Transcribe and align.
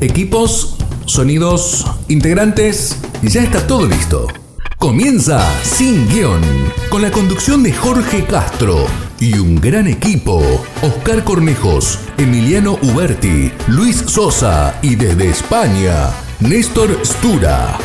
Equipos, 0.00 0.76
sonidos, 1.06 1.86
integrantes, 2.08 2.98
ya 3.22 3.42
está 3.42 3.66
todo 3.66 3.86
listo. 3.86 4.26
Comienza 4.78 5.40
Sin 5.62 6.06
Guión, 6.08 6.42
con 6.90 7.00
la 7.00 7.10
conducción 7.10 7.62
de 7.62 7.72
Jorge 7.72 8.26
Castro 8.26 8.84
y 9.18 9.38
un 9.38 9.56
gran 9.56 9.86
equipo. 9.86 10.42
Oscar 10.82 11.24
Cornejos, 11.24 11.98
Emiliano 12.18 12.78
Uberti, 12.82 13.50
Luis 13.68 13.96
Sosa 14.06 14.78
y 14.82 14.96
desde 14.96 15.30
España, 15.30 16.10
Néstor 16.40 17.00
Stura. 17.02 17.78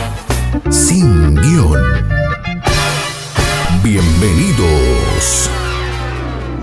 Sin 0.70 1.34
Guión. 1.36 1.82
Bienvenidos. 3.82 5.50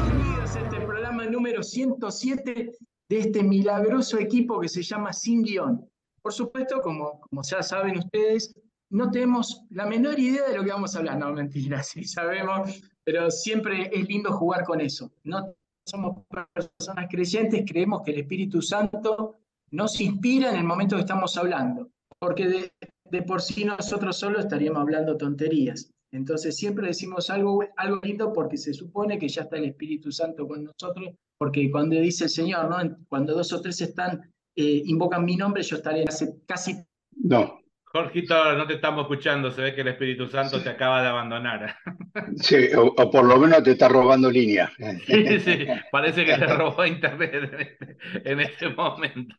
Bienvenidos 0.04 0.56
a 0.56 0.60
este 0.60 0.80
programa 0.80 1.24
número 1.24 1.62
107 1.62 2.72
de 3.08 3.18
este 3.18 3.42
milagroso 3.42 4.18
equipo 4.18 4.60
que 4.60 4.68
se 4.68 4.82
llama 4.82 5.12
Sin 5.12 5.42
Guión. 5.42 5.88
Por 6.22 6.32
supuesto, 6.32 6.80
como, 6.80 7.20
como 7.20 7.42
ya 7.42 7.62
saben 7.62 7.98
ustedes, 7.98 8.54
no 8.90 9.10
tenemos 9.10 9.62
la 9.70 9.86
menor 9.86 10.18
idea 10.18 10.48
de 10.48 10.56
lo 10.56 10.64
que 10.64 10.70
vamos 10.70 10.94
a 10.94 10.98
hablar. 10.98 11.18
No, 11.18 11.32
mentira, 11.32 11.82
sí 11.82 12.04
sabemos, 12.04 12.80
pero 13.04 13.30
siempre 13.30 13.90
es 13.92 14.08
lindo 14.08 14.32
jugar 14.32 14.64
con 14.64 14.80
eso. 14.80 15.12
No 15.24 15.54
somos 15.86 16.24
personas 16.52 17.06
creyentes, 17.10 17.64
creemos 17.66 18.02
que 18.02 18.12
el 18.12 18.20
Espíritu 18.20 18.60
Santo 18.60 19.36
nos 19.70 20.00
inspira 20.00 20.50
en 20.50 20.56
el 20.56 20.64
momento 20.64 20.96
que 20.96 21.02
estamos 21.02 21.36
hablando, 21.36 21.90
porque 22.18 22.46
de, 22.46 22.72
de 23.04 23.22
por 23.22 23.40
sí 23.40 23.64
nosotros 23.64 24.18
solo 24.18 24.38
estaríamos 24.38 24.82
hablando 24.82 25.16
tonterías. 25.16 25.90
Entonces 26.10 26.56
siempre 26.56 26.88
decimos 26.88 27.28
algo, 27.28 27.64
algo 27.76 28.00
lindo 28.02 28.32
porque 28.32 28.56
se 28.56 28.72
supone 28.72 29.18
que 29.18 29.28
ya 29.28 29.42
está 29.42 29.56
el 29.56 29.66
Espíritu 29.66 30.10
Santo 30.10 30.46
con 30.46 30.64
nosotros, 30.64 31.14
porque 31.38 31.70
cuando 31.70 31.96
dice 31.96 32.24
el 32.24 32.30
Señor, 32.30 32.68
¿no? 32.68 32.96
cuando 33.08 33.34
dos 33.34 33.52
o 33.52 33.60
tres 33.60 33.80
están, 33.80 34.20
eh, 34.56 34.82
invocan 34.84 35.24
mi 35.24 35.36
nombre, 35.36 35.62
yo 35.62 35.76
estaré 35.76 36.04
hace 36.06 36.34
casi... 36.46 36.76
No, 37.12 37.58
Jorgito, 37.90 38.54
no 38.54 38.66
te 38.66 38.74
estamos 38.74 39.02
escuchando, 39.02 39.50
se 39.50 39.62
ve 39.62 39.74
que 39.74 39.80
el 39.80 39.88
Espíritu 39.88 40.28
Santo 40.28 40.62
te 40.62 40.68
acaba 40.68 41.00
de 41.00 41.08
abandonar. 41.08 41.74
sí, 42.36 42.68
o, 42.76 42.86
o 42.86 43.10
por 43.10 43.24
lo 43.24 43.38
menos 43.38 43.62
te 43.62 43.72
está 43.72 43.88
robando 43.88 44.30
línea. 44.30 44.70
Sí, 45.06 45.40
sí, 45.40 45.66
parece 45.90 46.26
que 46.26 46.36
te 46.36 46.46
robó 46.46 46.84
internet 46.84 47.34
en 47.34 47.60
este, 47.60 47.96
en 48.30 48.40
este 48.40 48.68
momento. 48.68 49.34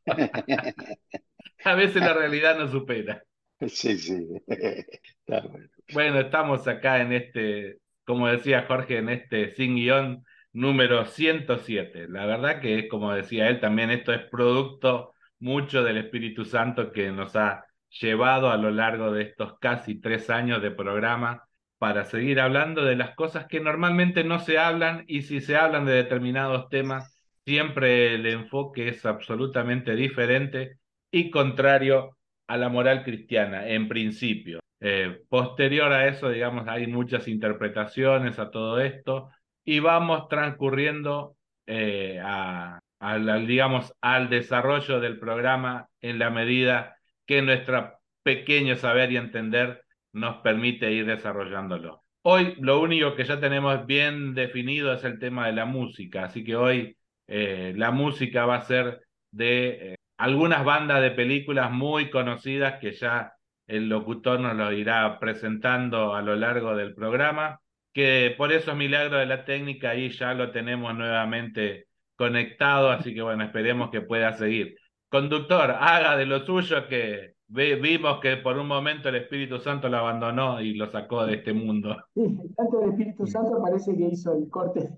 A 1.64 1.76
veces 1.76 2.02
la 2.02 2.14
realidad 2.14 2.58
nos 2.58 2.72
supera. 2.72 3.23
Sí, 3.68 3.98
sí. 3.98 4.26
Está 4.48 5.42
bueno. 5.48 5.68
Bueno, 5.94 6.20
estamos 6.20 6.68
acá 6.68 7.02
en 7.02 7.14
este, 7.14 7.78
como 8.06 8.28
decía 8.28 8.66
Jorge, 8.68 8.98
en 8.98 9.10
este 9.10 9.52
sin 9.52 9.76
guion 9.76 10.26
número 10.53 11.05
107. 11.05 12.08
La 12.09 12.25
verdad 12.25 12.61
que 12.61 12.88
como 12.88 13.14
decía 13.14 13.50
él, 13.50 13.59
también 13.59 13.92
esto 13.92 14.14
es 14.14 14.22
producto 14.30 15.14
mucho 15.39 15.83
del 15.83 15.97
Espíritu 15.97 16.45
Santo 16.45 16.92
que 16.92 17.11
nos 17.11 17.36
ha 17.36 17.66
llevado 17.89 18.50
a 18.50 18.58
lo 18.58 18.72
largo 18.72 19.11
de 19.11 19.23
estos 19.23 19.58
casi 19.59 20.00
tres 20.00 20.30
años 20.30 20.61
de 20.61 20.72
programa 20.72 21.47
para 21.77 22.05
seguir 22.05 22.39
hablando 22.39 22.83
de 22.83 22.95
las 22.95 23.16
cosas 23.16 23.45
que 23.47 23.61
normalmente 23.61 24.23
no 24.23 24.39
se 24.39 24.58
hablan 24.58 25.05
y 25.08 25.23
si 25.23 25.42
se 25.42 25.55
hablan 25.55 25.86
de 25.86 25.94
determinados 25.94 26.70
temas, 26.70 27.17
siempre 27.45 28.14
el 28.16 28.25
enfoque 28.25 28.89
es 28.89 29.05
absolutamente 29.05 29.95
diferente 29.95 30.77
y 31.11 31.31
contrario 31.31 32.17
a 32.47 32.58
la 32.58 32.70
moral 32.70 33.03
cristiana, 33.03 33.67
en 33.67 33.88
principio. 33.88 34.59
Eh, 34.81 35.23
posterior 35.30 35.92
a 35.92 36.08
eso, 36.08 36.30
digamos, 36.30 36.67
hay 36.67 36.88
muchas 36.88 37.27
interpretaciones 37.27 38.39
a 38.39 38.52
todo 38.52 38.80
esto 38.80 39.30
y 39.70 39.80
vamos 39.81 40.28
transcurriendo 40.30 41.36
eh, 41.67 42.20
a, 42.23 42.80
al, 43.00 43.45
digamos, 43.45 43.94
al 44.02 44.28
desarrollo 44.28 45.00
del 45.00 45.20
programa 45.20 45.88
en 46.02 46.17
la 46.17 46.31
medida 46.31 46.98
que 47.28 47.44
nuestro 47.44 48.00
pequeño 48.23 48.78
saber 48.78 49.11
y 49.11 49.17
entender 49.17 49.84
nos 50.11 50.38
permite 50.38 50.92
ir 50.92 51.06
desarrollándolo. 51.06 52.02
Hoy 52.23 52.55
lo 52.60 52.82
único 52.82 53.14
que 53.14 53.26
ya 53.26 53.39
tenemos 53.39 53.86
bien 53.86 54.33
definido 54.33 54.92
es 54.92 55.04
el 55.04 55.20
tema 55.20 55.45
de 55.45 55.54
la 55.54 55.66
música, 55.66 56.23
así 56.23 56.44
que 56.44 56.55
hoy 56.55 56.98
eh, 57.27 57.76
la 57.77 57.92
música 57.92 58.48
va 58.48 58.55
a 58.55 58.61
ser 58.61 59.04
de 59.30 59.67
eh, 59.92 59.95
algunas 60.17 60.65
bandas 60.65 60.99
de 61.04 61.11
películas 61.11 61.70
muy 61.70 62.10
conocidas 62.10 62.80
que 62.82 62.94
ya 62.94 63.33
el 63.67 63.88
locutor 63.88 64.39
nos 64.39 64.55
lo 64.55 64.71
irá 64.73 65.20
presentando 65.20 66.15
a 66.15 66.23
lo 66.23 66.36
largo 66.36 66.76
del 66.76 66.95
programa, 66.95 67.60
que 67.99 68.33
por 68.37 68.54
eso 68.54 68.71
es 68.71 68.77
milagro 68.77 69.17
de 69.17 69.26
la 69.26 69.43
técnica, 69.43 69.89
ahí 69.89 70.10
ya 70.10 70.33
lo 70.33 70.52
tenemos 70.52 70.95
nuevamente 70.95 71.87
conectado, 72.15 72.92
así 72.92 73.14
que 73.14 73.21
bueno, 73.21 73.43
esperemos 73.43 73.92
que 73.92 73.99
pueda 73.99 74.32
seguir. 74.37 74.77
Conductor, 75.10 75.71
haga 75.71 76.15
de 76.15 76.26
lo 76.26 76.45
suyo 76.45 76.88
que 76.88 77.33
vimos 77.49 78.21
que 78.21 78.38
por 78.38 78.58
un 78.58 78.67
momento 78.67 79.09
el 79.09 79.15
Espíritu 79.15 79.59
Santo 79.59 79.89
lo 79.89 79.98
abandonó 79.98 80.61
y 80.61 80.76
lo 80.76 80.89
sacó 80.89 81.26
de 81.26 81.36
este 81.36 81.52
mundo. 81.52 81.98
Sí, 82.15 82.38
tanto 82.55 82.83
el 82.83 82.92
Espíritu 82.92 83.27
Santo 83.27 83.61
parece 83.61 83.93
que 83.98 84.05
hizo 84.05 84.33
el 84.33 84.48
corte. 84.49 84.95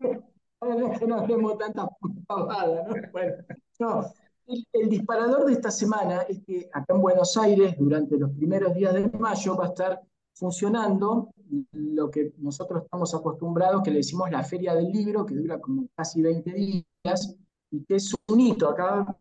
no 1.06 1.16
hablemos 1.18 1.58
tanta 1.58 1.86
pavada, 2.26 2.86
¿no? 2.88 2.94
Bueno, 3.12 3.34
no, 3.78 4.06
el, 4.46 4.66
el, 4.72 4.88
disparador 4.88 5.44
de 5.44 5.52
esta 5.52 5.70
semana 5.70 6.22
es 6.22 6.40
que 6.46 6.70
acá 6.72 6.94
en 6.94 7.02
Buenos 7.02 7.36
Aires, 7.36 7.76
durante 7.76 8.16
los 8.16 8.30
primeros 8.30 8.74
días 8.74 8.94
de 8.94 9.06
mayo, 9.18 9.54
va 9.54 9.66
a 9.66 9.68
estar 9.68 10.00
funcionando 10.38 11.30
lo 11.72 12.10
que 12.10 12.32
nosotros 12.38 12.84
estamos 12.84 13.12
acostumbrados, 13.14 13.82
que 13.82 13.90
le 13.90 13.98
decimos 13.98 14.30
la 14.30 14.44
Feria 14.44 14.74
del 14.74 14.92
Libro, 14.92 15.26
que 15.26 15.34
dura 15.34 15.60
como 15.60 15.88
casi 15.96 16.22
20 16.22 16.52
días, 16.52 17.36
y 17.70 17.84
que 17.84 17.96
es 17.96 18.14
un 18.28 18.40
hito 18.40 18.68
acá, 18.68 19.16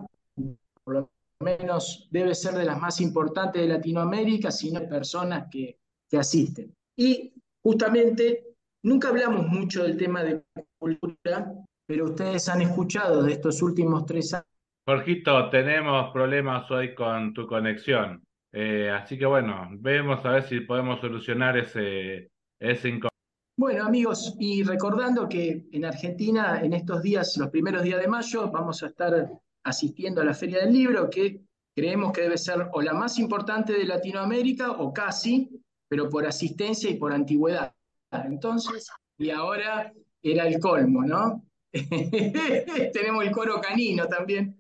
por 0.84 0.94
lo 0.94 1.10
menos 1.40 2.08
debe 2.12 2.36
ser 2.36 2.54
de 2.54 2.66
las 2.66 2.80
más 2.80 3.02
importantes 3.02 3.62
de 3.62 3.68
Latinoamérica, 3.68 4.52
sino 4.52 4.88
personas 4.88 5.48
que, 5.50 5.80
que 6.10 6.18
asisten. 6.18 6.74
Y 6.96 7.34
justamente, 7.64 8.54
nunca 8.84 9.10
hablamos 9.10 9.48
mucho 9.48 9.84
del 9.84 9.98
tema 9.98 10.24
de 10.24 10.44
cultura, 10.78 11.52
pero 11.88 12.06
ustedes 12.06 12.48
han 12.48 12.62
escuchado 12.62 13.24
de 13.24 13.34
estos 13.34 13.62
últimos 13.62 14.06
tres 14.06 14.34
años. 14.34 14.46
Jorgito, 14.86 15.50
tenemos 15.50 16.12
problemas 16.14 16.70
hoy 16.72 16.94
con 16.96 17.34
tu 17.34 17.46
conexión. 17.48 18.22
Eh, 18.54 18.90
así 18.90 19.18
que 19.18 19.26
bueno, 19.26 19.68
vemos 19.72 20.26
a 20.26 20.32
ver 20.32 20.44
si 20.44 20.62
podemos 20.62 21.00
solucionar 21.02 21.58
ese, 21.58 22.32
ese 22.60 22.90
inconveniente. 22.90 23.18
Bueno, 23.58 23.86
amigos, 23.86 24.36
y 24.40 24.64
recordando 24.64 25.28
que 25.28 25.66
en 25.72 25.86
Argentina, 25.86 26.62
en 26.62 26.74
estos 26.74 27.02
días, 27.02 27.36
los 27.38 27.50
primeros 27.50 27.82
días 27.84 28.00
de 28.00 28.08
mayo, 28.08 28.52
vamos 28.52 28.84
a 28.84 28.88
estar 28.88 29.32
asistiendo 29.64 30.22
a 30.22 30.26
la 30.26 30.36
Feria 30.36 30.60
del 30.60 30.74
Libro, 30.74 31.10
que 31.10 31.42
creemos 31.76 32.12
que 32.12 32.22
debe 32.22 32.38
ser 32.38 32.70
o 32.72 32.82
la 32.82 32.94
más 32.94 33.18
importante 33.18 33.74
de 33.74 33.86
Latinoamérica 33.86 34.72
o 34.72 34.94
casi, 34.94 35.50
pero 35.88 36.08
por 36.08 36.26
asistencia 36.26 36.90
y 36.90 36.96
por 36.96 37.12
antigüedad. 37.12 37.74
Entonces, 38.12 38.90
y 39.18 39.32
ahora 39.32 39.92
era 40.22 40.48
el 40.48 40.60
colmo, 40.60 41.04
¿no? 41.04 41.44
Tenemos 42.94 43.26
el 43.26 43.32
coro 43.32 43.60
canino 43.60 44.08
también. 44.08 44.56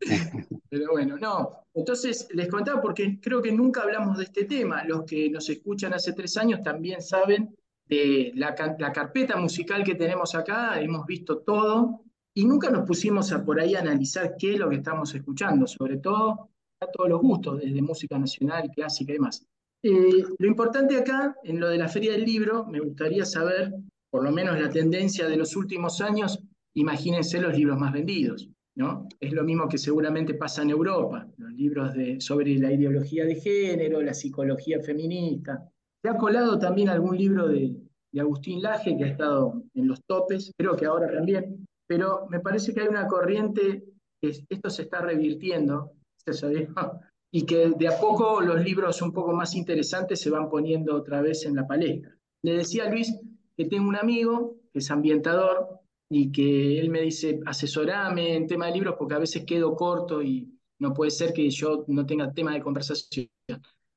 Pero 0.70 0.92
bueno, 0.92 1.18
no. 1.18 1.50
Entonces, 1.74 2.28
les 2.32 2.48
contaba 2.48 2.80
porque 2.80 3.18
creo 3.20 3.42
que 3.42 3.52
nunca 3.52 3.82
hablamos 3.82 4.16
de 4.16 4.24
este 4.24 4.44
tema. 4.44 4.84
Los 4.84 5.04
que 5.04 5.28
nos 5.28 5.48
escuchan 5.50 5.92
hace 5.92 6.12
tres 6.12 6.36
años 6.36 6.62
también 6.62 7.02
saben 7.02 7.54
de 7.86 8.32
la, 8.36 8.54
la 8.78 8.92
carpeta 8.92 9.36
musical 9.36 9.82
que 9.82 9.96
tenemos 9.96 10.34
acá, 10.36 10.80
hemos 10.80 11.04
visto 11.06 11.38
todo 11.38 12.02
y 12.34 12.44
nunca 12.44 12.70
nos 12.70 12.86
pusimos 12.86 13.32
a 13.32 13.44
por 13.44 13.60
ahí 13.60 13.74
a 13.74 13.80
analizar 13.80 14.36
qué 14.38 14.54
es 14.54 14.58
lo 14.58 14.70
que 14.70 14.76
estamos 14.76 15.12
escuchando, 15.14 15.66
sobre 15.66 15.98
todo 15.98 16.50
a 16.80 16.86
todos 16.86 17.10
los 17.10 17.20
gustos, 17.20 17.60
desde 17.60 17.82
música 17.82 18.16
nacional, 18.18 18.70
clásica 18.74 19.12
y 19.12 19.14
demás. 19.16 19.44
Eh, 19.82 20.24
lo 20.38 20.46
importante 20.46 20.96
acá, 20.96 21.36
en 21.42 21.58
lo 21.58 21.68
de 21.68 21.78
la 21.78 21.88
Feria 21.88 22.12
del 22.12 22.24
Libro, 22.24 22.64
me 22.66 22.80
gustaría 22.80 23.24
saber, 23.24 23.72
por 24.10 24.22
lo 24.22 24.30
menos 24.30 24.58
la 24.58 24.70
tendencia 24.70 25.28
de 25.28 25.36
los 25.36 25.56
últimos 25.56 26.00
años, 26.00 26.38
imagínense 26.74 27.40
los 27.40 27.56
libros 27.56 27.78
más 27.78 27.92
vendidos. 27.92 28.48
¿No? 28.76 29.08
Es 29.18 29.32
lo 29.32 29.44
mismo 29.44 29.68
que 29.68 29.78
seguramente 29.78 30.34
pasa 30.34 30.62
en 30.62 30.70
Europa, 30.70 31.26
los 31.36 31.52
libros 31.52 31.94
de, 31.94 32.20
sobre 32.20 32.54
la 32.56 32.72
ideología 32.72 33.24
de 33.24 33.36
género, 33.36 34.02
la 34.02 34.14
psicología 34.14 34.80
feminista. 34.80 35.70
Se 36.02 36.08
ha 36.08 36.16
colado 36.16 36.58
también 36.58 36.88
algún 36.88 37.16
libro 37.16 37.48
de, 37.48 37.76
de 38.12 38.20
Agustín 38.20 38.62
Laje 38.62 38.96
que 38.96 39.04
ha 39.04 39.08
estado 39.08 39.62
en 39.74 39.88
los 39.88 40.02
topes, 40.06 40.52
creo 40.56 40.76
que 40.76 40.86
ahora 40.86 41.10
también, 41.10 41.66
pero 41.86 42.26
me 42.30 42.40
parece 42.40 42.72
que 42.72 42.82
hay 42.82 42.88
una 42.88 43.06
corriente 43.06 43.84
que 44.20 44.32
esto 44.48 44.70
se 44.70 44.82
está 44.82 45.00
revirtiendo, 45.00 45.92
y 47.32 47.46
que 47.46 47.70
de 47.70 47.88
a 47.88 47.98
poco 47.98 48.40
los 48.40 48.62
libros 48.62 49.00
un 49.02 49.12
poco 49.12 49.32
más 49.32 49.54
interesantes 49.54 50.20
se 50.20 50.30
van 50.30 50.48
poniendo 50.48 50.96
otra 50.96 51.20
vez 51.22 51.44
en 51.46 51.54
la 51.54 51.66
palestra. 51.66 52.16
Le 52.42 52.54
decía 52.54 52.84
a 52.84 52.90
Luis 52.90 53.16
que 53.56 53.66
tengo 53.66 53.88
un 53.88 53.96
amigo 53.96 54.56
que 54.72 54.80
es 54.80 54.90
ambientador 54.90 55.79
y 56.12 56.32
que 56.32 56.80
él 56.80 56.90
me 56.90 57.00
dice, 57.02 57.40
asesorame 57.46 58.34
en 58.34 58.46
tema 58.46 58.66
de 58.66 58.72
libros 58.72 58.96
porque 58.98 59.14
a 59.14 59.18
veces 59.18 59.44
quedo 59.46 59.76
corto 59.76 60.20
y 60.20 60.52
no 60.80 60.92
puede 60.92 61.12
ser 61.12 61.32
que 61.32 61.48
yo 61.48 61.84
no 61.86 62.04
tenga 62.04 62.32
tema 62.32 62.52
de 62.52 62.60
conversación. 62.60 63.28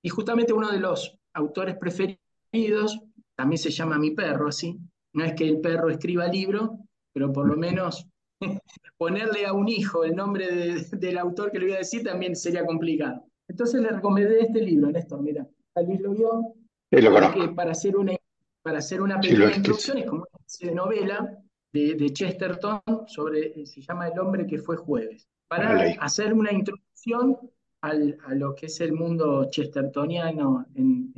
Y 0.01 0.09
justamente 0.09 0.53
uno 0.53 0.71
de 0.71 0.79
los 0.79 1.17
autores 1.33 1.75
preferidos 1.77 2.99
también 3.35 3.57
se 3.57 3.71
llama 3.71 3.97
Mi 3.97 4.11
Perro, 4.11 4.47
así. 4.47 4.77
No 5.13 5.23
es 5.23 5.33
que 5.33 5.47
el 5.47 5.59
perro 5.59 5.89
escriba 5.89 6.27
libro, 6.27 6.79
pero 7.13 7.31
por 7.31 7.47
lo 7.47 7.55
menos 7.55 8.07
ponerle 8.97 9.45
a 9.45 9.53
un 9.53 9.67
hijo 9.67 10.03
el 10.03 10.15
nombre 10.15 10.85
del 10.91 11.17
autor 11.17 11.51
que 11.51 11.59
le 11.59 11.65
voy 11.65 11.75
a 11.75 11.79
decir 11.79 12.03
también 12.03 12.35
sería 12.35 12.65
complicado. 12.65 13.25
Entonces 13.47 13.81
le 13.81 13.89
recomendé 13.89 14.41
este 14.41 14.61
libro, 14.61 14.91
Néstor, 14.91 15.21
mira, 15.21 15.47
Luis 15.85 15.99
lo 15.99 16.11
vio, 16.11 16.53
para 17.55 17.71
hacer 17.71 17.97
una, 17.97 18.15
para 18.61 18.77
hacer 18.79 19.01
una 19.01 19.19
pequeña 19.19 19.55
introducción, 19.55 19.97
es 19.97 20.05
como 20.05 20.21
una 20.21 20.39
especie 20.39 20.69
de 20.69 20.75
novela 20.75 21.42
de, 21.73 22.13
Chesterton 22.13 22.81
sobre, 23.07 23.65
se 23.65 23.81
llama 23.81 24.07
El 24.07 24.19
hombre 24.19 24.45
que 24.45 24.59
fue 24.59 24.77
jueves, 24.77 25.27
para 25.47 25.81
hacer 25.99 26.33
una 26.33 26.51
introducción 26.51 27.37
al, 27.81 28.17
a 28.25 28.35
lo 28.35 28.55
que 28.55 28.67
es 28.67 28.79
el 28.81 28.93
mundo 28.93 29.49
chestertoniano 29.49 30.65
en, 30.75 31.11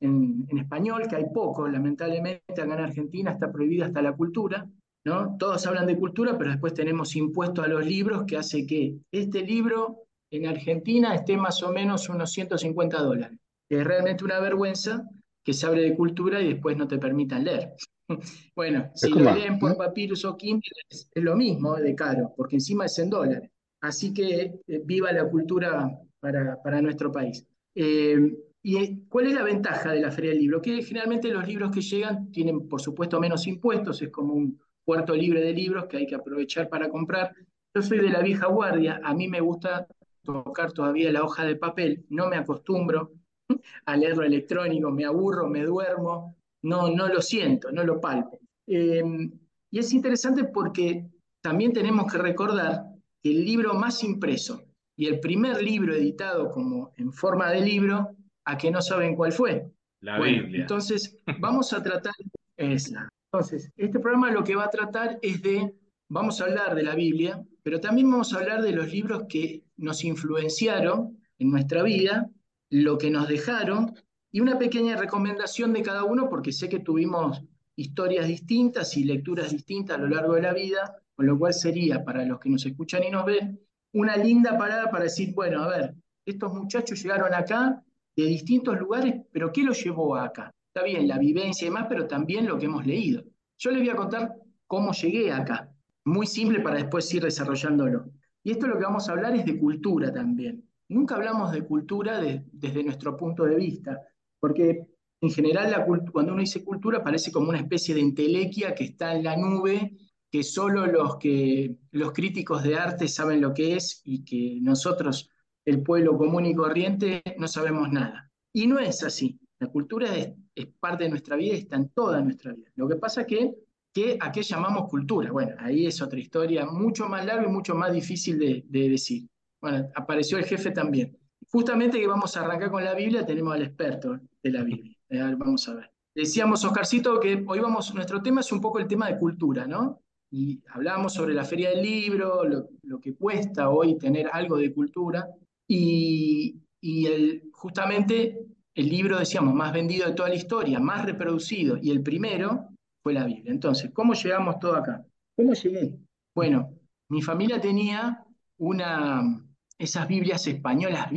en, 0.00 0.46
en, 0.48 0.58
español, 0.58 1.04
que 1.08 1.16
hay 1.16 1.24
poco, 1.32 1.66
lamentablemente, 1.66 2.60
acá 2.60 2.74
en 2.74 2.80
Argentina 2.80 3.32
está 3.32 3.50
prohibida 3.50 3.86
hasta 3.86 4.02
la 4.02 4.12
cultura, 4.12 4.68
¿no? 5.04 5.36
Todos 5.38 5.66
hablan 5.66 5.86
de 5.86 5.98
cultura, 5.98 6.36
pero 6.36 6.50
después 6.50 6.74
tenemos 6.74 7.16
impuesto 7.16 7.62
a 7.62 7.68
los 7.68 7.84
libros 7.84 8.24
que 8.26 8.36
hace 8.36 8.66
que 8.66 8.98
este 9.10 9.42
libro 9.42 10.04
en 10.30 10.46
Argentina 10.46 11.14
esté 11.14 11.36
más 11.36 11.62
o 11.62 11.72
menos 11.72 12.08
unos 12.08 12.32
150 12.32 13.00
dólares. 13.02 13.38
Es 13.68 13.84
realmente 13.84 14.24
una 14.24 14.40
vergüenza 14.40 15.08
que 15.44 15.52
se 15.52 15.66
hable 15.66 15.82
de 15.82 15.96
cultura 15.96 16.40
y 16.40 16.54
después 16.54 16.76
no 16.76 16.88
te 16.88 16.98
permitan 16.98 17.44
leer. 17.44 17.74
bueno, 18.54 18.90
si 18.94 19.10
lo 19.10 19.34
leen 19.34 19.58
por 19.58 19.76
Papyrus 19.76 20.24
o 20.24 20.36
Kindle 20.36 20.62
es, 20.88 21.10
lo 21.14 21.36
mismo 21.36 21.76
de 21.76 21.94
caro, 21.94 22.32
porque 22.36 22.56
encima 22.56 22.86
es 22.86 22.98
en 22.98 23.10
dólares. 23.10 23.50
Así 23.80 24.12
que 24.14 24.60
eh, 24.66 24.82
viva 24.84 25.12
la 25.12 25.28
cultura 25.28 25.90
para, 26.20 26.60
para 26.62 26.80
nuestro 26.80 27.10
país. 27.12 27.46
Eh, 27.74 28.36
¿Y 28.62 28.76
eh, 28.78 28.98
cuál 29.08 29.26
es 29.26 29.34
la 29.34 29.44
ventaja 29.44 29.92
de 29.92 30.00
la 30.00 30.10
Feria 30.10 30.30
del 30.30 30.40
Libro? 30.40 30.60
Que 30.60 30.82
generalmente 30.82 31.30
los 31.30 31.46
libros 31.46 31.70
que 31.70 31.80
llegan 31.80 32.32
tienen, 32.32 32.68
por 32.68 32.80
supuesto, 32.80 33.20
menos 33.20 33.46
impuestos, 33.46 34.02
es 34.02 34.10
como 34.10 34.34
un 34.34 34.60
puerto 34.84 35.14
libre 35.14 35.40
de 35.40 35.52
libros 35.52 35.86
que 35.86 35.98
hay 35.98 36.06
que 36.06 36.14
aprovechar 36.14 36.68
para 36.68 36.88
comprar. 36.88 37.32
Yo 37.74 37.82
soy 37.82 37.98
de 37.98 38.10
la 38.10 38.22
vieja 38.22 38.46
guardia, 38.46 39.00
a 39.04 39.14
mí 39.14 39.28
me 39.28 39.40
gusta 39.40 39.86
tocar 40.22 40.72
todavía 40.72 41.12
la 41.12 41.22
hoja 41.22 41.44
de 41.44 41.56
papel, 41.56 42.06
no 42.08 42.28
me 42.28 42.36
acostumbro 42.36 43.12
a 43.86 43.96
leerlo 43.96 44.24
electrónico, 44.24 44.90
me 44.90 45.04
aburro, 45.04 45.48
me 45.48 45.62
duermo, 45.62 46.35
no, 46.62 46.90
no 46.90 47.08
lo 47.08 47.22
siento, 47.22 47.70
no 47.70 47.84
lo 47.84 48.00
palpo. 48.00 48.40
Em, 48.66 49.30
y 49.70 49.78
es 49.78 49.92
interesante 49.92 50.44
porque 50.44 51.06
también 51.40 51.72
tenemos 51.72 52.10
que 52.10 52.18
recordar 52.18 52.82
que 53.22 53.30
el 53.30 53.44
libro 53.44 53.74
más 53.74 54.02
impreso 54.02 54.64
y 54.96 55.06
el 55.06 55.20
primer 55.20 55.62
libro 55.62 55.94
editado 55.94 56.50
como 56.50 56.92
en 56.96 57.12
forma 57.12 57.50
de 57.50 57.60
libro, 57.60 58.16
a 58.44 58.56
que 58.56 58.70
no 58.70 58.80
saben 58.80 59.14
cuál 59.14 59.32
fue. 59.32 59.66
La 60.00 60.18
Biblia. 60.18 60.62
Entonces, 60.62 61.16
vamos 61.40 61.72
a 61.72 61.82
tratar 61.82 62.14
esa. 62.56 63.08
Entonces, 63.32 63.70
este 63.76 63.98
programa 63.98 64.30
lo 64.30 64.44
que 64.44 64.54
va 64.54 64.64
a 64.64 64.70
tratar 64.70 65.18
es 65.20 65.42
de, 65.42 65.74
vamos 66.08 66.40
a 66.40 66.44
hablar 66.44 66.74
de 66.74 66.82
la 66.82 66.94
Biblia, 66.94 67.42
pero 67.62 67.80
también 67.80 68.10
vamos 68.10 68.32
a 68.32 68.38
hablar 68.38 68.62
de 68.62 68.72
los 68.72 68.90
libros 68.90 69.24
que 69.28 69.64
nos 69.76 70.04
influenciaron 70.04 71.18
en 71.38 71.50
nuestra 71.50 71.82
vida, 71.82 72.30
lo 72.70 72.96
que 72.96 73.10
nos 73.10 73.28
dejaron 73.28 73.94
y 74.36 74.40
una 74.40 74.58
pequeña 74.58 74.96
recomendación 74.96 75.72
de 75.72 75.82
cada 75.82 76.04
uno, 76.04 76.28
porque 76.28 76.52
sé 76.52 76.68
que 76.68 76.80
tuvimos 76.80 77.42
historias 77.74 78.28
distintas 78.28 78.94
y 78.98 79.04
lecturas 79.04 79.50
distintas 79.50 79.96
a 79.96 80.00
lo 80.02 80.08
largo 80.08 80.34
de 80.34 80.42
la 80.42 80.52
vida, 80.52 80.94
con 81.14 81.24
lo 81.24 81.38
cual 81.38 81.54
sería, 81.54 82.04
para 82.04 82.22
los 82.22 82.38
que 82.38 82.50
nos 82.50 82.66
escuchan 82.66 83.02
y 83.02 83.10
nos 83.10 83.24
ven, 83.24 83.58
una 83.94 84.14
linda 84.14 84.58
parada 84.58 84.90
para 84.90 85.04
decir, 85.04 85.32
bueno, 85.34 85.62
a 85.62 85.68
ver, 85.68 85.94
estos 86.26 86.52
muchachos 86.52 87.02
llegaron 87.02 87.32
acá 87.32 87.82
de 88.14 88.24
distintos 88.26 88.78
lugares, 88.78 89.14
pero 89.32 89.50
¿qué 89.50 89.62
los 89.62 89.82
llevó 89.82 90.16
acá? 90.16 90.52
Está 90.66 90.84
bien, 90.84 91.08
la 91.08 91.16
vivencia 91.16 91.64
y 91.64 91.70
demás, 91.70 91.86
pero 91.88 92.06
también 92.06 92.46
lo 92.46 92.58
que 92.58 92.66
hemos 92.66 92.84
leído. 92.84 93.24
Yo 93.56 93.70
les 93.70 93.80
voy 93.80 93.88
a 93.88 93.96
contar 93.96 94.34
cómo 94.66 94.92
llegué 94.92 95.32
acá, 95.32 95.72
muy 96.04 96.26
simple 96.26 96.60
para 96.60 96.76
después 96.76 97.14
ir 97.14 97.22
desarrollándolo. 97.22 98.10
Y 98.44 98.50
esto 98.50 98.66
lo 98.66 98.76
que 98.76 98.84
vamos 98.84 99.08
a 99.08 99.12
hablar 99.12 99.34
es 99.34 99.46
de 99.46 99.58
cultura 99.58 100.12
también. 100.12 100.62
Nunca 100.88 101.14
hablamos 101.14 101.52
de 101.52 101.62
cultura 101.62 102.20
desde 102.20 102.84
nuestro 102.84 103.16
punto 103.16 103.46
de 103.46 103.56
vista, 103.56 103.98
porque 104.40 104.86
en 105.20 105.30
general 105.30 105.70
la 105.70 105.86
cuando 106.12 106.32
uno 106.32 106.40
dice 106.40 106.64
cultura 106.64 107.02
parece 107.02 107.32
como 107.32 107.48
una 107.48 107.58
especie 107.58 107.94
de 107.94 108.00
entelequia 108.00 108.74
que 108.74 108.84
está 108.84 109.14
en 109.14 109.24
la 109.24 109.36
nube, 109.36 109.96
que 110.30 110.42
solo 110.42 110.86
los, 110.86 111.16
que, 111.16 111.76
los 111.92 112.12
críticos 112.12 112.62
de 112.62 112.76
arte 112.76 113.08
saben 113.08 113.40
lo 113.40 113.54
que 113.54 113.76
es 113.76 114.02
y 114.04 114.24
que 114.24 114.58
nosotros, 114.60 115.30
el 115.64 115.82
pueblo 115.82 116.16
común 116.18 116.46
y 116.46 116.54
corriente, 116.54 117.22
no 117.38 117.48
sabemos 117.48 117.90
nada. 117.90 118.30
Y 118.52 118.66
no 118.66 118.78
es 118.78 119.02
así. 119.02 119.38
La 119.58 119.68
cultura 119.68 120.14
es, 120.14 120.32
parte 120.80 121.04
de 121.04 121.10
nuestra 121.10 121.36
vida 121.36 121.54
está 121.54 121.76
en 121.76 121.88
toda 121.90 122.20
nuestra 122.20 122.52
vida. 122.52 122.70
Lo 122.76 122.88
que 122.88 122.96
pasa 122.96 123.22
es 123.22 123.26
que, 123.26 123.54
que 123.92 124.18
¿a 124.20 124.30
qué 124.32 124.42
llamamos 124.42 124.88
cultura? 124.90 125.30
Bueno, 125.30 125.54
ahí 125.58 125.86
es 125.86 126.00
otra 126.02 126.18
historia 126.18 126.66
mucho 126.66 127.08
más 127.08 127.24
larga 127.24 127.46
y 127.46 127.52
mucho 127.52 127.74
más 127.74 127.92
difícil 127.92 128.38
de 128.38 128.88
decir. 128.88 129.26
Bueno, 129.60 129.88
apareció 129.94 130.38
el 130.38 130.44
jefe 130.44 130.70
también. 130.70 131.16
Justamente 131.50 131.98
que 131.98 132.06
vamos 132.06 132.36
a 132.36 132.40
arrancar 132.40 132.70
con 132.70 132.84
la 132.84 132.94
Biblia, 132.94 133.24
tenemos 133.24 133.54
al 133.54 133.62
experto 133.62 134.18
de 134.42 134.50
la 134.50 134.62
Biblia. 134.62 134.96
Eh, 135.08 135.34
vamos 135.36 135.68
a 135.68 135.74
ver. 135.74 135.90
Decíamos, 136.14 136.64
Oscarcito, 136.64 137.20
que 137.20 137.44
hoy 137.46 137.60
vamos, 137.60 137.94
nuestro 137.94 138.22
tema 138.22 138.40
es 138.40 138.50
un 138.50 138.60
poco 138.60 138.78
el 138.78 138.86
tema 138.86 139.08
de 139.08 139.18
cultura, 139.18 139.66
¿no? 139.66 140.00
Y 140.30 140.60
hablamos 140.70 141.14
sobre 141.14 141.34
la 141.34 141.44
feria 141.44 141.70
del 141.70 141.82
libro, 141.82 142.42
lo, 142.44 143.00
que 143.00 143.14
cuesta 143.14 143.68
hoy 143.68 143.98
tener 143.98 144.28
algo 144.32 144.56
de 144.56 144.72
cultura. 144.72 145.28
Y, 145.68 146.56
y 146.80 147.42
justamente 147.52 148.46
el 148.74 148.88
libro, 148.88 149.18
decíamos, 149.18 149.54
más 149.54 149.72
vendido 149.72 150.06
de 150.06 150.14
toda 150.14 150.28
la 150.28 150.34
historia, 150.34 150.80
más 150.80 151.04
reproducido, 151.04 151.78
y 151.80 151.90
el 151.90 152.02
primero 152.02 152.68
fue 153.02 153.14
la 153.14 153.24
Biblia. 153.24 153.52
Entonces, 153.52 153.90
¿cómo 153.92 154.14
llegamos 154.14 154.58
todo 154.58 154.76
acá? 154.76 155.04
¿Cómo 155.36 155.54
llegué? 155.54 155.96
Bueno, 156.34 156.70
mi 157.08 157.22
familia 157.22 157.60
tenía 157.60 158.24
una, 158.58 159.42
esas 159.78 160.08
Biblias 160.08 160.46
españolas 160.46 161.10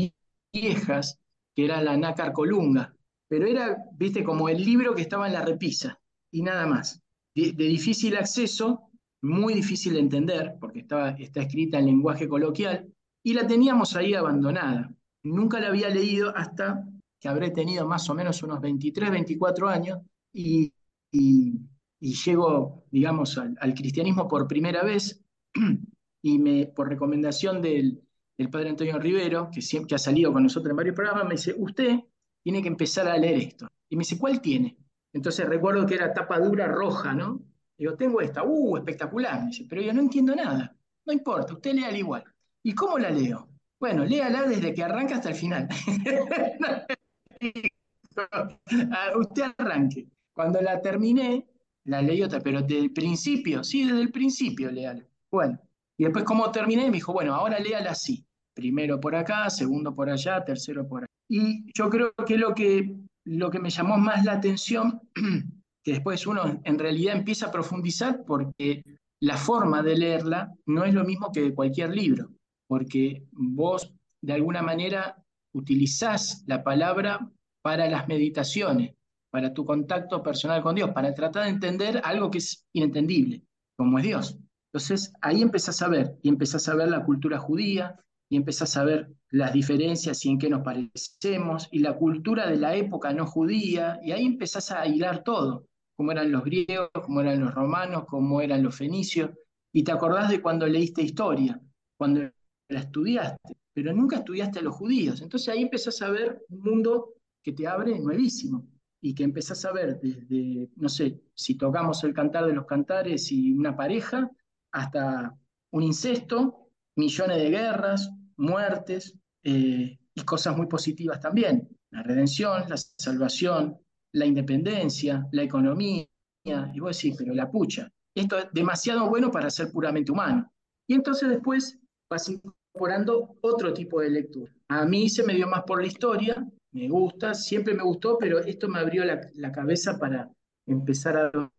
viejas, 0.51 1.19
que 1.55 1.65
era 1.65 1.81
la 1.81 1.97
Nácar 1.97 2.33
Colunga, 2.33 2.93
pero 3.27 3.45
era, 3.45 3.77
viste, 3.93 4.23
como 4.23 4.49
el 4.49 4.63
libro 4.63 4.95
que 4.95 5.03
estaba 5.03 5.27
en 5.27 5.33
la 5.33 5.45
repisa, 5.45 5.99
y 6.31 6.41
nada 6.41 6.65
más. 6.65 7.01
De, 7.35 7.51
difícil 7.53 8.17
acceso, 8.17 8.89
muy 9.21 9.53
difícil 9.53 9.93
de 9.93 9.99
entender, 9.99 10.55
porque 10.59 10.79
estaba, 10.79 11.11
está 11.11 11.41
escrita 11.41 11.79
en 11.79 11.85
lenguaje 11.85 12.27
coloquial, 12.27 12.91
y 13.23 13.33
la 13.33 13.45
teníamos 13.45 13.95
ahí 13.95 14.13
abandonada. 14.13 14.91
Nunca 15.23 15.59
la 15.59 15.67
había 15.67 15.89
leído 15.89 16.35
hasta 16.35 16.85
que 17.19 17.27
habré 17.27 17.51
tenido 17.51 17.87
más 17.87 18.09
o 18.09 18.15
menos 18.15 18.41
unos 18.43 18.61
23, 18.61 19.11
24 19.11 19.69
años, 19.69 19.99
y, 20.33 20.73
y, 21.11 21.59
llego, 21.99 22.85
digamos, 22.91 23.37
al, 23.37 23.55
al 23.59 23.73
cristianismo 23.73 24.27
por 24.27 24.47
primera 24.47 24.83
vez, 24.83 25.21
y 26.21 26.39
me, 26.39 26.65
por 26.67 26.89
recomendación 26.89 27.61
del, 27.61 28.01
el 28.39 28.49
padre 28.49 28.69
Antonio 28.69 28.97
Rivero, 28.97 29.51
que, 29.51 29.61
siempre, 29.61 29.95
ha 29.95 29.99
salido 29.99 30.31
con 30.31 30.43
nosotros 30.43 30.71
en 30.71 30.77
varios 30.77 30.95
programas, 30.95 31.25
me 31.25 31.31
dice, 31.31 31.53
usted 31.57 31.99
tiene 32.41 32.61
que 32.61 32.69
empezar 32.69 33.05
a 33.09 33.17
leer 33.17 33.37
esto. 33.37 33.67
Y 33.89 33.97
me 33.97 34.01
dice, 34.01 34.17
¿cuál 34.17 34.39
tiene? 34.39 34.77
Entonces 35.11 35.45
recuerdo 35.45 35.85
que 35.85 35.95
era 35.95 36.13
tapa 36.13 36.39
dura 36.39 36.67
roja, 36.67 37.13
¿no? 37.13 37.41
Digo, 37.77 37.95
tengo 37.95 38.21
esta, 38.21 38.45
¡uh, 38.45 38.77
espectacular! 38.77 39.41
Me 39.41 39.47
dice, 39.47 39.65
pero 39.69 39.81
yo 39.81 39.91
no 39.91 39.99
entiendo 39.99 40.33
nada. 40.33 40.73
No 41.05 41.11
importa, 41.11 41.53
usted 41.53 41.77
al 41.83 41.97
igual. 41.97 42.23
¿Y 42.63 42.73
cómo 42.73 42.97
la 42.97 43.09
leo? 43.09 43.49
Bueno, 43.77 44.05
léala 44.05 44.43
desde 44.43 44.73
que 44.73 44.85
arranca 44.85 45.15
hasta 45.15 45.29
el 45.29 45.35
final. 45.35 45.67
usted 49.19 49.43
arranque. 49.57 50.07
Cuando 50.31 50.61
la 50.61 50.81
terminé, 50.81 51.45
la 51.83 52.01
leí 52.01 52.23
otra, 52.23 52.39
pero 52.39 52.61
desde 52.61 52.79
el 52.79 52.93
principio, 52.93 53.65
sí, 53.65 53.83
desde 53.83 54.01
el 54.01 54.11
principio 54.11 54.71
léala. 54.71 55.05
Bueno, 55.29 55.59
y 55.97 56.05
después 56.05 56.23
como 56.23 56.49
terminé, 56.51 56.85
me 56.85 56.93
dijo, 56.93 57.11
bueno, 57.11 57.35
ahora 57.35 57.59
léala 57.59 57.91
así 57.91 58.25
primero 58.59 58.99
por 58.99 59.15
acá, 59.15 59.49
segundo 59.49 59.95
por 59.95 60.09
allá, 60.09 60.43
tercero 60.43 60.85
por 60.85 61.03
allá. 61.03 61.07
Y 61.29 61.71
yo 61.73 61.89
creo 61.89 62.13
que 62.27 62.37
lo 62.37 62.53
que, 62.53 62.93
lo 63.25 63.49
que 63.49 63.59
me 63.59 63.69
llamó 63.69 63.97
más 63.97 64.25
la 64.25 64.33
atención, 64.33 64.99
que 65.83 65.93
después 65.93 66.27
uno 66.27 66.59
en 66.63 66.77
realidad 66.77 67.15
empieza 67.15 67.47
a 67.47 67.51
profundizar 67.51 68.25
porque 68.25 68.83
la 69.21 69.37
forma 69.37 69.81
de 69.81 69.97
leerla 69.97 70.53
no 70.65 70.83
es 70.83 70.93
lo 70.93 71.05
mismo 71.05 71.31
que 71.31 71.41
de 71.41 71.53
cualquier 71.53 71.95
libro, 71.95 72.31
porque 72.67 73.23
vos 73.31 73.93
de 74.21 74.33
alguna 74.33 74.61
manera 74.61 75.15
utilizás 75.53 76.43
la 76.45 76.61
palabra 76.61 77.31
para 77.61 77.87
las 77.89 78.07
meditaciones, 78.09 78.93
para 79.31 79.53
tu 79.53 79.63
contacto 79.63 80.21
personal 80.21 80.61
con 80.61 80.75
Dios, 80.75 80.89
para 80.91 81.13
tratar 81.13 81.43
de 81.43 81.49
entender 81.49 82.01
algo 82.03 82.29
que 82.29 82.39
es 82.39 82.65
inentendible, 82.73 83.41
como 83.77 83.99
es 83.99 84.05
Dios. 84.05 84.37
Entonces 84.73 85.13
ahí 85.21 85.41
empezás 85.41 85.81
a 85.81 85.87
ver, 85.87 86.17
y 86.21 86.29
empezás 86.29 86.67
a 86.67 86.75
ver 86.75 86.89
la 86.89 87.05
cultura 87.05 87.39
judía, 87.39 87.99
y 88.29 88.37
empezás 88.37 88.77
a 88.77 88.83
ver 88.83 89.11
las 89.31 89.53
diferencias 89.53 90.23
y 90.25 90.29
en 90.29 90.37
qué 90.37 90.49
nos 90.49 90.61
parecemos, 90.61 91.67
y 91.71 91.79
la 91.79 91.97
cultura 91.97 92.47
de 92.47 92.57
la 92.57 92.75
época 92.75 93.11
no 93.13 93.25
judía, 93.25 93.99
y 94.03 94.11
ahí 94.11 94.25
empezás 94.25 94.71
a 94.71 94.87
hilar 94.87 95.23
todo, 95.23 95.65
cómo 95.95 96.11
eran 96.11 96.31
los 96.31 96.43
griegos, 96.43 96.89
cómo 96.93 97.21
eran 97.21 97.41
los 97.41 97.53
romanos, 97.53 98.05
cómo 98.07 98.41
eran 98.41 98.63
los 98.63 98.75
fenicios, 98.75 99.31
y 99.73 99.83
te 99.83 99.91
acordás 99.91 100.29
de 100.29 100.41
cuando 100.41 100.67
leíste 100.67 101.01
historia, 101.01 101.59
cuando 101.97 102.21
la 102.69 102.79
estudiaste, 102.79 103.57
pero 103.73 103.93
nunca 103.93 104.17
estudiaste 104.17 104.59
a 104.59 104.63
los 104.63 104.75
judíos. 104.75 105.21
Entonces 105.21 105.49
ahí 105.49 105.61
empezás 105.61 106.01
a 106.01 106.09
ver 106.09 106.41
un 106.49 106.61
mundo 106.61 107.13
que 107.43 107.53
te 107.53 107.67
abre 107.67 107.99
nuevísimo 107.99 108.67
y 109.01 109.13
que 109.13 109.23
empezás 109.23 109.63
a 109.65 109.71
ver 109.71 109.99
desde, 110.01 110.69
no 110.75 110.89
sé, 110.89 111.21
si 111.33 111.55
tocamos 111.55 112.03
el 112.03 112.13
cantar 112.13 112.45
de 112.45 112.53
los 112.53 112.65
cantares 112.65 113.31
y 113.31 113.53
una 113.53 113.75
pareja, 113.75 114.29
hasta 114.71 115.35
un 115.71 115.83
incesto, 115.83 116.69
millones 116.95 117.37
de 117.37 117.49
guerras, 117.49 118.11
muertes 118.39 119.13
eh, 119.43 119.97
y 120.13 120.21
cosas 120.23 120.57
muy 120.57 120.67
positivas 120.67 121.19
también. 121.19 121.69
La 121.91 122.03
redención, 122.03 122.63
la 122.67 122.77
salvación, 122.77 123.77
la 124.13 124.25
independencia, 124.25 125.27
la 125.31 125.43
economía. 125.43 126.07
Y 126.43 126.79
vos 126.79 126.97
decís, 126.97 127.15
pero 127.17 127.33
la 127.33 127.51
pucha, 127.51 127.91
esto 128.15 128.39
es 128.39 128.47
demasiado 128.51 129.07
bueno 129.07 129.29
para 129.29 129.49
ser 129.49 129.71
puramente 129.71 130.11
humano. 130.11 130.51
Y 130.87 130.95
entonces 130.95 131.29
después 131.29 131.77
vas 132.09 132.27
incorporando 132.29 133.37
otro 133.41 133.71
tipo 133.73 134.01
de 134.01 134.09
lectura. 134.09 134.51
A 134.69 134.85
mí 134.85 135.09
se 135.09 135.23
me 135.23 135.35
dio 135.35 135.47
más 135.47 135.63
por 135.63 135.81
la 135.81 135.87
historia, 135.87 136.43
me 136.71 136.87
gusta, 136.87 137.33
siempre 137.33 137.75
me 137.75 137.83
gustó, 137.83 138.17
pero 138.17 138.39
esto 138.39 138.67
me 138.67 138.79
abrió 138.79 139.05
la, 139.05 139.21
la 139.35 139.51
cabeza 139.51 139.99
para 139.99 140.31
empezar 140.65 141.17
a 141.17 141.51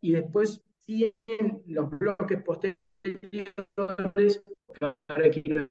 y 0.00 0.12
después 0.12 0.60
siguen 0.86 1.62
los 1.66 1.90
bloques 1.90 2.42
posteriores, 2.42 2.85
ahora 5.08 5.30
quiero 5.30 5.68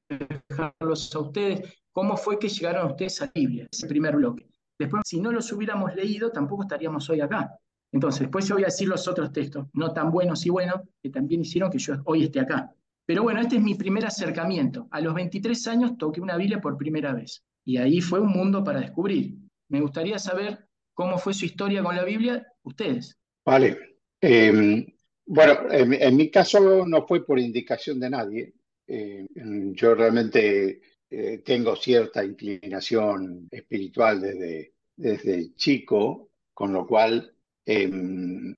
dejarlos 0.49 1.15
a 1.15 1.19
ustedes, 1.19 1.77
cómo 1.91 2.17
fue 2.17 2.39
que 2.39 2.49
llegaron 2.49 2.91
ustedes 2.91 3.21
a 3.21 3.31
Biblia, 3.33 3.67
ese 3.71 3.87
primer 3.87 4.15
bloque. 4.15 4.47
Después, 4.77 5.03
si 5.05 5.21
no 5.21 5.31
los 5.31 5.51
hubiéramos 5.51 5.95
leído, 5.95 6.31
tampoco 6.31 6.63
estaríamos 6.63 7.09
hoy 7.09 7.21
acá. 7.21 7.57
Entonces, 7.91 8.21
después 8.21 8.47
yo 8.47 8.55
voy 8.55 8.63
a 8.63 8.67
decir 8.67 8.87
los 8.87 9.07
otros 9.07 9.31
textos, 9.31 9.67
no 9.73 9.93
tan 9.93 10.11
buenos 10.11 10.45
y 10.45 10.49
buenos, 10.49 10.81
que 11.01 11.09
también 11.09 11.41
hicieron 11.41 11.71
que 11.71 11.77
yo 11.77 11.95
hoy 12.05 12.25
esté 12.25 12.41
acá. 12.41 12.73
Pero 13.05 13.23
bueno, 13.23 13.39
este 13.39 13.57
es 13.57 13.61
mi 13.61 13.75
primer 13.75 14.05
acercamiento. 14.05 14.87
A 14.91 14.99
los 14.99 15.13
23 15.13 15.67
años 15.67 15.97
toqué 15.97 16.19
una 16.19 16.37
Biblia 16.37 16.59
por 16.59 16.75
primera 16.75 17.13
vez. 17.13 17.43
Y 17.63 17.77
ahí 17.77 18.01
fue 18.01 18.19
un 18.19 18.29
mundo 18.29 18.63
para 18.63 18.81
descubrir. 18.81 19.37
Me 19.69 19.79
gustaría 19.79 20.19
saber 20.19 20.67
cómo 20.93 21.17
fue 21.17 21.33
su 21.33 21.45
historia 21.45 21.83
con 21.83 21.95
la 21.95 22.03
Biblia, 22.03 22.45
ustedes. 22.63 23.17
Vale. 23.45 23.99
Em, 24.21 24.85
bueno, 25.25 25.71
en, 25.71 26.15
mi 26.15 26.29
caso 26.29 26.85
no 26.85 27.05
fue 27.07 27.25
por 27.25 27.39
indicación 27.39 27.99
de 27.99 28.09
nadie. 28.09 28.53
Eh, 28.87 29.25
yo 29.73 29.95
realmente 29.95 30.81
eh, 31.09 31.41
tengo 31.43 31.75
cierta 31.75 32.23
inclinación 32.23 33.47
espiritual 33.51 34.21
desde, 34.21 34.73
desde 34.95 35.55
chico, 35.55 36.29
con 36.53 36.73
lo 36.73 36.85
cual 36.85 37.33
em, 37.65 38.53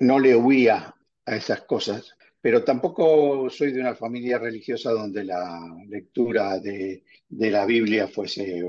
no 0.00 0.18
le 0.18 0.36
huía 0.36 0.94
a 1.24 1.36
esas 1.36 1.62
cosas, 1.62 2.16
pero 2.40 2.64
tampoco 2.64 3.48
soy 3.50 3.72
de 3.72 3.80
una 3.80 3.94
familia 3.94 4.38
religiosa 4.38 4.90
donde 4.90 5.24
la 5.24 5.60
lectura 5.88 6.58
de, 6.58 7.04
de 7.28 7.50
la 7.50 7.64
Biblia 7.66 8.08
fuese 8.08 8.62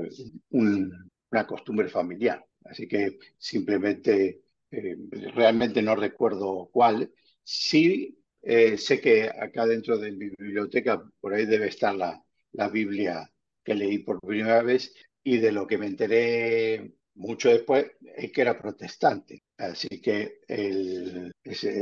una 0.50 1.46
costumbre 1.46 1.88
familiar. 1.88 2.44
Así 2.64 2.88
que 2.88 3.18
simplemente, 3.36 4.42
eh, 4.70 4.96
realmente 5.34 5.82
no 5.82 5.96
recuerdo 5.96 6.70
cuál. 6.72 7.12
Sí, 7.44 8.18
eh, 8.42 8.76
sé 8.78 9.00
que 9.00 9.28
acá 9.28 9.66
dentro 9.66 9.98
de 9.98 10.12
mi 10.12 10.30
biblioteca, 10.38 11.02
por 11.20 11.34
ahí 11.34 11.46
debe 11.46 11.68
estar 11.68 11.94
la, 11.94 12.22
la 12.52 12.68
Biblia 12.68 13.30
que 13.62 13.74
leí 13.74 13.98
por 13.98 14.20
primera 14.20 14.62
vez 14.62 14.94
y 15.22 15.38
de 15.38 15.52
lo 15.52 15.66
que 15.66 15.78
me 15.78 15.86
enteré 15.86 16.94
mucho 17.14 17.48
después 17.50 17.86
es 18.16 18.32
que 18.32 18.40
era 18.42 18.58
protestante. 18.60 19.42
Así 19.58 19.88
que 20.02 20.40
el, 20.48 21.32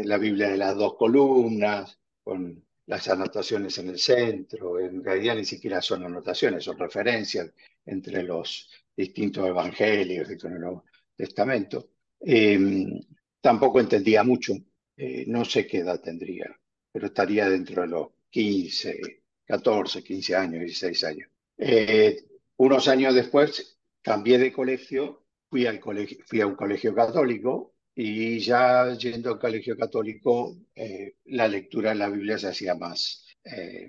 la 0.05 0.19
Biblia 0.19 0.51
de 0.51 0.57
las 0.59 0.77
dos 0.77 0.97
columnas, 0.97 1.99
con 2.23 2.65
las 2.87 3.09
anotaciones 3.09 3.79
en 3.79 3.89
el 3.91 3.99
centro, 3.99 4.79
en 4.81 5.03
realidad 5.03 5.37
ni 5.37 5.45
siquiera 5.45 5.81
son 5.81 6.05
anotaciones, 6.05 6.65
son 6.65 6.79
referencias 6.79 7.51
entre 7.87 8.23
los 8.23 8.69
distintos 8.97 9.47
evangelios 9.49 10.31
y 10.31 10.37
con 10.39 10.53
el 10.53 10.61
Nuevo 10.61 10.85
Testamento. 11.17 11.91
Em, 12.21 13.01
tampoco 13.41 13.81
entendía 13.81 14.23
mucho, 14.23 14.55
eh, 14.97 15.25
no 15.27 15.45
sé 15.45 15.67
qué 15.67 15.79
edad 15.79 16.01
tendría, 16.01 16.59
pero 16.93 17.07
estaría 17.07 17.49
dentro 17.49 17.83
de 17.83 17.89
los 17.89 18.09
15, 18.31 19.23
14, 19.45 20.03
15 20.03 20.37
años, 20.37 20.61
16 20.61 21.05
años. 21.05 21.31
Eh, 21.59 22.25
unos 22.57 22.89
años 22.89 23.15
después 23.15 23.79
cambié 24.03 24.39
de 24.39 24.53
colegio, 24.53 25.25
fui, 25.49 25.67
al 25.67 25.81
colegio, 25.81 26.19
fui 26.27 26.41
a 26.41 26.47
un 26.47 26.55
colegio 26.55 26.95
católico 26.95 27.75
y 27.95 28.39
ya 28.39 28.95
yendo 28.95 29.31
al 29.33 29.39
colegio 29.39 29.77
católico, 29.77 30.57
eh, 30.75 31.17
la 31.27 31.49
lectura 31.49 31.93
en 31.93 31.99
la 31.99 32.09
Biblia 32.09 32.39
se 32.39 32.49
hacía 32.49 32.75
más, 32.75 33.27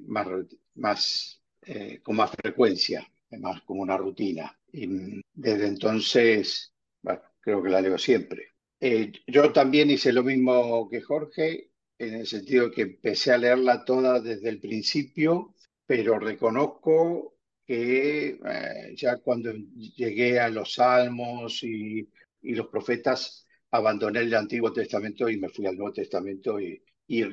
más, 0.08 0.28
más 0.76 1.42
con 2.04 2.16
más 2.18 2.32
frecuencia, 2.32 3.08
más 3.40 3.62
como 3.62 3.82
una 3.82 3.98
rutina. 3.98 4.58
Y 4.72 5.22
desde 5.34 5.68
entonces, 5.68 6.74
creo 7.40 7.62
que 7.62 7.70
la 7.70 7.82
leo 7.82 7.98
siempre. 7.98 8.53
Eh, 8.86 9.14
yo 9.28 9.54
también 9.54 9.90
hice 9.92 10.12
lo 10.12 10.24
mismo 10.24 10.90
que 10.90 11.00
Jorge, 11.02 11.72
en 11.98 12.16
el 12.16 12.28
sentido 12.28 12.70
que 12.70 12.82
empecé 12.82 13.32
a 13.32 13.38
leerla 13.38 13.86
toda 13.86 14.20
desde 14.20 14.50
el 14.50 14.60
principio, 14.60 15.56
pero 15.86 16.20
reconozco 16.20 17.38
que 17.66 18.40
eh, 18.46 18.94
ya 18.98 19.20
cuando 19.20 19.54
llegué 19.54 20.38
a 20.42 20.50
los 20.50 20.74
salmos 20.74 21.64
y, 21.64 22.10
y, 22.42 22.56
los 22.56 22.68
profetas, 22.68 23.48
abandoné 23.72 24.20
el 24.20 24.34
Antiguo 24.34 24.74
Testamento 24.74 25.30
y 25.30 25.38
me 25.38 25.48
fui 25.48 25.66
al 25.66 25.78
Nuevo 25.78 25.94
Testamento 25.94 26.60
y, 26.60 26.84
y 27.08 27.24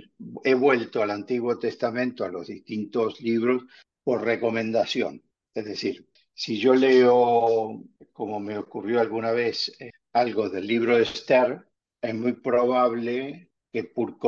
he 0.44 0.54
vuelto 0.54 1.02
al 1.02 1.10
Antiguo 1.10 1.58
Testamento, 1.58 2.24
a 2.24 2.28
los 2.28 2.46
distintos 2.46 3.20
libros, 3.20 3.64
por 4.04 4.22
recomendación. 4.22 5.20
Es 5.52 5.64
decir, 5.64 6.08
si 6.32 6.60
yo 6.60 6.74
leo, 6.76 7.82
como 8.12 8.38
me 8.38 8.56
ocurrió 8.56 9.00
alguna 9.00 9.32
vez, 9.32 9.72
eh, 9.80 9.90
algo 10.12 10.48
del 10.48 10.66
libro 10.66 10.96
de 10.96 11.02
Esther, 11.02 11.66
es 12.00 12.14
muy 12.14 12.32
probable 12.32 13.50
que 13.72 13.84
por, 13.84 14.18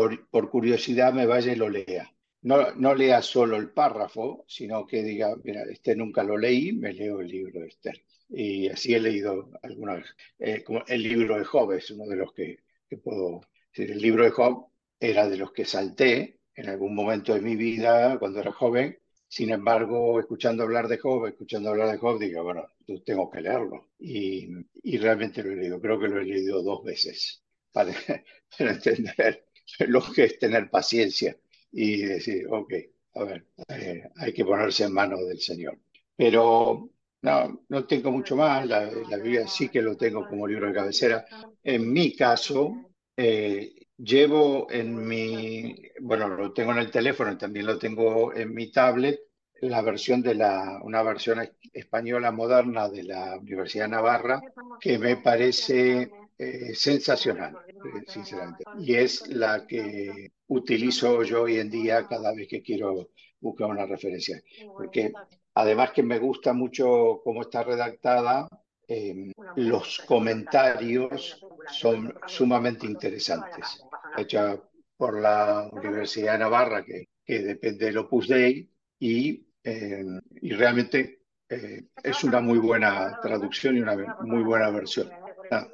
curiosidad 0.51 1.13
me 1.13 1.27
vaya 1.27 1.53
y 1.53 1.57
lo 1.57 1.69
lea. 1.69 2.13
No, 2.43 2.73
no 2.75 2.95
lea 2.95 3.23
solo 3.23 3.57
el 3.57 3.71
párrafo, 3.71 4.45
sino 4.49 4.87
que 4.87 5.03
diga, 5.03 5.35
mira, 5.45 5.63
este 5.71 5.95
nunca 5.95 6.23
lo 6.25 6.37
leí, 6.37 6.73
me 6.73 6.93
leo 6.93 7.21
el 7.21 7.29
libro 7.29 7.61
de 7.61 7.69
Esther. 7.69 8.03
Y 8.29 8.69
así 8.69 8.95
he 8.95 9.01
leído 9.01 9.51
algunas, 9.63 10.05
eh, 10.39 10.63
como 10.65 10.83
el 10.87 11.03
libro 11.03 11.39
de 11.39 11.45
Job 11.45 11.73
es 11.73 11.91
uno 11.91 12.07
de 12.07 12.17
los 12.17 12.33
que, 12.33 12.59
que 12.89 12.97
puedo 12.97 13.43
decir. 13.73 13.93
El 13.93 14.01
libro 14.03 14.25
de 14.25 14.31
Job 14.31 14.69
era 14.99 15.29
de 15.29 15.37
los 15.37 15.53
que 15.53 15.65
salté 15.65 16.41
en 16.55 16.69
algún 16.69 16.95
momento 16.95 17.35
de 17.35 17.41
mi 17.41 17.57
vida 17.57 18.19
cuando 18.19 18.41
era 18.41 18.53
joven 18.53 18.99
sin 19.33 19.49
embargo, 19.51 20.21
escuchando 20.21 20.63
hablar 20.63 20.89
de 20.89 20.99
Job, 20.99 21.27
escuchando 21.27 21.71
hablar 21.71 21.91
de 21.91 21.97
Job, 21.97 22.19
digo, 22.19 22.45
bueno, 22.45 22.67
tengo 23.03 23.31
que 23.31 23.41
leerlo. 23.41 23.89
Y, 23.99 24.47
y, 24.83 24.99
realmente 24.99 25.43
lo 25.43 25.53
he 25.53 25.57
leído, 25.57 25.81
creo 25.81 25.99
que 25.99 26.09
lo 26.09 26.21
he 26.21 26.25
leído 26.27 26.63
dos 26.63 26.85
veces 26.85 27.43
para, 27.73 27.95
para 28.59 28.73
entender 28.73 29.47
lo 29.89 30.03
que 30.03 30.25
es 30.25 30.39
tener 30.39 30.69
paciencia 30.69 31.35
y 31.71 32.03
decir, 32.03 32.47
ok, 32.51 32.75
a 33.15 33.25
ver, 33.25 33.47
eh, 33.69 34.03
hay 34.17 34.35
que 34.35 34.45
ponerse 34.45 34.85
en 34.85 34.93
manos 34.93 35.27
del 35.27 35.41
Señor. 35.41 35.79
Pero 36.15 36.91
no, 37.23 37.65
no 37.71 37.87
tengo 37.87 38.11
mucho 38.11 38.37
más, 38.37 38.67
la, 38.67 38.85
la 38.85 39.17
Biblia 39.17 39.49
sí 39.49 39.71
que 39.71 39.81
lo 39.81 39.97
tengo 39.97 40.29
como 40.29 40.47
libro 40.47 40.69
de 40.69 40.75
cabecera. 40.75 41.25
En 41.65 41.91
mi 41.91 42.15
caso, 42.15 42.93
eh, 43.17 43.82
Llevo 44.05 44.67
en 44.69 45.07
mi, 45.07 45.77
bueno, 46.01 46.27
lo 46.27 46.53
tengo 46.53 46.73
en 46.73 46.79
el 46.79 46.91
teléfono, 46.91 47.39
también 47.39 47.67
lo 47.67 47.79
tengo 47.79 48.35
en 48.35 48.53
mi 48.53 48.73
tablet, 48.73 49.21
la 49.61 49.81
versión 49.81 50.23
de 50.23 50.35
la, 50.35 50.81
una 50.83 51.05
versión 51.05 51.49
española 51.73 52.33
moderna 52.33 52.89
de 52.89 53.05
la 53.05 53.39
Universidad 53.39 53.85
de 53.85 53.91
Navarra, 53.93 54.43
que 54.81 54.99
me 54.99 55.19
parece 55.19 56.11
eh, 56.37 56.75
sensacional, 56.75 57.57
eh, 57.69 58.03
sinceramente. 58.09 58.65
Y 58.81 58.97
es 58.97 59.29
la 59.29 59.65
que 59.69 60.33
utilizo 60.49 61.23
yo 61.23 61.43
hoy 61.43 61.61
en 61.61 61.71
día 61.71 62.09
cada 62.09 62.35
vez 62.35 62.49
que 62.49 62.61
quiero 62.61 63.11
buscar 63.39 63.71
una 63.71 63.87
referencia. 63.87 64.43
Porque 64.67 65.13
además 65.55 65.93
que 65.93 66.03
me 66.03 66.19
gusta 66.19 66.53
mucho 66.53 67.21
cómo 67.23 67.43
está 67.43 67.63
redactada, 67.63 68.49
eh, 68.89 69.33
los 69.55 70.01
comentarios 70.01 71.41
son 71.71 72.13
sumamente 72.27 72.85
interesantes 72.85 73.81
hecha 74.17 74.59
por 74.97 75.21
la 75.21 75.69
Universidad 75.73 76.33
de 76.33 76.39
Navarra, 76.39 76.85
que, 76.85 77.09
que 77.25 77.41
depende 77.41 77.87
del 77.87 77.99
Opus 77.99 78.29
Dei, 78.29 78.71
y, 78.99 79.47
eh, 79.65 80.05
y 80.41 80.53
realmente 80.53 81.23
eh, 81.49 81.85
es 82.03 82.25
una 82.25 82.41
muy 82.41 82.59
buena 82.59 83.19
traducción 83.21 83.77
y 83.77 83.81
una 83.81 83.97
muy 84.21 84.43
buena 84.43 84.71
versión. 84.71 85.11
Ah, 85.51 85.67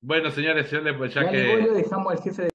bueno, 0.00 0.30
señores, 0.30 0.72
pues 0.96 1.14
ya, 1.14 1.28
que... 1.28 1.36
De... 1.36 2.48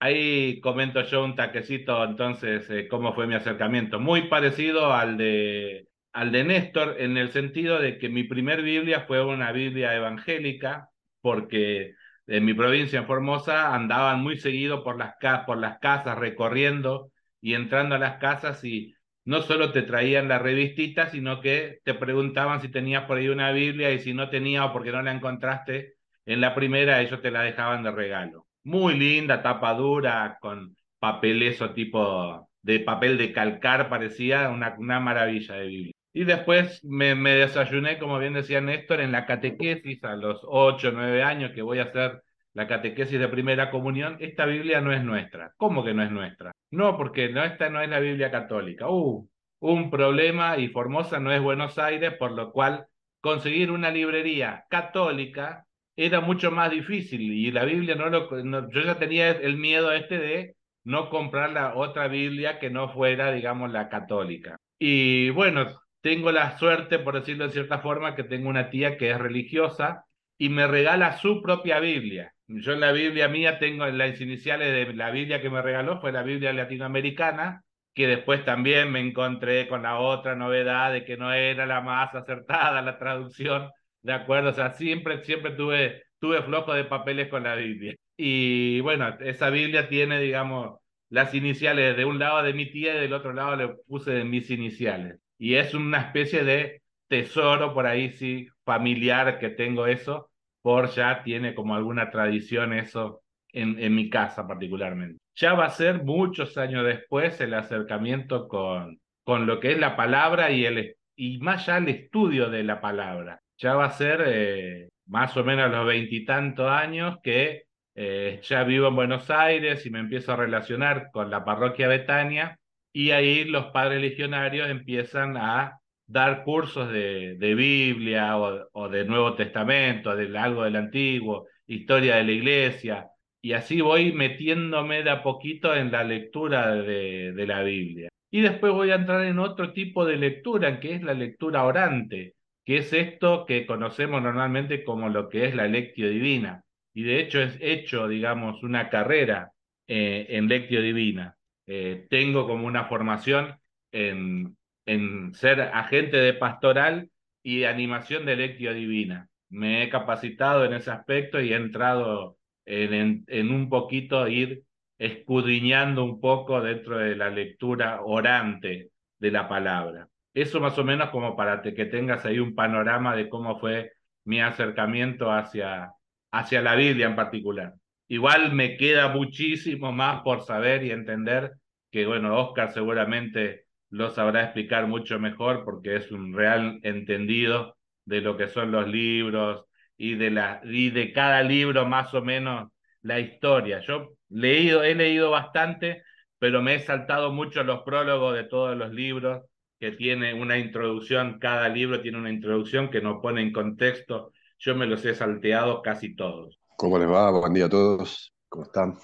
Ahí 0.00 0.60
comento 0.60 1.02
yo 1.02 1.24
un 1.24 1.34
taquecito, 1.34 2.04
entonces, 2.04 2.68
eh, 2.70 2.86
cómo 2.86 3.14
fue 3.14 3.26
mi 3.26 3.34
acercamiento. 3.34 3.98
Muy 3.98 4.28
parecido 4.28 4.92
al 4.92 5.16
de, 5.16 5.88
al 6.12 6.30
de 6.30 6.44
Néstor, 6.44 7.00
en 7.00 7.16
el 7.16 7.32
sentido 7.32 7.80
de 7.80 7.98
que 7.98 8.08
mi 8.08 8.24
primer 8.24 8.62
Biblia 8.62 9.06
fue 9.08 9.24
una 9.24 9.50
Biblia 9.50 9.94
evangélica, 9.96 10.90
porque 11.20 11.94
en 12.28 12.44
mi 12.44 12.54
provincia, 12.54 12.98
en 13.00 13.06
Formosa, 13.06 13.74
andaban 13.74 14.22
muy 14.22 14.36
seguido 14.38 14.84
por 14.84 14.98
las, 14.98 15.14
por 15.46 15.58
las 15.58 15.78
casas, 15.78 16.18
recorriendo 16.18 17.10
y 17.40 17.54
entrando 17.54 17.94
a 17.94 17.98
las 17.98 18.18
casas 18.18 18.62
y 18.64 18.94
no 19.24 19.42
solo 19.42 19.72
te 19.72 19.82
traían 19.82 20.28
la 20.28 20.38
revistita, 20.38 21.08
sino 21.10 21.40
que 21.40 21.80
te 21.84 21.94
preguntaban 21.94 22.60
si 22.60 22.68
tenías 22.70 23.04
por 23.04 23.18
ahí 23.18 23.28
una 23.28 23.52
Biblia 23.52 23.92
y 23.92 24.00
si 24.00 24.14
no 24.14 24.30
tenía 24.30 24.64
o 24.66 24.72
porque 24.72 24.92
no 24.92 25.02
la 25.02 25.12
encontraste 25.12 25.94
en 26.26 26.40
la 26.40 26.54
primera, 26.54 27.00
ellos 27.00 27.20
te 27.22 27.30
la 27.30 27.42
dejaban 27.42 27.82
de 27.82 27.90
regalo. 27.90 28.46
muy 28.64 28.94
linda, 28.98 29.42
tapa 29.42 29.74
dura, 29.74 30.38
con 30.40 30.76
papel 30.98 31.42
eso 31.42 31.72
tipo 31.72 32.48
de 32.62 32.80
papel 32.80 33.16
de 33.18 33.32
calcar, 33.32 33.88
parecía 33.88 34.50
una, 34.50 34.74
una 34.78 35.00
maravilla 35.00 35.54
de 35.56 35.66
Biblia. 35.66 35.92
Y 36.12 36.24
después 36.24 36.82
me, 36.84 37.14
me, 37.14 37.34
desayuné, 37.34 37.98
como 37.98 38.18
bien 38.18 38.34
decía 38.34 38.60
Néstor, 38.60 39.00
en 39.00 39.12
la 39.12 39.26
catequesis 39.26 40.02
a 40.04 40.16
los 40.16 40.40
8, 40.44 40.90
9 40.92 41.22
años 41.22 41.52
que 41.54 41.62
voy 41.62 41.78
a 41.78 41.84
hacer 41.84 42.22
la 42.54 42.66
catequesis 42.66 43.20
de 43.20 43.28
primera 43.28 43.70
comunión. 43.70 44.16
Esta 44.20 44.46
Biblia 44.46 44.80
no 44.80 44.92
es 44.92 45.04
nuestra. 45.04 45.52
¿Cómo 45.56 45.84
que 45.84 45.94
no 45.94 46.02
es 46.02 46.10
nuestra? 46.10 46.52
No, 46.70 46.96
porque 46.96 47.28
no, 47.28 47.44
esta 47.44 47.68
no 47.68 47.80
es 47.80 47.88
la 47.88 48.00
Biblia 48.00 48.30
católica. 48.30 48.88
Uh, 48.88 49.28
un 49.60 49.90
problema 49.90 50.56
y 50.56 50.68
Formosa 50.68 51.20
no 51.20 51.32
es 51.32 51.40
Buenos 51.40 51.78
Aires, 51.78 52.14
por 52.14 52.32
lo 52.32 52.52
cual 52.52 52.86
conseguir 53.20 53.70
una 53.70 53.90
librería 53.90 54.64
católica 54.70 55.66
era 55.96 56.20
mucho 56.20 56.50
más 56.50 56.70
difícil 56.70 57.20
y 57.20 57.50
la 57.50 57.64
Biblia 57.64 57.96
no 57.96 58.08
lo... 58.08 58.28
yo 58.70 58.80
ya 58.82 58.98
tenía 58.98 59.32
el 59.32 59.56
miedo 59.56 59.92
este 59.92 60.18
de 60.18 60.56
no 60.84 61.10
comprar 61.10 61.50
la 61.50 61.74
otra 61.74 62.08
Biblia 62.08 62.58
que 62.60 62.70
no 62.70 62.88
fuera, 62.92 63.32
digamos, 63.32 63.72
la 63.72 63.88
católica. 63.88 64.56
Y 64.78 65.30
bueno, 65.30 65.66
tengo 66.00 66.32
la 66.32 66.58
suerte, 66.58 66.98
por 66.98 67.14
decirlo 67.14 67.46
de 67.46 67.52
cierta 67.52 67.78
forma, 67.80 68.14
que 68.14 68.24
tengo 68.24 68.48
una 68.48 68.70
tía 68.70 68.96
que 68.96 69.10
es 69.10 69.18
religiosa 69.18 70.04
y 70.38 70.48
me 70.48 70.66
regala 70.66 71.18
su 71.18 71.42
propia 71.42 71.80
Biblia. 71.80 72.34
Yo 72.46 72.72
en 72.72 72.80
la 72.80 72.92
Biblia 72.92 73.28
mía 73.28 73.58
tengo 73.58 73.86
las 73.86 74.20
iniciales 74.20 74.72
de 74.72 74.94
la 74.94 75.10
Biblia 75.10 75.42
que 75.42 75.50
me 75.50 75.60
regaló, 75.60 76.00
fue 76.00 76.12
la 76.12 76.22
Biblia 76.22 76.52
latinoamericana, 76.52 77.62
que 77.94 78.06
después 78.06 78.44
también 78.44 78.90
me 78.92 79.00
encontré 79.00 79.68
con 79.68 79.82
la 79.82 79.98
otra 79.98 80.34
novedad 80.36 80.92
de 80.92 81.04
que 81.04 81.16
no 81.16 81.32
era 81.32 81.66
la 81.66 81.80
más 81.80 82.14
acertada 82.14 82.80
la 82.80 82.98
traducción, 82.98 83.70
¿de 84.02 84.12
acuerdo? 84.12 84.50
O 84.50 84.52
sea, 84.52 84.72
siempre, 84.72 85.24
siempre 85.24 85.52
tuve, 85.52 86.04
tuve 86.20 86.42
flojo 86.42 86.72
de 86.74 86.84
papeles 86.84 87.28
con 87.28 87.42
la 87.42 87.54
Biblia. 87.56 87.94
Y 88.16 88.80
bueno, 88.80 89.16
esa 89.20 89.50
Biblia 89.50 89.88
tiene, 89.88 90.20
digamos, 90.20 90.78
las 91.10 91.34
iniciales 91.34 91.96
de 91.96 92.04
un 92.04 92.18
lado 92.18 92.42
de 92.42 92.52
mi 92.54 92.70
tía 92.70 92.94
y 92.96 93.00
del 93.00 93.12
otro 93.12 93.32
lado 93.32 93.56
le 93.56 93.68
puse 93.86 94.24
mis 94.24 94.50
iniciales. 94.50 95.18
Y 95.38 95.54
es 95.54 95.72
una 95.74 95.98
especie 96.00 96.44
de 96.44 96.82
tesoro 97.08 97.72
por 97.72 97.86
ahí, 97.86 98.10
sí, 98.10 98.48
familiar 98.64 99.38
que 99.38 99.50
tengo 99.50 99.86
eso, 99.86 100.30
por 100.62 100.90
ya 100.90 101.22
tiene 101.22 101.54
como 101.54 101.74
alguna 101.74 102.10
tradición 102.10 102.72
eso 102.72 103.22
en, 103.52 103.78
en 103.78 103.94
mi 103.94 104.10
casa 104.10 104.46
particularmente. 104.46 105.18
Ya 105.36 105.54
va 105.54 105.66
a 105.66 105.70
ser 105.70 106.02
muchos 106.02 106.58
años 106.58 106.84
después 106.84 107.40
el 107.40 107.54
acercamiento 107.54 108.48
con, 108.48 108.98
con 109.24 109.46
lo 109.46 109.60
que 109.60 109.72
es 109.72 109.78
la 109.78 109.96
palabra 109.96 110.50
y, 110.50 110.66
el, 110.66 110.96
y 111.16 111.38
más 111.38 111.66
ya 111.66 111.78
el 111.78 111.88
estudio 111.88 112.50
de 112.50 112.64
la 112.64 112.80
palabra. 112.80 113.40
Ya 113.56 113.74
va 113.74 113.86
a 113.86 113.90
ser 113.92 114.24
eh, 114.26 114.88
más 115.06 115.36
o 115.36 115.44
menos 115.44 115.66
a 115.66 115.68
los 115.68 115.86
veintitantos 115.86 116.68
años 116.68 117.18
que 117.22 117.62
eh, 117.94 118.40
ya 118.42 118.64
vivo 118.64 118.88
en 118.88 118.96
Buenos 118.96 119.30
Aires 119.30 119.86
y 119.86 119.90
me 119.90 120.00
empiezo 120.00 120.32
a 120.32 120.36
relacionar 120.36 121.10
con 121.12 121.30
la 121.30 121.44
parroquia 121.44 121.88
Betania 121.88 122.58
y 122.92 123.10
ahí 123.10 123.44
los 123.44 123.66
padres 123.66 124.00
legionarios 124.00 124.68
empiezan 124.68 125.36
a 125.36 125.78
dar 126.06 126.44
cursos 126.44 126.90
de, 126.90 127.36
de 127.38 127.54
Biblia 127.54 128.38
o, 128.38 128.68
o, 128.72 128.88
de 128.88 129.04
Nuevo 129.04 129.34
Testamento, 129.34 130.16
de 130.16 130.36
algo 130.38 130.64
del 130.64 130.76
Antiguo, 130.76 131.46
historia 131.66 132.16
de 132.16 132.24
la 132.24 132.32
iglesia, 132.32 133.08
y 133.42 133.52
así 133.52 133.80
voy 133.80 134.12
metiéndome 134.12 135.02
de 135.02 135.10
a 135.10 135.22
poquito 135.22 135.74
en 135.74 135.92
la 135.92 136.04
lectura 136.04 136.74
de, 136.74 137.32
de 137.32 137.46
la 137.46 137.62
Biblia. 137.62 138.08
Y 138.30 138.40
después 138.40 138.72
voy 138.72 138.90
a 138.90 138.96
entrar 138.96 139.24
en 139.24 139.38
otro 139.38 139.72
tipo 139.72 140.04
de 140.04 140.16
lectura, 140.16 140.80
que 140.80 140.94
es 140.94 141.02
la 141.02 141.14
lectura 141.14 141.64
orante, 141.64 142.34
que 142.64 142.78
es 142.78 142.92
esto 142.92 143.46
que 143.46 143.66
conocemos 143.66 144.22
normalmente 144.22 144.84
como 144.84 145.08
lo 145.08 145.28
que 145.28 145.46
es 145.46 145.54
la 145.54 145.66
lectio 145.66 146.08
divina 146.10 146.62
y 146.98 147.04
de 147.04 147.20
hecho 147.20 147.40
he 147.40 147.72
hecho, 147.72 148.08
digamos, 148.08 148.64
una 148.64 148.90
carrera 148.90 149.52
eh, 149.86 150.26
en 150.30 150.48
Lectio 150.48 150.82
Divina. 150.82 151.37
Eh, 151.70 152.06
tengo 152.08 152.46
como 152.46 152.66
una 152.66 152.86
formación 152.86 153.54
en, 153.92 154.56
en 154.86 155.34
ser 155.34 155.60
agente 155.60 156.16
de 156.16 156.32
pastoral 156.32 157.10
y 157.42 157.64
animación 157.64 158.24
de 158.24 158.36
Lectio 158.36 158.72
Divina. 158.72 159.28
Me 159.50 159.82
he 159.82 159.90
capacitado 159.90 160.64
en 160.64 160.72
ese 160.72 160.90
aspecto 160.90 161.40
y 161.40 161.52
he 161.52 161.56
entrado 161.56 162.38
en, 162.64 163.24
en, 163.28 163.50
un 163.50 163.68
poquito 163.68 164.26
ir 164.28 164.64
escudriñando 164.98 166.04
un 166.04 166.20
poco 166.20 166.60
dentro 166.62 166.98
de 166.98 167.14
la 167.14 167.28
lectura 167.28 168.00
orante 168.02 168.90
de 169.18 169.30
la 169.30 169.46
palabra. 169.46 170.08
Eso 170.32 170.60
más 170.60 170.78
o 170.78 170.84
menos 170.84 171.10
como 171.10 171.36
para 171.36 171.60
que 171.60 171.84
tengas 171.84 172.24
ahí 172.24 172.38
un 172.38 172.54
panorama 172.54 173.14
de 173.14 173.28
cómo 173.28 173.58
fue 173.58 173.92
mi 174.24 174.40
acercamiento 174.40 175.30
hacia, 175.30 175.92
hacia 176.32 176.62
la 176.62 176.74
Biblia 176.74 177.06
en 177.06 177.16
particular. 177.16 177.74
Igual 178.08 178.52
me 178.52 178.76
queda 178.76 179.08
muchísimo 179.08 179.92
más 179.92 180.22
por 180.22 180.42
saber 180.42 180.82
y 180.84 180.90
entender 180.90 181.52
que, 181.90 182.06
bueno, 182.06 182.38
Oscar 182.38 182.72
seguramente 182.72 183.66
lo 183.90 184.10
sabrá 184.10 184.44
explicar 184.44 184.86
mucho 184.86 185.18
mejor 185.18 185.64
porque 185.64 185.96
es 185.96 186.10
un 186.10 186.34
real 186.34 186.80
entendido 186.82 187.76
de 188.04 188.20
lo 188.20 188.36
que 188.36 188.48
son 188.48 188.72
los 188.72 188.88
libros 188.88 189.64
y 189.96 190.14
de, 190.14 190.30
la, 190.30 190.60
y 190.64 190.90
de 190.90 191.12
cada 191.12 191.42
libro 191.42 191.86
más 191.86 192.14
o 192.14 192.22
menos 192.22 192.70
la 193.02 193.20
historia. 193.20 193.80
Yo 193.80 194.14
leído, 194.28 194.82
he 194.82 194.94
leído 194.94 195.30
bastante, 195.30 196.02
pero 196.38 196.62
me 196.62 196.74
he 196.76 196.80
saltado 196.80 197.32
mucho 197.32 197.62
los 197.64 197.82
prólogos 197.82 198.34
de 198.34 198.44
todos 198.44 198.76
los 198.76 198.92
libros 198.92 199.42
que 199.78 199.92
tiene 199.92 200.34
una 200.34 200.58
introducción, 200.58 201.38
cada 201.38 201.68
libro 201.68 202.00
tiene 202.00 202.18
una 202.18 202.30
introducción 202.30 202.90
que 202.90 203.00
nos 203.00 203.20
pone 203.22 203.42
en 203.42 203.52
contexto 203.52 204.32
yo 204.58 204.74
me 204.74 204.86
los 204.86 205.04
he 205.04 205.14
salteado 205.14 205.82
casi 205.82 206.14
todos. 206.16 206.57
¿Cómo 206.78 206.96
les 206.96 207.08
va? 207.10 207.28
Buen 207.32 207.52
día 207.54 207.64
a 207.66 207.68
todos. 207.68 208.32
¿Cómo 208.48 208.62
están? 208.62 208.96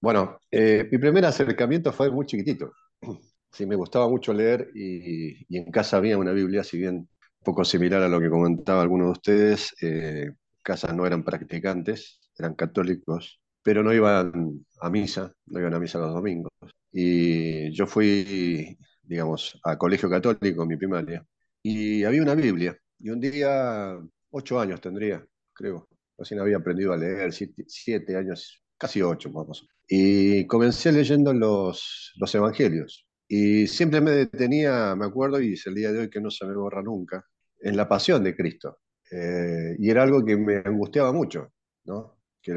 Bueno, 0.00 0.40
eh, 0.50 0.88
mi 0.90 0.98
primer 0.98 1.24
acercamiento 1.24 1.92
fue 1.92 2.10
muy 2.10 2.26
chiquitito. 2.26 2.72
Sí, 3.52 3.66
me 3.66 3.76
gustaba 3.76 4.08
mucho 4.08 4.32
leer 4.32 4.68
y, 4.74 5.56
en 5.56 5.70
casa 5.70 5.98
había 5.98 6.18
una 6.18 6.32
Biblia, 6.32 6.64
si 6.64 6.76
bien 6.76 6.96
un 6.96 7.08
poco 7.44 7.64
similar 7.64 8.02
a 8.02 8.08
lo 8.08 8.18
que 8.18 8.28
comentaba 8.28 8.82
alguno 8.82 9.04
de 9.04 9.10
ustedes. 9.12 9.72
Eh, 9.80 10.32
casas 10.60 10.92
no 10.92 11.06
eran 11.06 11.22
practicantes, 11.22 12.18
eran 12.36 12.54
católicos, 12.56 13.40
pero 13.62 13.84
no 13.84 13.92
iban 13.92 14.66
a 14.80 14.90
misa, 14.90 15.32
no 15.46 15.60
iban 15.60 15.74
a 15.74 15.78
misa 15.78 16.00
los 16.00 16.14
domingos. 16.14 16.50
Y 16.90 17.72
yo 17.72 17.86
fui, 17.86 18.76
digamos, 19.04 19.60
a 19.62 19.78
colegio 19.78 20.10
católico 20.10 20.62
en 20.62 20.68
mi 20.68 20.76
primaria 20.76 21.24
y 21.62 22.02
había 22.02 22.22
una 22.22 22.34
Biblia. 22.34 22.76
Y 22.98 23.10
un 23.10 23.20
día 23.20 24.00
ocho 24.30 24.58
años 24.58 24.80
tendría, 24.80 25.24
creo. 25.52 25.86
Recién 26.16 26.40
había 26.40 26.58
aprendido 26.58 26.92
a 26.92 26.96
leer, 26.96 27.32
siete, 27.32 28.16
años, 28.16 28.62
casi 28.78 29.02
ocho, 29.02 29.30
vamos. 29.32 29.66
Y 29.88 30.46
comencé 30.46 30.92
leyendo 30.92 31.32
los, 31.32 32.12
los 32.16 32.34
evangelios. 32.34 33.06
Y 33.26 33.66
siempre 33.66 34.00
me 34.00 34.12
detenía, 34.12 34.94
me 34.96 35.06
acuerdo, 35.06 35.40
y 35.40 35.54
es 35.54 35.66
el 35.66 35.74
día 35.74 35.92
de 35.92 36.00
hoy 36.00 36.10
que 36.10 36.20
no 36.20 36.30
se 36.30 36.46
me 36.46 36.54
borra 36.54 36.82
nunca, 36.82 37.24
en 37.60 37.76
la 37.76 37.88
pasión 37.88 38.22
de 38.22 38.36
Cristo. 38.36 38.78
Eh, 39.10 39.76
y 39.78 39.90
era 39.90 40.02
algo 40.02 40.24
que 40.24 40.36
me 40.36 40.56
angustiaba 40.56 41.12
mucho, 41.12 41.52
¿no? 41.84 42.18
Que, 42.42 42.52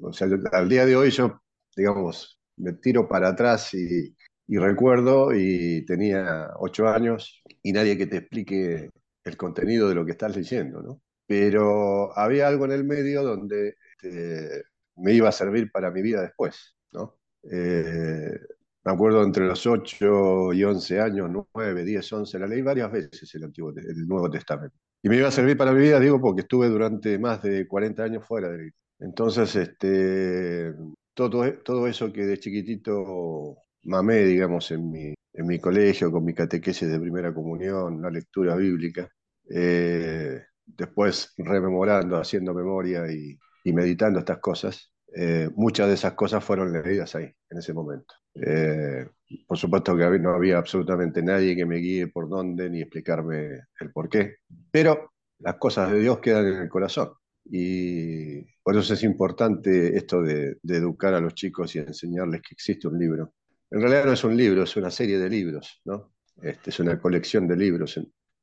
o 0.00 0.12
sea, 0.12 0.28
al 0.52 0.68
día 0.68 0.86
de 0.86 0.96
hoy 0.96 1.10
yo, 1.10 1.40
digamos, 1.76 2.40
me 2.56 2.74
tiro 2.74 3.08
para 3.08 3.28
atrás 3.28 3.74
y, 3.74 4.14
y 4.46 4.58
recuerdo 4.58 5.34
y 5.34 5.84
tenía 5.86 6.50
ocho 6.58 6.88
años 6.88 7.42
y 7.62 7.72
nadie 7.72 7.96
que 7.96 8.06
te 8.06 8.18
explique 8.18 8.90
el 9.24 9.36
contenido 9.36 9.88
de 9.88 9.94
lo 9.94 10.04
que 10.04 10.12
estás 10.12 10.36
leyendo, 10.36 10.82
¿no? 10.82 11.00
Pero 11.32 12.14
había 12.14 12.46
algo 12.46 12.66
en 12.66 12.72
el 12.72 12.84
medio 12.84 13.22
donde 13.22 13.76
este, 13.90 14.64
me 14.96 15.14
iba 15.14 15.30
a 15.30 15.32
servir 15.32 15.72
para 15.72 15.90
mi 15.90 16.02
vida 16.02 16.20
después, 16.20 16.76
¿no? 16.92 17.16
Eh, 17.50 18.38
me 18.84 18.92
acuerdo 18.92 19.22
entre 19.22 19.46
los 19.46 19.66
8 19.66 20.52
y 20.52 20.62
11 20.62 21.00
años, 21.00 21.30
9, 21.54 21.84
10, 21.86 22.12
11, 22.12 22.38
la 22.38 22.46
leí 22.46 22.60
varias 22.60 22.92
veces 22.92 23.34
el, 23.34 23.44
Antiguo, 23.44 23.70
el 23.70 24.06
Nuevo 24.06 24.28
Testamento. 24.28 24.76
Y 25.02 25.08
me 25.08 25.16
iba 25.16 25.28
a 25.28 25.30
servir 25.30 25.56
para 25.56 25.72
mi 25.72 25.80
vida, 25.80 25.98
digo, 25.98 26.20
porque 26.20 26.42
estuve 26.42 26.68
durante 26.68 27.18
más 27.18 27.42
de 27.42 27.66
40 27.66 28.04
años 28.04 28.26
fuera 28.26 28.50
de 28.50 28.64
él. 28.64 28.74
Entonces, 28.98 29.56
este, 29.56 30.74
todo, 31.14 31.50
todo 31.64 31.86
eso 31.86 32.12
que 32.12 32.26
de 32.26 32.38
chiquitito 32.38 33.56
mamé, 33.84 34.24
digamos, 34.24 34.70
en 34.70 34.90
mi, 34.90 35.14
en 35.32 35.46
mi 35.46 35.58
colegio, 35.58 36.12
con 36.12 36.26
mi 36.26 36.34
catequesis 36.34 36.90
de 36.90 37.00
primera 37.00 37.32
comunión, 37.32 38.02
la 38.02 38.10
lectura 38.10 38.54
bíblica, 38.54 39.08
eh, 39.48 40.42
después 40.64 41.32
rememorando, 41.36 42.16
haciendo 42.16 42.54
memoria 42.54 43.04
y, 43.10 43.38
meditando 43.72 44.18
estas 44.18 44.38
cosas, 44.38 44.92
eh, 45.14 45.48
muchas 45.54 45.88
de 45.88 45.94
esas 45.94 46.14
cosas 46.14 46.42
fueron 46.42 46.72
leídas 46.72 47.14
ahí, 47.14 47.30
en 47.50 47.58
ese 47.58 47.72
momento. 47.72 48.14
Eh, 48.34 49.06
por 49.46 49.58
supuesto 49.58 49.96
que 49.96 50.18
no 50.18 50.30
había 50.30 50.58
absolutamente 50.58 51.22
nadie 51.22 51.54
que 51.54 51.66
me 51.66 51.76
guíe 51.76 52.08
por 52.08 52.28
dónde 52.28 52.68
ni 52.70 52.80
explicarme 52.80 53.60
el 53.78 53.92
por 53.92 54.08
qué, 54.08 54.36
pero 54.70 55.12
las 55.38 55.56
cosas 55.56 55.90
de 55.92 56.00
Dios 56.00 56.18
quedan 56.18 56.46
en 56.46 56.56
el 56.62 56.68
corazón. 56.68 57.12
Y 57.44 58.42
por 58.62 58.76
eso 58.76 58.94
es 58.94 59.02
importante 59.02 59.96
esto 59.96 60.22
de, 60.22 60.58
educar 60.68 61.14
a 61.14 61.20
los 61.20 61.34
chicos 61.34 61.74
y 61.74 61.80
enseñarles 61.80 62.40
que 62.42 62.54
existe 62.54 62.88
un 62.88 62.98
libro. 62.98 63.34
En 63.70 63.80
realidad 63.80 64.04
no 64.04 64.12
es 64.12 64.22
un 64.24 64.36
libro, 64.36 64.62
es 64.62 64.76
una 64.76 64.90
serie 64.90 65.18
de 65.18 65.28
libros, 65.28 65.80
¿no? 65.84 66.12
Este, 66.40 66.70
es 66.70 66.80
una 66.80 67.00
colección 67.00 67.46
de 67.48 67.56
libros 67.56 67.98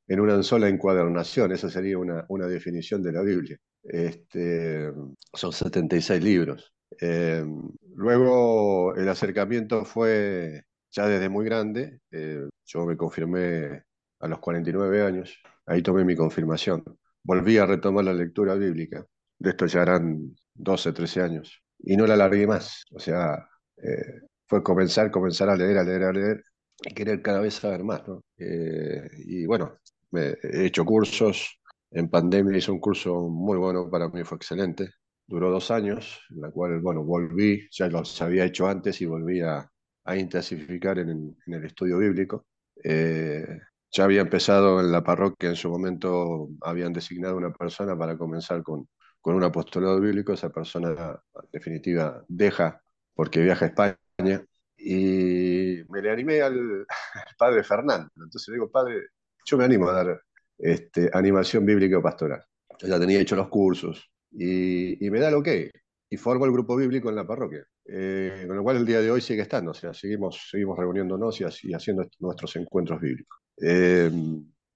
en 0.10 0.19
una 0.19 0.41
sola 0.41 0.67
encuadernación, 0.67 1.52
esa 1.52 1.69
sería 1.69 2.00
una, 2.00 2.26
una 2.30 2.48
definición 2.48 3.04
de 3.04 3.12
la 3.12 3.22
Biblia. 3.22 3.58
Este, 3.84 4.91
son 5.34 5.54
76 5.54 6.24
libros. 6.24 6.74
Eh, 7.00 7.45
luego 7.93 8.95
el 8.95 9.08
acercamiento 9.08 9.86
fue 9.86 10.63
ya 10.91 11.08
desde 11.08 11.30
muy 11.30 11.45
grande. 11.45 12.00
Eh, 12.12 12.41
yo 12.65 12.86
me 12.88 12.98
confirmé 12.98 13.84
a 14.19 14.28
los 14.28 14.39
49 14.39 15.04
años, 15.04 15.38
ahí 15.67 15.84
tomé 15.84 16.04
mi 16.04 16.15
confirmación. 16.15 16.84
Volví 17.24 17.58
a 17.58 17.67
retomar 17.67 18.06
la 18.06 18.13
lectura 18.13 18.56
bíblica. 18.56 19.06
De 19.38 19.52
esto 19.52 19.67
ya 19.67 19.84
eran 19.84 20.36
12, 20.56 20.91
13 20.91 21.22
años. 21.22 21.62
Y 21.78 21.95
no 21.95 22.08
la 22.08 22.15
alargué 22.15 22.48
más. 22.48 22.84
O 22.91 23.00
sea, 23.00 23.48
eh, 23.78 24.22
fue 24.48 24.63
comenzar, 24.63 25.12
comenzar 25.12 25.50
a 25.50 25.56
leer, 25.56 25.78
a 25.78 25.84
leer, 25.84 26.04
a 26.04 26.12
leer 26.12 26.43
y 26.82 26.93
querer 26.95 27.22
cada 27.22 27.41
vez 27.41 27.56
saber 27.56 27.84
más. 27.84 28.08
¿no? 28.08 28.24
y 28.38 29.45
bueno, 29.45 29.78
he 30.13 30.65
hecho 30.65 30.86
cursos. 30.86 31.60
En 31.91 32.10
pandemia 32.10 32.58
hice 32.58 32.72
un 32.72 32.80
curso 32.80 33.22
muy 33.30 33.58
bueno, 33.58 33.89
para 33.89 34.10
mí 34.10 34.24
fue 34.24 34.38
excelente 34.38 34.89
duró 35.30 35.52
dos 35.52 35.69
años, 35.72 36.22
en 36.32 36.41
la 36.41 36.52
cual, 36.52 36.80
bueno, 36.80 37.04
volví, 37.04 37.67
ya 37.72 37.88
lo 37.88 38.02
había 38.22 38.45
hecho 38.45 38.67
antes 38.67 39.00
y 39.02 39.06
volví 39.06 39.41
a, 39.41 39.69
a 40.04 40.17
intensificar 40.17 40.98
en, 41.00 41.38
el 41.45 41.65
estudio 41.65 42.00
bíblico. 42.00 42.48
Eh, 42.84 43.45
ya 43.91 44.04
había 44.06 44.22
empezado 44.22 44.80
en 44.80 44.91
la 44.91 45.04
parroquia, 45.04 45.50
en 45.50 45.56
su 45.56 45.69
momento 45.69 46.50
habían 46.62 46.93
designado 46.93 47.38
una 47.38 47.54
persona 47.54 47.98
para 47.98 48.17
comenzar 48.17 48.63
con, 48.63 48.89
con 49.22 49.36
un 49.36 49.43
apostolado 49.43 50.00
bíblico, 50.02 50.34
esa 50.34 50.50
persona 50.50 51.22
en 51.36 51.50
definitiva 51.52 52.24
deja 52.28 52.82
porque 53.13 53.41
viaja 53.41 53.65
a 53.65 53.67
España 53.67 54.43
y 54.78 55.84
me 55.89 56.02
le 56.02 56.12
animé 56.12 56.41
al, 56.41 56.88
padre 57.38 57.63
Fernando. 57.63 58.10
Entonces 58.15 58.48
le 58.48 58.56
digo, 58.56 58.72
padre, 58.72 59.10
yo 59.49 59.57
me 59.57 59.65
animo 59.65 59.89
a 59.89 59.93
dar 59.93 60.21
este, 60.57 61.09
animación 61.13 61.65
bíblica 61.65 61.97
o 61.97 62.01
pastoral. 62.01 62.43
Yo 62.79 62.88
ya 62.88 62.99
tenía 62.99 63.19
hecho 63.19 63.35
los 63.35 63.49
cursos, 63.49 64.09
y, 64.31 65.09
me 65.09 65.19
da 65.19 65.31
lo 65.31 65.41
que 65.41 65.71
y 66.12 66.17
formo 66.17 66.45
el 66.45 66.51
grupo 66.51 66.75
bíblico 66.75 67.09
en 67.09 67.15
la 67.15 67.27
parroquia, 67.27 67.63
eh, 67.85 68.45
con 68.47 68.57
lo 68.57 68.63
cual 68.63 68.77
el 68.77 68.85
día 68.85 68.99
de 68.99 69.12
hoy 69.12 69.21
sigue 69.21 69.43
estando, 69.43 69.71
o 69.71 69.73
sea, 69.75 69.93
seguimos, 69.93 70.49
seguimos 70.49 70.77
reuniéndonos 70.77 71.39
y, 71.41 71.73
haciendo 71.73 72.07
nuestros 72.19 72.55
encuentros 72.55 72.99
bíblicos. 72.99 73.38
Eh, 73.62 74.09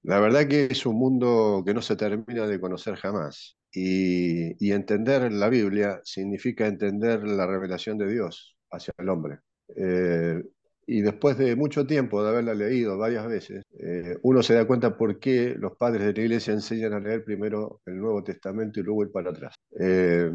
la 0.03 0.19
verdad 0.19 0.47
que 0.47 0.65
es 0.65 0.85
un 0.85 0.95
mundo 0.95 1.63
que 1.65 1.73
no 1.73 1.81
se 1.81 1.95
termina 1.95 2.45
de 2.45 2.59
conocer 2.59 2.95
jamás. 2.95 3.57
Y, 3.71 4.63
y, 4.63 4.71
entender 4.71 5.31
la 5.31 5.49
Biblia 5.49 5.99
significa 6.03 6.67
entender 6.67 7.23
la 7.23 7.47
revelación 7.47 7.97
de 7.97 8.11
Dios 8.11 8.55
hacia 8.69 8.93
el 8.99 9.09
hombre. 9.09 9.39
Eh, 9.75 10.43
y 10.85 11.01
después 11.01 11.37
de 11.37 11.55
mucho 11.55 11.85
tiempo 11.85 12.23
de 12.23 12.29
haberla 12.29 12.53
leído 12.53 12.97
varias 12.97 13.27
veces, 13.27 13.63
eh, 13.79 14.17
uno 14.21 14.43
se 14.43 14.53
da 14.53 14.65
cuenta 14.65 14.97
por 14.97 15.19
qué 15.19 15.55
los 15.57 15.77
padres 15.77 16.05
de 16.07 16.13
la 16.13 16.21
iglesia 16.21 16.53
enseñan 16.53 16.93
a 16.93 16.99
leer 16.99 17.23
primero 17.23 17.81
el 17.85 17.97
Nuevo 17.97 18.23
Testamento 18.23 18.79
y 18.79 18.83
luego 18.83 19.03
ir 19.03 19.11
para 19.11 19.31
atrás. 19.31 19.55
Eh, 19.79 20.31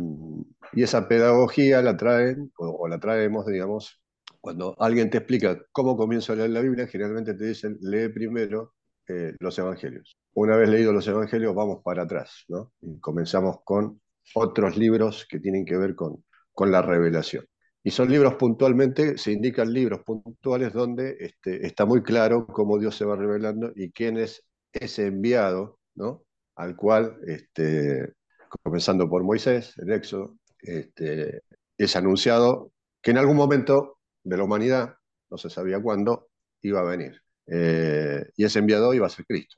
y 0.72 0.82
esa 0.82 1.08
pedagogía 1.08 1.82
la 1.82 1.96
traen, 1.96 2.52
o, 2.56 2.88
la 2.88 2.98
traemos, 2.98 3.46
digamos, 3.46 4.00
cuando 4.40 4.74
alguien 4.78 5.10
te 5.10 5.18
explica 5.18 5.58
cómo 5.72 5.96
comienza 5.96 6.32
a 6.32 6.36
leer 6.36 6.50
la 6.50 6.60
Biblia, 6.60 6.86
generalmente 6.86 7.34
te 7.34 7.46
dicen, 7.46 7.76
lee 7.80 8.08
primero 8.08 8.74
eh, 9.08 9.34
los 9.40 9.58
Evangelios. 9.58 10.18
Una 10.34 10.56
vez 10.56 10.68
leídos 10.68 10.94
los 10.94 11.08
Evangelios, 11.08 11.54
vamos 11.54 11.82
para 11.82 12.02
atrás, 12.04 12.44
¿no? 12.48 12.72
Y 12.80 13.00
comenzamos 13.00 13.58
con 13.64 14.00
otros 14.34 14.76
libros 14.76 15.26
que 15.28 15.40
tienen 15.40 15.64
que 15.64 15.76
ver 15.76 15.94
con, 15.94 16.24
con 16.52 16.70
la 16.70 16.82
revelación. 16.82 17.46
Y 17.82 17.90
son 17.90 18.10
libros 18.10 18.34
puntualmente, 18.34 19.16
se 19.18 19.32
indican 19.32 19.72
libros 19.72 20.00
puntuales 20.04 20.72
donde 20.72 21.16
este, 21.20 21.66
está 21.66 21.86
muy 21.86 22.02
claro 22.02 22.46
cómo 22.46 22.78
Dios 22.78 22.96
se 22.96 23.04
va 23.04 23.16
revelando 23.16 23.72
y 23.74 23.90
quién 23.92 24.18
es 24.18 24.44
ese 24.72 25.06
enviado, 25.06 25.78
¿no? 25.94 26.24
Al 26.56 26.76
cual, 26.76 27.18
este, 27.26 28.14
comenzando 28.62 29.08
por 29.08 29.22
Moisés, 29.22 29.74
el 29.78 29.92
Éxodo, 29.92 30.36
este, 30.60 31.42
es 31.76 31.96
anunciado 31.96 32.72
que 33.00 33.12
en 33.12 33.18
algún 33.18 33.36
momento 33.36 33.98
de 34.24 34.36
la 34.36 34.44
humanidad, 34.44 34.94
no 35.30 35.38
se 35.38 35.50
sabía 35.50 35.80
cuándo, 35.80 36.28
iba 36.62 36.80
a 36.80 36.84
venir. 36.84 37.22
Eh, 37.46 38.24
y 38.36 38.44
ese 38.44 38.58
enviado 38.58 38.92
iba 38.94 39.06
a 39.06 39.10
ser 39.10 39.24
Cristo. 39.26 39.56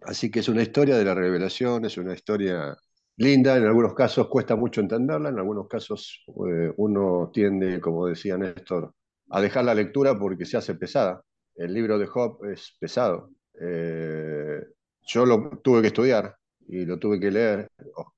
Así 0.00 0.30
que 0.30 0.40
es 0.40 0.48
una 0.48 0.62
historia 0.62 0.96
de 0.96 1.04
la 1.04 1.14
revelación, 1.14 1.84
es 1.84 1.96
una 1.96 2.14
historia 2.14 2.76
linda, 3.16 3.56
en 3.56 3.64
algunos 3.64 3.94
casos 3.94 4.28
cuesta 4.28 4.56
mucho 4.56 4.80
entenderla, 4.80 5.28
en 5.30 5.38
algunos 5.38 5.68
casos 5.68 6.24
eh, 6.48 6.72
uno 6.76 7.30
tiende, 7.32 7.80
como 7.80 8.06
decía 8.06 8.36
Néstor, 8.38 8.94
a 9.30 9.40
dejar 9.40 9.64
la 9.64 9.74
lectura 9.74 10.18
porque 10.18 10.44
se 10.46 10.56
hace 10.56 10.74
pesada. 10.74 11.22
El 11.54 11.74
libro 11.74 11.98
de 11.98 12.06
Job 12.06 12.44
es 12.46 12.76
pesado. 12.78 13.30
Eh, 13.60 14.60
yo 15.02 15.26
lo 15.26 15.50
tuve 15.62 15.82
que 15.82 15.88
estudiar 15.88 16.36
y 16.68 16.84
lo 16.84 16.98
tuve 16.98 17.20
que 17.20 17.30
leer 17.30 17.68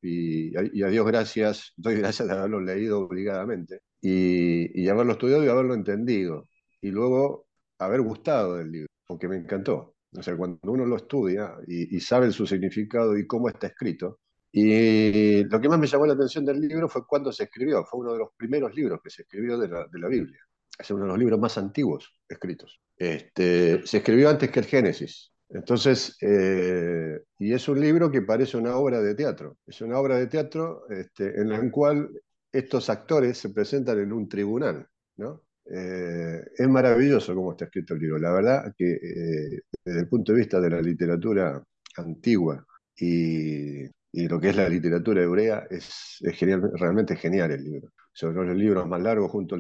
y, 0.03 0.57
a 0.57 0.89
Dios 0.89 1.07
gracias, 1.07 1.73
doy 1.77 1.97
gracias 1.97 2.29
de 2.29 2.35
haberlo 2.35 2.61
leído 2.61 3.01
obligadamente 3.01 3.81
y, 4.01 4.83
y 4.83 4.89
haberlo 4.89 5.13
estudiado 5.13 5.45
y 5.45 5.49
haberlo 5.49 5.75
entendido 5.75 6.49
y 6.81 6.91
luego 6.91 7.47
haber 7.79 8.03
gustado 8.03 8.57
del 8.57 8.71
libro, 8.71 8.89
porque 9.07 9.29
me 9.29 9.37
encantó. 9.37 9.95
O 10.17 10.23
sea, 10.23 10.37
cuando 10.37 10.61
uno 10.65 10.87
lo 10.87 10.97
estudia 10.97 11.57
y, 11.67 11.97
y 11.97 12.01
sabe 12.01 12.31
su 12.31 12.47
significado 12.47 13.17
y 13.19 13.27
cómo 13.27 13.49
está 13.49 13.67
escrito, 13.69 14.21
y 14.57 15.43
lo 15.43 15.61
que 15.61 15.69
más 15.69 15.81
me 15.81 15.89
llamó 15.89 16.07
la 16.07 16.13
atención 16.13 16.45
del 16.45 16.61
libro 16.61 16.89
fue 16.89 17.05
cuando 17.05 17.33
se 17.33 17.43
escribió. 17.43 17.85
Fue 17.85 17.99
uno 17.99 18.13
de 18.13 18.21
los 18.21 18.29
primeros 18.37 18.73
libros 18.73 19.01
que 19.03 19.11
se 19.11 19.23
escribió 19.23 19.59
de 19.59 19.67
la, 19.67 19.89
de 19.89 19.99
la 19.99 20.07
Biblia. 20.07 20.39
Es 20.79 20.89
uno 20.93 21.03
de 21.03 21.09
los 21.09 21.19
libros 21.19 21.41
más 21.41 21.59
antiguos 21.59 22.09
escritos. 22.29 22.81
Este, 22.97 23.85
se 23.85 23.97
escribió 23.97 24.31
antes 24.31 24.53
que 24.53 24.61
el 24.61 24.67
Génesis. 24.67 25.33
Entonces, 25.49 26.17
eh, 26.21 27.19
y 27.37 27.53
es 27.53 27.69
un 27.69 27.81
libro 27.81 28.13
que 28.13 28.23
parece 28.23 28.57
una 28.57 28.77
obra 28.77 29.03
de 29.03 29.17
teatro. 29.17 29.59
Es 29.67 29.81
una 29.81 29.99
obra 29.99 30.19
de 30.19 30.29
teatro 30.29 30.89
este, 30.89 31.41
en 31.41 31.49
la 31.49 31.69
cual 31.73 32.11
estos 32.53 32.89
actores 32.91 33.37
se 33.37 33.51
presentan 33.51 33.99
en 33.99 34.13
un 34.13 34.29
tribunal. 34.29 34.87
¿no? 35.17 35.43
Eh, 35.65 36.45
es 36.57 36.69
maravilloso 36.69 37.35
cómo 37.35 37.51
está 37.51 37.65
escrito 37.65 37.95
el 37.95 38.01
libro. 38.01 38.19
La 38.19 38.33
verdad 38.33 38.73
que 38.79 38.93
eh, 38.93 39.63
desde 39.85 40.01
el 40.01 40.09
punto 40.09 40.31
de 40.31 40.39
vista 40.39 40.61
de 40.61 40.71
la 40.71 40.81
literatura 40.81 41.61
antigua 41.97 42.65
y 42.97 43.91
y 44.17 44.29
lo 44.29 44.39
que 44.39 44.51
es 44.51 44.57
la 44.57 44.69
literatura 44.69 45.25
hebrea 45.25 45.67
es, 45.69 46.19
realmente 46.21 47.17
genial 47.17 47.51
el 47.51 47.65
libro. 47.65 47.93
Son 48.13 48.33
los 48.33 48.57
libros 48.57 48.87
más 48.87 49.03
largos 49.03 49.29
junto 49.29 49.57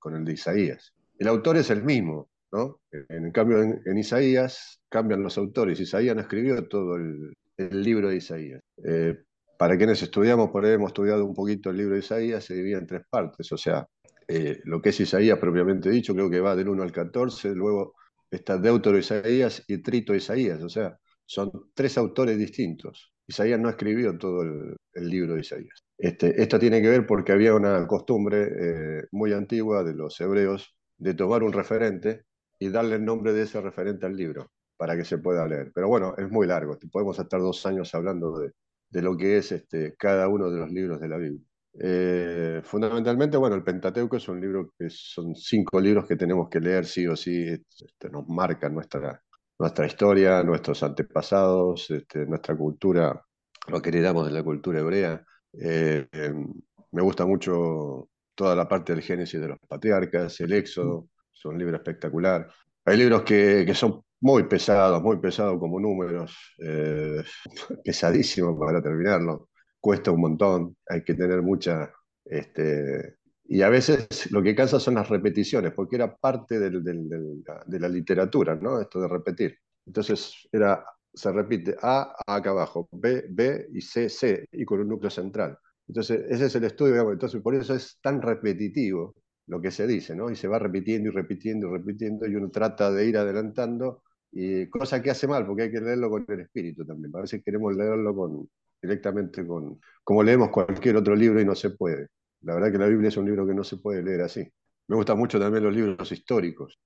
con 0.00 0.16
el 0.16 0.24
de 0.24 0.32
Isaías. 0.32 0.92
El 1.16 1.28
autor 1.28 1.58
es 1.58 1.70
el 1.70 1.84
mismo, 1.84 2.28
¿no? 2.50 2.80
En, 2.90 3.30
cambio, 3.30 3.62
en, 3.62 3.96
Isaías 3.96 4.80
cambian 4.88 5.22
los 5.22 5.38
autores. 5.38 5.78
Isaías 5.78 6.16
no 6.16 6.22
escribió 6.22 6.66
todo 6.66 6.96
el, 6.96 7.36
libro 7.56 8.08
de 8.08 8.16
Isaías. 8.16 8.60
Eh, 8.84 9.16
para 9.56 9.76
quienes 9.76 10.02
estudiamos, 10.02 10.50
por 10.50 10.64
ahí 10.64 10.72
hemos 10.72 10.88
estudiado 10.88 11.24
un 11.24 11.32
poquito 11.34 11.70
el 11.70 11.76
libro 11.76 11.94
de 11.94 12.00
Isaías, 12.00 12.44
se 12.44 12.54
divide 12.54 12.78
en 12.78 12.88
tres 12.88 13.02
partes. 13.08 13.52
O 13.52 13.56
sea, 13.56 13.86
eh, 14.26 14.58
lo 14.64 14.82
que 14.82 14.88
es 14.88 14.98
Isaías 14.98 15.38
propiamente 15.38 15.88
dicho, 15.88 16.14
creo 16.14 16.28
que 16.28 16.40
va 16.40 16.56
del 16.56 16.68
1 16.68 16.82
al 16.82 16.90
14, 16.90 17.54
luego 17.54 17.94
está 18.28 18.58
Deutero 18.58 18.98
Isaías 18.98 19.62
y 19.68 19.78
Trito 19.78 20.16
Isaías. 20.16 20.60
O 20.64 20.68
sea, 20.68 20.98
son 21.24 21.70
tres 21.74 21.96
autores 21.96 22.36
distintos. 22.36 23.13
Isaías 23.26 23.58
no 23.58 23.68
escribió 23.68 24.16
todo 24.18 24.42
el, 24.42 24.76
libro 25.08 25.34
de 25.34 25.40
Isaías. 25.40 25.84
Este, 25.98 26.40
esto 26.42 26.58
tiene 26.58 26.82
que 26.82 26.88
ver 26.88 27.06
porque 27.06 27.32
había 27.32 27.54
una 27.54 27.86
costumbre 27.86 28.42
eh, 28.42 29.02
muy 29.12 29.32
antigua 29.32 29.82
de 29.82 29.94
los 29.94 30.20
hebreos 30.20 30.74
de 30.98 31.14
tomar 31.14 31.42
un 31.42 31.52
referente 31.52 32.24
y 32.58 32.68
darle 32.70 32.96
el 32.96 33.04
nombre 33.04 33.32
de 33.32 33.42
ese 33.42 33.60
referente 33.60 34.06
al 34.06 34.16
libro 34.16 34.50
para 34.76 34.96
que 34.96 35.04
se 35.04 35.18
pueda 35.18 35.46
leer. 35.46 35.72
Pero 35.74 35.88
bueno, 35.88 36.14
es 36.16 36.30
muy 36.30 36.46
largo, 36.46 36.78
podemos 36.92 37.18
estar 37.18 37.40
dos 37.40 37.64
años 37.66 37.94
hablando 37.94 38.38
de, 38.38 39.02
lo 39.02 39.16
que 39.16 39.38
es 39.38 39.52
este, 39.52 39.94
cada 39.98 40.28
uno 40.28 40.50
de 40.50 40.58
los 40.60 40.70
libros 40.70 41.00
de 41.00 41.08
la 41.08 41.16
Biblia. 41.16 41.46
Eh, 41.80 42.60
fundamentalmente, 42.62 43.36
bueno, 43.36 43.56
el 43.56 43.64
Pentateuco 43.64 44.16
es 44.16 44.28
un 44.28 44.40
libro 44.40 44.70
que 44.78 44.88
son 44.90 45.34
cinco 45.34 45.80
libros 45.80 46.06
que 46.06 46.16
tenemos 46.16 46.48
que 46.48 46.60
leer 46.60 46.86
sí 46.86 47.06
o 47.06 47.16
sí, 47.16 47.44
este, 47.48 48.10
nos 48.10 48.28
marcan 48.28 48.74
nuestra, 48.74 49.20
nuestra 49.58 49.86
historia, 49.86 50.42
nuestros 50.42 50.82
antepasados, 50.82 51.90
este, 51.90 52.26
nuestra 52.26 52.56
cultura, 52.56 53.24
lo 53.68 53.80
que 53.80 53.90
heredamos 53.90 54.26
de 54.26 54.32
la 54.32 54.42
cultura 54.42 54.80
hebrea. 54.80 55.24
Eh, 55.52 56.06
em, 56.12 56.52
me 56.92 57.02
gusta 57.02 57.26
mucho 57.26 58.08
toda 58.34 58.54
la 58.56 58.68
parte 58.68 58.92
del 58.94 59.02
Génesis 59.02 59.40
de 59.40 59.48
los 59.48 59.58
patriarcas, 59.68 60.40
el 60.40 60.52
Éxodo, 60.52 61.08
es 61.32 61.44
un 61.44 61.58
libro 61.58 61.76
espectacular. 61.76 62.48
Hay 62.84 62.96
libros 62.96 63.22
que, 63.22 63.64
que 63.66 63.74
son 63.74 64.02
muy 64.20 64.44
pesados, 64.44 65.02
muy 65.02 65.18
pesados 65.18 65.58
como 65.58 65.78
números, 65.80 66.36
eh, 66.58 67.22
pesadísimos 67.84 68.58
para 68.58 68.82
terminarlo, 68.82 69.50
cuesta 69.80 70.10
un 70.10 70.20
montón, 70.20 70.76
hay 70.88 71.04
que 71.04 71.14
tener 71.14 71.42
mucha 71.42 71.92
este, 72.24 73.16
y 73.46 73.62
a 73.62 73.68
veces 73.68 74.30
lo 74.30 74.42
que 74.42 74.54
cansa 74.54 74.80
son 74.80 74.94
las 74.94 75.08
repeticiones, 75.08 75.72
porque 75.72 75.96
era 75.96 76.14
parte 76.16 76.58
de 76.58 77.78
la 77.80 77.88
literatura, 77.88 78.54
¿no? 78.54 78.80
Esto 78.80 79.00
de 79.00 79.08
repetir. 79.08 79.58
Entonces 79.86 80.48
era, 80.50 80.84
se 81.12 81.30
repite 81.32 81.76
A, 81.82 82.14
A 82.26 82.36
acá 82.36 82.50
abajo, 82.50 82.88
B, 82.92 83.26
B 83.28 83.68
y 83.72 83.80
C, 83.82 84.08
C, 84.08 84.46
y 84.50 84.64
con 84.64 84.80
un 84.80 84.88
núcleo 84.88 85.10
central. 85.10 85.58
Entonces 85.86 86.24
ese 86.28 86.46
es 86.46 86.54
el 86.54 86.64
estudio, 86.64 86.92
digamos. 86.92 87.12
Entonces 87.12 87.42
por 87.42 87.54
eso 87.54 87.74
es 87.74 87.98
tan 88.00 88.22
repetitivo 88.22 89.14
lo 89.46 89.60
que 89.60 89.70
se 89.70 89.86
dice, 89.86 90.16
¿no? 90.16 90.30
Y 90.30 90.36
se 90.36 90.48
va 90.48 90.58
repitiendo 90.58 91.10
y 91.10 91.12
repitiendo 91.12 91.68
y 91.68 91.70
repitiendo, 91.78 92.26
y 92.26 92.34
uno 92.34 92.50
trata 92.50 92.90
de 92.90 93.06
ir 93.06 93.18
adelantando, 93.18 94.02
y 94.32 94.68
cosa 94.68 95.02
que 95.02 95.10
hace 95.10 95.28
mal, 95.28 95.46
porque 95.46 95.64
hay 95.64 95.70
que 95.70 95.80
leerlo 95.80 96.10
con 96.10 96.24
el 96.28 96.40
espíritu 96.40 96.84
también. 96.84 97.14
A 97.14 97.20
veces 97.20 97.42
queremos 97.44 97.76
leerlo 97.76 98.14
con, 98.16 98.48
directamente 98.80 99.46
con, 99.46 99.78
como 100.02 100.22
leemos 100.22 100.50
cualquier 100.50 100.96
otro 100.96 101.14
libro 101.14 101.40
y 101.40 101.44
no 101.44 101.54
se 101.54 101.70
puede. 101.70 102.08
La 102.44 102.54
verdad 102.54 102.72
que 102.72 102.78
la 102.78 102.86
Biblia 102.86 103.08
es 103.08 103.16
un 103.16 103.26
libro 103.26 103.46
que 103.46 103.54
no 103.54 103.64
se 103.64 103.78
puede 103.78 104.02
leer 104.02 104.22
así. 104.22 104.46
Me 104.88 104.96
gustan 104.96 105.18
mucho 105.18 105.40
también 105.40 105.64
los 105.64 105.74
libros 105.74 106.12
históricos, 106.12 106.78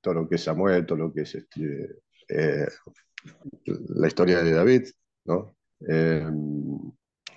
todo 0.00 0.14
lo 0.14 0.28
que 0.28 0.36
es 0.36 0.44
Samuel, 0.44 0.86
todo 0.86 0.98
lo 0.98 1.12
que 1.12 1.22
es 1.22 1.34
este, 1.34 1.96
eh, 2.28 2.66
la 3.88 4.06
historia 4.06 4.42
de 4.42 4.52
David, 4.52 4.88
¿no? 5.24 5.56
Eh, 5.86 6.26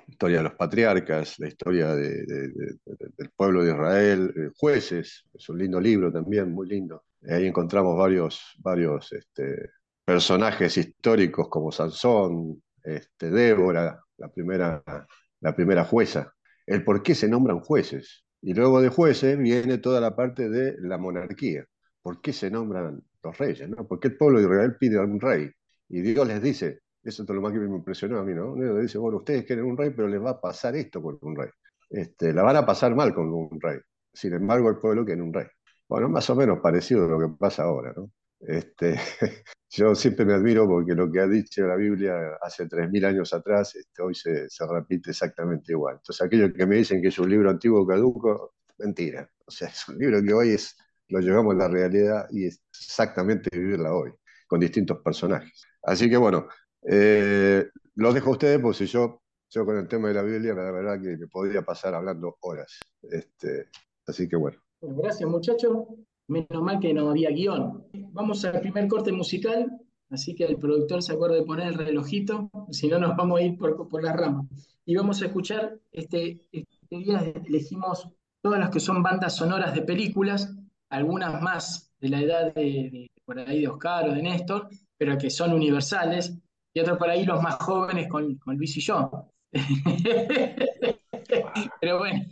historia 0.08 0.38
de 0.38 0.44
los 0.44 0.56
patriarcas, 0.56 1.40
la 1.40 1.48
historia 1.48 1.96
del 1.96 3.30
pueblo 3.36 3.64
de 3.64 3.72
Israel, 3.72 4.34
eh, 4.36 4.50
jueces, 4.58 5.26
es 5.34 5.50
un 5.50 5.58
lindo 5.58 5.80
libro 5.80 6.12
también, 6.12 6.52
muy 6.52 6.68
lindo. 6.68 7.04
Ahí 7.30 7.46
encontramos 7.46 7.98
varios, 7.98 8.42
varios 8.60 9.12
este, 9.12 9.72
personajes 10.04 10.78
históricos 10.78 11.48
como 11.50 11.72
Sansón, 11.72 12.62
este, 12.84 13.30
Débora, 13.30 14.02
la 14.18 14.30
primera, 14.30 14.84
la 15.42 15.56
primera 15.56 15.86
jueza, 15.86 16.34
el 16.70 16.84
por 16.84 17.02
qué 17.02 17.16
se 17.16 17.28
nombran 17.28 17.60
jueces. 17.62 18.24
Y 18.42 18.54
luego 18.54 18.80
de 18.80 18.90
jueces 18.90 19.38
viene 19.38 19.80
toda 19.80 20.00
la 20.00 20.16
parte 20.16 20.50
de 20.50 20.76
la 20.80 20.98
monarquía. 21.00 21.66
¿Por 22.02 22.22
qué 22.22 22.32
se 22.32 22.52
nombran 22.52 23.02
los 23.24 23.38
reyes? 23.38 23.68
¿no? 23.68 23.88
¿Por 23.88 24.00
qué 24.00 24.10
el 24.10 24.18
pueblo 24.18 24.40
de 24.40 24.46
Israel 24.46 24.76
pide 24.80 25.00
a 25.00 25.02
un 25.02 25.20
rey? 25.20 25.50
Y 25.90 26.02
Dios 26.02 26.28
les 26.28 26.42
dice, 26.42 26.82
eso 27.04 27.24
es 27.24 27.30
lo 27.30 27.42
más 27.42 27.54
que 27.54 27.60
me 27.60 27.76
impresionó 27.76 28.20
a 28.20 28.24
mí, 28.24 28.36
¿no? 28.36 28.56
Les 28.56 28.84
dice, 28.84 29.00
bueno, 29.00 29.18
ustedes 29.18 29.46
quieren 29.46 29.66
un 29.66 29.76
rey, 29.76 29.90
pero 29.90 30.08
les 30.08 30.24
va 30.24 30.32
a 30.32 30.42
pasar 30.42 30.76
esto 30.76 31.02
con 31.02 31.18
un 31.22 31.36
rey. 31.36 31.50
Este, 31.90 32.34
la 32.34 32.44
van 32.44 32.58
a 32.58 32.66
pasar 32.66 32.96
mal 32.96 33.16
con 33.16 33.34
un 33.34 33.60
rey. 33.60 33.80
Sin 34.14 34.34
embargo, 34.34 34.70
el 34.70 34.78
pueblo 34.78 35.04
quiere 35.04 35.24
un 35.24 35.34
rey. 35.34 35.48
Bueno, 35.88 36.08
más 36.08 36.30
o 36.30 36.36
menos 36.36 36.60
parecido 36.60 37.06
a 37.06 37.10
lo 37.10 37.20
que 37.20 37.36
pasa 37.36 37.64
ahora, 37.64 37.94
¿no? 37.96 38.12
Este, 38.40 38.96
yo 39.70 39.94
siempre 39.96 40.26
me 40.26 40.34
admiro 40.34 40.68
porque 40.68 40.94
lo 40.94 41.12
que 41.12 41.20
ha 41.20 41.28
dicho 41.28 41.68
la 41.68 41.76
Biblia 41.76 42.38
hace 42.42 42.68
3.000 42.68 43.06
años 43.06 43.34
atrás, 43.34 43.76
este, 43.76 44.02
hoy 44.02 44.16
se, 44.16 44.50
se, 44.50 44.66
repite 44.68 45.12
exactamente 45.12 45.74
igual. 45.74 45.96
Entonces, 45.96 46.26
aquellos 46.26 46.52
que 46.54 46.66
me 46.66 46.78
dicen 46.78 47.02
que 47.02 47.10
es 47.10 47.20
un 47.20 47.30
libro 47.30 47.50
antiguo 47.50 47.86
caduco, 47.86 48.54
mentira. 48.78 49.30
O 49.46 49.52
sea, 49.52 49.68
es 49.68 49.88
un 49.88 49.98
libro 49.98 50.22
que 50.24 50.34
hoy 50.34 50.50
es, 50.52 50.76
lo 51.10 51.20
llevamos 51.20 51.56
a 51.56 51.58
la 51.58 51.68
realidad 51.68 52.28
y 52.32 52.46
es 52.46 52.62
exactamente 52.72 53.50
vivirla 53.52 53.94
hoy, 53.94 54.12
con 54.48 54.60
distintos 54.60 55.00
personajes. 55.02 55.64
Así 55.84 56.10
que 56.10 56.18
bueno, 56.18 56.48
eh, 56.84 57.68
lo 57.96 58.14
dejo 58.14 58.30
a 58.30 58.34
ustedes, 58.34 58.60
porque 58.60 58.78
si 58.78 58.86
yo, 58.86 59.22
yo 59.50 59.66
con 59.66 59.78
el 59.78 59.88
tema 59.88 60.08
de 60.08 60.14
la 60.14 60.24
Biblia, 60.24 60.54
la 60.54 60.72
verdad 60.72 61.02
que 61.02 61.18
me 61.18 61.28
podría 61.28 61.62
pasar 61.64 61.94
hablando 61.94 62.38
horas. 62.42 62.80
Este, 63.02 63.68
así 64.08 64.28
que 64.28 64.36
bueno. 64.36 64.58
Gracias, 64.82 65.30
muchachos. 65.30 65.88
Menos 66.30 66.62
mal 66.62 66.80
que 66.80 66.94
no 66.94 67.10
había 67.10 67.32
guion. 67.32 67.86
Vamos 68.12 68.46
al 68.46 68.62
primer 68.62 68.88
corte 68.88 69.12
musical, 69.12 69.82
así 70.12 70.36
que 70.36 70.46
el 70.46 70.58
productor 70.58 71.02
se 71.02 71.14
acuerde 71.14 71.38
de 71.38 71.44
poner 71.44 71.70
el 71.70 71.74
relojito, 71.74 72.52
si 72.70 72.88
no 72.88 73.00
nos 73.00 73.18
vamos 73.18 73.40
a 73.40 73.44
ir 73.44 73.58
por, 73.58 73.90
por 73.90 74.04
las 74.04 74.16
ramas. 74.16 74.46
Y 74.86 74.96
vamos 74.96 75.22
a 75.22 75.26
escuchar, 75.26 75.80
este, 75.92 76.48
este 76.52 76.98
día 76.98 77.34
elegimos 77.48 78.08
todas 78.42 78.60
las 78.60 78.70
que 78.70 78.80
son 78.80 79.02
bandas 79.02 79.36
sonoras 79.36 79.74
de 79.74 79.82
películas, 79.82 80.56
algunas 80.90 81.42
más 81.42 81.92
de 82.00 82.10
la 82.10 82.22
edad 82.22 82.54
de, 82.54 83.10
por 83.26 83.40
ahí 83.40 83.62
de 83.62 83.68
Oscar 83.68 84.10
o 84.10 84.14
de 84.14 84.22
Néstor, 84.22 84.70
pero 84.98 85.18
que 85.18 85.32
son 85.32 85.54
universales, 85.54 86.38
y 86.76 86.80
otras 86.80 87.00
por 87.00 87.10
ahí 87.10 87.26
los 87.26 87.42
más 87.42 87.56
jóvenes 87.56 88.08
con, 88.08 88.36
con 88.36 88.56
Luis 88.56 88.78
y 88.78 88.82
yo. 88.82 89.32
pero 91.82 91.98
bueno, 91.98 92.24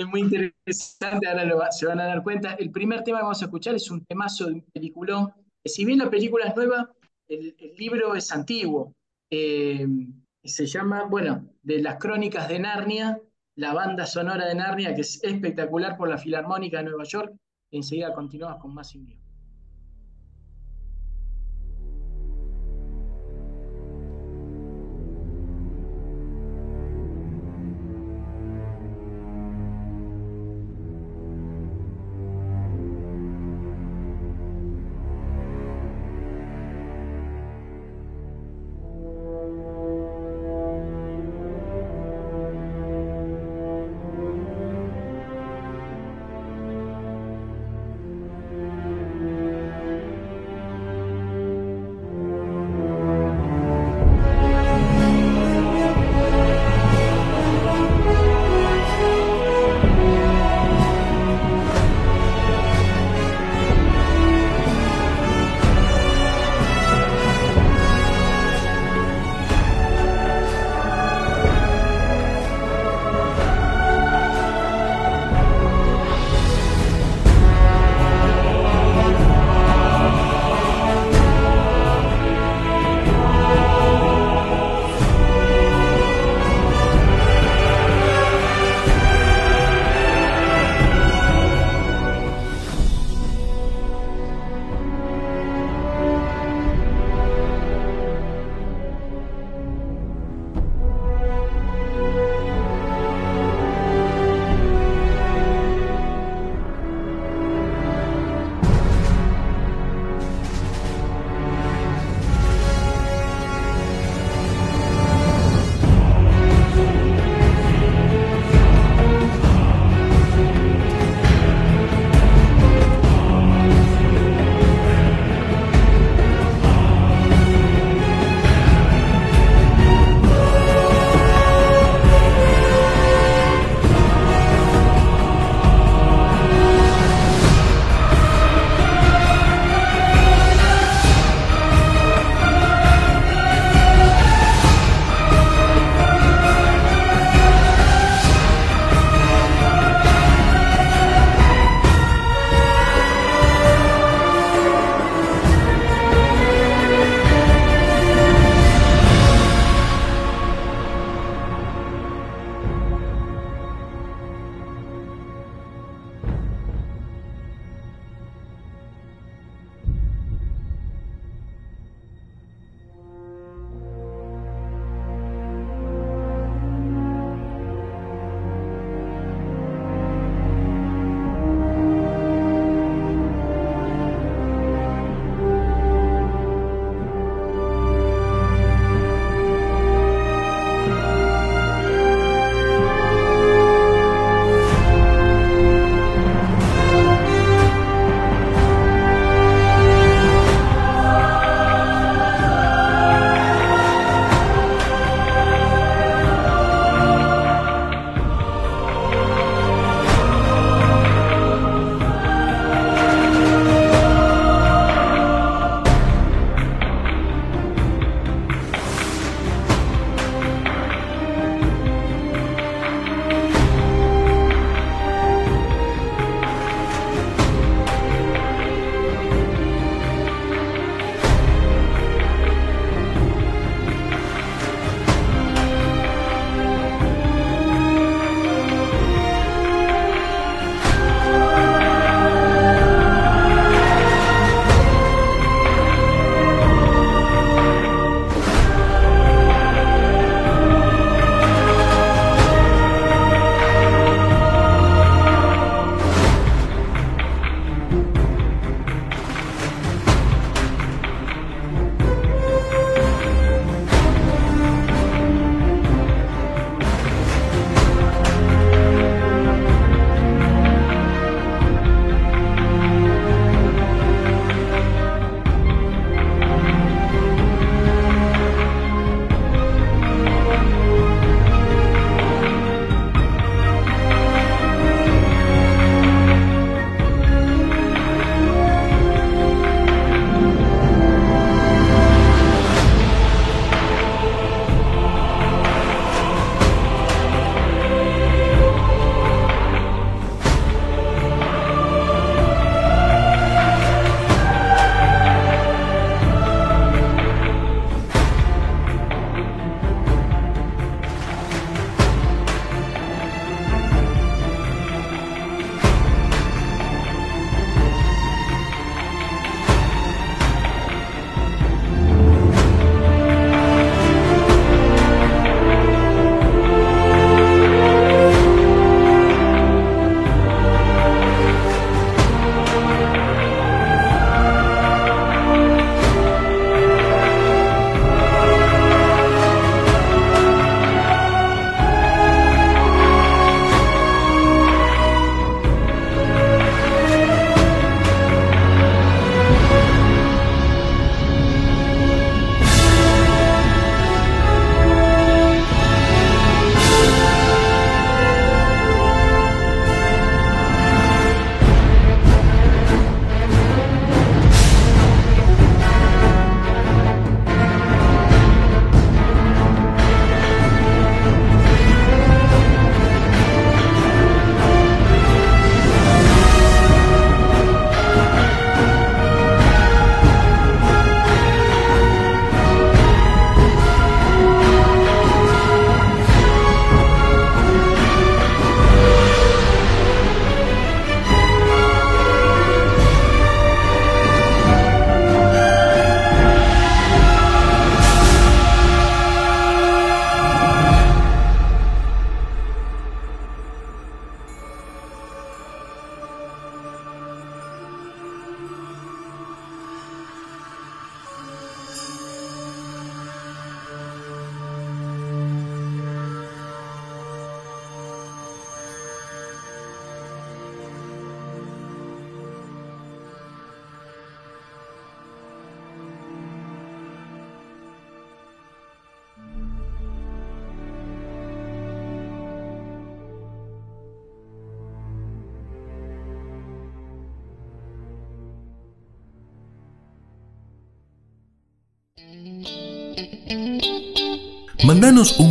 es 0.00 0.06
muy 0.06 0.20
interesante, 0.20 1.28
ahora 1.28 1.70
se 1.70 1.86
van 1.86 2.00
a 2.00 2.06
dar 2.06 2.22
cuenta. 2.22 2.54
El 2.54 2.70
primer 2.70 3.02
tema 3.02 3.18
que 3.18 3.24
vamos 3.24 3.42
a 3.42 3.44
escuchar 3.44 3.74
es 3.74 3.90
un 3.90 4.02
temazo 4.06 4.46
de 4.46 4.54
un 4.54 4.62
peliculón, 4.72 5.30
si 5.62 5.84
bien 5.84 5.98
la 5.98 6.08
película 6.08 6.46
es 6.46 6.56
nueva, 6.56 6.90
el, 7.28 7.54
libro 7.76 8.14
es 8.14 8.32
antiguo. 8.32 8.94
Eh, 9.30 9.86
se 10.42 10.66
llama, 10.66 11.04
bueno, 11.04 11.50
de 11.62 11.82
las 11.82 11.98
crónicas 11.98 12.48
de 12.48 12.60
Narnia, 12.60 13.20
la 13.56 13.74
banda 13.74 14.06
sonora 14.06 14.46
de 14.46 14.54
Narnia, 14.54 14.94
que 14.94 15.02
es 15.02 15.22
espectacular 15.22 15.98
por 15.98 16.08
la 16.08 16.16
Filarmónica 16.16 16.78
de 16.78 16.84
Nueva 16.84 17.04
York. 17.04 17.34
Enseguida 17.70 18.14
continuamos 18.14 18.58
con 18.62 18.72
más 18.72 18.94
invierno. 18.94 19.19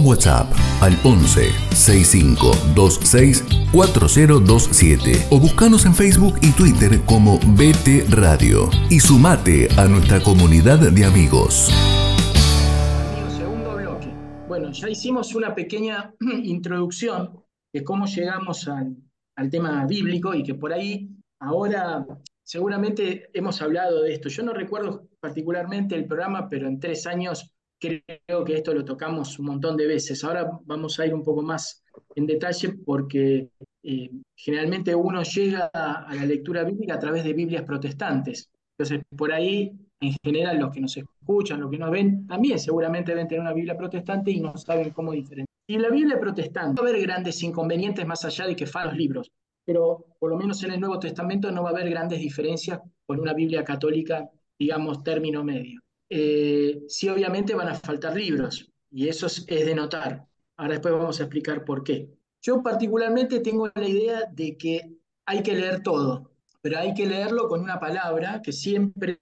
WhatsApp 0.09 0.51
al 0.81 0.97
11 1.03 1.51
65 1.69 2.51
26 2.75 3.43
4027 3.71 5.27
o 5.29 5.39
buscanos 5.39 5.85
en 5.85 5.93
Facebook 5.93 6.39
y 6.41 6.51
Twitter 6.53 6.99
como 7.05 7.37
BT 7.37 8.09
Radio 8.09 8.71
y 8.89 8.99
sumate 8.99 9.67
a 9.77 9.85
nuestra 9.85 10.19
comunidad 10.19 10.79
de 10.79 11.05
amigos. 11.05 11.69
Bueno, 14.47 14.71
ya 14.71 14.89
hicimos 14.89 15.35
una 15.35 15.53
pequeña 15.53 16.11
introducción 16.43 17.43
de 17.71 17.83
cómo 17.83 18.07
llegamos 18.07 18.67
al, 18.67 18.95
al 19.35 19.49
tema 19.51 19.85
bíblico 19.85 20.33
y 20.33 20.41
que 20.41 20.55
por 20.55 20.73
ahí 20.73 21.07
ahora 21.39 22.07
seguramente 22.43 23.29
hemos 23.33 23.61
hablado 23.61 24.01
de 24.01 24.13
esto. 24.13 24.27
Yo 24.29 24.41
no 24.41 24.53
recuerdo 24.53 25.07
particularmente 25.19 25.93
el 25.93 26.05
programa, 26.05 26.49
pero 26.49 26.67
en 26.67 26.79
tres 26.79 27.05
años 27.05 27.53
creo 27.79 28.43
que 28.43 28.55
esto 28.55 28.73
lo 28.73 28.83
tocamos 28.85 29.39
un 29.39 29.47
montón 29.47 29.77
de 29.77 29.87
veces. 29.87 30.23
Ahora 30.23 30.49
vamos 30.65 30.99
a 30.99 31.05
ir 31.05 31.13
un 31.13 31.23
poco 31.23 31.41
más 31.41 31.83
en 32.15 32.27
detalle 32.27 32.73
porque 32.85 33.49
eh, 33.83 34.09
generalmente 34.35 34.93
uno 34.93 35.23
llega 35.23 35.67
a 35.73 36.13
la 36.13 36.25
lectura 36.25 36.63
bíblica 36.63 36.95
a 36.95 36.99
través 36.99 37.23
de 37.23 37.33
Biblias 37.33 37.63
protestantes. 37.63 38.49
Entonces, 38.77 39.03
por 39.15 39.31
ahí, 39.31 39.71
en 39.99 40.15
general, 40.23 40.59
los 40.59 40.71
que 40.71 40.81
nos 40.81 40.95
escuchan, 40.95 41.61
los 41.61 41.71
que 41.71 41.77
nos 41.77 41.91
ven, 41.91 42.27
también 42.27 42.59
seguramente 42.59 43.11
deben 43.11 43.27
tener 43.27 43.41
una 43.41 43.53
Biblia 43.53 43.77
protestante 43.77 44.31
y 44.31 44.39
no 44.39 44.55
saben 44.57 44.91
cómo 44.91 45.11
diferenciar. 45.11 45.47
Y 45.67 45.77
la 45.77 45.89
Biblia 45.89 46.19
protestante 46.19 46.81
va 46.81 46.87
a 46.87 46.89
haber 46.89 47.01
grandes 47.01 47.41
inconvenientes 47.43 48.05
más 48.05 48.25
allá 48.25 48.47
de 48.47 48.55
que 48.55 48.65
fan 48.65 48.87
los 48.87 48.95
libros, 48.95 49.31
pero 49.65 50.05
por 50.17 50.31
lo 50.31 50.37
menos 50.37 50.63
en 50.63 50.71
el 50.71 50.79
Nuevo 50.79 50.97
Testamento 50.97 51.51
no 51.51 51.63
va 51.63 51.69
a 51.69 51.73
haber 51.73 51.89
grandes 51.89 52.19
diferencias 52.19 52.79
con 53.05 53.19
una 53.19 53.33
Biblia 53.33 53.63
católica, 53.63 54.27
digamos, 54.57 55.03
término 55.03 55.43
medio 55.43 55.81
eh, 56.09 56.81
sí 56.87 57.07
obviamente 57.09 57.53
van 57.53 57.69
a 57.69 57.75
faltar 57.75 58.15
libros, 58.15 58.71
y 58.91 59.07
eso 59.07 59.27
es, 59.27 59.45
de 59.45 59.75
notar. 59.75 60.25
Ahora 60.57 60.73
después 60.73 60.93
vamos 60.93 61.19
a 61.19 61.23
explicar 61.23 61.63
por 61.63 61.83
qué. 61.83 62.09
Yo 62.41 62.63
particularmente 62.63 63.39
tengo 63.39 63.69
la 63.73 63.87
idea 63.87 64.25
de 64.31 64.57
que 64.57 64.97
hay 65.25 65.43
que 65.43 65.55
leer 65.55 65.83
todo, 65.83 66.31
pero 66.61 66.79
hay 66.79 66.93
que 66.93 67.05
leerlo 67.05 67.47
con 67.47 67.61
una 67.61 67.79
palabra 67.79 68.41
que 68.41 68.51
siempre 68.51 69.19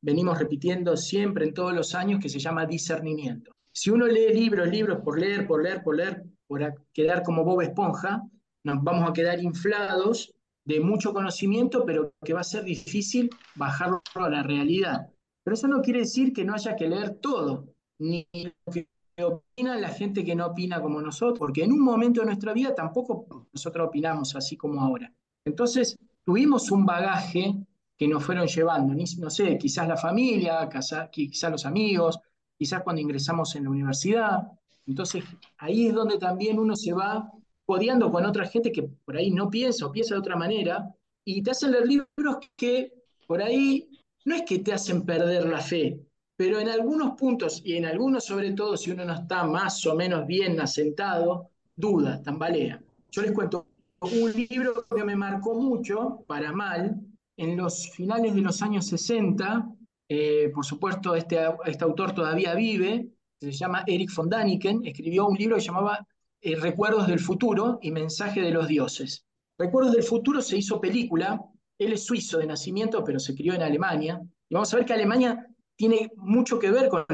venimos 0.00 0.38
repitiendo 0.38 0.96
siempre 0.96 1.46
en 1.46 1.54
todos 1.54 1.72
los 1.72 1.94
años, 1.94 2.20
que 2.20 2.28
se 2.28 2.38
llama 2.38 2.66
discernimiento. 2.66 3.52
Si 3.72 3.90
uno 3.90 4.06
lee 4.06 4.32
libros, 4.32 4.68
libros 4.68 5.00
por 5.02 5.18
leer, 5.18 5.46
por 5.46 5.62
leer, 5.62 5.82
por 5.82 5.96
leer, 5.96 6.22
por 6.46 6.60
quedar 6.92 7.22
como 7.22 7.44
Bob 7.44 7.62
Esponja, 7.62 8.22
nos 8.64 8.82
vamos 8.82 9.08
a 9.08 9.12
quedar 9.12 9.40
inflados 9.40 10.34
de 10.64 10.80
mucho 10.80 11.12
conocimiento, 11.12 11.84
pero 11.84 12.14
que 12.24 12.32
va 12.32 12.40
a 12.40 12.44
ser 12.44 12.64
difícil 12.64 13.30
bajarlo 13.54 14.02
a 14.14 14.28
la 14.28 14.42
realidad. 14.42 15.08
Pero 15.44 15.54
eso 15.54 15.68
no 15.68 15.82
quiere 15.82 16.00
decir 16.00 16.32
que 16.32 16.44
no 16.44 16.54
haya 16.54 16.74
que 16.74 16.88
leer 16.88 17.18
todo, 17.20 17.68
ni 17.98 18.26
lo 18.32 18.72
que 18.72 18.88
opina 19.22 19.76
la 19.78 19.90
gente 19.90 20.24
que 20.24 20.34
no 20.34 20.46
opina 20.46 20.80
como 20.80 21.00
nosotros, 21.00 21.38
porque 21.38 21.62
en 21.62 21.72
un 21.72 21.80
momento 21.80 22.20
de 22.20 22.26
nuestra 22.26 22.52
vida 22.52 22.74
tampoco 22.74 23.46
nosotros 23.52 23.88
opinamos 23.88 24.34
así 24.34 24.56
como 24.56 24.80
ahora. 24.80 25.12
Entonces, 25.44 25.96
tuvimos 26.24 26.70
un 26.70 26.84
bagaje 26.86 27.54
que 27.96 28.08
nos 28.08 28.24
fueron 28.24 28.48
llevando, 28.48 28.94
no 28.94 29.30
sé, 29.30 29.56
quizás 29.58 29.86
la 29.86 29.96
familia, 29.96 30.68
quizás 31.12 31.50
los 31.50 31.64
amigos, 31.66 32.18
quizás 32.58 32.82
cuando 32.82 33.02
ingresamos 33.02 33.54
en 33.54 33.64
la 33.64 33.70
universidad. 33.70 34.50
Entonces, 34.86 35.22
ahí 35.58 35.86
es 35.86 35.94
donde 35.94 36.18
también 36.18 36.58
uno 36.58 36.74
se 36.74 36.92
va 36.92 37.30
codeando 37.64 38.10
con 38.10 38.24
otra 38.24 38.46
gente 38.46 38.72
que 38.72 38.82
por 38.82 39.16
ahí 39.16 39.30
no 39.30 39.48
piensa 39.48 39.86
o 39.86 39.92
piensa 39.92 40.14
de 40.14 40.20
otra 40.20 40.36
manera, 40.36 40.92
y 41.24 41.42
te 41.42 41.52
hacen 41.52 41.70
leer 41.70 41.86
libros 41.86 42.36
que 42.56 42.92
por 43.26 43.40
ahí 43.40 43.88
no 44.24 44.34
es 44.34 44.42
que 44.42 44.58
te 44.58 44.72
hacen 44.72 45.04
perder 45.04 45.46
la 45.46 45.60
fe, 45.60 46.00
pero 46.36 46.58
en 46.58 46.68
algunos 46.68 47.12
puntos, 47.12 47.62
y 47.64 47.76
en 47.76 47.86
algunos 47.86 48.24
sobre 48.24 48.52
todo 48.52 48.76
si 48.76 48.90
uno 48.90 49.04
no 49.04 49.14
está 49.14 49.44
más 49.44 49.84
o 49.86 49.94
menos 49.94 50.26
bien 50.26 50.60
asentado, 50.60 51.50
duda, 51.76 52.22
tambalea. 52.22 52.82
Yo 53.10 53.22
les 53.22 53.32
cuento 53.32 53.66
un 54.00 54.32
libro 54.32 54.86
que 54.94 55.04
me 55.04 55.16
marcó 55.16 55.54
mucho, 55.54 56.24
para 56.26 56.52
mal, 56.52 57.00
en 57.36 57.56
los 57.56 57.90
finales 57.90 58.34
de 58.34 58.40
los 58.40 58.62
años 58.62 58.86
60, 58.86 59.68
eh, 60.08 60.50
por 60.54 60.64
supuesto 60.64 61.14
este, 61.14 61.38
este, 61.64 61.84
autor 61.84 62.12
todavía 62.12 62.54
vive, 62.54 63.08
se 63.40 63.52
llama 63.52 63.84
Eric 63.86 64.14
von 64.14 64.28
Daniken, 64.28 64.84
escribió 64.84 65.26
un 65.26 65.36
libro 65.36 65.56
que 65.56 65.62
llamaba 65.62 66.06
eh, 66.40 66.56
Recuerdos 66.56 67.06
del 67.06 67.20
futuro 67.20 67.78
y 67.82 67.90
Mensaje 67.90 68.40
de 68.40 68.50
los 68.50 68.68
dioses. 68.68 69.24
Recuerdos 69.58 69.92
del 69.92 70.02
futuro 70.02 70.42
se 70.42 70.58
hizo 70.58 70.80
película, 70.80 71.40
él 71.78 71.92
es 71.92 72.04
suizo 72.04 72.38
de 72.38 72.46
nacimiento, 72.46 73.02
pero 73.04 73.18
se 73.18 73.34
crió 73.34 73.54
en 73.54 73.62
Alemania. 73.62 74.20
Y 74.48 74.54
vamos 74.54 74.72
a 74.72 74.76
ver 74.76 74.86
que 74.86 74.92
Alemania 74.92 75.46
tiene 75.76 76.10
mucho 76.16 76.58
que 76.58 76.70
ver 76.70 76.88
con 76.88 77.04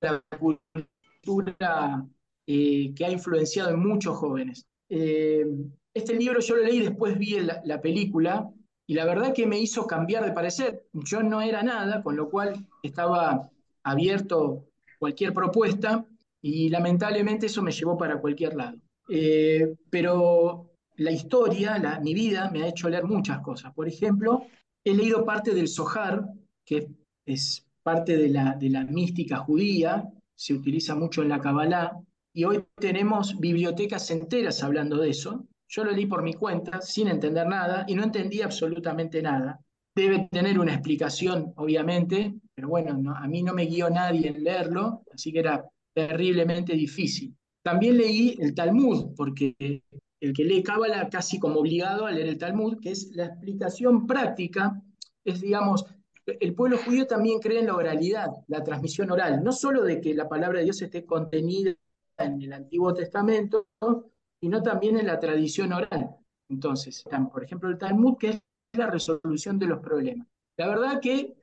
la 0.00 0.22
cultura 0.38 2.06
eh, 2.46 2.92
que 2.94 3.04
ha 3.04 3.10
influenciado 3.10 3.70
en 3.70 3.80
muchos 3.80 4.16
jóvenes. 4.16 4.66
Eh, 4.88 5.46
este 5.94 6.14
libro 6.14 6.40
yo 6.40 6.56
lo 6.56 6.64
leí, 6.64 6.80
después 6.80 7.18
vi 7.18 7.38
la, 7.40 7.80
película, 7.80 8.50
y 8.86 8.94
la 8.94 9.04
verdad 9.04 9.34
que 9.34 9.46
me 9.46 9.58
hizo 9.58 9.86
cambiar 9.86 10.24
de 10.24 10.32
parecer. 10.32 10.84
Yo 10.92 11.22
no 11.22 11.40
era 11.40 11.62
nada, 11.62 12.02
con 12.02 12.16
lo 12.16 12.30
cual 12.30 12.66
estaba 12.82 13.50
abierto 13.82 14.66
cualquier 14.98 15.32
propuesta, 15.32 16.06
y 16.40 16.68
lamentablemente 16.70 17.46
eso 17.46 17.62
me 17.62 17.72
llevó 17.72 17.96
para 17.96 18.20
cualquier 18.20 18.54
lado. 18.54 18.78
Eh, 19.08 19.74
pero 19.90 20.71
la 20.96 21.10
historia, 21.10 21.78
la, 21.78 22.00
mi 22.00 22.14
vida, 22.14 22.50
me 22.50 22.62
ha 22.62 22.68
hecho 22.68 22.88
leer 22.88 23.04
muchas 23.04 23.40
cosas. 23.40 23.72
Por 23.72 23.88
ejemplo, 23.88 24.46
he 24.84 24.94
leído 24.94 25.24
parte 25.24 25.54
del 25.54 25.68
Zohar, 25.68 26.24
que 26.64 26.88
es 27.26 27.66
parte 27.82 28.16
de 28.16 28.28
la, 28.28 28.54
de 28.54 28.70
la 28.70 28.84
mística 28.84 29.38
judía, 29.38 30.08
se 30.34 30.54
utiliza 30.54 30.94
mucho 30.94 31.22
en 31.22 31.28
la 31.28 31.40
Kabbalah, 31.40 31.98
y 32.34 32.44
hoy 32.44 32.64
tenemos 32.76 33.38
bibliotecas 33.38 34.10
enteras 34.10 34.62
hablando 34.62 34.96
de 34.96 35.10
eso. 35.10 35.46
Yo 35.68 35.84
lo 35.84 35.92
leí 35.92 36.06
por 36.06 36.22
mi 36.22 36.34
cuenta, 36.34 36.80
sin 36.80 37.08
entender 37.08 37.46
nada, 37.46 37.84
y 37.86 37.94
no 37.94 38.04
entendí 38.04 38.42
absolutamente 38.42 39.22
nada. 39.22 39.60
Debe 39.94 40.28
tener 40.30 40.58
una 40.58 40.72
explicación, 40.72 41.52
obviamente, 41.56 42.34
pero 42.54 42.68
bueno, 42.68 43.14
a 43.14 43.26
mí 43.26 43.42
no 43.42 43.52
me 43.52 43.66
guió 43.66 43.90
nadie 43.90 44.28
en 44.28 44.42
leerlo, 44.42 45.02
así 45.12 45.32
que 45.32 45.40
era 45.40 45.64
terriblemente 45.94 46.72
difícil. 46.74 47.36
También 47.62 47.98
leí 47.98 48.36
el 48.40 48.54
Talmud, 48.54 49.14
porque 49.16 49.54
el 50.22 50.32
que 50.32 50.44
lee 50.44 50.62
Cábala 50.62 51.10
casi 51.10 51.40
como 51.40 51.58
obligado 51.58 52.06
a 52.06 52.12
leer 52.12 52.28
el 52.28 52.38
Talmud, 52.38 52.78
que 52.80 52.92
es 52.92 53.10
la 53.16 53.26
explicación 53.26 54.06
práctica, 54.06 54.80
es, 55.24 55.40
digamos, 55.40 55.84
el 56.24 56.54
pueblo 56.54 56.78
judío 56.78 57.08
también 57.08 57.40
cree 57.40 57.58
en 57.58 57.66
la 57.66 57.74
oralidad, 57.74 58.30
la 58.46 58.62
transmisión 58.62 59.10
oral, 59.10 59.42
no 59.42 59.50
solo 59.50 59.82
de 59.82 60.00
que 60.00 60.14
la 60.14 60.28
palabra 60.28 60.58
de 60.58 60.64
Dios 60.66 60.80
esté 60.80 61.04
contenida 61.04 61.74
en 62.18 62.40
el 62.40 62.52
Antiguo 62.52 62.94
Testamento, 62.94 63.66
sino 64.40 64.62
también 64.62 64.96
en 64.96 65.08
la 65.08 65.18
tradición 65.18 65.72
oral. 65.72 66.14
Entonces, 66.48 67.02
por 67.32 67.42
ejemplo, 67.42 67.68
el 67.68 67.78
Talmud, 67.78 68.16
que 68.16 68.30
es 68.30 68.40
la 68.74 68.86
resolución 68.86 69.58
de 69.58 69.66
los 69.66 69.80
problemas. 69.80 70.28
La 70.56 70.68
verdad 70.68 71.00
que 71.00 71.34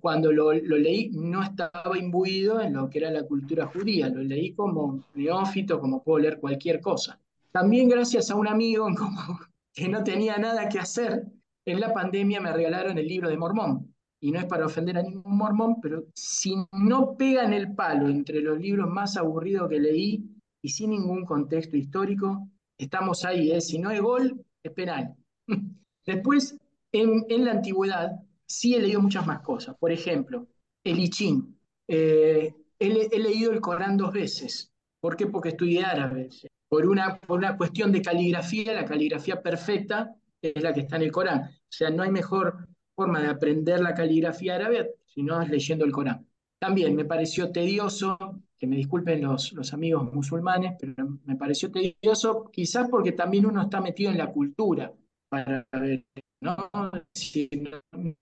cuando 0.00 0.32
lo, 0.32 0.52
leí 0.52 1.10
no 1.10 1.40
estaba 1.40 1.96
imbuido 1.96 2.60
en 2.60 2.74
lo 2.74 2.90
que 2.90 2.98
era 2.98 3.12
la 3.12 3.22
cultura 3.22 3.66
judía, 3.66 4.08
lo 4.08 4.24
leí 4.24 4.54
como 4.54 5.04
neófito, 5.14 5.78
como 5.78 6.02
puedo 6.02 6.18
leer 6.18 6.40
cualquier 6.40 6.80
cosa. 6.80 7.20
También 7.54 7.88
gracias 7.88 8.32
a 8.32 8.34
un 8.34 8.48
amigo 8.48 8.88
que 9.72 9.88
no 9.88 10.02
tenía 10.02 10.36
nada 10.38 10.68
que 10.68 10.80
hacer, 10.80 11.24
en 11.64 11.78
la 11.78 11.94
pandemia 11.94 12.40
me 12.40 12.52
regalaron 12.52 12.98
el 12.98 13.06
libro 13.06 13.28
de 13.28 13.36
Mormón. 13.36 13.94
Y 14.20 14.32
no 14.32 14.40
es 14.40 14.46
para 14.46 14.66
ofender 14.66 14.98
a 14.98 15.02
ningún 15.02 15.36
mormón, 15.36 15.80
pero 15.80 16.06
si 16.14 16.56
no 16.72 17.14
pegan 17.16 17.52
el 17.52 17.72
palo 17.74 18.08
entre 18.08 18.40
los 18.40 18.58
libros 18.58 18.90
más 18.90 19.16
aburridos 19.16 19.68
que 19.68 19.78
leí 19.78 20.24
y 20.62 20.68
sin 20.68 20.90
ningún 20.90 21.24
contexto 21.26 21.76
histórico, 21.76 22.48
estamos 22.76 23.24
ahí. 23.24 23.52
¿eh? 23.52 23.60
Si 23.60 23.78
no 23.78 23.90
es 23.90 24.00
gol, 24.00 24.44
es 24.62 24.72
penal. 24.72 25.14
Después, 26.06 26.56
en, 26.90 27.44
la 27.44 27.52
antigüedad, 27.52 28.12
sí 28.46 28.74
he 28.74 28.80
leído 28.80 29.00
muchas 29.00 29.26
más 29.26 29.42
cosas. 29.42 29.76
Por 29.78 29.92
ejemplo, 29.92 30.48
el 30.82 30.98
I 30.98 31.08
Ching. 31.10 31.56
Eh, 31.86 32.52
he, 32.78 33.08
he, 33.12 33.18
leído 33.18 33.52
el 33.52 33.60
Corán 33.60 33.96
dos 33.96 34.12
veces. 34.12 34.72
¿Por 35.00 35.16
qué? 35.16 35.26
Porque 35.26 35.50
estudié 35.50 35.84
árabe 35.84 36.30
por 36.74 36.86
una, 36.86 37.20
por 37.20 37.38
una 37.38 37.56
cuestión 37.56 37.92
de 37.92 38.02
caligrafía, 38.02 38.72
la 38.72 38.84
caligrafía 38.84 39.40
perfecta 39.40 40.12
es 40.42 40.60
la 40.60 40.74
que 40.74 40.80
está 40.80 40.96
en 40.96 41.02
el 41.02 41.12
Corán. 41.12 41.42
O 41.42 41.48
sea, 41.68 41.88
no 41.88 42.02
hay 42.02 42.10
mejor 42.10 42.66
forma 42.96 43.20
de 43.20 43.28
aprender 43.28 43.78
la 43.78 43.94
caligrafía 43.94 44.56
árabe 44.56 44.96
sino 45.06 45.40
leyendo 45.46 45.84
el 45.84 45.92
Corán. 45.92 46.26
También 46.58 46.96
me 46.96 47.04
pareció 47.04 47.52
tedioso, 47.52 48.18
que 48.58 48.66
me 48.66 48.74
disculpen 48.74 49.22
los, 49.22 49.52
los 49.52 49.72
amigos 49.72 50.12
musulmanes, 50.12 50.72
pero 50.76 51.20
me 51.24 51.36
pareció 51.36 51.70
tedioso 51.70 52.50
quizás 52.50 52.88
porque 52.90 53.12
también 53.12 53.46
uno 53.46 53.62
está 53.62 53.80
metido 53.80 54.10
en 54.10 54.18
la 54.18 54.32
cultura 54.32 54.92
para 55.28 55.66
ver, 55.72 56.04
¿no? 56.40 56.70
Si 57.14 57.48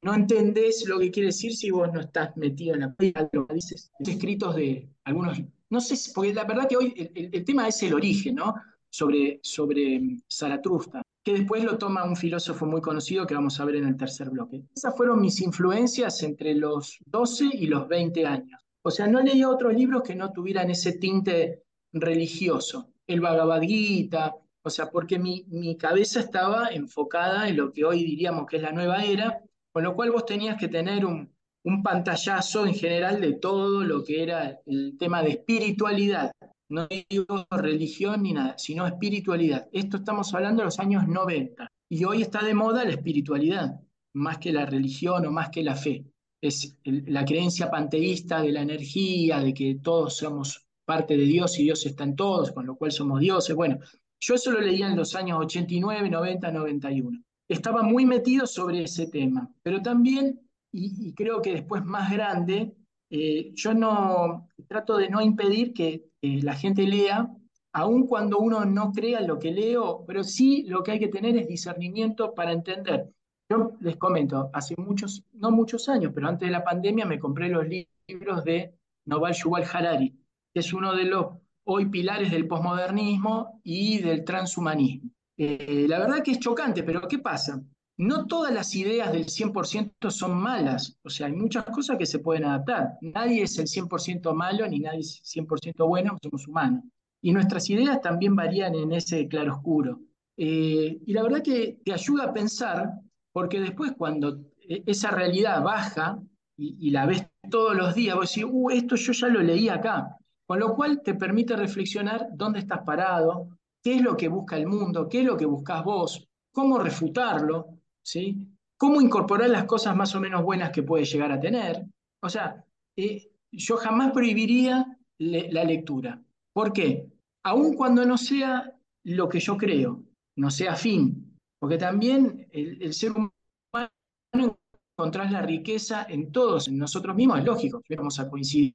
no, 0.03 0.15
entendés 0.15 0.87
lo 0.87 0.99
que 0.99 1.11
quiere 1.11 1.29
decir 1.29 1.55
si 1.55 1.71
vos 1.71 1.93
no 1.93 2.01
estás 2.01 2.37
metido 2.37 2.75
en 2.75 2.81
la 2.81 2.95
lo 3.33 3.47
dices, 3.53 3.91
escritos 3.99 4.57
de 4.57 4.89
algunos 5.05 5.43
no 5.73 5.81
sé, 5.81 5.97
porque 6.15 6.35
la 6.35 6.45
verdad 6.45 6.69
que 6.69 6.77
hoy 6.77 7.11
el, 7.15 7.45
tema 7.47 7.67
es 7.67 7.83
el 7.83 7.95
origen, 7.95 8.35
¿no? 8.35 8.55
Sobre, 8.91 9.41
sobre 9.43 9.99
mm, 9.99 10.21
Zaratustra, 10.31 11.01
que 11.25 11.33
después 11.33 11.65
lo 11.65 11.79
toma 11.79 12.05
un 12.05 12.15
filósofo 12.15 12.67
muy 12.67 12.83
conocido 12.83 13.27
que 13.27 13.35
vamos 13.35 13.59
a 13.59 13.65
ver 13.65 13.77
en 13.77 13.87
el 13.87 13.97
tercer 13.97 14.29
bloque. 14.29 14.65
Esas 14.77 14.95
fueron 14.95 15.23
mis 15.23 15.41
influencias 15.41 16.23
entre 16.25 16.55
los 16.55 16.99
12 17.07 17.53
y 17.55 17.69
los 17.69 17.89
20 17.89 18.27
años. 18.27 18.61
O 18.83 18.91
sea, 18.91 19.07
no 19.07 19.23
leía 19.23 19.49
otros 19.49 19.73
libros 19.73 20.03
que 20.03 20.15
no 20.15 20.31
tuvieran 20.31 20.71
ese 20.71 20.93
tinte 20.99 21.63
religioso. 21.91 22.93
El 23.07 23.23
Bhagavad 23.23 23.63
Gita, 23.63 24.35
o 24.63 24.71
sea, 24.71 24.91
porque 24.91 25.19
mi, 25.19 25.45
mi 25.49 25.77
cabeza 25.77 26.21
estaba 26.21 26.69
enfocada 26.69 27.49
en 27.49 27.57
lo 27.57 27.73
que 27.73 27.85
hoy 27.85 28.05
diríamos 28.05 28.47
que 28.47 28.57
es 28.57 28.63
la 28.63 28.73
nueva 28.73 29.05
era, 29.05 29.41
con 29.73 29.83
lo 29.85 29.95
cual 29.95 30.11
vos 30.11 30.27
tenías 30.27 30.57
que 30.57 30.69
tener 30.69 31.05
un, 31.05 31.33
un 31.65 31.83
pantallazo 31.83 32.67
en 32.67 32.75
general 32.75 33.21
de 33.21 33.35
todo 33.35 33.85
lo 33.85 34.03
que 34.05 34.23
era 34.23 34.61
el 34.67 34.97
tema 34.99 35.23
de 35.23 35.31
espiritualidad. 35.31 36.33
No 36.69 36.89
digo 36.89 37.47
religión 37.51 38.23
ni 38.23 38.33
nada, 38.33 38.57
sino 38.59 38.87
espiritualidad. 38.87 39.69
Esto 39.73 39.99
estamos 39.99 40.33
hablando 40.35 40.63
de 40.63 40.67
los 40.67 40.79
años 40.79 41.07
90. 41.07 41.69
Y 41.91 42.05
hoy 42.05 42.23
está 42.23 42.43
de 42.43 42.55
moda 42.55 42.85
la 42.85 42.93
espiritualidad, 42.93 43.81
más 44.15 44.39
que 44.39 44.53
la 44.53 44.65
religión 44.65 45.27
o 45.27 45.31
más 45.31 45.51
que 45.51 45.63
la 45.63 45.77
fe. 45.77 46.07
Es 46.41 46.77
la 46.85 47.25
creencia 47.25 47.71
panteísta 47.71 48.41
de 48.41 48.53
la 48.53 48.63
energía, 48.63 49.41
de 49.41 49.53
que 49.55 49.79
todos 49.83 50.17
somos 50.17 50.67
parte 50.85 51.17
de 51.17 51.25
Dios 51.25 51.59
y 51.59 51.65
Dios 51.65 51.87
está 51.87 52.05
en 52.05 52.17
todos, 52.17 52.51
con 52.53 52.67
lo 52.67 52.77
cual 52.77 52.91
somos 52.91 53.21
dioses. 53.21 53.55
Bueno, 53.55 53.79
yo 54.23 54.35
eso 54.35 54.53
lo 54.53 54.61
leía 54.61 54.87
en 54.87 54.97
los 54.97 55.17
años 55.17 55.39
89, 55.41 56.09
90, 56.09 56.53
91. 56.53 57.23
Estaba 57.49 57.83
muy 57.83 58.07
metido 58.07 58.47
sobre 58.47 58.85
ese 58.85 59.09
tema, 59.09 59.51
pero 59.63 59.83
también 59.83 60.41
y, 60.71 61.13
creo 61.15 61.43
que 61.43 61.53
después 61.53 61.85
más 61.85 62.11
grande, 62.11 62.73
eh, 63.11 63.51
yo 63.55 63.75
no 63.75 64.49
trato 64.69 64.97
de 64.97 65.11
no 65.11 65.21
impedir 65.21 65.75
que 65.75 66.05
la 66.23 66.55
gente 66.55 66.87
lea, 66.87 67.29
aun 67.73 68.07
cuando 68.07 68.39
uno 68.39 68.65
no 68.65 68.93
crea 68.93 69.21
lo 69.23 69.39
que 69.41 69.51
leo, 69.51 70.05
pero 70.07 70.23
sí 70.23 70.65
lo 70.69 70.83
que 70.83 70.93
hay 70.93 70.99
que 71.01 71.09
tener 71.09 71.37
es 71.37 71.49
discernimiento 71.49 72.33
para 72.33 72.53
entender. 72.53 73.11
Yo 73.51 73.73
les 73.81 73.97
comento, 73.97 74.51
hace 74.53 74.77
muchos, 74.79 75.25
no 75.33 75.51
muchos 75.51 75.89
años, 75.89 76.13
pero 76.15 76.29
antes 76.29 76.47
de 76.47 76.53
la 76.53 76.65
pandemia 76.65 77.05
me 77.05 77.19
compré 77.19 77.49
los 77.49 77.67
libros 77.69 78.45
de 78.45 78.73
Noval 79.05 79.35
Yuval 79.35 79.65
Harari, 79.71 80.17
que 80.55 80.61
es 80.61 80.73
uno 80.73 80.95
de 80.95 81.05
los 81.05 81.42
hoy 81.65 81.89
pilares 81.89 82.31
del 82.31 82.47
posmodernismo 82.47 83.61
y 83.63 83.99
del 83.99 84.25
transhumanismo. 84.25 85.11
Eh, 85.37 85.87
la 85.89 85.99
verdad 85.99 86.23
que 86.23 86.33
es 86.33 86.39
chocante, 86.39 86.83
pero 86.83 87.07
¿qué 87.09 87.19
pasa? 87.19 87.63
no 88.03 88.27
todas 88.27 88.53
las 88.53 88.75
ideas 88.75 89.13
del 89.13 89.27
100% 89.27 90.11
son 90.11 90.35
malas, 90.35 90.99
o 91.03 91.11
sea, 91.11 91.27
hay 91.27 91.35
muchas 91.35 91.65
cosas 91.67 91.97
que 91.99 92.07
se 92.07 92.19
pueden 92.19 92.45
adaptar. 92.45 92.97
Nadie 93.01 93.43
es 93.43 93.59
el 93.59 93.67
100% 93.67 94.35
malo 94.35 94.67
ni 94.67 94.81
nadie 94.81 95.01
es 95.01 95.23
100% 95.25 95.87
bueno, 95.87 96.17
somos 96.23 96.49
humanos. 96.49 96.85
Y 97.21 97.33
nuestras 97.33 97.69
ideas 97.71 98.01
también 98.01 98.35
varían 98.35 98.75
en 98.75 98.93
ese 98.93 99.29
claroscuro. 99.29 100.01
Eh, 100.37 100.99
y 101.07 101.13
la 101.13 101.23
verdad 101.23 101.43
que 101.43 101.79
te 101.85 101.93
ayuda 101.93 102.25
a 102.25 102.33
pensar, 102.33 102.91
porque 103.33 103.61
después 103.61 103.93
cuando 103.97 104.41
e, 104.69 104.83
esa 104.87 105.11
realidad 105.11 105.63
baja 105.63 106.21
y, 106.57 106.91
la 106.91 107.07
ves 107.07 107.27
todos 107.51 107.77
los 107.77 107.95
días, 107.95 108.17
vos 108.17 108.29
decís, 108.29 108.49
uh, 108.49 108.71
esto 108.71 108.97
yo 108.97 109.13
ya 109.13 109.29
lo 109.29 109.41
leí 109.41 109.69
acá. 109.69 110.17
Con 110.53 110.61
lo 110.61 110.75
cual 110.77 111.01
te 111.03 111.15
permite 111.15 111.57
reflexionar 111.57 112.29
dónde 112.35 112.59
estás 112.59 112.81
parado, 112.85 113.49
qué 113.83 113.95
es 113.95 114.03
lo 114.03 114.15
que 114.15 114.29
busca 114.29 114.55
el 114.55 114.67
mundo, 114.67 115.09
qué 115.09 115.21
es 115.21 115.25
lo 115.25 115.35
que 115.35 115.47
buscas 115.47 115.83
vos, 115.83 116.29
cómo 116.53 116.79
refutarlo, 116.79 117.79
¿sí? 118.03 118.49
¿Cómo 118.77 119.01
incorporar 119.01 119.49
las 119.49 119.65
cosas 119.65 119.97
más 119.97 120.15
o 120.15 120.21
menos 120.21 120.43
buenas 120.43 120.71
que 120.71 120.83
puede 120.83 121.07
llegar 121.07 121.33
a 121.33 121.41
tener? 121.41 121.87
O 122.21 122.29
sea, 122.29 122.63
eh, 122.95 123.31
yo 123.51 123.79
jamás 123.79 124.13
prohibiría 124.13 124.95
la 125.17 125.65
lectura. 125.65 126.23
¿Por 126.53 126.75
qué? 126.75 127.07
Aun 127.45 127.75
cuando 127.75 128.05
no 128.05 128.19
sea 128.19 128.75
lo 129.05 129.31
que 129.31 129.41
yo 129.41 129.57
creo, 129.57 130.03
no 130.37 130.51
sea 130.51 130.77
fin, 130.77 131.35
porque 131.59 131.79
también 131.79 132.47
el, 132.51 132.93
ser 132.93 133.13
humano 133.13 134.59
encontrar 134.99 135.33
la 135.33 135.41
riqueza 135.41 136.05
en 136.11 136.31
todos, 136.31 136.69
en 136.69 136.77
nosotros 136.77 137.17
mismos, 137.17 137.39
es 137.39 137.47
lógico, 137.47 137.81
vamos 137.89 138.21
a 138.21 138.29
coincidir 138.29 138.75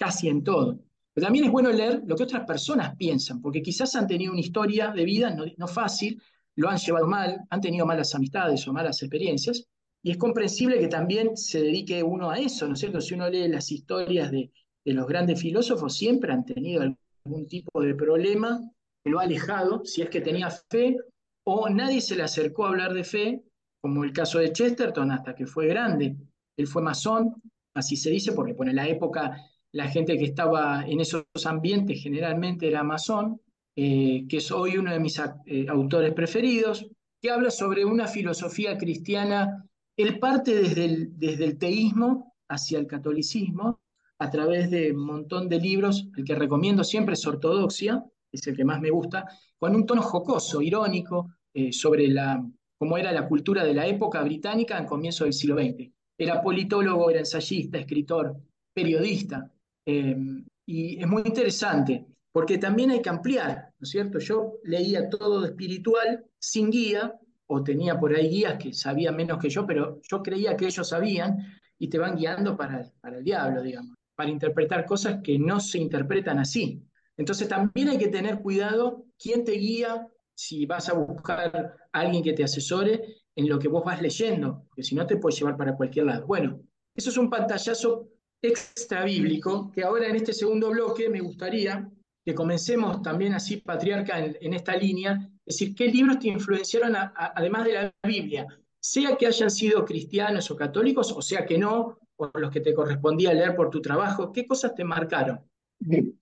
casi 0.00 0.28
en 0.28 0.42
todo. 0.42 0.80
Pero 1.12 1.26
también 1.26 1.44
es 1.44 1.50
bueno 1.50 1.70
leer 1.70 2.02
lo 2.06 2.16
que 2.16 2.22
otras 2.22 2.46
personas 2.46 2.96
piensan, 2.96 3.42
porque 3.42 3.62
quizás 3.62 3.94
han 3.94 4.06
tenido 4.06 4.32
una 4.32 4.40
historia 4.40 4.92
de 4.92 5.04
vida 5.04 5.36
no, 5.58 5.68
fácil, 5.68 6.20
lo 6.56 6.70
han 6.70 6.78
llevado 6.78 7.06
mal, 7.06 7.40
han 7.50 7.60
tenido 7.60 7.84
malas 7.84 8.14
amistades 8.14 8.66
o 8.66 8.72
malas 8.72 9.02
experiencias, 9.02 9.66
y 10.02 10.12
es 10.12 10.16
comprensible 10.16 10.78
que 10.78 10.88
también 10.88 11.36
se 11.36 11.60
dedique 11.60 12.02
uno 12.02 12.30
a 12.30 12.38
eso, 12.38 12.66
¿no 12.66 12.72
es 12.72 12.80
cierto? 12.80 13.00
Si 13.02 13.12
uno 13.12 13.28
lee 13.28 13.48
las 13.48 13.70
historias 13.70 14.30
de, 14.30 14.50
los 14.86 15.06
grandes 15.06 15.38
filósofos, 15.40 15.94
siempre 15.94 16.32
han 16.32 16.44
tenido 16.44 16.82
algún 16.82 17.46
tipo 17.46 17.82
de 17.82 17.94
problema 17.94 18.58
que 19.04 19.10
lo 19.10 19.20
ha 19.20 19.24
alejado, 19.24 19.84
si 19.84 20.00
es 20.00 20.08
que 20.08 20.22
tenía 20.22 20.50
fe, 20.50 20.96
o 21.44 21.68
nadie 21.68 22.00
se 22.00 22.16
le 22.16 22.22
acercó 22.22 22.64
a 22.64 22.70
hablar 22.70 22.94
de 22.94 23.04
fe, 23.04 23.42
como 23.82 24.02
el 24.04 24.12
caso 24.12 24.38
de 24.38 24.52
Chesterton, 24.52 25.12
hasta 25.12 25.34
que 25.34 25.46
fue 25.46 25.66
grande. 25.66 26.16
Él 26.56 26.66
fue 26.66 26.82
masón, 26.82 27.34
así 27.74 27.96
se 27.96 28.10
dice, 28.10 28.32
porque 28.32 28.54
en 28.58 28.76
la 28.76 28.88
época 28.88 29.36
la 29.72 29.88
gente 29.88 30.18
que 30.18 30.24
estaba 30.24 30.84
en 30.86 31.00
esos 31.00 31.24
ambientes 31.44 32.02
generalmente 32.02 32.66
era 32.66 32.82
masón, 32.82 33.40
eh, 33.76 34.26
que 34.28 34.38
es 34.38 34.50
hoy 34.50 34.76
uno 34.76 34.92
de 34.92 35.00
mis 35.00 35.18
eh, 35.18 35.66
autores 35.68 36.12
preferidos, 36.12 36.86
que 37.20 37.30
habla 37.30 37.50
sobre 37.50 37.84
una 37.84 38.06
filosofía 38.06 38.76
cristiana. 38.76 39.64
Él 39.96 40.18
parte 40.18 40.54
desde 40.54 40.84
el, 40.84 41.18
desde 41.18 41.44
el 41.44 41.58
teísmo 41.58 42.34
hacia 42.48 42.78
el 42.78 42.86
catolicismo 42.86 43.80
a 44.18 44.30
través 44.30 44.70
de 44.70 44.92
un 44.92 45.04
montón 45.04 45.48
de 45.48 45.60
libros. 45.60 46.08
El 46.16 46.24
que 46.24 46.34
recomiendo 46.34 46.82
siempre 46.82 47.14
es 47.14 47.26
Ortodoxia, 47.26 48.04
es 48.32 48.46
el 48.46 48.56
que 48.56 48.64
más 48.64 48.80
me 48.80 48.90
gusta, 48.90 49.26
con 49.58 49.74
un 49.74 49.86
tono 49.86 50.02
jocoso, 50.02 50.62
irónico, 50.62 51.30
eh, 51.52 51.72
sobre 51.72 52.08
la, 52.08 52.44
cómo 52.78 52.96
era 52.96 53.12
la 53.12 53.28
cultura 53.28 53.64
de 53.64 53.74
la 53.74 53.86
época 53.86 54.22
británica 54.22 54.78
en 54.78 54.86
comienzo 54.86 55.24
del 55.24 55.32
siglo 55.32 55.56
XX. 55.56 55.90
Era 56.16 56.42
politólogo, 56.42 57.10
era 57.10 57.20
ensayista, 57.20 57.78
escritor, 57.78 58.36
periodista. 58.72 59.50
Y 59.84 61.00
es 61.00 61.06
muy 61.06 61.22
interesante 61.24 62.06
porque 62.32 62.58
también 62.58 62.90
hay 62.90 63.02
que 63.02 63.08
ampliar, 63.08 63.72
¿no 63.78 63.84
es 63.84 63.90
cierto? 63.90 64.18
Yo 64.18 64.58
leía 64.64 65.08
todo 65.08 65.44
espiritual 65.44 66.24
sin 66.38 66.70
guía, 66.70 67.18
o 67.52 67.64
tenía 67.64 67.98
por 67.98 68.14
ahí 68.14 68.28
guías 68.28 68.56
que 68.58 68.72
sabían 68.72 69.16
menos 69.16 69.38
que 69.38 69.50
yo, 69.50 69.66
pero 69.66 70.00
yo 70.08 70.22
creía 70.22 70.56
que 70.56 70.66
ellos 70.66 70.88
sabían 70.88 71.38
y 71.78 71.88
te 71.88 71.98
van 71.98 72.16
guiando 72.16 72.56
para, 72.56 72.88
para 73.00 73.18
el 73.18 73.24
diablo, 73.24 73.60
digamos, 73.62 73.96
para 74.14 74.30
interpretar 74.30 74.86
cosas 74.86 75.20
que 75.24 75.36
no 75.36 75.58
se 75.58 75.78
interpretan 75.78 76.38
así. 76.38 76.80
Entonces 77.16 77.48
también 77.48 77.88
hay 77.88 77.98
que 77.98 78.06
tener 78.06 78.40
cuidado 78.40 79.04
quién 79.18 79.44
te 79.44 79.52
guía, 79.52 80.06
si 80.32 80.64
vas 80.64 80.88
a 80.88 80.94
buscar 80.94 81.74
alguien 81.90 82.22
que 82.22 82.32
te 82.32 82.44
asesore 82.44 83.16
en 83.34 83.48
lo 83.48 83.58
que 83.58 83.68
vos 83.68 83.84
vas 83.84 84.00
leyendo, 84.00 84.64
porque 84.68 84.84
si 84.84 84.94
no 84.94 85.04
te 85.06 85.16
puede 85.16 85.36
llevar 85.36 85.56
para 85.56 85.76
cualquier 85.76 86.06
lado. 86.06 86.26
Bueno, 86.26 86.60
eso 86.94 87.10
es 87.10 87.16
un 87.16 87.28
pantallazo 87.28 88.08
extra 88.42 89.04
bíblico 89.04 89.70
que 89.72 89.82
ahora 89.82 90.08
en 90.08 90.16
este 90.16 90.32
segundo 90.32 90.70
bloque 90.70 91.08
me 91.08 91.20
gustaría 91.20 91.90
que 92.24 92.34
comencemos 92.34 93.02
también 93.02 93.32
así, 93.34 93.58
patriarca, 93.58 94.18
en, 94.24 94.54
esta 94.54 94.76
línea, 94.76 95.30
es 95.46 95.58
decir, 95.58 95.74
qué 95.74 95.86
libros 95.86 96.18
te 96.18 96.28
influenciaron 96.28 96.94
además 96.94 97.64
de 97.64 97.72
la 97.72 97.94
Biblia, 98.06 98.46
sea 98.78 99.16
que 99.16 99.26
hayan 99.26 99.50
sido 99.50 99.84
cristianos 99.84 100.50
o 100.50 100.56
católicos, 100.56 101.12
o 101.12 101.22
sea 101.22 101.46
que 101.46 101.58
no, 101.58 101.98
o 102.16 102.30
los 102.34 102.50
que 102.50 102.60
te 102.60 102.74
correspondía 102.74 103.32
leer 103.32 103.56
por 103.56 103.70
tu 103.70 103.80
trabajo, 103.80 104.32
¿qué 104.32 104.46
cosas 104.46 104.74
te 104.74 104.84
marcaron? 104.84 105.40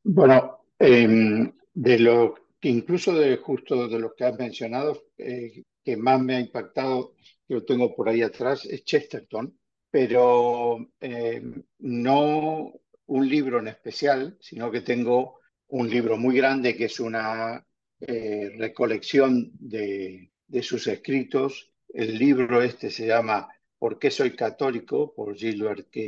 Bueno, 0.04 0.60
em, 0.78 1.52
de 1.74 1.98
lo 1.98 2.34
que 2.60 2.68
incluso 2.68 3.14
de 3.14 3.36
justo 3.36 3.88
de 3.88 3.98
los 3.98 4.14
que 4.14 4.24
has 4.24 4.38
mencionado, 4.38 5.02
eh, 5.18 5.64
que 5.84 5.96
más 5.96 6.20
me 6.20 6.36
ha 6.36 6.40
impactado, 6.40 7.14
que 7.46 7.54
lo 7.54 7.64
tengo 7.64 7.94
por 7.94 8.08
ahí 8.08 8.22
atrás, 8.22 8.64
es 8.66 8.84
Chesterton, 8.84 9.57
pero 9.90 10.90
em, 11.00 11.62
no 11.78 12.72
un 13.06 13.28
libro 13.28 13.58
en 13.58 13.68
especial, 13.68 14.36
sino 14.40 14.70
que 14.70 14.82
tengo 14.82 15.40
un 15.68 15.88
libro 15.88 16.16
muy 16.16 16.36
grande 16.36 16.76
que 16.76 16.86
es 16.86 17.00
una 17.00 17.66
eh, 18.00 18.50
recolección 18.56 19.50
de, 19.58 20.30
sus 20.62 20.86
escritos. 20.86 21.70
El 21.88 22.18
libro 22.18 22.62
este 22.62 22.90
se 22.90 23.06
llama 23.06 23.48
¿Por 23.78 23.98
qué 23.98 24.10
soy 24.10 24.34
católico? 24.34 25.14
por 25.14 25.36
Gilbert 25.36 25.88
K. 25.90 26.00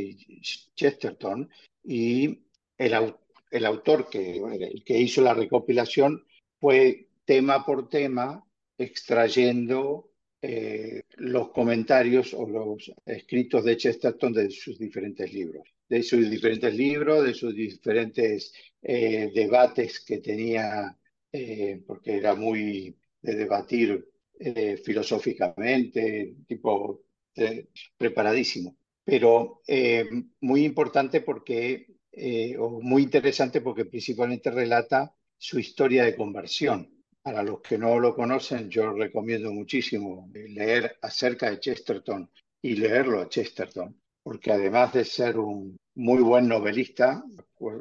Chesterton 0.74 1.48
y 1.84 2.40
el, 2.76 3.14
el 3.50 3.66
autor 3.66 4.08
que, 4.10 4.82
que 4.84 4.98
hizo 4.98 5.22
la 5.22 5.34
recopilación 5.34 6.24
fue 6.58 7.08
tema 7.24 7.64
por 7.64 7.88
tema 7.88 8.44
extrayendo 8.76 10.09
eh, 10.42 11.04
los 11.16 11.50
comentarios 11.50 12.34
o 12.34 12.48
los 12.48 12.92
escritos 13.06 13.64
de 13.64 13.76
Chesterton 13.76 14.32
de 14.32 14.50
sus 14.50 14.78
diferentes 14.78 15.32
libros 15.32 15.64
de 15.90 16.04
sus 16.04 16.30
diferentes 16.30 16.72
libros, 16.72 17.24
de 17.24 17.34
sus 17.34 17.54
diferentes 17.54 18.52
eh, 18.80 19.30
debates 19.34 20.00
que 20.00 20.18
tenía, 20.18 20.96
eh, 21.32 21.82
porque 21.84 22.16
era 22.16 22.36
muy 22.36 22.96
de 23.20 23.34
debatir 23.34 24.08
eh, 24.38 24.76
filosóficamente, 24.76 26.36
tipo 26.46 27.02
preparadísimo. 27.96 28.76
Pero 29.04 29.62
muy 30.40 30.64
importante 30.64 31.22
porque, 31.22 31.86
o 32.58 32.80
muy 32.82 33.02
interesante 33.02 33.60
porque 33.60 33.86
principalmente 33.86 34.50
relata 34.50 35.14
su 35.38 35.58
historia 35.58 36.04
de 36.04 36.16
conversión. 36.16 36.99
Para 37.22 37.42
los 37.42 37.60
que 37.60 37.76
no 37.76 38.00
lo 38.00 38.14
conocen, 38.14 38.70
yo 38.70 38.92
recomiendo 38.92 39.52
muchísimo 39.52 40.30
leer 40.32 40.96
acerca 41.02 41.50
de 41.50 41.60
Chesterton 41.60 42.30
y 42.62 42.76
leerlo 42.76 43.20
a 43.20 43.28
Chesterton, 43.28 44.00
porque 44.22 44.52
además 44.52 44.94
de 44.94 45.04
ser 45.04 45.38
un 45.38 45.76
muy 45.96 46.22
buen 46.22 46.48
novelista, 46.48 47.22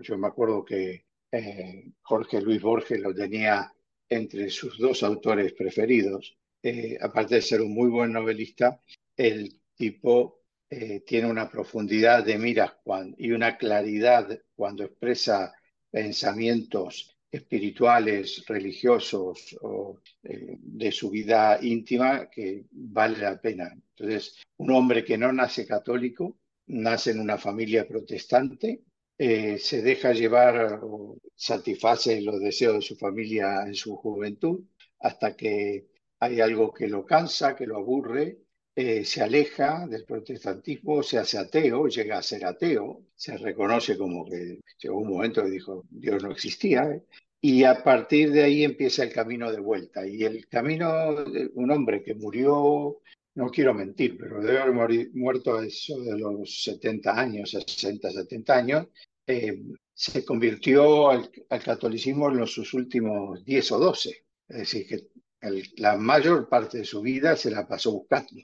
yo 0.01 0.17
me 0.17 0.27
acuerdo 0.27 0.65
que 0.65 1.05
eh, 1.31 1.91
Jorge 2.01 2.41
Luis 2.41 2.61
Borges 2.61 2.99
lo 2.99 3.13
tenía 3.13 3.71
entre 4.09 4.49
sus 4.49 4.77
dos 4.77 5.03
autores 5.03 5.53
preferidos, 5.53 6.37
eh, 6.61 6.97
aparte 6.99 7.35
de 7.35 7.41
ser 7.41 7.61
un 7.61 7.73
muy 7.73 7.89
buen 7.89 8.11
novelista, 8.11 8.81
el 9.15 9.61
tipo 9.75 10.41
eh, 10.69 11.01
tiene 11.01 11.29
una 11.29 11.49
profundidad 11.49 12.25
de 12.25 12.37
miras 12.37 12.73
y 13.17 13.31
una 13.31 13.57
claridad 13.57 14.39
cuando 14.55 14.83
expresa 14.83 15.53
pensamientos 15.89 17.15
espirituales, 17.31 18.43
religiosos 18.47 19.57
o 19.61 19.99
eh, 20.23 20.57
de 20.59 20.91
su 20.91 21.09
vida 21.09 21.59
íntima 21.61 22.29
que 22.29 22.65
vale 22.71 23.17
la 23.19 23.39
pena. 23.39 23.71
Entonces, 23.95 24.37
un 24.57 24.71
hombre 24.71 25.03
que 25.03 25.17
no 25.17 25.31
nace 25.31 25.65
católico, 25.65 26.37
nace 26.67 27.11
en 27.11 27.19
una 27.19 27.37
familia 27.37 27.87
protestante, 27.87 28.83
eh, 29.17 29.57
se 29.59 29.81
deja 29.81 30.13
llevar 30.13 30.79
o 30.81 31.17
satisface 31.35 32.21
los 32.21 32.39
deseos 32.39 32.75
de 32.75 32.81
su 32.81 32.95
familia 32.95 33.63
en 33.65 33.75
su 33.75 33.95
juventud, 33.97 34.63
hasta 34.99 35.35
que 35.35 35.87
hay 36.19 36.41
algo 36.41 36.73
que 36.73 36.87
lo 36.87 37.05
cansa, 37.05 37.55
que 37.55 37.65
lo 37.65 37.77
aburre, 37.77 38.39
eh, 38.81 39.03
se 39.03 39.21
aleja 39.21 39.85
del 39.87 40.05
protestantismo, 40.05 41.03
se 41.03 41.17
hace 41.17 41.37
ateo, 41.37 41.89
llega 41.89 42.17
a 42.17 42.21
ser 42.23 42.45
ateo, 42.45 43.01
se 43.13 43.35
reconoce 43.35 43.97
como 43.97 44.23
que 44.23 44.61
llegó 44.81 44.99
un 44.99 45.09
momento 45.09 45.43
que 45.43 45.49
dijo 45.49 45.83
Dios 45.89 46.23
no 46.23 46.31
existía, 46.31 46.97
y 47.41 47.65
a 47.65 47.83
partir 47.83 48.31
de 48.31 48.43
ahí 48.43 48.63
empieza 48.63 49.03
el 49.03 49.11
camino 49.11 49.51
de 49.51 49.59
vuelta. 49.59 50.07
Y 50.07 50.23
el 50.23 50.47
camino 50.47 51.25
de 51.25 51.51
un 51.55 51.71
hombre 51.71 52.01
que 52.01 52.15
murió, 52.15 53.01
no 53.35 53.49
quiero 53.49 53.73
mentir, 53.73 54.17
pero 54.17 54.41
debe 54.41 54.59
haber 54.59 55.09
muerto 55.13 55.57
a 55.57 55.65
eso 55.65 55.99
de 55.99 56.17
los 56.17 56.63
70 56.63 57.19
años, 57.19 57.51
60, 57.51 58.11
70 58.11 58.57
años, 58.57 58.87
eh, 59.27 59.61
se 59.93 60.23
convirtió 60.23 61.09
al, 61.09 61.29
al, 61.49 61.63
catolicismo 61.63 62.29
en 62.29 62.37
los, 62.37 62.53
sus 62.53 62.73
últimos 62.73 63.43
10 63.43 63.73
o 63.73 63.79
12. 63.79 64.25
Es 64.47 64.57
decir, 64.57 64.87
que 64.87 65.09
la 65.77 65.97
mayor 65.97 66.49
parte 66.49 66.79
de 66.79 66.85
su 66.85 67.01
vida 67.01 67.35
se 67.35 67.51
la 67.51 67.67
pasó 67.67 67.91
buscando. 67.91 68.41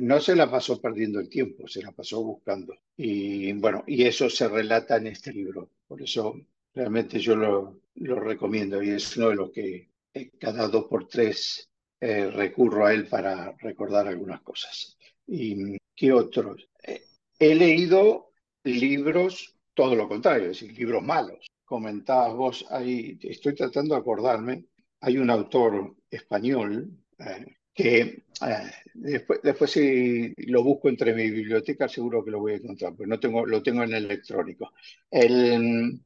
no 0.00 0.20
se 0.20 0.34
la 0.34 0.50
pasó 0.50 0.80
perdiendo 0.80 1.20
el 1.20 1.28
tiempo, 1.28 1.68
se 1.68 1.82
la 1.82 1.92
pasó 1.92 2.22
buscando. 2.22 2.74
Y 2.96 3.52
bueno, 3.54 3.84
y 3.86 4.04
eso 4.04 4.30
se 4.30 4.48
relata 4.48 4.96
en 4.96 5.08
este 5.08 5.32
libro. 5.32 5.70
Por 5.86 6.02
eso 6.02 6.34
realmente 6.74 7.18
yo 7.18 7.36
lo, 7.36 7.80
lo 7.96 8.20
recomiendo 8.20 8.82
y 8.82 8.90
es 8.90 9.16
uno 9.16 9.30
de 9.30 9.34
los 9.34 9.50
que 9.50 9.90
eh, 10.14 10.30
cada 10.38 10.68
dos 10.68 10.84
por 10.84 11.08
tres 11.08 11.68
eh, 12.00 12.30
recurro 12.30 12.86
a 12.86 12.94
él 12.94 13.08
para 13.08 13.56
recordar 13.58 14.06
algunas 14.06 14.40
cosas. 14.42 14.96
¿Y 15.26 15.76
qué 15.94 16.12
otros? 16.12 16.68
Eh, 16.82 17.02
he 17.38 17.54
leído 17.54 18.32
libros, 18.64 19.54
todo 19.74 19.94
lo 19.94 20.08
contrario, 20.08 20.50
es 20.50 20.60
decir, 20.60 20.76
libros 20.78 21.02
malos. 21.02 21.46
Comentabas 21.64 22.34
vos 22.34 22.66
ahí, 22.70 23.18
estoy 23.22 23.54
tratando 23.54 23.94
de 23.94 24.00
acordarme, 24.00 24.64
hay 25.00 25.18
un 25.18 25.30
autor 25.30 25.96
español 26.10 26.90
eh, 27.18 27.56
que 27.72 28.00
eh, 28.00 28.70
después, 28.94 29.40
después 29.42 29.70
si 29.70 30.34
lo 30.48 30.64
busco 30.64 30.88
entre 30.88 31.14
mi 31.14 31.30
biblioteca 31.30 31.88
seguro 31.88 32.24
que 32.24 32.30
lo 32.30 32.40
voy 32.40 32.52
a 32.52 32.56
encontrar, 32.56 32.94
pero 32.96 33.08
no 33.08 33.20
tengo, 33.20 33.46
lo 33.46 33.62
tengo 33.62 33.82
en 33.84 33.94
electrónico. 33.94 34.72
Él 35.10 36.00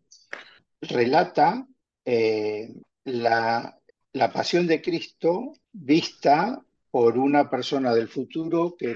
relata 0.80 1.66
eh, 2.04 2.74
la, 3.04 3.78
la, 4.12 4.32
pasión 4.32 4.66
de 4.66 4.82
Cristo 4.82 5.54
vista 5.72 6.62
por 6.90 7.16
una 7.16 7.48
persona 7.48 7.94
del 7.94 8.08
futuro 8.08 8.76
que 8.76 8.94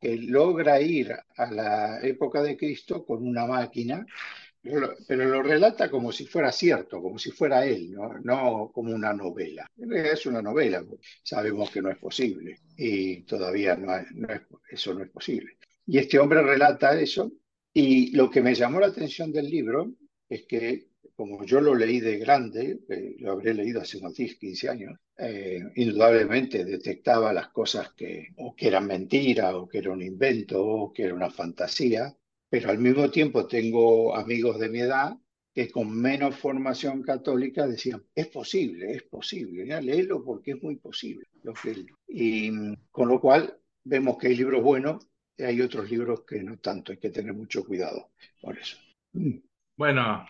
logra 0.00 0.80
ir 0.80 1.12
a 1.36 1.50
la 1.50 2.00
época 2.02 2.42
de 2.42 2.56
Cristo 2.56 3.04
con 3.04 3.26
una 3.26 3.46
máquina 3.46 4.06
pero 5.06 5.24
lo 5.24 5.42
relata 5.42 5.90
como 5.90 6.12
si 6.12 6.26
fuera 6.26 6.52
cierto, 6.52 7.00
como 7.02 7.18
si 7.18 7.30
fuera 7.30 7.64
él, 7.64 7.92
no, 7.92 8.18
no 8.20 8.70
como 8.72 8.94
una 8.94 9.12
novela. 9.12 9.66
Es 9.76 10.26
una 10.26 10.42
novela, 10.42 10.84
sabemos 11.22 11.70
que 11.70 11.82
no 11.82 11.90
es 11.90 11.98
posible 11.98 12.60
y 12.76 13.22
todavía 13.22 13.76
no, 13.76 13.92
no 14.14 14.28
es, 14.32 14.42
eso 14.70 14.94
no 14.94 15.04
es 15.04 15.10
posible. 15.10 15.58
Y 15.86 15.98
este 15.98 16.18
hombre 16.18 16.42
relata 16.42 16.98
eso 17.00 17.32
y 17.72 18.14
lo 18.16 18.30
que 18.30 18.42
me 18.42 18.54
llamó 18.54 18.80
la 18.80 18.88
atención 18.88 19.32
del 19.32 19.48
libro 19.48 19.92
es 20.28 20.44
que 20.46 20.88
como 21.18 21.44
yo 21.44 21.60
lo 21.60 21.74
leí 21.74 21.98
de 21.98 22.16
grande, 22.16 22.78
eh, 22.88 23.16
lo 23.18 23.32
habré 23.32 23.52
leído 23.52 23.80
hace 23.80 23.98
unos 23.98 24.14
10, 24.14 24.36
15 24.36 24.68
años, 24.68 25.00
eh, 25.18 25.60
indudablemente 25.74 26.64
detectaba 26.64 27.32
las 27.32 27.48
cosas 27.48 27.92
que 27.94 28.28
o 28.36 28.54
que 28.54 28.68
eran 28.68 28.86
mentira, 28.86 29.56
o 29.56 29.68
que 29.68 29.78
era 29.78 29.90
un 29.90 30.00
invento, 30.00 30.64
o 30.64 30.92
que 30.92 31.02
era 31.02 31.14
una 31.14 31.28
fantasía, 31.28 32.16
pero 32.48 32.70
al 32.70 32.78
mismo 32.78 33.10
tiempo 33.10 33.46
tengo 33.46 34.16
amigos 34.16 34.58
de 34.58 34.68
mi 34.68 34.80
edad 34.80 35.16
que 35.54 35.70
con 35.70 35.90
menos 35.90 36.36
formación 36.36 37.02
católica 37.02 37.66
decían, 37.66 38.02
es 38.14 38.28
posible, 38.28 38.92
es 38.92 39.02
posible, 39.02 39.66
¿ya? 39.66 39.80
léelo 39.80 40.22
porque 40.24 40.52
es 40.52 40.62
muy 40.62 40.76
posible. 40.76 41.26
Lo 41.42 41.52
que 41.52 41.84
y 42.06 42.50
con 42.90 43.08
lo 43.08 43.20
cual 43.20 43.58
vemos 43.82 44.18
que 44.18 44.28
hay 44.28 44.36
libros 44.36 44.62
buenos 44.62 45.06
y 45.36 45.42
hay 45.42 45.60
otros 45.60 45.90
libros 45.90 46.24
que 46.24 46.42
no 46.42 46.58
tanto, 46.58 46.92
hay 46.92 46.98
que 46.98 47.10
tener 47.10 47.34
mucho 47.34 47.64
cuidado 47.64 48.10
por 48.40 48.56
eso. 48.56 48.76
Mm. 49.12 49.38
Bueno, 49.76 50.26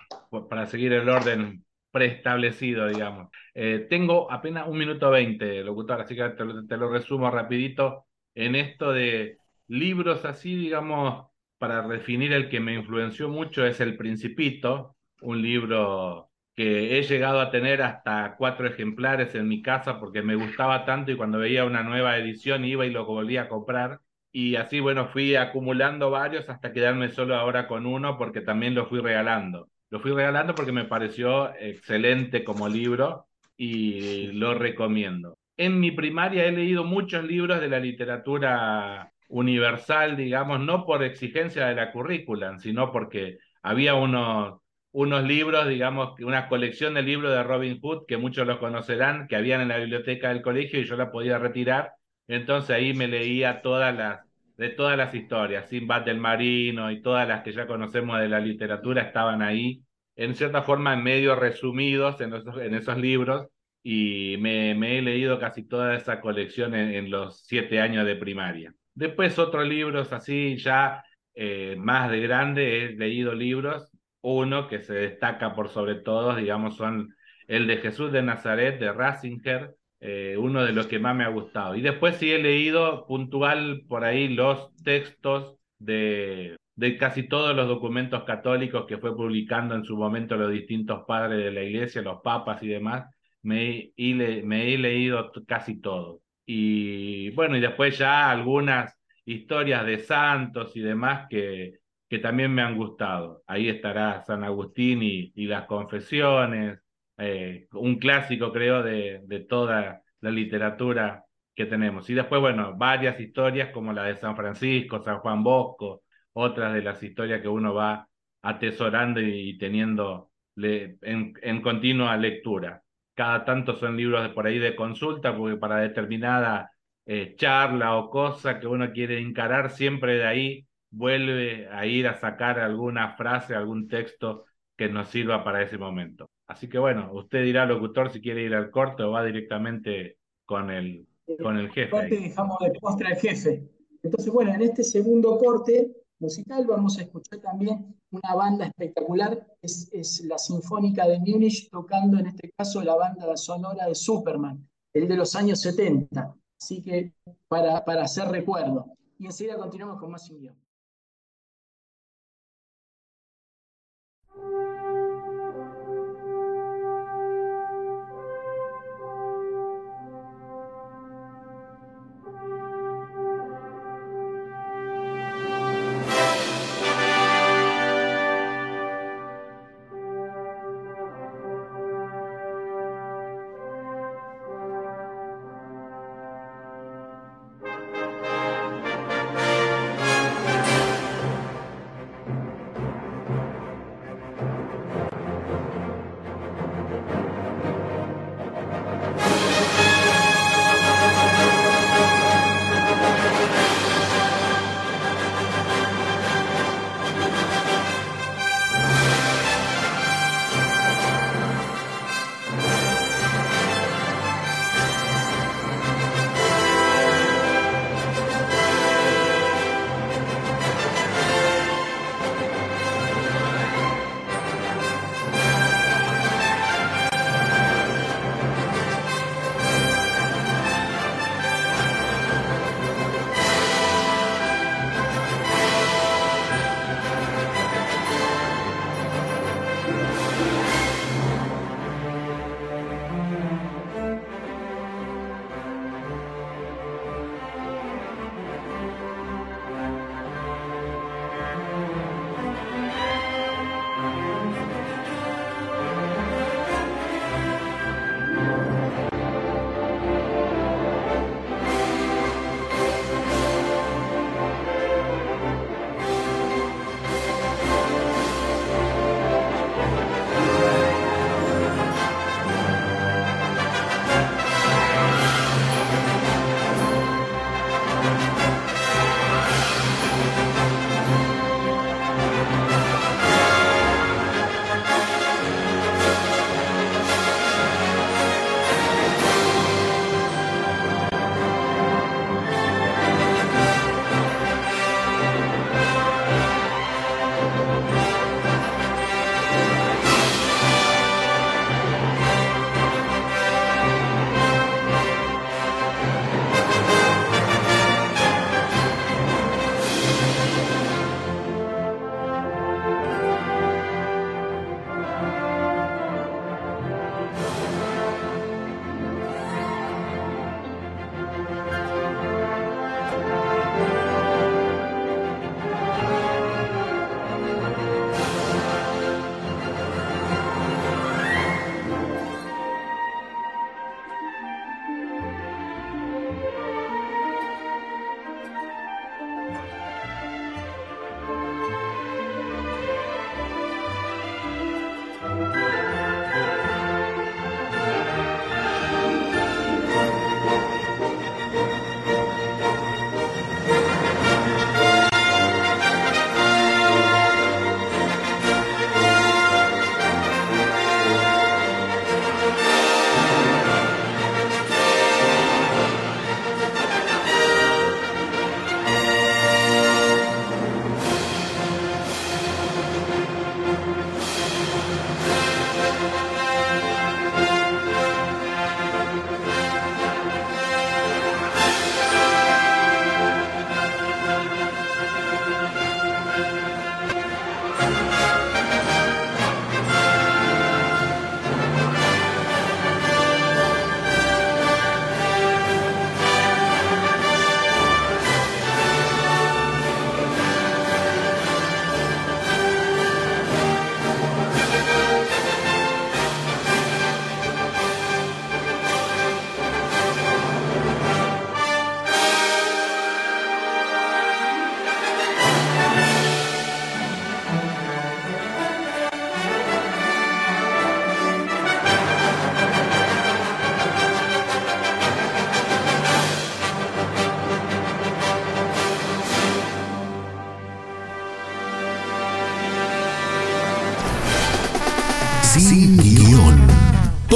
para 0.49 0.66
seguir 0.66 0.93
el 0.93 1.09
orden 1.09 1.64
preestablecido, 1.91 2.87
digamos. 2.87 3.29
Eh, 3.55 3.87
tengo 3.89 4.31
apenas 4.31 4.69
un 4.69 4.79
minuto 4.79 5.11
veinte, 5.11 5.62
locutor, 5.62 6.03
así 6.03 6.14
que 6.14 6.29
te 6.31 6.45
te 6.69 6.77
lo 6.77 6.91
resumo 6.91 7.31
rapidito 7.31 8.07
en 8.35 8.55
esto 8.55 8.93
de 8.93 9.39
libros 9.69 10.25
así, 10.25 10.55
digamos, 10.55 11.27
para 11.59 11.87
definir 11.87 12.33
el 12.33 12.49
que 12.49 12.61
me 12.61 12.75
influenció 12.75 13.29
mucho 13.29 13.67
es 13.67 13.81
El 13.81 13.97
Principito, 13.97 14.97
un 15.21 15.43
libro 15.43 16.31
que 16.55 16.99
he 16.99 17.03
llegado 17.03 17.41
a 17.41 17.51
tener 17.51 17.83
hasta 17.83 18.35
cuatro 18.37 18.67
ejemplares 18.67 19.35
en 19.35 19.47
mi 19.47 19.63
casa 19.63 20.01
porque 20.01 20.23
me 20.23 20.35
gustaba 20.35 20.85
tanto 20.85 21.13
y 21.13 21.17
cuando 21.17 21.39
veía 21.39 21.65
una 21.65 21.85
nueva 21.85 22.17
edición 22.17 22.65
iba 22.65 22.85
y 22.85 22.91
lo 22.91 23.05
volvía 23.05 23.43
a 23.43 23.49
comprar. 23.49 24.01
Y 24.33 24.57
así, 24.57 24.81
bueno, 24.81 25.07
fui 25.07 25.37
acumulando 25.37 26.11
varios 26.11 26.49
hasta 26.49 26.73
quedarme 26.73 27.11
solo 27.11 27.37
ahora 27.37 27.69
con 27.69 27.87
uno 27.87 28.19
porque 28.19 28.41
también 28.41 28.75
lo 28.75 28.87
fui 28.87 29.01
regalando. 29.01 29.69
Lo 29.91 30.01
fui 30.01 30.11
regalando 30.13 30.55
porque 30.55 30.73
me 30.73 30.85
pareció 30.85 31.55
excelente 31.55 32.45
como 32.45 32.69
libro 32.69 33.27
y 33.57 34.33
lo 34.33 34.55
recomiendo. 34.55 35.39
En 35.57 35.81
mi 35.81 35.91
primaria 35.93 36.45
he 36.45 36.53
leído 36.53 36.85
muchos 36.85 37.25
libros 37.25 37.61
de 37.61 37.69
la 37.69 37.81
literatura 37.81 39.13
universal, 39.29 40.16
digamos, 40.16 40.61
no 40.61 40.85
por 40.85 41.03
exigencia 41.03 41.66
de 41.66 41.74
la 41.74 41.93
currícula, 41.93 42.59
sino 42.59 42.91
porque 42.93 43.39
había 43.62 43.95
unos, 43.95 44.61
unos 44.93 45.24
libros, 45.24 45.68
digamos, 45.68 46.18
una 46.20 46.49
colección 46.49 46.95
de 46.95 47.03
libros 47.03 47.33
de 47.33 47.43
Robin 47.43 47.79
Hood, 47.81 48.07
que 48.07 48.16
muchos 48.16 48.47
los 48.47 48.59
conocerán, 48.59 49.29
que 49.29 49.37
habían 49.37 49.61
en 49.61 49.68
la 49.68 49.79
biblioteca 49.79 50.31
del 50.31 50.43
colegio 50.43 50.81
y 50.81 50.85
yo 50.85 50.97
la 50.97 51.11
podía 51.11 51.39
retirar. 51.39 51.93
Entonces 52.26 52.70
ahí 52.76 52.95
me 52.95 53.09
leía 53.09 53.62
todas 53.62 53.95
las, 53.97 54.20
de 54.57 54.70
todas 54.70 54.97
las 54.97 55.14
historias, 55.14 55.68
Sinbad 55.68 56.03
del 56.03 56.18
Marino 56.18 56.91
y 56.91 57.03
todas 57.03 57.29
las 57.29 57.43
que 57.43 57.53
ya 57.53 57.66
conocemos 57.66 58.18
de 58.20 58.29
la 58.29 58.41
literatura 58.41 59.03
estaban 59.03 59.43
ahí, 59.43 59.83
en 60.16 60.35
cierta 60.35 60.62
forma 60.62 60.95
en 60.95 61.03
medio 61.05 61.37
resumidos 61.37 62.20
en 62.20 62.35
esos, 62.35 62.59
en 62.59 62.74
esos 62.74 62.99
libros, 62.99 63.47
y 63.83 64.37
me, 64.41 64.74
me, 64.74 64.99
he 64.99 65.03
leído 65.03 65.39
casi 65.39 65.62
toda 65.62 65.95
esa 65.97 66.20
colección 66.20 66.74
en 66.74 67.11
los 67.11 67.41
siete 67.47 67.81
años 67.81 68.05
de 68.05 68.16
primaria. 68.16 68.74
Después 68.99 69.38
otros 69.38 69.64
libros 69.68 70.12
así 70.12 70.57
ya 70.57 71.05
eh, 71.34 71.76
más 71.78 72.11
de 72.11 72.20
grande, 72.20 72.84
he 72.84 72.88
leído 72.96 73.32
libros, 73.32 73.92
uno 74.22 74.66
que 74.66 74.80
se 74.82 74.92
destaca 74.92 75.55
por 75.55 75.68
sobre 75.68 75.94
todos, 75.94 76.36
digamos, 76.36 76.76
son 76.76 77.14
el 77.46 77.68
de 77.68 77.76
Jesús 77.76 78.11
de 78.11 78.22
Nazaret, 78.22 78.80
de 78.80 78.92
Ratzinger, 78.92 79.76
eh, 80.01 80.36
uno 80.36 80.64
de 80.64 80.72
los 80.72 80.88
que 80.88 80.99
más 80.99 81.14
me 81.14 81.22
ha 81.22 81.28
gustado. 81.28 81.76
Y 81.76 81.80
después 81.80 82.16
sí 82.16 82.32
he 82.32 82.42
leído 82.42 83.07
puntual 83.07 83.82
por 83.88 84.03
ahí 84.05 84.28
los 84.34 84.74
textos 84.82 85.57
de, 85.78 86.57
de 86.74 86.99
casi 86.99 87.28
todos 87.28 87.55
los 87.55 87.68
documentos 87.68 88.24
católicos 88.24 88.84
que 88.88 88.99
fue 88.99 89.14
publicando 89.16 89.76
en 89.76 89.84
su 89.84 89.96
momento 89.96 90.36
los 90.36 90.51
distintos 90.51 91.05
padres 91.07 91.38
de 91.38 91.53
la 91.53 91.62
iglesia, 91.62 92.03
los 92.03 92.20
papas 92.22 92.64
y 92.64 92.68
demás, 92.68 93.09
me, 93.42 93.92
me 93.96 94.74
he 94.74 94.78
leído 94.78 95.30
casi 95.46 95.80
todos. 95.80 96.20
Y 96.51 97.30
bueno, 97.32 97.59
y 97.59 97.61
después 97.61 97.99
ya 97.99 98.30
algunas 98.30 98.96
historias 99.26 99.84
de 99.84 99.99
santos 99.99 100.74
y 100.76 100.80
demás 100.80 101.26
que, 101.28 101.80
que 102.09 102.18
también 102.20 102.55
me 102.55 102.62
han 102.62 102.74
gustado. 102.76 103.42
Ahí 103.46 103.68
estará 103.68 104.22
San 104.22 104.44
Agustín 104.44 105.03
y, 105.03 105.30
y 105.34 105.46
las 105.46 105.66
confesiones, 105.66 106.80
eh, 107.18 107.66
un 107.72 107.99
clásico 107.99 108.51
creo 108.51 108.82
de, 108.82 109.20
de 109.26 109.40
toda 109.40 110.03
la 110.20 110.30
literatura 110.30 111.22
que 111.55 111.66
tenemos. 111.66 112.09
Y 112.09 112.14
después, 112.14 112.40
bueno, 112.40 112.74
varias 112.78 113.20
historias 113.20 113.70
como 113.70 113.92
la 113.92 114.05
de 114.05 114.16
San 114.16 114.34
Francisco, 114.34 115.03
San 115.03 115.18
Juan 115.18 115.42
Bosco, 115.44 116.03
otras 116.32 116.72
de 116.72 116.82
las 116.82 117.03
historias 117.03 117.42
que 117.42 117.49
uno 117.49 117.74
va 117.74 118.09
atesorando 118.42 119.20
y, 119.20 119.59
teniendo 119.59 120.30
en, 120.57 121.34
en 121.42 121.61
continua 121.61 122.16
lectura 122.16 122.82
cada 123.19 123.45
tanto 123.45 123.75
son 123.75 123.97
libros 123.97 124.23
de 124.23 124.29
por 124.29 124.47
ahí 124.47 124.61
de 124.61 124.77
consulta, 124.77 125.37
porque 125.37 125.57
para 125.57 125.79
determinada 125.79 126.71
eh, 127.05 127.35
charla 127.37 127.97
o 127.97 128.11
cosa 128.11 128.61
que 128.61 128.69
uno 128.69 128.93
quiere 128.93 129.19
encarar, 129.19 129.73
siempre 129.73 130.19
de 130.19 130.25
ahí 130.25 130.66
vuelve 130.89 131.69
a 131.69 131.85
ir 131.85 132.07
a 132.07 132.14
sacar 132.14 132.61
alguna 132.61 133.16
frase, 133.16 133.57
algún 133.57 133.89
texto 133.89 134.45
que 134.77 134.89
nos 134.89 135.09
sirva 135.09 135.43
para 135.43 135.64
ese 135.64 135.79
momento. 135.79 136.31
Así 136.47 136.69
que 136.69 136.79
bueno, 136.79 137.11
usted 137.12 137.43
dirá, 137.43 137.66
locutor, 137.66 138.12
si 138.12 138.21
quiere 138.21 138.45
ir 138.45 138.55
al 138.55 138.71
corte 138.71 139.03
o 139.03 139.11
va 139.11 139.25
directamente 139.25 140.19
con 140.45 140.71
el, 140.71 141.05
con 141.43 141.59
el 141.59 141.71
jefe. 141.71 141.91
Corte 141.91 142.21
dejamos 142.21 142.59
de 142.61 142.71
postre 142.79 143.09
al 143.09 143.16
jefe. 143.16 143.64
Entonces, 144.01 144.33
bueno, 144.33 144.55
en 144.55 144.62
este 144.62 144.85
segundo 144.85 145.39
corte 145.39 145.91
musical 146.19 146.66
vamos 146.66 146.99
a 146.99 147.03
escuchar 147.03 147.41
también 147.41 147.97
una 148.11 148.35
banda 148.35 148.66
espectacular, 148.66 149.47
es, 149.62 150.23
la 150.25 150.39
Sinfónica 150.39 151.07
de 151.07 151.19
Múnich, 151.19 151.71
tocando 151.71 152.19
en 152.19 152.27
este 152.27 152.53
caso 152.57 152.83
la 152.83 152.95
banda 152.95 153.37
sonora 153.37 153.87
de 153.87 153.95
Superman, 153.95 154.69
el 154.93 155.09
de 155.09 155.16
los 155.16 155.35
años 155.37 155.61
70. 155.61 156.35
Así 156.61 156.83
que 156.83 157.12
para, 157.47 157.85
para 157.85 158.05
hacer 158.05 158.29
recuerdo. 158.29 158.87
Y 159.19 159.27
enseguida 159.27 159.57
continuamos 159.57 160.01
con 160.01 160.11
más 160.11 160.27
sin 160.27 160.41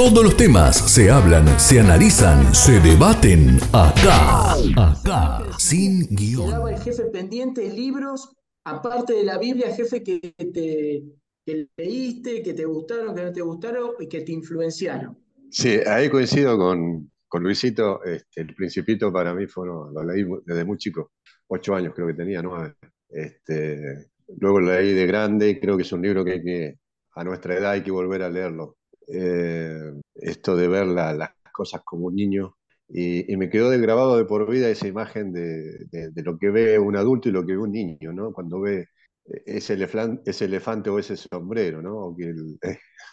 Todos 0.03 0.25
los 0.25 0.35
temas 0.35 0.75
se 0.91 1.09
hablan, 1.09 1.47
se 1.57 1.79
analizan, 1.79 2.53
se 2.53 2.81
debaten 2.81 3.57
acá. 3.71 4.51
Acá, 4.75 5.45
sin 5.57 6.13
guion. 6.13 6.47
Quedaba 6.47 6.71
el 6.73 6.81
jefe 6.81 7.03
pendiente 7.05 7.69
libros, 7.71 8.35
aparte 8.65 9.13
de 9.13 9.23
la 9.23 9.37
Biblia, 9.37 9.73
jefe, 9.73 10.03
que 10.03 10.19
te 10.19 11.05
que 11.45 11.69
leíste, 11.77 12.43
que 12.43 12.53
te 12.53 12.65
gustaron, 12.65 13.15
que 13.15 13.23
no 13.23 13.31
te 13.31 13.39
gustaron 13.39 13.91
y 13.97 14.09
que 14.09 14.19
te 14.23 14.33
influenciaron. 14.33 15.17
Sí, 15.49 15.79
ahí 15.87 16.09
coincido 16.09 16.57
con, 16.57 17.09
con 17.29 17.41
Luisito. 17.41 18.03
Este, 18.03 18.41
el 18.41 18.53
Principito 18.53 19.09
para 19.09 19.33
mí 19.33 19.47
fue, 19.47 19.67
lo 19.67 20.03
leí 20.03 20.25
desde 20.45 20.65
muy 20.65 20.77
chico, 20.77 21.13
ocho 21.47 21.75
años 21.75 21.93
creo 21.95 22.07
que 22.07 22.15
tenía, 22.15 22.41
nueve. 22.41 22.75
Este, 23.07 24.11
luego 24.37 24.59
lo 24.59 24.73
leí 24.73 24.91
de 24.91 25.07
grande 25.07 25.49
y 25.49 25.59
creo 25.61 25.77
que 25.77 25.83
es 25.83 25.93
un 25.93 26.01
libro 26.01 26.25
que, 26.25 26.43
que 26.43 26.75
a 27.15 27.23
nuestra 27.23 27.57
edad 27.57 27.71
hay 27.71 27.83
que 27.83 27.91
volver 27.91 28.21
a 28.23 28.29
leerlo. 28.29 28.75
Eh, 29.07 29.93
esto 30.15 30.55
de 30.55 30.67
ver 30.67 30.87
las 30.87 31.31
cosas 31.51 31.81
como 31.83 32.07
un 32.07 32.15
niño. 32.15 32.57
Y, 32.89 33.35
me 33.37 33.49
quedó 33.49 33.69
de 33.69 33.79
grabado 33.79 34.17
de 34.17 34.25
por 34.25 34.49
vida 34.49 34.69
esa 34.69 34.87
imagen 34.87 35.33
de, 35.33 35.85
de, 35.91 36.23
lo 36.23 36.37
que 36.37 36.49
ve 36.51 36.77
un 36.79 36.95
adulto 36.95 37.29
y 37.29 37.31
lo 37.31 37.45
que 37.45 37.53
ve 37.53 37.57
un 37.59 37.71
niño, 37.71 38.13
¿no? 38.13 38.31
Cuando 38.33 38.61
ve 38.61 38.87
ese, 39.25 39.73
elefante, 39.73 40.29
ese 40.29 40.45
elefante 40.45 40.89
o 40.89 40.99
ese 40.99 41.15
sombrero, 41.17 41.81
¿no? 41.81 42.15
que, 42.17 42.33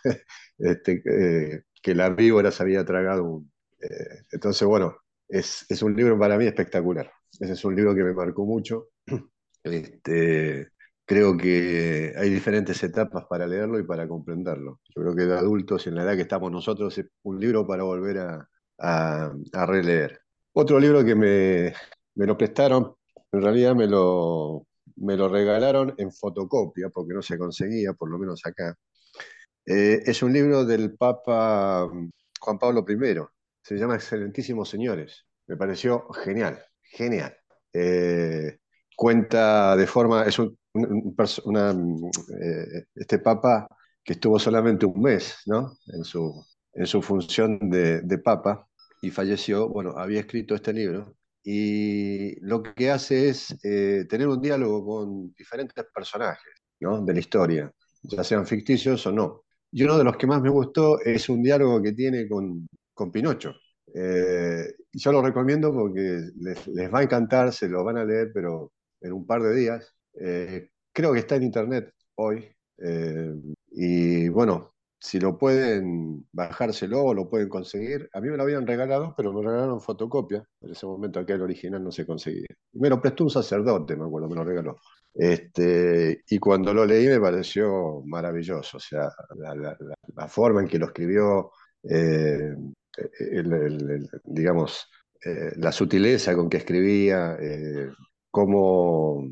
este, 0.59 1.03
eh, 1.05 1.63
que 1.83 1.95
la 1.95 2.11
víbora 2.11 2.51
se 2.51 2.63
había 2.63 2.85
tragado. 2.85 3.25
Un, 3.25 3.53
eh, 3.81 4.25
entonces, 4.33 4.67
bueno, 4.67 4.97
es, 5.29 5.67
es, 5.69 5.83
un 5.83 5.97
libro 5.97 6.19
para 6.19 6.37
mí 6.39 6.47
espectacular. 6.47 7.11
Ese 7.39 7.53
es 7.53 7.65
un 7.65 7.77
libro 7.77 7.95
que 7.95 8.05
me 8.05 8.15
marcó 8.15 8.45
mucho. 8.45 8.89
Este, 9.63 10.69
creo 11.11 11.37
que 11.37 12.15
hay 12.17 12.31
diferentes 12.31 12.81
etapas 12.85 13.25
para 13.29 13.45
leerlo 13.45 13.81
y 13.81 13.83
para 13.83 14.07
comprenderlo. 14.07 14.79
Yo 14.95 15.03
creo 15.03 15.17
que 15.17 15.25
de 15.25 15.35
adultos, 15.37 15.89
en 15.89 15.97
la 15.97 16.05
edad 16.05 16.15
que 16.15 16.23
estamos 16.23 16.53
nosotros, 16.53 16.97
es 16.99 17.07
un 17.25 17.41
libro 17.41 17.67
para 17.67 17.83
volver 17.83 18.19
a, 18.19 18.49
a, 18.79 19.33
a 19.53 19.67
releer. 19.67 20.21
Otro 20.53 20.79
libro 20.79 21.05
que 21.05 21.17
me, 21.17 21.75
lo 22.15 22.39
prestaron, 22.39 22.95
en 23.33 23.43
realidad 23.43 23.75
me 23.75 23.89
lo, 23.89 24.69
me 24.99 25.17
lo 25.17 25.29
regalaron 25.29 25.93
en 25.99 26.13
fotocopia, 26.13 26.91
porque 26.91 27.13
no 27.13 27.23
se 27.23 27.37
conseguía, 27.37 27.93
por 27.93 28.09
lo 28.09 28.17
menos 28.17 28.43
acá. 28.47 28.77
Eh, 29.67 30.03
es 30.07 30.23
un 30.23 30.33
libro 30.33 30.65
del 30.65 30.97
Papa 30.97 31.89
mm, 31.93 32.09
Juan 32.39 32.59
Pablo 32.61 32.85
I, 32.89 33.17
se 33.65 33.77
llama 33.77 33.97
Excelentísimos 33.97 34.69
Señores. 34.69 35.27
Me 35.49 35.57
pareció 35.57 36.09
genial, 36.13 36.63
genial. 36.83 37.37
Eh, 37.73 38.59
cuenta 38.95 39.75
de 39.77 39.87
forma, 39.89 40.25
es 40.25 40.39
un, 40.39 40.60
una, 40.73 41.73
mm, 41.73 42.11
eh, 42.43 42.85
este 42.95 43.19
Papa 43.19 43.69
que 44.05 44.15
estuvo 44.15 44.39
solamente 44.39 44.87
un 44.87 45.01
mes 45.01 45.37
¿no? 45.47 45.77
en, 45.89 46.05
su, 46.05 46.45
en 46.73 46.87
su 46.87 47.03
función 47.03 47.71
de, 47.71 48.01
de 48.03 48.19
Papa 48.19 48.67
y 49.03 49.11
falleció, 49.11 49.69
bueno, 49.69 49.95
había 49.97 50.21
escrito 50.21 50.55
este 50.55 50.73
libro 50.73 51.17
y 51.43 52.39
lo 52.41 52.63
que 52.63 52.91
hace 52.91 53.29
es 53.31 53.57
eh, 53.65 54.05
tener 54.09 54.29
un 54.29 54.41
diálogo 54.41 54.85
con 54.85 55.33
diferentes 55.35 55.85
personajes 55.93 56.53
¿no? 56.81 57.03
de 57.03 57.15
la 57.15 57.21
historia, 57.21 57.73
ya 58.03 58.25
sean 58.25 58.47
ficticios 58.47 59.07
o 59.07 59.13
no. 59.13 59.45
Y 59.73 59.85
uno 59.85 59.97
de 59.97 60.05
los 60.05 60.17
que 60.17 60.27
más 60.27 60.43
me 60.43 60.51
gustó 60.51 61.01
es 61.01 61.29
un 61.29 61.43
diálogo 61.43 61.81
que 61.83 61.93
tiene 61.93 62.29
con, 62.29 62.67
con 62.93 63.11
Pinocho. 63.11 63.55
Eh, 63.95 64.75
yo 64.93 65.13
lo 65.13 65.23
recomiendo 65.23 65.73
porque 65.73 66.21
les, 66.37 66.67
les, 66.69 66.93
va 66.93 67.01
a 67.01 67.03
encantar, 67.03 67.53
se 67.53 67.69
lo 67.69 67.85
van 67.85 67.99
a 67.99 68.05
leer, 68.05 68.31
pero 68.35 68.73
en 69.01 69.13
un 69.13 69.27
par 69.27 69.43
de 69.43 69.55
días. 69.55 69.95
Eh, 70.15 70.71
creo 70.93 71.13
que 71.13 71.21
está 71.21 71.37
en 71.37 71.45
internet 71.45 71.93
hoy. 72.17 72.49
y 73.73 74.29
bueno, 74.29 74.71
si 75.01 75.19
lo 75.19 75.39
pueden 75.39 76.27
bajárselo 76.33 77.03
o 77.03 77.15
lo 77.15 77.29
pueden 77.29 77.49
conseguir. 77.49 78.09
A 78.13 78.21
mí 78.21 78.29
me 78.29 78.37
lo 78.37 78.43
habían 78.43 78.67
regalado, 78.67 79.15
pero 79.17 79.33
me 79.33 79.43
regalaron 79.43 79.81
fotocopia. 79.81 80.45
En 80.61 80.73
ese 80.73 80.87
momento 80.87 81.21
aquel 81.21 81.37
el 81.37 81.43
original 81.43 81.83
no 81.83 81.91
se 81.91 82.07
conseguía. 82.07 82.47
me 82.75 82.91
lo 82.91 83.01
prestó 83.01 83.25
un 83.25 83.31
sacerdote, 83.31 83.97
me 83.97 84.05
acuerdo, 84.05 84.29
me 84.29 84.37
lo 84.37 84.45
regaló. 84.45 84.77
Este, 85.15 86.23
y 86.29 86.39
cuando 86.39 86.73
lo 86.75 86.85
leí 86.85 87.07
me 87.09 87.21
pareció 87.21 88.03
maravilloso, 88.05 88.77
o 88.77 88.81
sea, 88.81 89.11
la, 89.37 90.29
forma 90.29 90.61
en 90.61 90.69
que 90.69 90.79
lo 90.79 90.87
escribió, 90.87 91.51
eh, 91.83 92.55
digamos, 94.25 94.87
eh, 95.25 95.53
la 95.57 95.73
sutileza 95.73 96.35
con 96.35 96.49
que 96.49 96.59
escribía, 96.59 97.37
eh, 97.41 97.91
cómo, 98.31 99.25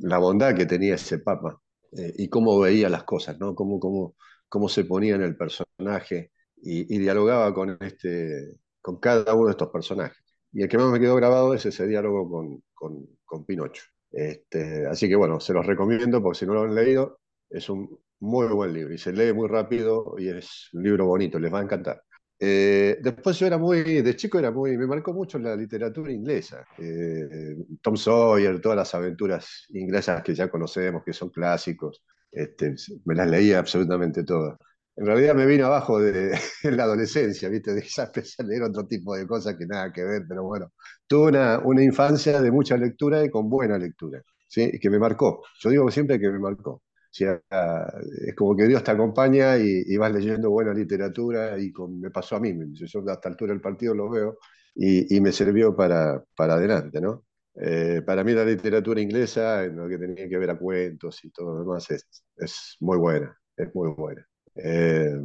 la 0.00 0.18
bondad 0.18 0.54
que 0.54 0.66
tenía 0.66 0.94
ese 0.96 1.18
papa 1.18 1.60
y 1.92 2.28
cómo 2.28 2.58
veía 2.58 2.88
las 2.88 3.04
cosas, 3.04 3.38
¿no? 3.38 3.54
Cómo, 3.54 3.78
cómo, 3.78 4.16
cómo 4.48 4.68
se 4.68 4.84
ponía 4.84 5.14
en 5.14 5.22
el 5.22 5.36
personaje 5.36 6.32
y, 6.56 6.98
dialogaba 6.98 7.52
con, 7.54 7.76
este, 7.80 8.58
con 8.80 8.98
cada 8.98 9.34
uno 9.34 9.46
de 9.46 9.52
estos 9.52 9.70
personajes. 9.70 10.18
Y 10.52 10.62
el 10.62 10.68
que 10.68 10.78
más 10.78 10.90
me 10.90 11.00
quedó 11.00 11.16
grabado 11.16 11.54
es 11.54 11.66
ese 11.66 11.86
diálogo 11.86 12.28
con, 12.30 12.62
con, 12.72 13.06
con 13.24 13.44
Pinocho. 13.44 13.82
Este, 14.10 14.86
así 14.86 15.08
que 15.08 15.16
bueno, 15.16 15.40
se 15.40 15.52
los 15.52 15.66
recomiendo 15.66 16.22
porque 16.22 16.38
si 16.38 16.46
no 16.46 16.54
lo 16.54 16.62
han 16.62 16.74
leído, 16.74 17.18
es 17.50 17.68
un 17.68 17.98
muy 18.20 18.46
buen 18.48 18.72
libro 18.72 18.94
y 18.94 18.98
se 18.98 19.12
lee 19.12 19.32
muy 19.32 19.48
rápido 19.48 20.14
y 20.18 20.28
es 20.28 20.68
un 20.72 20.82
libro 20.84 21.06
bonito, 21.06 21.38
les 21.38 21.52
va 21.52 21.60
a 21.60 21.62
encantar. 21.62 22.02
Eh, 22.38 22.98
después 23.00 23.38
yo 23.38 23.46
era 23.46 23.58
muy, 23.58 23.82
de 23.82 24.16
chico 24.16 24.38
era 24.38 24.50
muy, 24.50 24.76
me 24.76 24.86
marcó 24.86 25.12
mucho 25.12 25.38
la 25.38 25.56
literatura 25.56 26.12
inglesa. 26.12 26.66
Eh, 26.78 27.56
Tom 27.80 27.96
Sawyer, 27.96 28.60
todas 28.60 28.76
las 28.76 28.94
aventuras 28.94 29.66
inglesas 29.70 30.22
que 30.22 30.34
ya 30.34 30.48
conocemos, 30.50 31.02
que 31.04 31.12
son 31.12 31.30
clásicos. 31.30 32.02
Este, 32.30 32.74
me 33.04 33.14
las 33.14 33.28
leía 33.30 33.58
absolutamente 33.60 34.24
todas. 34.24 34.58
En 34.96 35.06
realidad 35.06 35.34
me 35.34 35.46
vino 35.46 35.66
abajo 35.66 36.00
de, 36.00 36.38
la 36.64 36.84
adolescencia, 36.84 37.48
¿viste? 37.48 37.82
Ya 37.82 38.04
empecé 38.04 38.42
a 38.42 38.46
leer 38.46 38.62
otro 38.62 38.86
tipo 38.86 39.16
de 39.16 39.26
cosas 39.26 39.56
que 39.56 39.66
nada 39.66 39.92
que 39.92 40.04
ver, 40.04 40.22
pero 40.28 40.44
bueno, 40.44 40.72
tuve 41.06 41.28
una, 41.30 41.58
una 41.60 41.82
infancia 41.82 42.40
de 42.40 42.50
mucha 42.50 42.76
lectura 42.76 43.24
y 43.24 43.30
con 43.30 43.48
buena 43.50 43.78
lectura, 43.78 44.22
¿sí? 44.48 44.78
Que 44.80 44.90
me 44.90 44.98
marcó. 44.98 45.42
Yo 45.60 45.70
digo 45.70 45.90
siempre 45.90 46.20
que 46.20 46.30
me 46.30 46.38
marcó. 46.38 46.83
Es 47.22 48.34
como 48.34 48.56
que 48.56 48.66
Dios 48.66 48.82
te 48.82 48.90
acompaña 48.90 49.56
y, 49.56 49.96
vas 49.96 50.12
leyendo 50.12 50.50
buena 50.50 50.74
literatura 50.74 51.58
y 51.58 51.72
me 51.88 52.10
pasó 52.10 52.36
a 52.36 52.40
mí, 52.40 52.54
yo 52.72 53.00
a 53.08 53.12
esta 53.12 53.28
altura 53.28 53.52
del 53.52 53.60
partido 53.60 53.94
lo 53.94 54.10
veo 54.10 54.38
y, 54.74 55.16
y 55.16 55.20
me 55.20 55.32
sirvió 55.32 55.74
para, 55.76 56.22
para 56.36 56.54
adelante, 56.54 57.00
¿no? 57.00 57.24
Eh, 57.56 58.02
para 58.04 58.24
mí 58.24 58.32
la 58.32 58.44
literatura 58.44 59.00
inglesa, 59.00 59.64
en 59.64 59.76
lo 59.76 59.88
que 59.88 59.98
tenía 59.98 60.28
que 60.28 60.38
ver 60.38 60.50
a 60.50 60.58
cuentos 60.58 61.24
y 61.24 61.30
todo 61.30 61.54
lo 61.54 61.60
demás, 61.60 61.90
es, 61.90 62.06
es 62.36 62.76
muy 62.80 62.98
buena, 62.98 63.36
es 63.56 63.74
muy 63.74 63.90
buena. 63.90 64.26
Eh, 64.56 65.16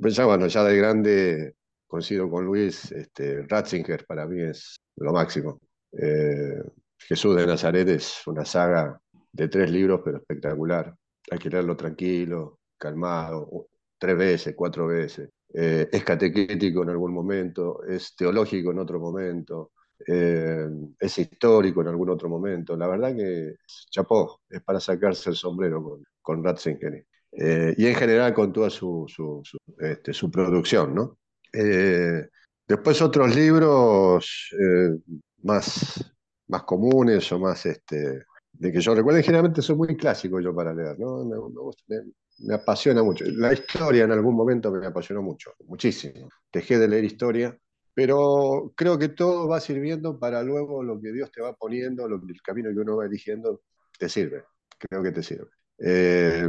pues 0.00 0.16
ya, 0.16 0.26
bueno, 0.26 0.46
ya 0.46 0.64
de 0.64 0.76
grande 0.76 1.54
coincido 1.86 2.28
con 2.30 2.44
Luis, 2.44 2.92
este, 2.92 3.42
Ratzinger 3.46 4.04
para 4.06 4.26
mí 4.26 4.40
es 4.42 4.80
lo 4.96 5.12
máximo. 5.12 5.60
Eh, 5.92 6.60
Jesús 6.98 7.36
de 7.36 7.46
Nazaret 7.46 7.88
es 7.88 8.26
una 8.26 8.44
saga 8.44 9.00
de 9.32 9.48
tres 9.48 9.70
libros, 9.70 10.02
pero 10.04 10.18
espectacular. 10.18 10.94
Hay 11.30 11.38
que 11.38 11.50
leerlo 11.50 11.76
tranquilo, 11.76 12.60
calmado, 12.76 13.68
tres 13.98 14.16
veces, 14.16 14.54
cuatro 14.56 14.86
veces. 14.86 15.30
es 15.50 16.04
catequético 16.04 16.82
en 16.82 16.90
algún 16.90 17.12
momento, 17.12 17.82
es 17.84 18.14
teológico 18.16 18.70
en 18.70 18.78
otro 18.78 19.00
momento, 19.00 19.72
eh, 20.06 20.68
es 20.98 21.18
histórico 21.18 21.80
en 21.80 21.88
algún 21.88 22.10
otro 22.10 22.28
momento. 22.28 22.76
La 22.76 22.86
verdad 22.86 23.14
que 23.16 23.56
chapó, 23.90 24.40
es 24.48 24.62
para 24.62 24.80
sacarse 24.80 25.30
el 25.30 25.36
sombrero 25.36 25.82
con, 25.82 26.04
con 26.20 26.44
Ratzinger. 26.44 27.06
Eh, 27.32 27.74
y 27.76 27.86
en 27.86 27.94
general 27.94 28.32
con 28.32 28.52
toda 28.52 28.70
su, 28.70 29.04
su, 29.08 29.42
este, 29.78 30.12
producción, 30.30 30.94
¿no? 30.94 31.18
Eh, 31.52 32.28
después 32.66 33.02
otros 33.02 33.34
libros 33.34 34.50
más, 35.42 36.14
más 36.48 36.62
comunes 36.64 37.30
o 37.32 37.38
más 37.38 37.66
este, 37.66 38.24
de 38.58 38.72
que 38.72 38.80
yo 38.80 38.94
recuerdo, 38.94 39.20
generalmente 39.22 39.62
son 39.62 39.78
muy 39.78 39.96
clásicos 39.96 40.42
yo 40.42 40.54
para 40.54 40.74
leer, 40.74 40.98
¿no? 40.98 41.24
Me, 41.24 41.36
me, 42.40 42.54
apasiona 42.54 43.02
mucho. 43.02 43.24
La 43.26 43.52
historia 43.52 44.04
en 44.04 44.12
algún 44.12 44.34
momento 44.34 44.70
me 44.70 44.86
apasionó 44.86 45.22
mucho, 45.22 45.52
muchísimo. 45.66 46.28
Dejé 46.52 46.78
de 46.78 46.88
leer 46.88 47.04
historia 47.04 47.58
pero 47.98 48.72
creo 48.76 48.96
que 48.96 49.08
todo 49.08 49.48
va 49.48 49.58
sirviendo 49.58 50.20
para 50.20 50.40
luego 50.44 50.84
lo 50.84 51.00
que 51.00 51.10
Dios 51.10 51.32
te 51.32 51.42
va 51.42 51.56
poniendo, 51.56 52.06
lo, 52.06 52.22
el 52.28 52.42
camino 52.42 52.70
que 52.70 52.78
uno 52.78 52.96
va 52.96 53.06
eligiendo, 53.06 53.62
te 53.98 54.08
sirve. 54.08 54.44
Creo 54.78 55.02
que 55.02 55.10
te 55.10 55.20
sirve. 55.20 55.50
Eh, 55.80 56.48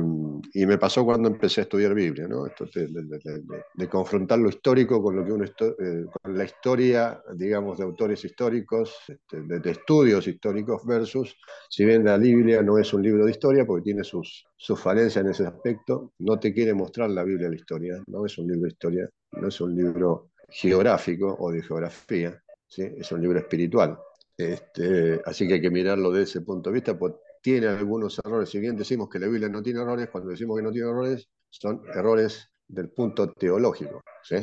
y 0.54 0.66
me 0.66 0.80
pasó 0.80 1.06
cuando 1.06 1.30
empecé 1.30 1.62
a 1.62 1.64
estudiar 1.64 1.94
Biblia, 1.94 2.28
¿no? 2.28 2.48
Esto 2.48 2.66
de, 2.66 3.88
confrontar 3.88 4.40
lo 4.40 4.50
histórico 4.50 5.04
con 5.04 5.16
lo 5.16 5.24
que 5.26 5.32
uno 5.32 5.46
eh, 5.46 6.06
con 6.22 6.36
la 6.36 6.44
historia, 6.46 7.22
digamos, 7.36 7.78
de 7.78 7.84
autores 7.84 8.26
históricos, 8.26 8.96
este, 9.08 9.42
de, 9.42 9.72
estudios 9.72 10.28
históricos 10.28 10.84
versus, 10.84 11.38
si 11.70 11.86
bien 11.86 12.04
la 12.06 12.18
Biblia 12.18 12.64
no 12.64 12.80
es 12.80 12.92
un 12.92 13.04
libro 13.04 13.26
de 13.26 13.32
historia 13.32 13.66
porque 13.66 13.84
tiene 13.84 14.04
sus, 14.04 14.48
falencias 14.76 15.24
en 15.24 15.32
ese 15.32 15.46
aspecto, 15.46 16.14
no 16.20 16.40
te 16.40 16.52
quiere 16.52 16.74
mostrar 16.74 17.12
la 17.12 17.24
Biblia 17.24 17.50
la 17.50 17.56
historia, 17.56 18.02
no 18.08 18.26
es 18.26 18.38
un 18.40 18.48
libro 18.48 18.64
de 18.64 18.70
historia, 18.70 19.10
no 19.34 19.48
es 19.48 19.62
un 19.62 19.76
libro 19.76 20.32
geográfico 20.50 21.36
o 21.40 21.52
de 21.52 21.62
geografía, 21.62 22.42
¿sí? 22.68 22.82
es 22.98 23.12
un 23.12 23.22
libro 23.22 23.38
espiritual. 23.38 24.00
Este, 24.36 25.22
así 25.26 25.48
que 25.48 25.56
hay 25.56 25.62
que 25.62 25.70
mirarlo 25.70 26.12
desde 26.12 26.24
ese 26.24 26.42
punto 26.42 26.70
de 26.70 26.76
vista, 26.76 26.98
pues 26.98 27.14
tiene 27.42 27.68
algunos 27.68 28.20
errores. 28.24 28.50
Si 28.50 28.60
bien 28.60 28.76
decimos 28.76 29.10
que 29.10 29.20
la 29.20 29.28
Biblia 29.28 29.50
no 29.50 29.62
tiene 29.62 29.82
errores, 29.82 30.10
cuando 30.12 30.30
decimos 30.32 30.58
que 30.58 30.64
no 30.64 30.72
tiene 30.72 30.90
errores, 30.90 31.28
son 31.50 31.82
errores 31.94 32.50
del 32.68 32.90
punto 32.92 33.32
teológico. 33.34 34.02
¿sí? 34.24 34.38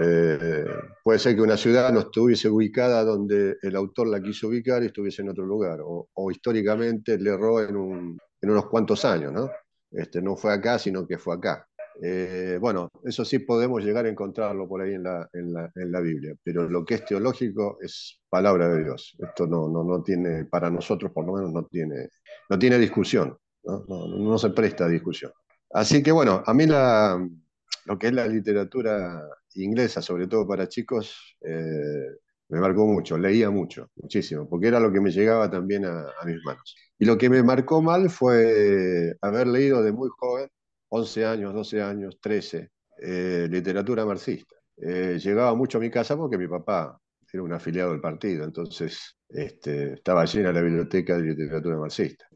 Eh, 0.00 0.64
puede 1.02 1.18
ser 1.18 1.36
que 1.36 1.42
una 1.42 1.56
ciudad 1.56 1.92
no 1.92 2.00
estuviese 2.00 2.48
ubicada 2.48 3.04
donde 3.04 3.56
el 3.62 3.76
autor 3.76 4.08
la 4.08 4.20
quiso 4.20 4.48
ubicar 4.48 4.82
y 4.82 4.86
estuviese 4.86 5.22
en 5.22 5.28
otro 5.28 5.46
lugar, 5.46 5.78
o, 5.82 6.30
históricamente 6.30 7.16
le 7.18 7.30
erró 7.30 7.60
en, 7.60 8.18
en, 8.40 8.50
unos 8.50 8.66
cuantos 8.66 9.04
años, 9.04 9.32
¿no? 9.32 9.50
Este, 9.92 10.20
no 10.20 10.36
fue 10.36 10.52
acá, 10.52 10.78
sino 10.78 11.06
que 11.06 11.18
fue 11.18 11.36
acá. 11.36 11.68
Eh, 12.02 12.58
bueno, 12.60 12.90
eso 13.04 13.24
sí 13.24 13.38
podemos 13.38 13.82
llegar 13.84 14.06
a 14.06 14.08
encontrarlo 14.08 14.68
por 14.68 14.82
ahí 14.82 14.94
en 14.94 15.04
la, 15.04 15.28
en, 15.32 15.52
la, 15.52 15.70
en 15.74 15.92
la, 15.92 16.00
Biblia, 16.00 16.34
pero 16.42 16.68
lo 16.68 16.84
que 16.84 16.94
es 16.94 17.04
teológico 17.04 17.78
es 17.80 18.20
palabra 18.28 18.68
de 18.68 18.84
Dios. 18.84 19.16
Esto 19.18 19.46
no, 19.46 19.68
no, 19.68 19.84
no 19.84 20.02
tiene, 20.02 20.44
para 20.46 20.70
nosotros 20.70 21.12
por 21.12 21.24
lo 21.24 21.34
menos, 21.34 21.52
no 21.52 21.64
tiene, 21.66 22.08
no 22.50 22.58
tiene 22.58 22.78
discusión, 22.78 23.38
¿no? 23.62 23.84
No, 23.88 24.08
no 24.08 24.38
se 24.38 24.50
presta 24.50 24.86
a 24.86 24.88
discusión. 24.88 25.32
Así 25.70 26.02
que 26.02 26.12
bueno, 26.12 26.42
a 26.44 26.54
mí 26.54 26.66
la, 26.66 27.18
lo 27.86 27.98
que 27.98 28.08
es 28.08 28.12
la 28.12 28.26
literatura 28.26 29.20
inglesa, 29.54 30.02
sobre 30.02 30.26
todo 30.26 30.46
para 30.46 30.68
chicos, 30.68 31.36
eh, 31.42 32.08
me 32.48 32.60
marcó 32.60 32.86
mucho, 32.86 33.18
leía 33.18 33.50
mucho, 33.50 33.90
muchísimo, 33.96 34.48
porque 34.48 34.68
era 34.68 34.80
lo 34.80 34.92
que 34.92 35.00
me 35.00 35.10
llegaba 35.10 35.50
también 35.50 35.84
a, 35.84 36.06
mis 36.24 36.42
manos. 36.44 36.76
Y 36.98 37.04
lo 37.04 37.18
que 37.18 37.30
me 37.30 37.42
marcó 37.42 37.82
mal 37.82 38.10
fue 38.10 39.16
haber 39.20 39.46
leído 39.46 39.82
de 39.82 39.92
muy 39.92 40.08
joven, 40.16 40.48
11 40.94 41.24
años, 41.26 41.54
12 41.54 41.82
años, 41.82 42.18
13, 42.20 42.70
eh, 43.00 43.48
literatura 43.50 44.04
marxista. 44.04 44.56
Eh, 44.76 45.18
llegaba 45.22 45.54
mucho 45.54 45.78
a 45.78 45.80
mi 45.80 45.90
casa 45.90 46.16
porque 46.16 46.38
mi 46.38 46.48
papá 46.48 46.98
era 47.32 47.42
un 47.42 47.52
afiliado 47.52 47.90
del 47.90 48.00
partido, 48.00 48.44
entonces 48.44 49.16
este, 49.28 49.94
estaba 49.94 50.24
llena 50.24 50.52
la 50.52 50.60
biblioteca 50.60 51.16
de 51.16 51.22
literatura 51.22 51.76
marxista. 51.78 52.26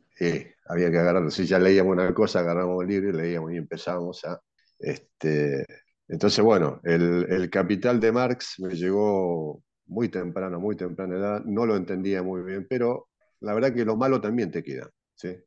había 0.66 0.90
que 0.90 0.98
agarrarlo, 0.98 1.30
si 1.30 1.46
ya 1.46 1.58
leíamos 1.58 1.92
una 1.92 2.12
cosa, 2.12 2.40
agarramos 2.40 2.82
el 2.82 2.88
libro 2.88 3.10
y 3.10 3.12
leíamos 3.12 3.52
y 3.52 3.56
empezamos 3.56 4.24
a 4.24 4.40
este, 4.78 5.64
entonces, 6.08 6.42
bueno, 6.42 6.80
el, 6.84 7.50
capital 7.50 8.00
de 8.00 8.12
Marx 8.12 8.56
me 8.60 8.74
llegó 8.74 9.62
muy 9.86 10.08
temprano, 10.08 10.58
muy 10.58 10.76
temprana 10.76 11.16
edad, 11.16 11.44
no 11.44 11.66
lo 11.66 11.76
entendía 11.76 12.22
muy 12.22 12.42
bien, 12.42 12.66
pero 12.68 13.08
la 13.40 13.54
verdad 13.54 13.74
que 13.74 13.84
lo 13.84 13.96
malo 13.96 14.20
también 14.20 14.50
te 14.50 14.62
queda, 14.62 14.90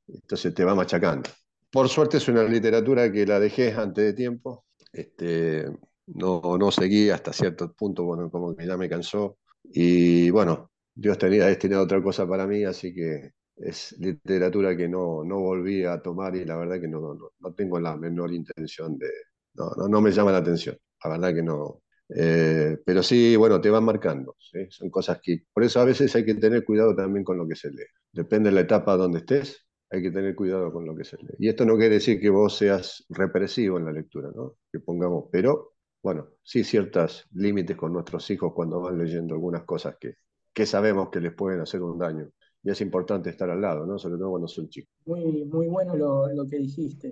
entonces 0.07 0.53
te 0.53 0.63
va 0.63 0.75
machacando. 0.75 1.29
Por 1.71 1.89
suerte 1.89 2.17
es 2.17 2.27
una 2.27 2.43
literatura 2.43 3.11
que 3.11 3.25
la 3.25 3.39
dejé 3.39 3.73
antes 3.73 4.03
de 4.03 4.13
tiempo, 4.13 4.65
este, 4.91 5.65
no, 6.07 6.57
no 6.57 6.71
seguí 6.71 7.09
hasta 7.09 7.31
cierto 7.33 7.73
punto, 7.73 8.03
bueno, 8.03 8.29
como 8.29 8.55
que 8.55 8.65
ya 8.65 8.77
me 8.77 8.89
cansó, 8.89 9.37
y 9.63 10.29
bueno, 10.31 10.71
Dios 10.93 11.17
tenía 11.17 11.45
destinado 11.45 11.83
otra 11.83 12.01
cosa 12.03 12.27
para 12.27 12.45
mí, 12.45 12.63
así 12.63 12.93
que 12.93 13.31
es 13.55 13.95
literatura 13.99 14.75
que 14.75 14.87
no, 14.87 15.23
no 15.23 15.39
volví 15.39 15.85
a 15.85 16.01
tomar 16.01 16.35
y 16.35 16.45
la 16.45 16.57
verdad 16.57 16.79
que 16.81 16.87
no, 16.87 17.15
no, 17.15 17.53
tengo 17.53 17.79
la 17.79 17.95
menor 17.95 18.33
intención 18.33 18.97
de... 18.97 19.09
No, 19.53 19.87
no, 19.87 20.01
me 20.01 20.11
llama 20.11 20.31
la 20.31 20.39
atención, 20.39 20.77
la 21.03 21.09
verdad 21.11 21.33
que 21.33 21.43
no. 21.43 21.81
Eh, 22.15 22.77
pero 22.85 23.03
sí, 23.03 23.35
bueno, 23.35 23.61
te 23.61 23.69
van 23.69 23.83
marcando, 23.83 24.35
son 24.69 24.89
cosas 24.89 25.19
que... 25.21 25.43
Por 25.53 25.63
eso 25.63 25.79
a 25.79 25.85
veces 25.85 26.13
hay 26.15 26.25
que 26.25 26.35
tener 26.35 26.65
cuidado 26.65 26.95
también 26.95 27.23
con 27.23 27.37
lo 27.37 27.47
que 27.47 27.55
se 27.55 27.69
lee. 27.69 27.85
Depende 28.11 28.49
de 28.49 28.55
la 28.55 28.61
etapa 28.61 28.97
donde 28.97 29.19
estés, 29.19 29.65
hay 29.91 30.01
que 30.01 30.11
tener 30.11 30.35
cuidado 30.35 30.71
con 30.71 30.85
lo 30.85 30.95
que 30.95 31.03
se 31.03 31.17
lee. 31.17 31.35
Y 31.39 31.49
esto 31.49 31.65
no 31.65 31.75
quiere 31.75 31.95
decir 31.95 32.19
que 32.19 32.29
vos 32.29 32.57
seas 32.57 33.05
represivo 33.09 33.77
en 33.77 33.85
la 33.85 33.91
lectura, 33.91 34.31
¿no? 34.33 34.55
Que 34.71 34.79
pongamos, 34.79 35.25
pero 35.31 35.73
bueno, 36.01 36.29
sí 36.41 36.63
ciertos 36.63 37.27
límites 37.33 37.75
con 37.75 37.93
nuestros 37.93 38.29
hijos 38.31 38.53
cuando 38.55 38.81
van 38.81 38.97
leyendo 38.97 39.35
algunas 39.35 39.63
cosas 39.63 39.97
que, 39.99 40.15
que 40.53 40.65
sabemos 40.65 41.09
que 41.09 41.19
les 41.19 41.33
pueden 41.33 41.59
hacer 41.59 41.81
un 41.81 41.99
daño 41.99 42.29
y 42.63 42.69
es 42.69 42.81
importante 42.81 43.29
estar 43.29 43.49
al 43.49 43.61
lado, 43.61 43.85
¿no? 43.85 43.97
Sobre 43.97 44.17
todo 44.17 44.31
cuando 44.31 44.47
son 44.47 44.69
chicos. 44.69 44.93
Muy, 45.05 45.45
muy 45.45 45.67
bueno 45.67 45.95
lo, 45.95 46.27
lo 46.33 46.47
que 46.47 46.57
dijiste. 46.57 47.11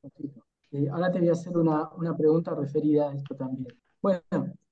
Eh, 0.72 0.88
ahora 0.92 1.12
te 1.12 1.20
voy 1.20 1.30
a 1.30 1.34
hacer 1.34 1.58
una, 1.58 1.90
una, 1.98 2.16
pregunta 2.16 2.54
referida 2.54 3.10
a 3.10 3.16
esto 3.16 3.36
también. 3.36 3.68
Bueno, 4.02 4.22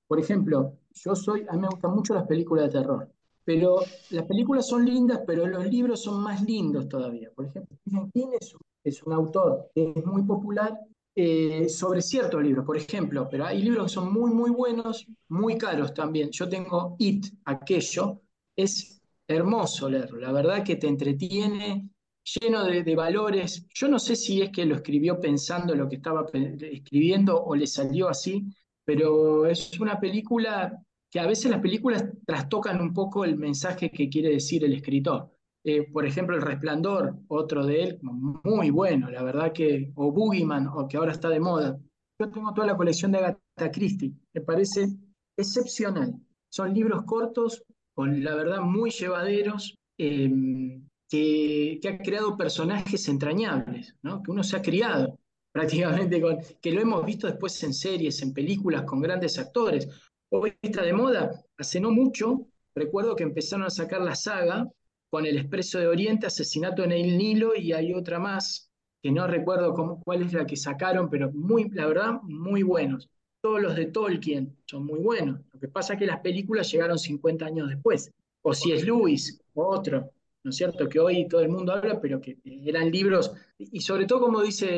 por 0.06 0.20
ejemplo, 0.20 0.78
yo 0.92 1.14
soy, 1.16 1.44
a 1.48 1.54
mí 1.54 1.60
me 1.60 1.68
gustan 1.68 1.94
mucho 1.94 2.14
las 2.14 2.26
películas 2.26 2.66
de 2.66 2.80
terror, 2.80 3.10
pero 3.48 3.80
las 4.10 4.26
películas 4.26 4.68
son 4.68 4.84
lindas, 4.84 5.22
pero 5.26 5.46
los 5.46 5.64
libros 5.64 6.02
son 6.02 6.22
más 6.22 6.42
lindos 6.42 6.86
todavía. 6.86 7.30
Por 7.34 7.46
ejemplo, 7.46 7.78
Stephen 7.80 8.10
King 8.10 8.26
es, 8.38 8.54
es 8.84 9.02
un 9.04 9.14
autor 9.14 9.70
que 9.74 9.90
es 9.96 10.04
muy 10.04 10.22
popular 10.22 10.78
eh, 11.16 11.66
sobre 11.70 12.02
ciertos 12.02 12.42
libros, 12.42 12.66
por 12.66 12.76
ejemplo, 12.76 13.26
pero 13.30 13.46
hay 13.46 13.62
libros 13.62 13.86
que 13.86 13.94
son 13.94 14.12
muy, 14.12 14.32
muy 14.32 14.50
buenos, 14.50 15.06
muy 15.28 15.56
caros 15.56 15.94
también. 15.94 16.28
Yo 16.30 16.46
tengo 16.46 16.94
It, 16.98 17.24
aquello, 17.46 18.20
es 18.54 19.00
hermoso 19.26 19.88
leerlo, 19.88 20.20
la 20.20 20.32
verdad 20.32 20.62
que 20.62 20.76
te 20.76 20.86
entretiene, 20.86 21.88
lleno 22.22 22.64
de, 22.64 22.94
valores. 22.94 23.66
Yo 23.72 23.88
no 23.88 23.98
sé 23.98 24.14
si 24.14 24.42
es 24.42 24.50
que 24.50 24.66
lo 24.66 24.74
escribió 24.74 25.18
pensando 25.18 25.74
lo 25.74 25.88
que 25.88 25.96
estaba 25.96 26.26
escribiendo 26.70 27.42
o 27.42 27.56
le 27.56 27.66
salió 27.66 28.10
así, 28.10 28.44
pero 28.84 29.46
es 29.46 29.80
una 29.80 29.98
película 29.98 30.78
que 31.10 31.20
a 31.20 31.26
veces 31.26 31.50
las 31.50 31.60
películas 31.60 32.04
trastocan 32.26 32.80
un 32.80 32.92
poco 32.92 33.24
el 33.24 33.36
mensaje 33.36 33.90
que 33.90 34.08
quiere 34.08 34.30
decir 34.30 34.64
el 34.64 34.74
escritor. 34.74 35.30
Eh, 35.64 35.90
por 35.90 36.06
ejemplo, 36.06 36.36
El 36.36 36.42
Resplandor, 36.42 37.16
otro 37.28 37.66
de 37.66 37.82
él, 37.82 37.98
muy 38.02 38.70
bueno, 38.70 39.10
la 39.10 39.22
verdad 39.22 39.52
que, 39.52 39.92
o 39.96 40.12
Boogeyman, 40.12 40.68
o 40.68 40.86
que 40.86 40.96
ahora 40.96 41.12
está 41.12 41.28
de 41.28 41.40
moda. 41.40 41.78
Yo 42.18 42.30
tengo 42.30 42.52
toda 42.54 42.66
la 42.66 42.76
colección 42.76 43.12
de 43.12 43.18
Agatha 43.18 43.70
Christie, 43.70 44.14
me 44.34 44.40
parece 44.40 44.88
excepcional. 45.36 46.14
Son 46.50 46.72
libros 46.72 47.04
cortos, 47.04 47.62
con 47.94 48.22
la 48.22 48.34
verdad 48.34 48.60
muy 48.60 48.90
llevaderos, 48.90 49.74
em, 49.98 50.86
que, 51.10 51.78
que, 51.82 51.88
ha 51.88 51.98
creado 51.98 52.36
personajes 52.36 53.08
entrañables, 53.08 53.94
¿no? 54.02 54.22
que 54.22 54.30
uno 54.30 54.42
se 54.42 54.56
ha 54.56 54.62
criado 54.62 55.18
prácticamente 55.52 56.20
con, 56.20 56.38
que 56.60 56.72
lo 56.72 56.80
hemos 56.80 57.04
visto 57.04 57.26
después 57.26 57.62
en 57.62 57.74
series, 57.74 58.22
en 58.22 58.32
películas 58.32 58.82
con 58.84 59.00
grandes 59.00 59.38
actores. 59.38 59.88
Hoy 60.30 60.54
está 60.62 60.82
de 60.82 60.92
moda, 60.92 61.44
hace 61.56 61.80
no 61.80 61.90
mucho, 61.90 62.46
recuerdo 62.74 63.16
que 63.16 63.24
empezaron 63.24 63.66
a 63.66 63.70
sacar 63.70 64.02
la 64.02 64.14
saga 64.14 64.68
con 65.10 65.24
El 65.24 65.38
Expreso 65.38 65.78
de 65.78 65.88
Oriente, 65.88 66.26
Asesinato 66.26 66.84
en 66.84 66.92
el 66.92 67.16
Nilo, 67.16 67.56
y 67.56 67.72
hay 67.72 67.94
otra 67.94 68.18
más, 68.18 68.70
que 69.02 69.10
no 69.10 69.26
recuerdo 69.26 69.72
cómo, 69.72 70.02
cuál 70.02 70.22
es 70.22 70.32
la 70.32 70.46
que 70.46 70.56
sacaron, 70.56 71.08
pero 71.08 71.32
muy, 71.32 71.70
la 71.70 71.86
verdad, 71.86 72.20
muy 72.22 72.62
buenos 72.62 73.08
todos 73.40 73.60
los 73.60 73.76
de 73.76 73.86
Tolkien 73.86 74.56
son 74.66 74.84
muy 74.84 74.98
buenos. 74.98 75.40
Lo 75.52 75.60
que 75.60 75.68
pasa 75.68 75.94
es 75.94 75.98
que 75.98 76.06
las 76.06 76.20
películas 76.20 76.70
llegaron 76.70 76.98
50 76.98 77.46
años 77.46 77.68
después. 77.68 78.10
O 78.42 78.54
si 78.54 78.72
es 78.72 78.84
Lewis, 78.84 79.40
otro, 79.54 80.10
¿no 80.44 80.50
es 80.50 80.56
cierto? 80.56 80.88
Que 80.88 81.00
hoy 81.00 81.26
todo 81.28 81.40
el 81.40 81.48
mundo 81.48 81.72
habla, 81.72 82.00
pero 82.00 82.20
que 82.20 82.38
eran 82.44 82.90
libros, 82.90 83.32
y 83.58 83.80
sobre 83.80 84.06
todo, 84.06 84.20
como 84.20 84.42
dice 84.42 84.68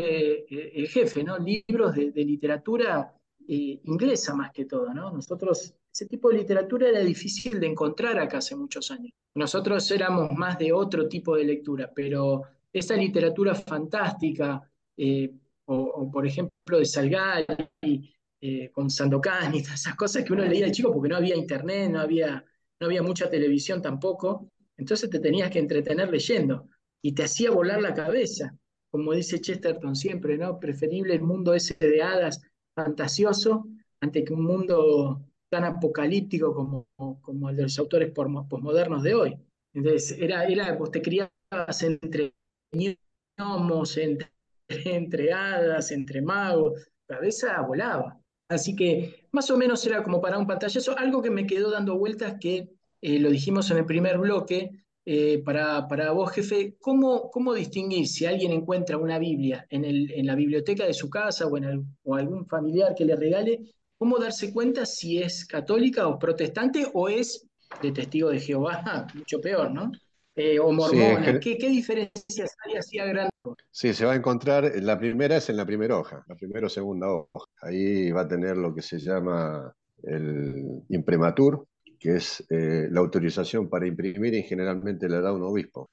eh, 0.48 0.72
el 0.74 0.88
jefe, 0.88 1.22
¿no? 1.22 1.38
Libros 1.38 1.94
de, 1.94 2.12
literatura 2.24 3.14
eh, 3.52 3.80
inglesa 3.82 4.32
más 4.32 4.52
que 4.52 4.64
todo, 4.64 4.94
¿no? 4.94 5.10
Nosotros, 5.10 5.74
ese 5.92 6.06
tipo 6.06 6.30
de 6.30 6.38
literatura 6.38 6.88
era 6.88 7.00
difícil 7.00 7.58
de 7.58 7.66
encontrar 7.66 8.16
acá 8.20 8.38
hace 8.38 8.54
muchos 8.54 8.92
años. 8.92 9.10
Nosotros 9.34 9.90
éramos 9.90 10.30
más 10.30 10.56
de 10.56 10.72
otro 10.72 11.08
tipo 11.08 11.34
de 11.34 11.42
lectura, 11.42 11.90
pero 11.92 12.42
esa 12.72 12.94
literatura 12.94 13.56
fantástica, 13.56 14.62
eh, 14.96 15.34
o, 15.64 16.08
por 16.12 16.28
ejemplo 16.28 16.78
de 16.78 16.84
Salgari, 16.84 18.14
eh, 18.40 18.70
con 18.70 18.88
Sandokan 18.88 19.52
y 19.52 19.64
todas 19.64 19.80
esas 19.80 19.96
cosas 19.96 20.22
que 20.22 20.32
uno 20.32 20.44
leía 20.44 20.66
de 20.66 20.70
chico 20.70 20.92
porque 20.92 21.08
no 21.08 21.16
había 21.16 21.34
internet, 21.34 21.90
no 21.90 21.98
había, 21.98 22.44
no 22.78 22.86
había 22.86 23.02
mucha 23.02 23.28
televisión 23.28 23.82
tampoco. 23.82 24.48
Entonces 24.76 25.10
te 25.10 25.18
tenías 25.18 25.50
que 25.50 25.58
entretener 25.58 26.08
leyendo 26.08 26.68
y 27.02 27.16
te 27.16 27.24
hacía 27.24 27.50
volar 27.50 27.82
la 27.82 27.94
cabeza. 27.94 28.56
Como 28.92 29.12
dice 29.12 29.40
Chesterton 29.40 29.96
siempre, 29.96 30.38
¿no? 30.38 30.60
Preferible 30.60 31.14
el 31.14 31.22
mundo 31.22 31.52
ese 31.52 31.76
de 31.80 32.00
hadas 32.00 32.40
fantasioso 32.74 33.66
ante 34.00 34.24
un 34.32 34.44
mundo 34.44 35.20
tan 35.50 35.64
apocalíptico 35.64 36.54
como, 36.54 36.86
como 37.20 37.50
el 37.50 37.56
de 37.56 37.62
los 37.64 37.78
autores 37.78 38.12
posmodernos 38.12 39.02
de 39.02 39.14
hoy. 39.14 39.38
Entonces, 39.74 40.16
era, 40.18 40.44
era, 40.44 40.78
te 40.90 41.02
criabas 41.02 41.82
entre 41.82 42.32
gnomos, 42.72 43.96
entre, 43.96 44.30
entre 44.68 45.32
hadas, 45.32 45.90
entre 45.90 46.22
magos, 46.22 46.80
la 47.08 47.16
cabeza 47.16 47.60
volaba. 47.62 48.20
Así 48.48 48.74
que 48.74 49.28
más 49.32 49.50
o 49.50 49.56
menos 49.56 49.86
era 49.86 50.02
como 50.02 50.20
para 50.20 50.38
un 50.38 50.46
pantallazo. 50.46 50.96
Algo 50.98 51.22
que 51.22 51.30
me 51.30 51.46
quedó 51.46 51.70
dando 51.70 51.98
vueltas 51.98 52.36
que 52.40 52.70
eh, 53.00 53.18
lo 53.18 53.30
dijimos 53.30 53.70
en 53.70 53.78
el 53.78 53.86
primer 53.86 54.18
bloque, 54.18 54.70
eh, 55.06 55.42
para, 55.44 55.88
para, 55.88 56.12
vos, 56.12 56.30
jefe, 56.32 56.76
¿cómo, 56.80 57.30
¿cómo, 57.30 57.54
distinguir 57.54 58.06
si 58.06 58.26
alguien 58.26 58.52
encuentra 58.52 58.98
una 58.98 59.18
Biblia 59.18 59.66
en, 59.70 59.84
el, 59.84 60.10
en 60.12 60.26
la 60.26 60.34
biblioteca 60.34 60.84
de 60.84 60.92
su 60.92 61.08
casa 61.08 61.46
o, 61.46 61.56
en 61.56 61.96
o 62.04 62.14
algún 62.14 62.46
familiar 62.46 62.94
que 62.94 63.04
le 63.04 63.16
regale? 63.16 63.60
¿Cómo 63.96 64.18
darse 64.18 64.52
cuenta 64.52 64.86
si 64.86 65.22
es 65.22 65.44
católica 65.46 66.06
o 66.06 66.18
protestante 66.18 66.86
o 66.92 67.08
es 67.08 67.46
de 67.82 67.92
testigo 67.92 68.30
de 68.30 68.40
Jehová? 68.40 68.82
Mucho 69.14 69.40
peor, 69.40 69.70
¿no? 69.70 69.90
Eh, 70.36 70.58
o 70.58 70.72
mormona. 70.72 71.40
¿Qué, 71.40 71.56
diferencias 71.56 72.56
hay 72.64 72.76
así 72.76 72.98
a 72.98 73.06
gran 73.06 73.28
Sí, 73.70 73.94
se 73.94 74.04
va 74.04 74.12
a 74.12 74.16
encontrar, 74.16 74.70
la 74.76 74.98
primera 74.98 75.36
es 75.36 75.48
en 75.48 75.56
la 75.56 75.66
primera 75.66 75.98
hoja, 75.98 76.24
la 76.28 76.34
primera 76.34 76.66
o 76.66 76.70
segunda 76.70 77.10
hoja. 77.10 77.46
Ahí 77.62 78.10
va 78.10 78.22
a 78.22 78.28
tener 78.28 78.56
lo 78.56 78.74
que 78.74 78.82
se 78.82 78.98
llama 78.98 79.74
el 80.02 80.82
imprimatur, 80.88 81.66
que 82.00 82.16
es 82.16 82.42
eh, 82.48 82.88
la 82.90 83.00
autorización 83.00 83.68
para 83.68 83.86
imprimir 83.86 84.32
y 84.34 84.42
generalmente 84.42 85.06
le 85.06 85.20
da 85.20 85.32
un 85.34 85.42
obispo, 85.42 85.90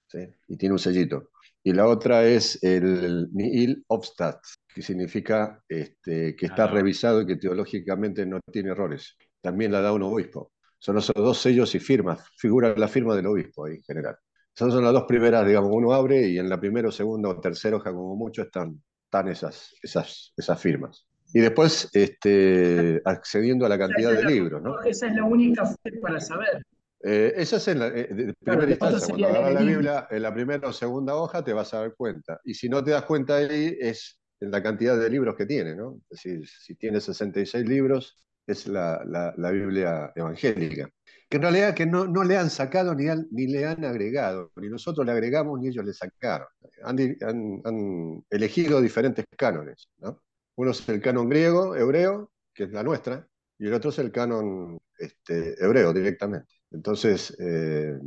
y 0.48 0.56
tiene 0.56 0.74
un 0.74 0.80
sellito. 0.80 1.32
Y 1.62 1.74
la 1.74 1.86
otra 1.86 2.26
es 2.26 2.64
el 2.64 3.28
Nihil 3.34 3.84
Obstat, 3.88 4.40
que 4.74 4.82
significa 4.82 5.62
este, 5.68 6.34
que 6.38 6.46
está 6.46 6.66
revisado 6.68 7.22
y 7.22 7.28
que 7.28 7.36
teológicamente 7.36 8.26
no 8.26 8.40
tiene 8.52 8.70
errores. 8.70 9.18
También 9.42 9.74
la 9.74 9.82
da 9.82 9.92
un 9.92 10.04
obispo. 10.04 10.54
Son 10.80 10.98
esos 10.98 11.16
dos 11.16 11.42
sellos 11.42 11.76
y 11.76 11.80
firmas, 11.80 12.22
figura 12.38 12.74
la 12.78 12.88
firma 12.88 13.14
del 13.16 13.28
obispo 13.28 13.66
ahí 13.66 13.76
en 13.76 13.84
general. 13.84 14.16
Esas 14.56 14.74
son 14.74 14.84
las 14.84 14.94
dos 14.94 15.04
primeras, 15.08 15.46
digamos, 15.46 15.72
uno 15.74 15.92
abre 15.94 16.28
y 16.30 16.40
en 16.40 16.48
la 16.50 16.60
primera, 16.60 16.92
segunda 16.92 17.30
o 17.30 17.40
tercera 17.42 17.76
hoja, 17.78 17.92
como 17.92 18.16
mucho, 18.16 18.44
están, 18.44 18.82
están 19.04 19.28
esas, 19.28 19.76
esas, 19.82 20.34
esas 20.38 20.62
firmas. 20.62 21.07
Y 21.34 21.40
después 21.40 21.90
este, 21.94 23.02
accediendo 23.06 23.66
a 23.66 23.70
la 23.70 23.78
cantidad 23.78 24.14
de 24.14 24.26
libros. 24.26 24.62
¿no? 24.62 24.82
Esa 24.84 25.08
es 25.08 25.16
la 25.16 25.26
única 25.26 25.66
fuente 25.66 26.00
para 26.00 26.20
saber. 26.20 26.64
Eh, 27.04 27.34
esa 27.36 27.58
es 27.58 27.68
en 27.68 27.80
la 27.80 27.88
eh, 27.88 28.34
primera 28.40 28.72
instancia. 28.72 29.08
Cuando 29.08 29.28
agarras 29.28 29.54
la 29.54 29.62
Biblia, 29.62 30.08
en 30.10 30.22
la 30.22 30.34
primera 30.34 30.68
o 30.68 30.74
segunda 30.74 31.16
hoja 31.16 31.44
te 31.44 31.54
vas 31.54 31.74
a 31.74 31.82
dar 31.82 31.96
cuenta. 31.96 32.40
Y 32.44 32.54
si 32.54 32.70
no 32.70 32.84
te 32.84 32.92
das 32.92 33.04
cuenta 33.04 33.36
ahí, 33.36 33.78
es 33.80 34.20
en 34.40 34.52
la 34.52 34.64
cantidad 34.64 34.98
de 34.98 35.10
libros 35.10 35.36
que 35.36 35.46
tiene. 35.46 35.76
¿no? 35.76 36.02
Es 36.10 36.24
decir, 36.24 36.48
si 36.48 36.76
tiene 36.76 37.00
66 37.00 37.68
libros, 37.68 38.20
es 38.48 38.66
la, 38.68 39.04
la, 39.06 39.52
Biblia 39.52 40.12
evangélica. 40.16 40.90
Que 41.30 41.38
en 41.38 41.44
realidad 41.44 41.76
que 41.76 41.86
no, 41.86 42.08
no 42.08 42.24
le 42.24 42.38
han 42.38 42.50
sacado 42.50 42.96
ni, 42.96 43.06
ni 43.32 43.48
le 43.48 43.66
han 43.66 43.84
agregado, 43.84 44.52
ni 44.56 44.70
nosotros 44.70 45.06
le 45.06 45.12
agregamos 45.12 45.60
ni 45.60 45.68
ellos 45.68 45.84
le 45.84 45.94
sacaron. 45.94 46.48
Han, 46.84 46.98
han, 47.22 47.62
han 47.66 48.24
elegido 48.30 48.82
diferentes 48.82 49.26
cánones. 49.38 49.90
¿no? 49.98 50.22
Uno 50.58 50.72
es 50.72 50.88
el 50.90 51.02
canon 51.02 51.30
griego, 51.30 51.76
hebreo, 51.76 52.32
que 52.54 52.64
es 52.64 52.72
la 52.72 52.84
nuestra, 52.84 53.28
y 53.60 53.68
el 53.68 53.74
otro 53.74 53.92
es 53.92 54.00
el 54.00 54.12
canon 54.12 54.80
este, 54.98 55.64
hebreo 55.64 55.94
directamente. 55.94 56.50
Entonces, 56.72 57.36
eh, 57.40 57.98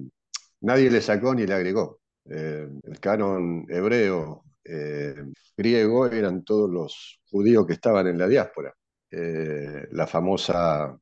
nadie 0.60 0.90
le 0.90 1.00
sacó 1.00 1.34
ni 1.34 1.46
le 1.46 1.54
agregó. 1.54 2.00
Eh, 2.28 2.68
el 2.82 3.00
canon 3.00 3.66
hebreo, 3.68 4.44
eh, 4.64 5.14
griego, 5.56 6.06
eran 6.06 6.44
todos 6.44 6.68
los 6.68 7.20
judíos 7.30 7.66
que 7.66 7.74
estaban 7.74 8.06
en 8.08 8.18
la 8.18 8.28
diáspora. 8.28 8.74
la 9.12 10.06
famosa, 10.06 10.96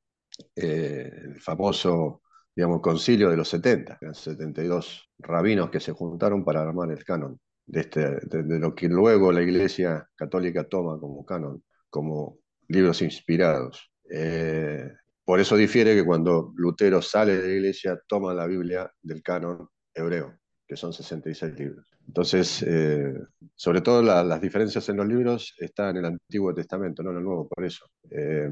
el 0.55 1.41
famoso 1.41 2.23
digamos, 2.59 2.81
concilio 2.81 3.31
de 3.31 3.37
los 3.37 3.49
70, 3.51 3.99
eran 4.01 4.15
72 4.15 5.11
rabinos 5.19 5.71
que 5.71 5.81
se 5.81 5.93
juntaron 5.93 6.45
para 6.45 6.63
armar 6.63 6.91
el 6.91 7.05
canon 7.05 7.39
de, 7.69 7.81
este, 7.81 8.01
de, 8.27 8.59
lo 8.59 8.75
que 8.75 8.89
luego 8.89 9.31
la 9.31 9.43
Iglesia 9.43 10.09
Católica 10.16 10.64
toma 10.64 10.99
como 10.99 11.25
canon, 11.25 11.62
como 11.91 12.39
libros 12.69 13.03
inspirados. 13.03 13.91
Eh, 14.11 14.91
por 15.25 15.39
eso 15.39 15.55
difiere 15.57 15.95
que 15.95 16.05
cuando 16.05 16.53
Lutero 16.57 17.03
sale 17.03 17.37
de 17.37 17.47
la 17.47 17.55
Iglesia, 17.55 18.01
toma 18.07 18.33
la 18.33 18.47
Biblia 18.47 18.91
del 19.03 19.23
canon 19.23 19.69
hebreo, 19.95 20.39
que 20.66 20.77
son 20.77 20.93
66 20.95 21.55
libros. 21.59 21.87
Entonces, 22.07 22.64
eh, 22.66 23.12
sobre 23.55 23.83
todo 23.83 24.03
las 24.03 24.41
diferencias 24.41 24.89
en 24.89 24.97
los 24.97 25.07
libros 25.07 25.55
están 25.59 25.91
en 25.91 25.97
el 25.99 26.05
Antiguo 26.07 26.55
Testamento, 26.55 27.03
no 27.03 27.11
en 27.11 27.19
el 27.19 27.25
Nuevo, 27.25 27.49
por 27.49 27.64
eso. 27.64 27.85
Eh, 28.11 28.49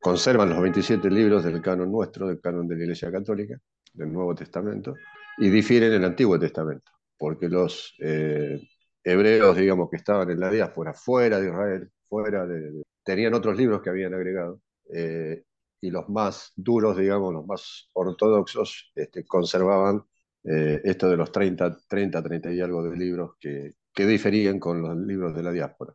conservan 0.00 0.50
los 0.50 0.60
27 0.60 1.08
libros 1.08 1.44
del 1.44 1.62
canon 1.62 1.92
nuestro, 1.92 2.26
del 2.26 2.40
canon 2.40 2.66
de 2.66 2.74
la 2.74 2.82
Iglesia 2.82 3.12
Católica, 3.12 3.56
del 3.92 4.12
Nuevo 4.12 4.34
Testamento, 4.34 4.94
y 5.38 5.48
difieren 5.48 5.92
en 5.92 5.98
el 5.98 6.04
Antiguo 6.06 6.40
Testamento 6.40 6.90
porque 7.20 7.50
los 7.50 7.94
eh, 8.00 8.58
hebreos, 9.04 9.54
digamos, 9.54 9.90
que 9.90 9.98
estaban 9.98 10.30
en 10.30 10.40
la 10.40 10.50
diáspora, 10.50 10.94
fuera 10.94 11.38
de 11.38 11.48
Israel, 11.48 11.90
fuera 12.08 12.46
de, 12.46 12.82
tenían 13.04 13.34
otros 13.34 13.58
libros 13.58 13.82
que 13.82 13.90
habían 13.90 14.14
agregado, 14.14 14.62
eh, 14.94 15.44
y 15.82 15.90
los 15.90 16.08
más 16.08 16.52
duros, 16.56 16.96
digamos, 16.96 17.34
los 17.34 17.46
más 17.46 17.90
ortodoxos, 17.92 18.90
este, 18.94 19.26
conservaban 19.26 20.02
eh, 20.44 20.80
esto 20.82 21.10
de 21.10 21.18
los 21.18 21.30
30, 21.30 21.80
30, 21.86 22.22
30 22.22 22.52
y 22.54 22.60
algo 22.62 22.82
de 22.84 22.96
libros 22.96 23.32
que, 23.38 23.74
que 23.92 24.06
diferían 24.06 24.58
con 24.58 24.80
los 24.80 24.96
libros 24.96 25.36
de 25.36 25.42
la 25.42 25.52
diáspora. 25.52 25.94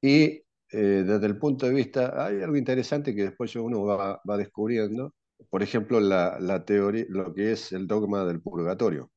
Y 0.00 0.42
desde 0.70 1.26
el 1.26 1.38
punto 1.38 1.66
de 1.66 1.74
vista, 1.74 2.24
hay 2.24 2.40
algo 2.42 2.56
interesante 2.56 3.14
que 3.14 3.24
después 3.24 3.54
uno 3.56 3.84
va, 3.84 4.20
descubriendo, 4.38 5.14
por 5.50 5.62
ejemplo, 5.62 6.00
la, 6.00 6.64
teoría, 6.64 7.04
lo 7.10 7.34
que 7.34 7.52
es 7.52 7.72
el 7.72 7.86
dogma 7.86 8.24
del 8.24 8.40
purgatorio. 8.40 9.10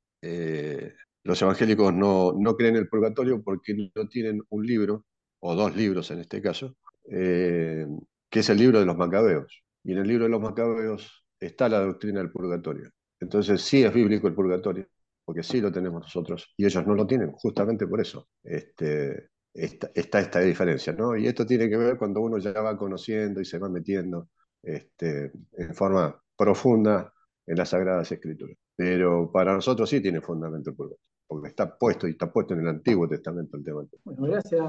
Los 1.26 1.41
evangélicos 1.41 1.91
no, 1.91 2.34
no 2.38 2.55
creen 2.55 2.76
en 2.76 2.82
el 2.84 2.88
purgatorio 2.88 3.41
porque 3.43 3.73
no 3.95 4.07
tienen 4.07 4.43
un 4.49 4.63
libro, 4.63 5.05
o 5.39 5.55
dos 5.55 5.76
libros 5.76 6.11
en 6.11 6.19
este 6.19 6.39
caso, 6.39 6.78
eh, 7.09 7.88
que 8.30 8.39
es 8.41 8.49
el 8.49 8.59
libro 8.59 8.80
de 8.80 8.86
los 8.86 8.95
macabeos. 8.95 9.63
Y 9.84 9.93
en 9.93 9.97
el 9.99 10.07
libro 10.07 10.26
de 10.26 10.30
los 10.30 10.39
macabeos 10.39 11.26
está 11.39 11.67
la 11.67 11.80
doctrina 11.80 12.19
del 12.19 12.32
purgatorio. 12.32 12.91
Entonces 13.19 13.59
sí 13.61 13.84
es 13.84 13.91
bíblico 13.91 14.28
el 14.28 14.36
purgatorio, 14.36 14.88
porque 15.26 15.41
sí 15.41 15.61
lo 15.61 15.71
tenemos 15.71 16.03
nosotros, 16.03 16.53
y 16.57 16.65
ellos 16.65 16.86
no 16.86 16.93
lo 16.93 17.07
tienen, 17.07 17.32
justamente 17.32 17.88
por 17.88 17.99
eso. 18.01 18.30
Este, 18.43 19.30
está, 19.51 20.19
esta 20.19 20.39
diferencia, 20.41 20.93
¿no? 20.93 21.17
Y 21.17 21.26
esto 21.26 21.43
tiene 21.43 21.67
que 21.67 21.78
ver 21.78 21.97
cuando 21.97 22.21
uno 22.21 22.38
ya 22.38 22.51
va 22.61 22.78
conociendo 22.78 23.41
y 23.41 23.45
se 23.45 23.57
va 23.57 23.67
metiendo 23.67 24.30
este, 24.61 25.32
en 25.53 25.73
forma 25.73 26.21
profunda 26.38 27.11
en 27.47 27.57
las 27.57 27.69
Sagradas 27.69 28.11
Escrituras. 28.11 28.57
Pero 28.76 29.32
para 29.32 29.53
nosotros 29.55 29.89
sí 29.89 30.01
tiene 30.01 30.21
fundamento 30.21 30.69
el 30.69 30.76
purgatorio 30.76 31.14
porque 31.28 31.49
está 31.49 31.78
puesto 31.78 32.07
y 32.07 32.11
está 32.11 32.32
puesto 32.32 32.53
en 32.53 32.61
el 32.61 32.67
Antiguo 32.67 33.07
Testamento 33.07 33.57
el 33.57 33.63
tema. 33.63 33.84
Bueno, 34.03 34.23
gracias, 34.23 34.63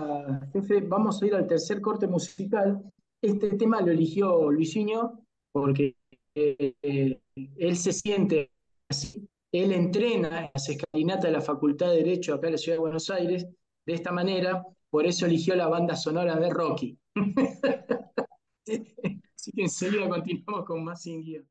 jefe. 0.53 0.81
Vamos 0.81 1.23
a 1.23 1.27
ir 1.27 1.35
al 1.35 1.47
tercer 1.47 1.81
corte 1.81 2.07
musical. 2.07 2.83
Este 3.21 3.51
tema 3.57 3.81
lo 3.81 3.93
eligió 3.93 4.51
Luisinho 4.51 5.27
porque 5.53 5.97
eh, 6.35 7.21
él 7.35 7.77
se 7.77 7.93
siente 7.93 8.51
así. 8.89 9.29
Él 9.53 9.73
entrena 9.73 10.45
en 10.45 10.51
las 10.55 10.69
escalinatas 10.69 11.25
de 11.25 11.31
la 11.31 11.41
Facultad 11.41 11.91
de 11.91 11.99
Derecho 11.99 12.35
acá 12.35 12.49
en 12.49 12.53
la 12.53 12.59
Ciudad 12.59 12.77
de 12.77 12.81
Buenos 12.81 13.09
Aires 13.11 13.47
de 13.87 13.95
esta 13.95 14.13
manera, 14.13 14.65
por 14.91 15.07
eso 15.07 15.27
eligió 15.27 15.55
la 15.55 15.69
banda 15.69 15.95
sonora 15.95 16.37
de 16.37 16.51
Rocky. 16.51 16.99
Así 18.67 19.53
que 19.53 19.63
enseguida 19.63 20.09
continuamos 20.09 20.65
con 20.65 20.85
más 20.85 21.03
sin 21.03 21.23
guía. 21.23 21.43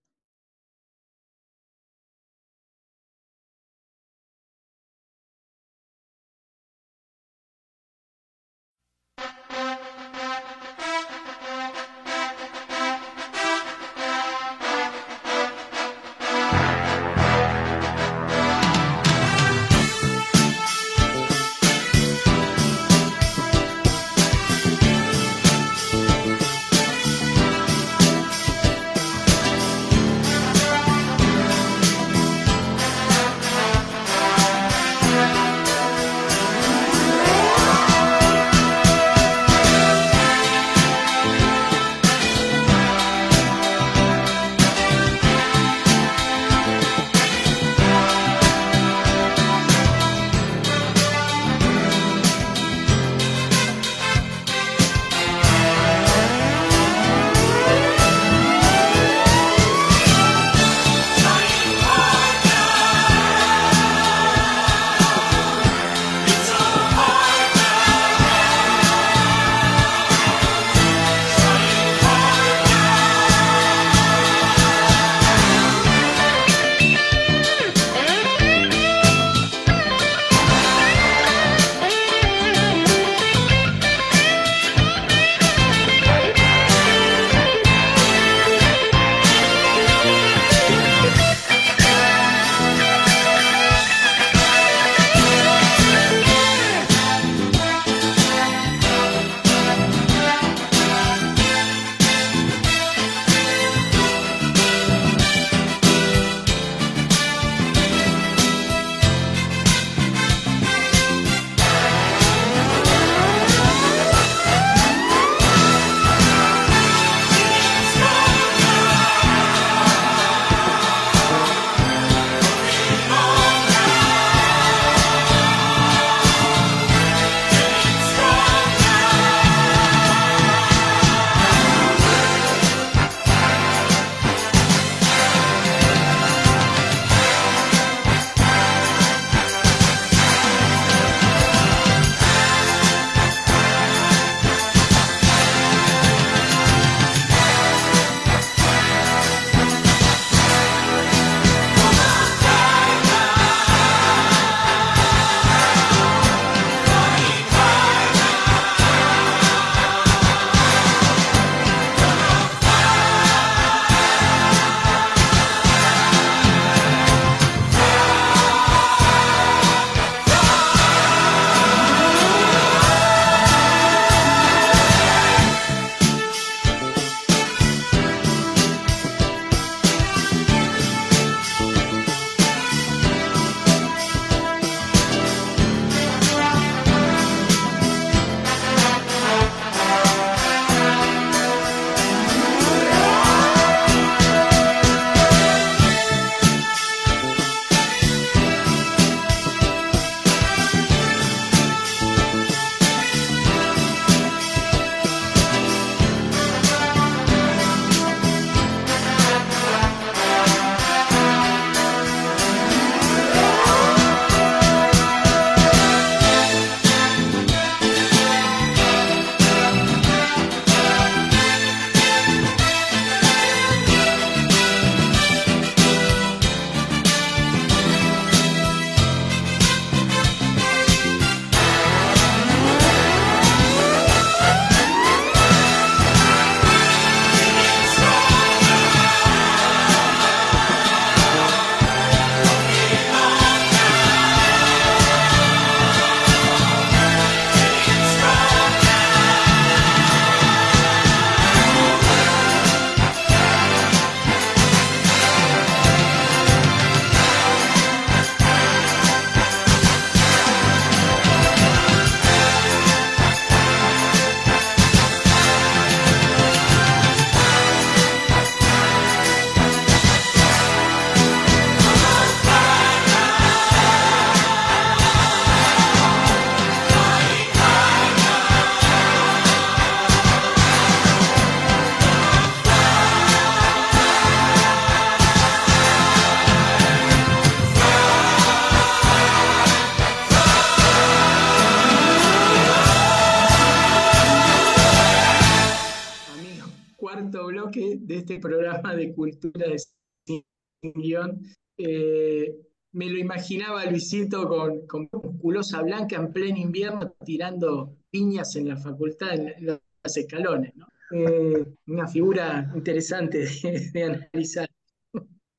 Luisito 303.95 304.45
con, 304.49 304.85
con 304.87 305.07
musculosa 305.09 305.81
blanca 305.81 306.17
en 306.17 306.33
pleno 306.33 306.57
invierno 306.57 307.15
tirando 307.23 307.95
piñas 308.09 308.53
en 308.57 308.67
la 308.67 308.75
facultad, 308.75 309.35
en, 309.35 309.53
los 309.65 309.79
escalones. 310.17 310.73
Eh, 311.11 311.65
una 311.87 312.05
figura 312.05 312.69
interesante 312.75 313.47
de, 313.93 314.03
analizar. 314.03 314.69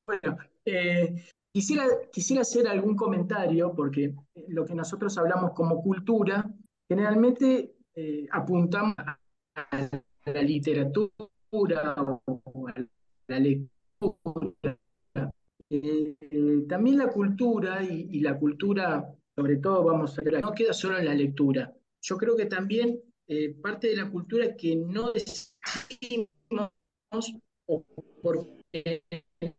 Bueno, 0.05 0.37
eh, 0.65 1.25
quisiera, 1.51 1.85
quisiera 2.13 2.43
hacer 2.43 2.67
algún 2.67 2.95
comentario 2.95 3.73
porque 3.73 4.13
lo 4.49 4.65
que 4.65 4.75
nosotros 4.75 5.17
hablamos 5.17 5.53
como 5.53 5.81
cultura, 5.81 6.47
generalmente 6.87 7.73
apuntamos 8.31 8.95
a 9.55 9.89
la 10.25 10.41
literatura 10.43 11.11
o 11.49 12.67
a 12.67 12.73
la 13.29 13.39
lectura. 13.39 14.77
Eh, 15.69 16.15
también 16.67 16.97
la 16.97 17.07
cultura 17.07 17.83
y, 17.83 18.19
la 18.21 18.37
cultura, 18.37 19.05
sobre 19.35 19.57
todo, 19.57 19.83
vamos 19.83 20.17
a 20.17 20.21
ver, 20.21 20.41
no 20.41 20.53
queda 20.53 20.73
solo 20.73 20.97
en 20.97 21.05
la 21.05 21.13
lectura. 21.13 21.73
Yo 22.01 22.17
creo 22.17 22.35
que 22.35 22.45
también 22.45 22.99
eh, 23.27 23.53
parte 23.61 23.87
de 23.87 23.97
la 23.97 24.09
cultura 24.09 24.55
que 24.55 24.75
no 24.75 25.11
decimos 25.11 26.69
o 27.65 27.83
porque 28.21 29.03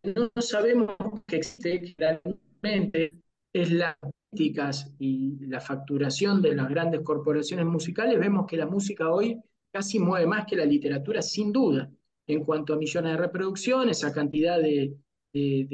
no 0.03 0.43
sabemos 0.43 0.97
que 1.27 1.37
existe 1.37 1.95
claramente 1.95 3.13
es 3.53 3.71
las 3.73 3.97
políticas 4.31 4.95
y 4.99 5.37
la 5.47 5.61
facturación 5.61 6.43
de 6.43 6.55
las 6.55 6.69
grandes 6.69 7.03
corporaciones 7.03 7.67
musicales, 7.67 8.19
vemos 8.19 8.47
que 8.47 8.57
la 8.57 8.67
música 8.67 9.11
hoy 9.11 9.39
casi 9.71 9.99
mueve 9.99 10.27
más 10.27 10.47
que 10.47 10.57
la 10.57 10.65
literatura, 10.65 11.23
sin 11.23 11.53
duda, 11.53 11.91
en 12.27 12.45
cuanto 12.45 12.75
a 12.75 12.79
millones 12.79 13.13
de 13.13 13.19
reproducciones, 13.19 14.05
a 14.05 14.13
cantidad 14.13 14.59
de, 14.59 14.95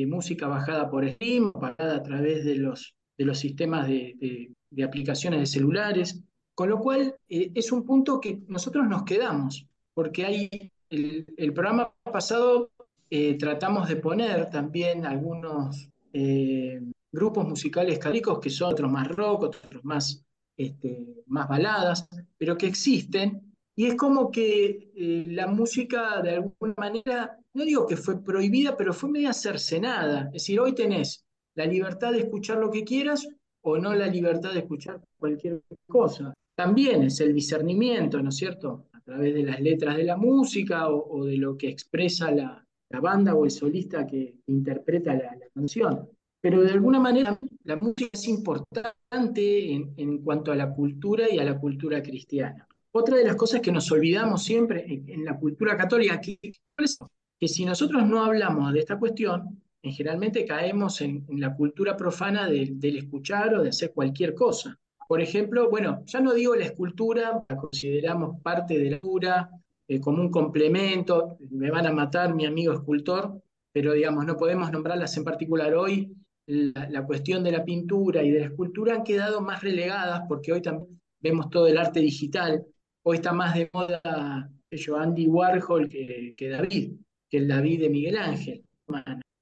música 0.07 0.47
bajada 0.49 0.91
por 0.91 1.09
stream, 1.09 1.53
bajada 1.55 1.97
a 1.97 2.03
través 2.03 2.45
de 2.45 2.57
los, 2.57 2.95
de 3.19 3.25
los 3.25 3.39
sistemas 3.39 3.89
de, 3.89 4.51
aplicaciones 4.85 5.41
de 5.41 5.47
celulares, 5.47 6.23
con 6.55 6.69
lo 6.69 6.79
cual 6.79 7.17
eh, 7.29 7.51
es 7.55 7.73
un 7.73 7.85
punto 7.85 8.21
que 8.21 8.41
nosotros 8.49 8.87
nos 8.89 9.05
quedamos, 9.05 9.67
porque 9.93 10.25
hay 10.25 10.73
el, 10.91 11.53
programa 11.53 11.93
pasado 12.03 12.71
eh, 13.11 13.37
tratamos 13.39 13.89
de 13.89 13.97
poner 13.97 14.51
también 14.51 15.07
algunos 15.07 15.89
eh, 16.13 16.81
grupos 17.13 17.47
musicales 17.47 17.99
católicos 17.99 18.41
que 18.41 18.51
son 18.51 18.73
otros 18.73 18.91
más 18.91 19.09
rock, 19.09 19.45
otros 19.45 19.85
más, 19.85 20.25
este, 20.57 21.23
más 21.27 21.49
baladas, 21.49 22.09
pero 22.37 22.57
que 22.57 22.67
existen 22.67 23.54
y 23.77 23.87
es 23.87 23.97
como 23.97 24.31
que 24.31 24.93
eh, 24.95 25.25
la 25.27 25.49
música, 25.49 26.23
de 26.23 26.37
alguna 26.37 26.75
manera, 26.77 27.39
no 27.55 27.65
digo 27.65 27.87
que 27.87 27.97
fue 27.97 28.23
prohibida, 28.23 28.77
pero 28.77 28.93
fue 28.93 29.11
media 29.11 29.33
cercenada. 29.33 30.27
Es 30.27 30.33
decir, 30.45 30.61
hoy 30.61 30.75
tenés 30.75 31.25
la 31.57 31.67
libertad 31.67 32.13
de 32.13 32.21
escuchar 32.21 32.59
lo 32.59 32.71
que 32.71 32.85
quieras 32.85 33.27
o 33.63 33.79
no 33.79 33.95
la 33.95 34.07
libertad 34.07 34.53
de 34.53 34.61
escuchar 34.61 35.01
cualquier 35.19 35.63
cosa. 35.89 36.35
También 36.55 37.03
es 37.03 37.21
el 37.21 37.35
discernimiento, 37.35 38.23
¿no 38.23 38.29
es 38.29 38.37
cierto? 38.37 38.87
A 38.93 39.01
través 39.01 39.35
de 39.35 39.43
las 39.43 39.61
letras 39.61 39.97
de 39.97 40.05
la 40.05 40.17
música 40.17 40.89
o, 40.89 41.25
de 41.25 41.37
lo 41.37 41.57
que 41.57 41.69
expresa 41.69 42.31
la, 42.31 42.61
banda 43.03 43.35
o 43.35 43.45
el 43.45 43.51
solista 43.51 44.07
que 44.07 44.37
interpreta 44.47 45.15
la, 45.15 45.37
canción. 45.53 46.09
Pero 46.41 46.63
de 46.63 46.71
alguna 46.71 47.01
manera 47.01 47.41
la 47.65 47.77
música 47.77 48.11
es 48.13 48.29
importante 48.29 49.73
en 49.73 50.19
cuanto 50.19 50.53
a 50.53 50.55
la 50.57 50.73
cultura 50.73 51.29
y 51.29 51.39
a 51.39 51.45
la 51.45 51.59
cultura 51.59 52.01
cristiana. 52.03 52.69
Otra 52.97 53.17
de 53.17 53.25
las 53.25 53.35
cosas 53.35 53.61
que 53.61 53.73
nos 53.73 53.91
olvidamos 53.91 54.45
siempre 54.45 54.85
en, 54.89 55.25
la 55.25 55.37
cultura 55.37 55.77
católica, 55.77 56.21
que, 56.21 56.39
que 56.41 57.49
si 57.49 57.65
nosotros 57.65 58.07
no 58.07 58.23
hablamos 58.23 58.73
de 58.73 58.79
esta 58.79 59.01
cuestión, 59.01 59.61
generalmente 59.83 60.45
caemos 60.45 61.01
en, 61.01 61.27
la 61.29 61.57
cultura 61.57 61.97
profana 61.97 62.49
del 62.49 62.97
escuchar 62.97 63.53
o 63.55 63.65
de 63.65 63.71
hacer 63.71 63.93
cualquier 63.93 64.33
cosa. 64.33 64.79
Por 65.09 65.21
ejemplo, 65.21 65.69
bueno, 65.69 66.05
ya 66.07 66.21
no 66.21 66.33
digo 66.33 66.55
la 66.55 66.67
escultura, 66.67 67.45
la 67.49 67.57
consideramos 67.57 68.41
parte 68.41 68.79
de 68.79 68.91
la 68.91 69.01
cultura, 69.01 69.51
eh, 69.89 69.99
como 69.99 70.23
un 70.23 70.31
complemento, 70.31 71.37
me 71.51 71.73
van 71.73 71.89
a 71.89 71.93
matar 71.93 72.33
mi 72.33 72.47
amigo 72.47 72.73
escultor, 72.73 73.43
pero 73.73 73.93
digamos, 73.93 74.25
no 74.25 74.37
podemos 74.37 74.71
nombrarlas 74.71 75.17
en 75.17 75.25
particular 75.25 75.75
hoy. 75.75 76.15
La, 76.47 76.89
la, 76.89 77.05
cuestión 77.05 77.43
de 77.43 77.51
la 77.51 77.65
pintura 77.65 78.23
y 78.23 78.31
de 78.31 78.39
la 78.39 78.47
escultura 78.47 78.95
han 78.95 79.03
quedado 79.03 79.41
más 79.41 79.65
relegadas 79.65 80.23
porque 80.29 80.53
hoy 80.53 80.63
también 80.63 81.01
vemos 81.21 81.51
todo 81.51 81.67
el 81.67 81.79
arte 81.79 81.99
digital 82.01 82.65
Hoy 83.07 83.17
está 83.17 83.33
más 83.35 83.55
de 83.55 83.69
moda 83.73 84.51
yo, 84.71 84.97
Andy 84.97 85.27
Warhol 85.27 85.89
que, 85.89 86.35
que, 86.37 86.49
David, 86.49 86.93
que 87.31 87.37
el 87.37 87.49
David 87.49 87.81
de 87.81 87.91
Miguel 87.91 88.19
Ángel. 88.19 88.65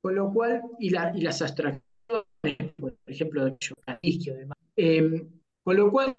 Con 0.01 0.14
lo 0.14 0.32
cual, 0.32 0.62
y, 0.80 0.90
la, 0.90 1.12
y 1.16 1.20
las 1.20 1.40
abstracciones, 1.43 1.82
por 2.76 2.97
ejemplo, 3.06 3.44
de 3.44 3.56
y 4.02 4.24
demás. 4.24 4.59
Em, 4.74 5.28
con 5.62 5.76
lo 5.76 5.90
cual, 5.93 6.14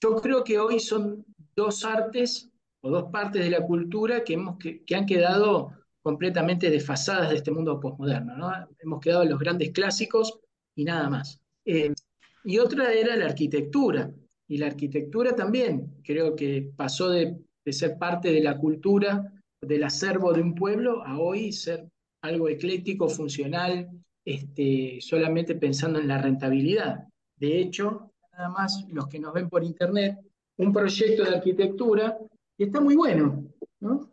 yo 0.00 0.16
creo 0.16 0.42
que 0.42 0.58
hoy 0.58 0.80
son 0.80 1.24
dos 1.54 1.84
artes 1.84 2.50
o 2.80 2.90
dos 2.90 3.10
partes 3.10 3.44
de 3.44 3.50
la 3.50 3.60
cultura 3.60 4.24
que, 4.24 4.34
hemos, 4.34 4.56
que, 4.58 4.94
han 4.94 5.04
quedado 5.04 5.72
completamente 6.02 6.70
desfasadas 6.70 7.30
de 7.30 7.36
este 7.36 7.50
mundo 7.50 7.78
postmoderno. 7.80 8.34
¿no? 8.36 8.50
Hemos 8.78 9.00
quedado 9.00 9.24
los 9.24 9.38
grandes 9.38 9.72
clásicos 9.72 10.40
y 10.74 10.84
nada 10.84 11.10
más. 11.10 11.38
Em, 11.66 11.94
y 12.44 12.58
otra 12.58 12.92
era 12.92 13.14
la 13.16 13.26
arquitectura. 13.26 14.10
Y 14.48 14.58
la 14.58 14.66
arquitectura 14.66 15.34
también, 15.34 15.94
creo 16.04 16.36
que 16.36 16.70
pasó 16.76 17.10
de, 17.10 17.36
ser 17.66 17.98
parte 17.98 18.30
de 18.30 18.40
la 18.40 18.56
cultura, 18.56 19.32
del 19.60 19.82
acervo 19.82 20.32
de 20.32 20.40
un 20.40 20.54
pueblo, 20.54 21.02
a 21.04 21.18
hoy 21.18 21.52
ser 21.52 21.88
algo 22.22 22.48
ecléctico, 22.48 23.08
funcional, 23.08 23.90
este, 24.24 24.98
solamente 25.00 25.56
pensando 25.56 25.98
en 25.98 26.08
la 26.08 26.18
rentabilidad. 26.18 27.06
De 27.36 27.60
hecho, 27.60 28.12
nada 28.32 28.48
más 28.50 28.86
los 28.88 29.08
que 29.08 29.18
nos 29.18 29.32
ven 29.32 29.48
por 29.48 29.64
internet, 29.64 30.18
un 30.58 30.72
proyecto 30.72 31.24
de 31.24 31.36
arquitectura 31.36 32.16
que 32.56 32.64
está 32.64 32.80
muy 32.80 32.94
bueno, 32.94 33.44
¿no? 33.80 34.10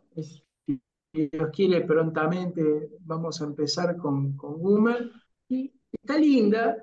si 1.14 1.28
Dios 1.28 1.50
quiere, 1.52 1.82
prontamente 1.82 2.90
vamos 3.00 3.40
a 3.40 3.44
empezar 3.44 3.96
con, 3.96 4.36
con 4.36 4.60
y 5.48 5.72
está 5.92 6.18
linda, 6.18 6.76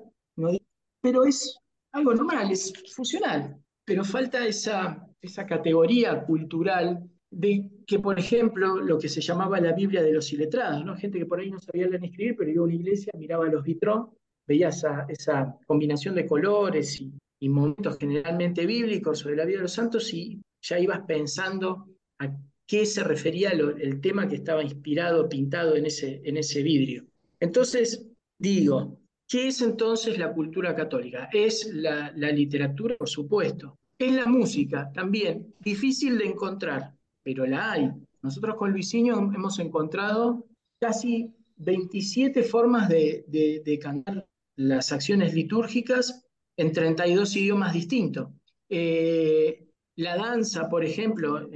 pero 1.00 1.24
es 1.24 1.58
algo 1.92 2.14
normal, 2.14 2.50
es 2.50 2.72
funcional, 2.94 3.56
pero 3.84 4.04
falta 4.04 4.44
esa, 4.46 5.06
esa 5.20 5.46
categoría 5.46 6.24
cultural 6.24 7.08
de 7.30 7.70
que, 7.86 7.98
por 7.98 8.18
ejemplo, 8.18 8.76
lo 8.76 8.98
que 8.98 9.08
se 9.08 9.20
llamaba 9.20 9.60
la 9.60 9.72
Biblia 9.72 10.02
de 10.02 10.12
los 10.12 10.32
iletrados, 10.32 10.84
¿no? 10.84 10.96
gente 10.96 11.18
que 11.18 11.26
por 11.26 11.40
ahí 11.40 11.50
no 11.50 11.58
sabía 11.58 11.88
leer 11.88 12.00
ni 12.00 12.08
escribir, 12.08 12.36
pero 12.36 12.50
iba 12.50 12.62
a 12.62 12.64
una 12.64 12.74
iglesia, 12.74 13.12
miraba 13.16 13.46
los 13.46 13.64
vitrón, 13.64 14.10
veía 14.46 14.68
esa, 14.68 15.06
esa 15.08 15.56
combinación 15.66 16.14
de 16.14 16.26
colores 16.26 17.00
y, 17.00 17.12
momentos 17.48 17.98
generalmente 17.98 18.64
bíblicos 18.66 19.18
sobre 19.18 19.34
la 19.34 19.44
vida 19.44 19.56
de 19.56 19.62
los 19.64 19.72
santos 19.72 20.14
y 20.14 20.40
ya 20.60 20.78
ibas 20.78 21.00
pensando 21.00 21.88
a 22.20 22.32
qué 22.64 22.86
se 22.86 23.02
refería 23.02 23.50
el 23.50 24.00
tema 24.00 24.28
que 24.28 24.36
estaba 24.36 24.62
inspirado, 24.62 25.28
pintado 25.28 25.74
en 25.74 25.86
ese, 25.86 26.20
en 26.24 26.36
ese 26.36 26.62
vidrio. 26.62 27.04
Entonces, 27.40 28.06
digo, 28.38 29.01
¿Qué 29.32 29.48
es 29.48 29.62
entonces 29.62 30.18
la 30.18 30.30
cultura 30.30 30.74
católica? 30.74 31.30
Es 31.32 31.66
la, 31.72 32.10
literatura, 32.12 32.98
por 32.98 33.08
supuesto. 33.08 33.78
Es 33.98 34.12
la 34.12 34.26
música, 34.26 34.92
también. 34.92 35.54
Difícil 35.58 36.18
de 36.18 36.26
encontrar, 36.26 36.92
pero 37.22 37.46
la 37.46 37.72
hay. 37.72 37.90
Nosotros 38.20 38.56
con 38.56 38.72
Luisinho 38.72 39.16
hemos 39.16 39.58
encontrado 39.58 40.44
casi 40.78 41.34
27 41.56 42.42
formas 42.42 42.90
de, 42.90 43.78
cantar 43.80 44.28
las 44.56 44.92
acciones 44.92 45.32
litúrgicas 45.32 46.26
en 46.58 46.70
32 46.70 47.34
idiomas 47.34 47.72
distintos. 47.72 48.28
Eh, 48.68 49.66
la 49.96 50.14
danza, 50.18 50.68
por 50.68 50.84
ejemplo, 50.84 51.48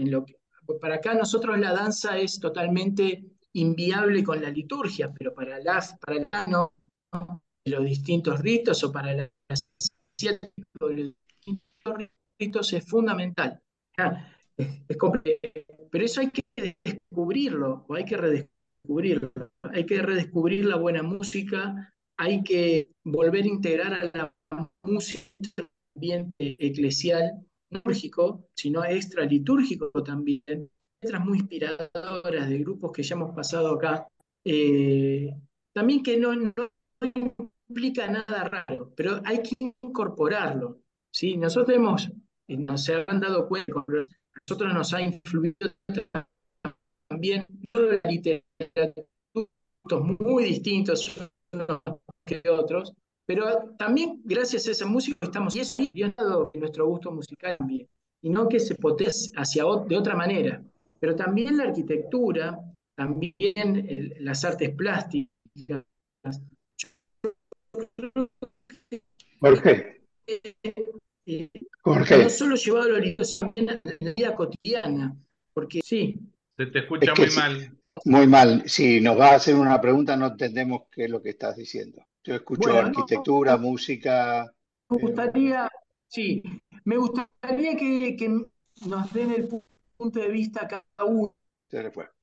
para 0.80 0.94
acá 0.94 1.12
nosotros 1.12 1.58
la 1.58 1.74
danza 1.74 2.16
es 2.16 2.40
totalmente 2.40 3.26
inviable 3.52 4.24
con 4.24 4.40
la 4.40 4.48
liturgia, 4.48 5.12
pero 5.12 5.34
para, 5.34 5.58
las, 5.58 5.94
para 5.98 6.16
el 6.16 6.28
no, 6.48 6.72
los 7.66 7.84
distintos 7.84 8.40
ritos 8.40 8.82
o 8.84 8.92
para 8.92 9.12
la 9.14 9.30
los 10.80 10.96
distintos 10.96 12.08
ritos 12.38 12.72
es 12.72 12.84
fundamental. 12.84 13.60
pero 15.90 16.04
eso 16.04 16.20
hay 16.20 16.30
que 16.30 16.76
descubrirlo, 16.84 17.84
o 17.88 17.94
hay 17.94 18.04
que 18.04 18.16
redescubrirlo. 18.16 19.32
Hay 19.62 19.84
que 19.84 20.00
redescubrir 20.00 20.64
la 20.64 20.76
buena 20.76 21.02
música, 21.02 21.92
hay 22.16 22.42
que 22.42 22.88
volver 23.04 23.44
a 23.44 23.48
integrar 23.48 23.92
a 23.92 24.10
la 24.16 24.70
música 24.82 25.22
ambiente 25.94 26.56
eclesial, 26.58 27.44
no 27.70 27.78
litúrgico, 27.78 28.48
sino 28.54 28.84
extra 28.84 29.24
litúrgico 29.24 29.90
también. 30.04 30.70
Letras 31.02 31.24
muy 31.24 31.38
inspiradoras 31.38 32.48
de 32.48 32.58
grupos 32.58 32.92
que 32.92 33.02
ya 33.02 33.16
hemos 33.16 33.34
pasado 33.34 33.74
acá. 33.74 34.06
Eh, 34.44 35.34
también 35.72 36.02
que 36.02 36.16
no, 36.16 36.34
no 36.34 36.52
implica 37.68 38.06
nada 38.08 38.44
raro, 38.44 38.92
pero 38.96 39.20
hay 39.24 39.42
que 39.42 39.74
incorporarlo. 39.82 40.78
¿sí? 41.10 41.36
Nosotros 41.36 41.76
hemos, 41.76 42.10
nos 42.48 42.88
han 42.88 43.20
dado 43.20 43.48
cuenta, 43.48 43.72
nosotros 44.46 44.74
nos 44.74 44.92
ha 44.94 45.02
influido 45.02 45.56
también 47.08 47.46
la 47.74 48.00
literatura, 48.10 49.06
muy 50.00 50.44
distintos 50.44 51.16
unos 51.52 51.80
que 52.24 52.42
otros, 52.50 52.92
pero 53.24 53.74
también 53.78 54.20
gracias 54.24 54.66
a 54.66 54.72
esa 54.72 54.86
música 54.86 55.18
estamos 55.22 55.54
y 55.54 55.60
es 55.60 55.76
que 55.76 56.14
nuestro 56.58 56.86
gusto 56.86 57.12
musical 57.12 57.56
también, 57.56 57.88
y 58.22 58.30
no 58.30 58.48
que 58.48 58.60
se 58.60 58.74
potencie 58.74 59.30
hacia 59.36 59.64
de 59.86 59.96
otra 59.96 60.16
manera, 60.16 60.62
pero 60.98 61.14
también 61.14 61.56
la 61.56 61.64
arquitectura, 61.64 62.58
también 62.96 64.14
las 64.20 64.44
artes 64.44 64.74
plásticas. 64.74 65.84
Jorge. 69.40 70.02
Eh, 70.26 71.50
Jorge. 71.82 72.22
No 72.22 72.30
solo 72.30 72.56
llevado 72.56 72.94
también 73.40 73.70
a 73.70 73.80
la 74.00 74.12
vida 74.16 74.34
cotidiana, 74.34 75.16
porque 75.52 75.80
sí. 75.82 76.18
Se 76.56 76.66
te 76.66 76.80
escucha 76.80 77.12
muy 77.14 77.28
mal. 77.36 77.76
Muy 78.04 78.26
mal. 78.26 78.62
Si 78.66 79.00
nos 79.00 79.16
vas 79.16 79.32
a 79.32 79.36
hacer 79.36 79.54
una 79.54 79.80
pregunta, 79.80 80.16
no 80.16 80.26
entendemos 80.26 80.82
qué 80.90 81.04
es 81.04 81.10
lo 81.10 81.22
que 81.22 81.30
estás 81.30 81.56
diciendo. 81.56 82.04
Yo 82.24 82.34
escucho 82.34 82.76
arquitectura, 82.76 83.56
música. 83.56 84.52
Me 84.88 84.98
gustaría, 84.98 85.68
sí, 86.08 86.42
me 86.84 86.96
gustaría 86.96 87.76
que, 87.76 88.46
nos 88.86 89.12
den 89.12 89.30
el 89.32 89.48
punto 89.96 90.20
de 90.20 90.28
vista 90.28 90.66
cada 90.68 90.84
uno. 91.04 91.34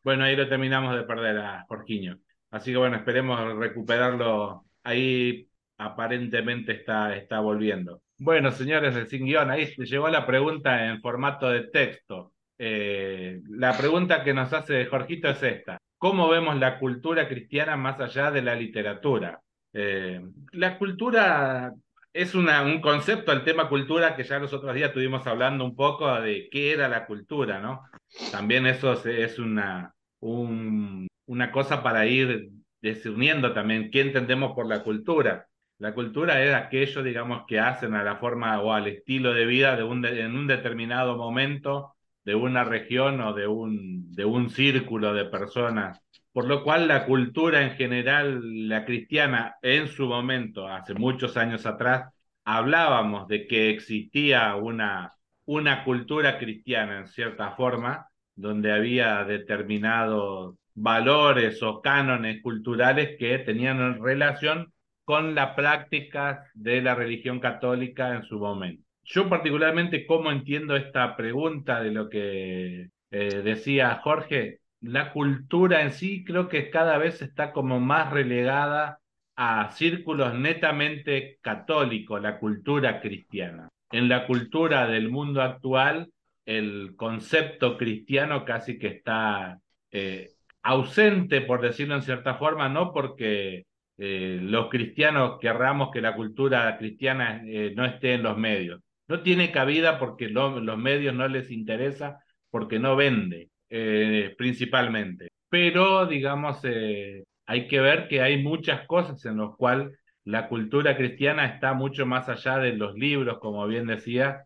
Bueno, 0.03 0.23
ahí 0.23 0.35
lo 0.35 0.47
terminamos 0.47 0.95
de 0.95 1.03
perder 1.03 1.37
a 1.39 1.65
Jorquiño. 1.67 2.19
Así 2.51 2.71
que 2.71 2.77
bueno, 2.77 2.97
esperemos 2.97 3.57
recuperarlo. 3.57 4.65
Ahí 4.83 5.47
aparentemente 5.77 6.73
está, 6.73 7.15
está 7.15 7.39
volviendo. 7.39 8.01
Bueno, 8.17 8.51
señores 8.51 8.95
de 8.95 9.05
Sin 9.05 9.25
Guión, 9.25 9.51
ahí 9.51 9.65
llegó 9.77 10.07
la 10.09 10.25
pregunta 10.25 10.85
en 10.87 11.01
formato 11.01 11.49
de 11.49 11.63
texto. 11.63 12.33
Eh, 12.57 13.41
la 13.49 13.77
pregunta 13.77 14.23
que 14.23 14.33
nos 14.33 14.53
hace 14.53 14.85
Jorgito 14.85 15.29
es 15.29 15.41
esta. 15.43 15.77
¿Cómo 15.97 16.29
vemos 16.29 16.57
la 16.57 16.79
cultura 16.79 17.27
cristiana 17.27 17.75
más 17.75 17.99
allá 17.99 18.31
de 18.31 18.41
la 18.41 18.55
literatura? 18.55 19.41
Eh, 19.73 20.21
la 20.51 20.77
cultura 20.77 21.73
es 22.13 22.35
una, 22.35 22.61
un 22.61 22.79
concepto, 22.79 23.31
el 23.31 23.43
tema 23.43 23.67
cultura, 23.67 24.15
que 24.15 24.23
ya 24.23 24.39
los 24.39 24.53
otros 24.53 24.75
días 24.75 24.89
estuvimos 24.89 25.25
hablando 25.25 25.65
un 25.65 25.75
poco 25.75 26.21
de 26.21 26.47
qué 26.51 26.71
era 26.71 26.87
la 26.87 27.05
cultura, 27.05 27.59
¿no? 27.59 27.83
También 28.31 28.67
eso 28.67 28.93
es 29.05 29.39
una, 29.39 29.93
una 30.21 31.51
cosa 31.51 31.81
para 31.81 32.05
ir 32.05 32.49
desuniendo 32.83 33.53
también 33.53 33.89
qué 33.89 34.01
entendemos 34.01 34.53
por 34.53 34.67
la 34.67 34.83
cultura. 34.83 35.47
La 35.79 35.95
cultura 35.95 36.43
es 36.43 36.53
aquello, 36.53 37.01
digamos, 37.01 37.45
que 37.47 37.59
hacen 37.59 37.95
a 37.95 38.03
la 38.03 38.17
forma 38.17 38.61
o 38.61 38.73
al 38.73 38.87
estilo 38.87 39.33
de 39.33 39.45
vida 39.45 39.75
de 39.75 39.83
un 39.83 40.05
en 40.05 40.35
un 40.35 40.45
determinado 40.45 41.17
momento 41.17 41.95
de 42.23 42.35
una 42.35 42.63
región 42.63 43.19
o 43.21 43.33
de 43.33 43.47
un, 43.47 44.11
de 44.11 44.25
un 44.25 44.49
círculo 44.51 45.13
de 45.13 45.25
personas 45.25 46.03
por 46.33 46.47
lo 46.47 46.63
cual 46.63 46.87
la 46.87 47.05
cultura 47.05 47.61
en 47.61 47.75
general, 47.75 48.67
la 48.67 48.85
cristiana, 48.85 49.55
en 49.61 49.87
su 49.87 50.07
momento, 50.07 50.67
hace 50.67 50.95
muchos 50.95 51.37
años 51.37 51.65
atrás, 51.67 52.11
hablábamos 52.43 53.27
de 53.27 53.47
que 53.47 53.69
existía 53.69 54.55
una, 54.55 55.13
una 55.45 55.83
cultura 55.83 56.39
cristiana 56.39 56.97
en 56.99 57.07
cierta 57.07 57.51
forma, 57.51 58.07
donde 58.35 58.71
había 58.73 59.23
determinados 59.25 60.55
valores 60.75 61.61
o 61.63 61.81
cánones 61.81 62.41
culturales 62.41 63.17
que 63.17 63.39
tenían 63.39 64.01
relación 64.01 64.73
con 65.05 65.35
la 65.35 65.55
práctica 65.55 66.45
de 66.53 66.81
la 66.81 66.95
religión 66.95 67.39
católica 67.39 68.15
en 68.15 68.23
su 68.23 68.39
momento. 68.39 68.83
Yo 69.03 69.27
particularmente, 69.27 70.05
¿cómo 70.05 70.31
entiendo 70.31 70.75
esta 70.75 71.15
pregunta 71.17 71.83
de 71.83 71.91
lo 71.91 72.09
que 72.09 72.89
eh, 73.11 73.41
decía 73.43 73.99
Jorge? 74.03 74.61
la 74.83 75.13
cultura 75.13 75.81
en 75.81 75.93
sí 75.93 76.23
creo 76.25 76.49
que 76.49 76.69
cada 76.69 76.97
vez 76.97 77.21
está 77.21 77.53
como 77.53 77.79
más 77.79 78.11
relegada 78.11 78.99
a 79.35 79.71
círculos 79.71 80.35
netamente 80.35 81.39
católicos, 81.41 82.21
la 82.21 82.37
cultura 82.37 82.99
cristiana. 83.01 83.69
En 83.91 84.09
la 84.09 84.27
cultura 84.27 84.87
del 84.87 85.09
mundo 85.09 85.41
actual, 85.41 86.11
el 86.45 86.95
concepto 86.97 87.77
cristiano 87.77 88.43
casi 88.43 88.77
que 88.77 88.87
está 88.87 89.59
eh, 89.91 90.31
ausente, 90.63 91.41
por 91.41 91.61
decirlo 91.61 91.95
en 91.95 92.01
cierta 92.01 92.35
forma, 92.35 92.69
no 92.69 92.93
porque 92.93 93.65
eh, 93.97 94.39
los 94.41 94.69
cristianos 94.69 95.37
querramos 95.39 95.91
que 95.91 96.01
la 96.01 96.15
cultura 96.15 96.77
cristiana 96.77 97.41
eh, 97.45 97.73
no 97.75 97.85
esté 97.85 98.13
en 98.13 98.23
los 98.23 98.37
medios. 98.37 98.81
No 99.07 99.21
tiene 99.21 99.51
cabida 99.51 99.99
porque 99.99 100.29
los 100.29 100.77
medios 100.77 101.13
no 101.13 101.27
les 101.27 101.51
interesa, 101.51 102.19
porque 102.49 102.79
no 102.79 102.95
vende. 102.95 103.49
Eh, 103.69 104.33
principalmente. 104.37 105.29
Pero, 105.49 106.05
digamos, 106.05 106.61
hay 106.63 107.67
que 107.67 107.79
ver 107.79 108.07
que 108.07 108.21
hay 108.21 108.41
muchas 108.41 108.85
cosas 108.87 109.23
en 109.25 109.37
las 109.37 109.55
cuales 109.57 109.97
la 110.25 110.47
cultura 110.47 110.95
cristiana 110.95 111.45
está 111.47 111.73
mucho 111.73 112.05
más 112.05 112.29
allá 112.29 112.57
de 112.59 112.73
los 112.73 112.95
libros, 112.95 113.39
como 113.39 113.67
bien 113.67 113.87
decía. 113.87 114.45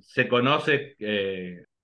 Se 0.00 0.28
conoce 0.28 0.96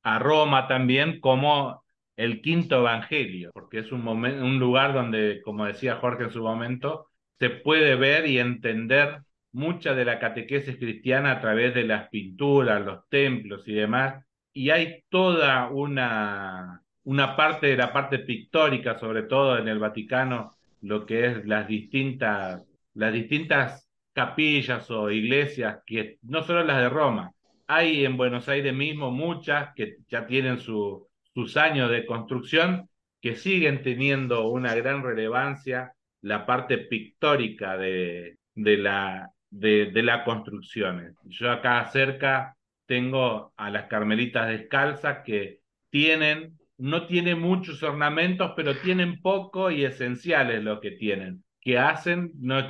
a 0.03 0.19
Roma 0.19 0.69
también 0.69 1.21
como 1.21 1.83
el 2.19 2.43
quinto 2.43 2.81
evangelio, 2.81 3.53
porque 3.55 3.79
es 3.79 3.93
un, 3.93 4.07
un 4.09 4.59
lugar 4.59 4.93
donde, 4.93 5.41
como 5.45 5.67
decía 5.67 5.97
Jorge 5.97 6.25
en 6.25 6.33
su 6.33 6.43
momento, 6.43 7.11
se 7.39 7.49
puede 7.49 7.95
ver 7.95 8.27
y 8.27 8.39
entender 8.41 9.21
mucha 9.53 9.95
de 9.95 10.05
la 10.05 10.19
catequesis 10.19 10.77
cristiana 10.79 11.33
a 11.33 11.41
través 11.41 11.75
de 11.75 11.85
las 11.85 12.09
pinturas, 12.09 12.85
los 12.85 13.09
templos 13.09 13.63
y 13.69 13.73
demás, 13.75 14.25
y 14.53 14.71
hay 14.71 15.05
toda 15.09 15.69
una, 15.71 16.83
una 17.05 17.37
parte 17.37 17.69
de 17.69 17.77
la 17.77 17.93
parte 17.93 18.19
pictórica, 18.19 18.99
sobre 18.99 19.23
todo 19.23 19.57
en 19.57 19.69
el 19.69 19.79
Vaticano, 19.79 20.57
lo 20.81 21.07
que 21.07 21.27
es 21.27 21.47
las 21.47 21.69
distintas, 21.69 22.67
las 22.95 23.13
distintas 23.13 23.89
capillas 24.13 24.91
o 24.91 25.09
iglesias, 25.11 25.83
que 25.87 26.19
no 26.23 26.43
solo 26.43 26.65
las 26.65 26.79
de 26.79 26.89
Roma, 26.89 27.33
hay 27.69 28.05
en 28.05 28.17
Buenos 28.17 28.49
Aires 28.49 28.75
mismo 28.75 29.13
muchas 29.13 29.73
que 29.77 29.99
ya 30.09 30.27
tienen 30.27 30.59
su, 30.59 31.08
sus 31.39 31.57
años 31.57 31.89
de 31.89 32.05
construcción, 32.05 32.89
que 33.21 33.37
siguen 33.37 33.81
teniendo 33.83 34.49
una 34.49 34.75
gran 34.75 35.05
relevancia 35.05 35.93
la 36.21 36.45
parte 36.45 36.79
pictórica 36.79 37.77
de, 37.77 38.39
de, 38.57 38.77
la, 38.77 39.31
de, 39.49 39.93
de 39.93 40.03
las 40.03 40.25
construcciones. 40.25 41.15
Yo 41.27 41.53
acá 41.53 41.87
cerca 41.93 42.57
tengo 42.87 43.53
a 43.57 43.71
las 43.71 43.85
carmelitas 43.85 44.49
descalzas 44.49 45.19
que 45.25 45.61
tienen, 45.91 46.59
no 46.77 47.07
tienen 47.07 47.39
muchos 47.39 47.85
ornamentos, 47.85 48.55
pero 48.57 48.75
tienen 48.75 49.21
poco 49.23 49.71
y 49.71 49.85
esenciales 49.85 50.65
lo 50.65 50.81
que 50.81 50.91
tienen, 50.91 51.45
que 51.61 51.79
hacen, 51.79 52.33
no, 52.41 52.69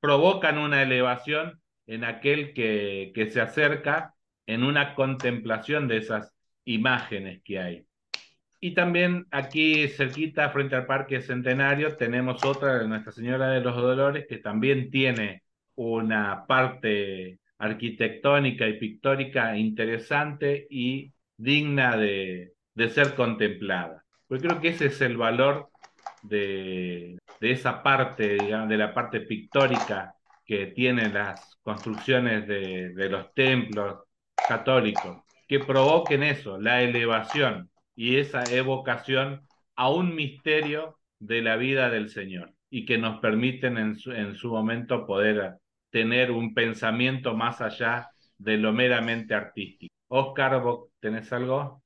provocan 0.00 0.58
una 0.58 0.82
elevación 0.82 1.62
en 1.86 2.04
aquel 2.04 2.52
que, 2.52 3.10
que 3.14 3.30
se 3.30 3.40
acerca 3.40 4.12
en 4.46 4.64
una 4.64 4.94
contemplación 4.94 5.88
de 5.88 5.96
esas 5.96 6.34
imágenes 6.66 7.40
que 7.42 7.58
hay. 7.58 7.86
Y 8.64 8.74
también 8.74 9.26
aquí 9.32 9.88
cerquita, 9.88 10.48
frente 10.50 10.76
al 10.76 10.86
Parque 10.86 11.20
Centenario, 11.20 11.96
tenemos 11.96 12.44
otra 12.44 12.78
de 12.78 12.86
Nuestra 12.86 13.10
Señora 13.10 13.48
de 13.48 13.60
los 13.60 13.74
Dolores 13.74 14.24
que 14.28 14.38
también 14.38 14.88
tiene 14.88 15.42
una 15.74 16.46
parte 16.46 17.40
arquitectónica 17.58 18.68
y 18.68 18.78
pictórica 18.78 19.56
interesante 19.56 20.68
y 20.70 21.12
digna 21.36 21.96
de, 21.96 22.52
ser 22.90 23.16
contemplada. 23.16 24.04
Pues 24.28 24.40
creo 24.40 24.60
que 24.60 24.68
ese 24.68 24.86
es 24.86 25.00
el 25.00 25.16
valor 25.16 25.68
de, 26.22 27.18
esa 27.40 27.82
parte, 27.82 28.34
digamos, 28.34 28.68
de 28.68 28.76
la 28.76 28.94
parte 28.94 29.22
pictórica 29.22 30.14
que 30.44 30.66
tienen 30.66 31.14
las 31.14 31.56
construcciones 31.64 32.46
de, 32.46 32.90
de 32.90 33.08
los 33.08 33.34
templos 33.34 34.04
católicos, 34.48 35.24
que 35.48 35.58
provoquen 35.58 36.22
eso, 36.22 36.60
la 36.60 36.80
elevación 36.80 37.71
y 37.94 38.16
esa 38.16 38.50
evocación 38.52 39.46
a 39.76 39.90
un 39.90 40.14
misterio 40.14 40.98
de 41.18 41.42
la 41.42 41.56
vida 41.56 41.90
del 41.90 42.08
Señor 42.10 42.54
y 42.70 42.84
que 42.86 42.98
nos 42.98 43.20
permiten 43.20 43.76
en 43.78 43.96
su, 43.98 44.12
en 44.12 44.34
su 44.34 44.50
momento 44.50 45.06
poder 45.06 45.56
tener 45.90 46.30
un 46.30 46.54
pensamiento 46.54 47.34
más 47.34 47.60
allá 47.60 48.10
de 48.38 48.56
lo 48.56 48.72
meramente 48.72 49.34
artístico. 49.34 49.94
Oscar, 50.08 50.60
¿vos 50.62 50.88
tenés 51.00 51.32
algo? 51.32 51.82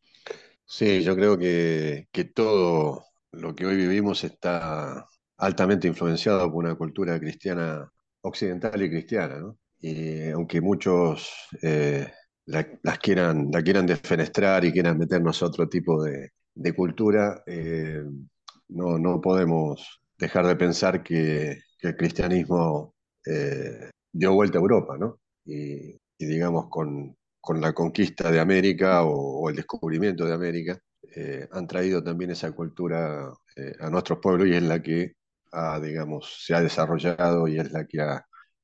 Sí, 0.64 1.02
yo 1.02 1.14
creo 1.14 1.38
que, 1.38 2.08
que 2.12 2.24
todo 2.24 3.04
lo 3.32 3.54
que 3.54 3.66
hoy 3.66 3.76
vivimos 3.76 4.24
está 4.24 5.06
altamente 5.36 5.86
influenciado 5.88 6.50
por 6.50 6.64
una 6.64 6.74
cultura 6.74 7.18
cristiana 7.20 7.90
occidental 8.22 8.82
y 8.82 8.90
cristiana, 8.90 9.38
¿no? 9.38 9.58
Y 9.78 10.30
aunque 10.30 10.60
muchos 10.60 11.30
eh, 11.62 12.12
la, 12.46 12.66
las 12.82 12.98
quieran, 12.98 13.50
la 13.52 13.62
quieran 13.62 13.86
defenestrar 13.86 14.64
y 14.64 14.72
quieran 14.72 14.98
meternos 14.98 15.42
a 15.42 15.46
otro 15.46 15.68
tipo 15.68 16.02
de, 16.02 16.32
cultura, 16.74 17.42
eh, 17.46 18.02
no, 18.68 18.98
no 18.98 19.20
podemos 19.20 20.00
dejar 20.18 20.46
de 20.46 20.56
pensar 20.56 21.02
que, 21.02 21.58
el 21.80 21.96
cristianismo 21.96 22.96
eh, 23.24 23.90
dio 24.10 24.32
vuelta 24.34 24.58
a 24.58 24.60
Europa, 24.60 24.96
¿no? 24.98 25.20
Y, 25.44 25.96
digamos, 26.18 26.68
con, 26.68 27.16
con, 27.40 27.60
la 27.60 27.72
conquista 27.72 28.32
de 28.32 28.40
América 28.40 29.04
o, 29.04 29.48
el 29.48 29.54
descubrimiento 29.54 30.24
de 30.24 30.34
América, 30.34 30.76
eh, 31.14 31.46
han 31.52 31.68
traído 31.68 32.02
también 32.02 32.32
esa 32.32 32.50
cultura 32.50 33.32
a 33.80 33.90
nuestros 33.90 34.18
pueblos 34.18 34.48
y 34.48 34.54
es 34.54 34.62
la 34.64 34.82
que 34.82 35.12
ha, 35.52 35.78
digamos, 35.78 36.44
se 36.44 36.54
ha 36.54 36.60
desarrollado 36.60 37.46
y 37.46 37.58
es 37.60 37.70
la 37.70 37.86
que 37.86 37.98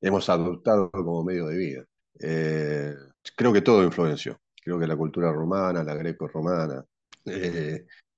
hemos 0.00 0.28
adoptado 0.28 0.90
como 0.90 1.22
medio 1.22 1.46
de 1.46 1.56
vida. 1.56 1.84
Eh, 3.24 3.30
creo 3.36 3.52
que 3.52 3.62
todo 3.62 3.82
influenció. 3.84 4.40
Creo 4.62 4.78
que 4.78 4.86
la 4.86 4.96
cultura 4.96 5.32
romana, 5.32 5.82
la 5.82 5.94
greco-romana, 5.94 6.84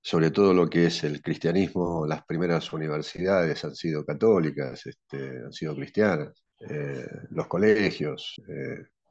sobre 0.01 0.31
todo 0.31 0.53
lo 0.53 0.69
que 0.69 0.85
es 0.85 1.03
el 1.03 1.21
cristianismo, 1.21 2.05
las 2.07 2.23
primeras 2.25 2.71
universidades 2.71 3.63
han 3.65 3.75
sido 3.75 4.05
católicas, 4.05 4.85
este, 4.85 5.39
han 5.43 5.51
sido 5.51 5.75
cristianas, 5.75 6.43
los 7.31 7.47
colegios, 7.47 8.35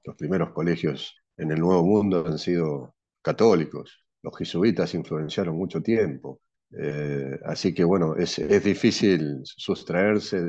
los 0.05 0.17
primeros 0.17 0.53
colegios 0.53 1.17
en 1.37 1.51
el 1.51 1.59
Nuevo 1.59 1.85
Mundo 1.85 2.25
han 2.25 2.39
sido 2.39 2.95
católicos 3.21 4.05
los 4.25 4.37
jesuitas 4.39 4.95
influenciaron 4.95 5.55
mucho 5.55 5.83
tiempo. 5.83 6.41
Eh, 6.71 7.39
así 7.45 7.75
que 7.75 7.85
bueno, 7.85 8.17
es, 8.17 8.37
difícil 8.65 9.43
sustraerse 9.45 10.43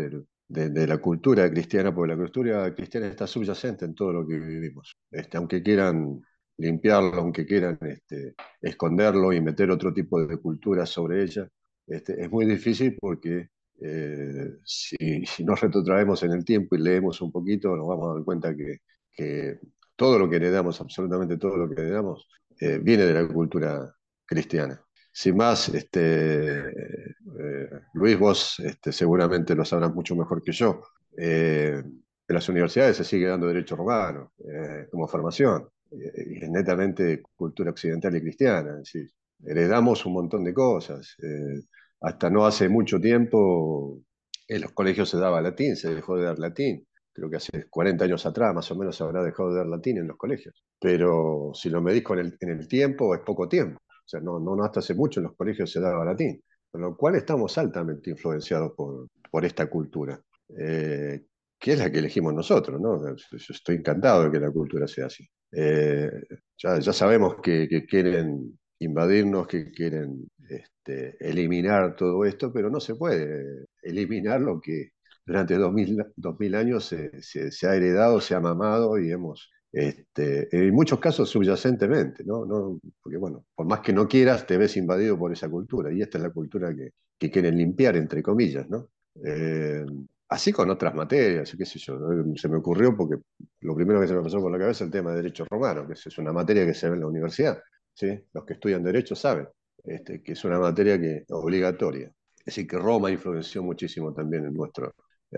de, 0.47 0.87
la 0.87 0.97
cultura 0.97 1.49
cristiana, 1.49 1.93
porque 1.93 2.13
la 2.13 2.17
cultura 2.17 2.73
cristiana 2.75 3.07
está 3.07 3.27
subyacente 3.27 3.85
en 3.85 3.95
todo 3.95 4.13
lo 4.13 4.27
que 4.27 4.37
vivimos. 4.37 4.95
Este, 5.11 5.37
aunque 5.37 5.63
quieran 5.63 6.21
limpiarlo, 6.57 7.15
aunque 7.15 7.45
quieran 7.45 7.77
este, 7.81 8.35
esconderlo 8.61 9.33
y 9.33 9.41
meter 9.41 9.71
otro 9.71 9.93
tipo 9.93 10.25
de 10.25 10.37
cultura 10.37 10.85
sobre 10.85 11.23
ella, 11.23 11.47
este, 11.87 12.21
es 12.23 12.31
muy 12.31 12.45
difícil 12.45 12.97
porque 12.99 13.49
eh, 13.81 14.57
si, 14.63 14.95
si, 15.25 15.43
nos 15.43 15.59
retrotraemos 15.61 16.23
en 16.23 16.31
el 16.31 16.45
tiempo 16.45 16.75
y 16.75 16.79
leemos 16.79 17.21
un 17.21 17.31
poquito, 17.31 17.75
nos 17.75 17.87
vamos 17.87 18.11
a 18.11 18.13
dar 18.15 18.23
cuenta 18.23 18.55
que, 18.55 18.79
que 19.11 19.59
todo 19.95 20.19
lo 20.19 20.29
que 20.29 20.37
heredamos, 20.37 20.79
absolutamente 20.81 21.37
todo 21.37 21.57
lo 21.57 21.69
que 21.69 21.81
heredamos, 21.81 22.27
eh, 22.59 22.79
viene 22.81 23.05
de 23.05 23.13
la 23.13 23.27
cultura 23.27 23.95
cristiana. 24.25 24.84
Sin 25.17 25.37
más, 25.37 25.69
este, 25.69 26.67
eh, 26.67 27.69
Luis, 27.93 28.19
vos 28.19 28.59
este, 28.59 28.91
seguramente 28.91 29.55
lo 29.55 29.63
sabrás 29.63 29.93
mucho 29.93 30.13
mejor 30.13 30.43
que 30.43 30.51
yo. 30.51 30.81
Eh, 31.17 31.81
en 32.27 32.35
las 32.35 32.49
universidades 32.49 32.97
se 32.97 33.05
sigue 33.05 33.27
dando 33.27 33.47
derecho 33.47 33.77
romano 33.77 34.33
como 34.91 35.07
formación, 35.07 35.69
y 35.89 36.43
es 36.43 36.49
netamente 36.49 37.21
cultura 37.33 37.71
occidental 37.71 38.13
y 38.17 38.21
cristiana. 38.21 38.81
heredamos 39.45 40.05
un 40.05 40.13
montón 40.13 40.43
de 40.43 40.53
cosas. 40.53 41.15
hasta 42.01 42.29
no 42.29 42.45
hace 42.45 42.67
mucho 42.67 42.99
tiempo 42.99 44.01
en 44.49 44.61
los 44.61 44.73
colegios 44.73 45.09
se 45.09 45.17
daba 45.17 45.39
latín, 45.41 45.77
se 45.77 45.95
dejó 45.95 46.17
de 46.17 46.25
dar 46.25 46.39
latín 46.39 46.85
creo 47.13 47.29
que 47.29 47.37
hace 47.37 47.69
40 47.69 48.03
años 48.03 48.25
atrás 48.25 48.53
más 48.53 48.69
o 48.71 48.75
menos 48.75 48.97
se 48.97 49.03
habrá 49.03 49.23
dejado 49.23 49.51
de 49.51 49.57
dar 49.59 49.67
latín 49.67 49.97
en 49.97 50.07
los 50.07 50.17
colegios. 50.17 50.61
Pero 50.77 51.51
si 51.53 51.69
lo 51.69 51.81
medís 51.81 52.03
en 52.41 52.49
el 52.49 52.67
tiempo, 52.67 53.15
es 53.15 53.21
poco 53.21 53.47
tiempo. 53.47 53.79
O 54.05 54.07
sea, 54.07 54.19
no, 54.19 54.39
no, 54.39 54.63
hasta 54.63 54.79
hace 54.79 54.93
mucho 54.93 55.19
en 55.19 55.25
los 55.25 55.35
colegios 55.35 55.71
se 55.71 55.79
daba 55.79 56.05
latín. 56.05 56.41
Con 56.71 56.81
lo 56.81 56.95
cual 56.95 57.15
estamos 57.15 57.57
altamente 57.57 58.09
influenciados 58.11 58.73
por, 58.75 59.07
por 59.31 59.45
esta 59.45 59.67
cultura, 59.69 60.21
eh, 60.57 61.25
que 61.57 61.73
es 61.73 61.79
la 61.79 61.91
que 61.91 61.99
elegimos 61.99 62.33
nosotros. 62.33 62.79
¿no? 62.79 63.15
Yo 63.15 63.37
estoy 63.49 63.77
encantado 63.77 64.25
de 64.25 64.31
que 64.31 64.39
la 64.39 64.51
cultura 64.51 64.87
sea 64.87 65.07
así. 65.07 65.27
Eh, 65.51 66.11
ya, 66.57 66.81
sabemos 66.81 67.37
que, 67.41 67.67
quieren 67.87 68.59
invadirnos, 68.79 69.47
que 69.47 69.71
quieren 69.71 70.27
este, 70.49 71.15
eliminar 71.19 71.95
todo 71.95 72.25
esto, 72.25 72.51
pero 72.51 72.69
no 72.69 72.79
se 72.79 72.95
puede 72.95 73.67
eliminar 73.81 74.41
lo 74.41 74.59
que 74.59 74.89
durante 75.25 75.55
dos 75.55 75.73
mil, 75.73 76.55
años 76.55 76.85
se, 76.85 77.67
ha 77.67 77.75
heredado, 77.75 78.21
se 78.21 78.35
ha 78.35 78.39
mamado 78.39 78.99
y 78.99 79.11
hemos, 79.11 79.49
este, 79.75 80.47
en 80.51 80.73
muchos 80.73 80.99
casos 80.99 81.29
subyacentemente, 81.29 82.23
¿no? 82.23 82.79
Porque 83.01 83.17
bueno, 83.17 83.45
por 83.53 83.65
más 83.67 83.81
que 83.81 83.91
no 83.91 84.07
quieras, 84.07 84.47
te 84.47 84.57
ves 84.57 84.77
invadido 84.77 85.19
por 85.19 85.33
esa 85.33 85.49
cultura 85.49 85.91
y 85.91 86.01
esta 86.01 86.17
es 86.17 86.23
la 86.23 86.29
cultura 86.29 86.73
que, 86.73 86.91
que 87.19 87.29
quieren 87.29 87.57
limpiar, 87.57 87.97
entre 87.97 88.23
comillas, 88.23 88.69
¿no? 88.69 88.87
Eh, 89.23 89.85
así 90.29 90.51
con 90.53 90.69
otras 90.69 90.95
materias, 90.95 91.53
qué 91.57 91.65
sé 91.65 91.77
yo, 91.79 91.99
se 92.35 92.47
me 92.47 92.57
ocurrió 92.57 92.95
porque 92.95 93.17
lo 93.61 93.75
primero 93.75 93.99
que 93.99 94.07
se 94.07 94.13
me 94.15 94.21
pasó 94.21 94.39
por 94.39 94.51
la 94.51 94.59
cabeza 94.59 94.83
es 94.83 94.87
el 94.87 94.91
tema 94.91 95.11
de 95.11 95.17
derecho 95.17 95.45
romano, 95.49 95.85
que 95.85 95.93
es 95.93 96.17
una 96.17 96.31
materia 96.31 96.65
que 96.65 96.73
se 96.73 96.87
ve 96.89 96.95
en 96.95 97.01
la 97.01 97.07
universidad, 97.07 97.61
¿sí? 97.93 98.07
Los 98.33 98.45
que 98.45 98.53
estudian 98.53 98.81
derecho 98.81 99.13
saben 99.13 99.47
este, 99.83 100.23
que 100.23 100.31
es 100.31 100.43
una 100.45 100.59
materia 100.59 100.99
que, 100.99 101.25
obligatoria. 101.29 102.11
Es 102.39 102.45
decir, 102.45 102.67
que 102.67 102.77
Roma 102.77 103.11
influenció 103.11 103.63
muchísimo 103.63 104.13
también 104.13 104.45
en 104.45 104.53
nuestro, 104.53 104.93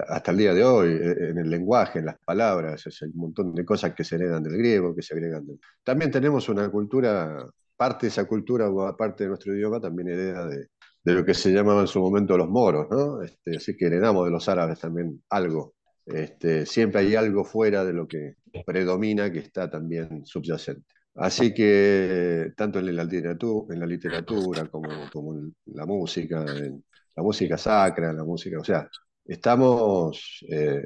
hasta 0.08 0.32
el 0.32 0.38
día 0.38 0.54
de 0.54 0.64
hoy, 0.64 0.90
eh, 0.92 1.30
en 1.30 1.38
el 1.40 1.50
lenguaje, 1.50 2.00
en 2.00 2.06
las 2.06 2.18
palabras, 2.20 2.86
hay 3.02 3.10
un 3.10 3.20
montón 3.20 3.54
de 3.54 3.66
cosas 3.66 3.94
que 3.94 4.04
se 4.04 4.16
heredan 4.16 4.44
del 4.44 4.58
griego, 4.58 4.96
que 4.96 5.02
se 5.02 5.14
agregan 5.14 5.46
del... 5.46 5.60
También 5.84 6.12
tenemos 6.12 6.50
una 6.50 6.70
cultura, 6.70 7.46
parte 7.76 8.08
de 8.08 8.10
esa 8.10 8.26
cultura 8.26 8.70
o 8.70 8.96
parte 8.96 9.24
de 9.24 9.30
nuestro 9.30 9.56
idioma 9.56 9.80
también 9.80 10.10
hereda 10.10 10.48
de, 10.48 10.68
de 11.04 11.14
lo 11.14 11.24
que 11.24 11.34
se 11.34 11.52
llamaba 11.52 11.82
en 11.82 11.88
su 11.88 12.02
momento 12.02 12.38
los 12.38 12.50
moros, 12.50 12.88
¿no? 12.92 13.22
Este, 13.22 13.58
así 13.58 13.78
que 13.78 13.86
heredamos 13.86 14.26
de 14.26 14.32
los 14.32 14.50
árabes 14.50 14.80
también 14.80 15.24
algo. 15.30 15.76
Este, 16.06 16.66
siempre 16.66 17.02
hay 17.02 17.16
algo 17.16 17.44
fuera 17.46 17.84
de 17.86 17.94
lo 17.94 18.08
que 18.08 18.36
predomina 18.66 19.32
que 19.32 19.40
está 19.40 19.70
también 19.70 20.26
subyacente. 20.26 20.84
Así 21.16 21.54
que 21.54 22.52
tanto 22.56 22.80
en 22.80 22.96
la 22.96 23.04
literatura, 23.04 23.74
en 23.74 23.80
la 23.80 23.86
literatura 23.86 24.68
como, 24.68 24.90
como 25.12 25.34
en 25.34 25.56
la 25.66 25.86
música, 25.86 26.46
en 26.58 26.84
la 27.16 27.24
música 27.24 27.58
sacra, 27.58 28.12
en 28.12 28.18
la 28.18 28.24
música, 28.24 28.60
o 28.60 28.64
sea, 28.64 28.88
estamos 29.28 30.46
eh, 30.50 30.82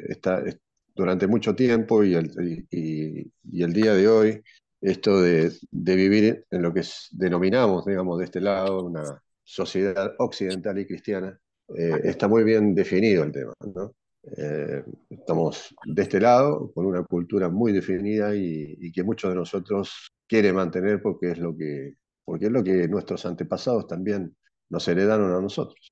durante 0.96 1.28
mucho 1.28 1.56
tiempo 1.56 2.04
y 2.04 2.16
el, 2.16 2.66
y, 2.72 3.64
el, 3.64 3.74
día 3.74 3.94
de 3.94 4.08
hoy, 4.08 4.44
esto 4.82 5.22
de, 5.22 5.52
vivir 5.72 6.46
en 6.50 6.62
lo 6.62 6.74
que 6.74 6.82
denominamos, 7.12 7.86
digamos, 7.86 8.18
de 8.20 8.26
este 8.26 8.42
lado, 8.42 8.84
una 8.84 9.22
sociedad 9.44 10.14
occidental 10.18 10.80
y 10.80 10.88
cristiana, 10.88 11.40
eh, 11.78 12.02
está 12.04 12.28
muy 12.28 12.44
bien 12.44 12.74
definido 12.76 13.24
el 13.24 13.32
tema. 13.32 13.54
Eh, 14.38 14.84
estamos 15.10 15.74
de 15.86 16.02
este 16.02 16.20
lado 16.20 16.72
con 16.74 16.86
una 16.86 17.04
cultura 17.04 17.50
muy 17.50 17.72
definida 17.72 18.36
y, 18.36 18.92
que 18.92 19.04
muchos 19.04 19.32
de 19.32 19.36
nosotros 19.36 20.12
quieren 20.28 20.56
mantener 20.56 21.02
porque 21.02 21.32
es 21.32 21.38
lo 21.38 21.56
que, 21.56 21.96
porque 22.26 22.46
es 22.46 22.52
lo 22.52 22.64
que 22.64 22.88
nuestros 22.88 23.26
antepasados 23.26 23.88
también 23.88 24.36
nos 24.70 24.88
heredaron 24.88 25.32
a 25.34 25.42
nosotros. 25.42 25.92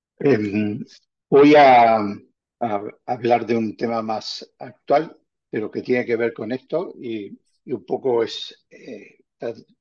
voy 1.30 1.55
a 1.55 1.99
a 2.60 2.84
hablar 3.06 3.45
de 3.45 3.56
un 3.56 3.76
tema 3.77 4.02
más 4.02 4.53
actual, 4.60 5.18
pero 5.49 5.72
que 5.72 5.81
tiene 5.81 6.06
que 6.06 6.15
ver 6.15 6.34
con 6.34 6.52
esto 6.52 6.94
y, 6.99 7.38
un 7.65 7.86
poco 7.86 8.23
es, 8.23 8.65
eh, 8.69 9.19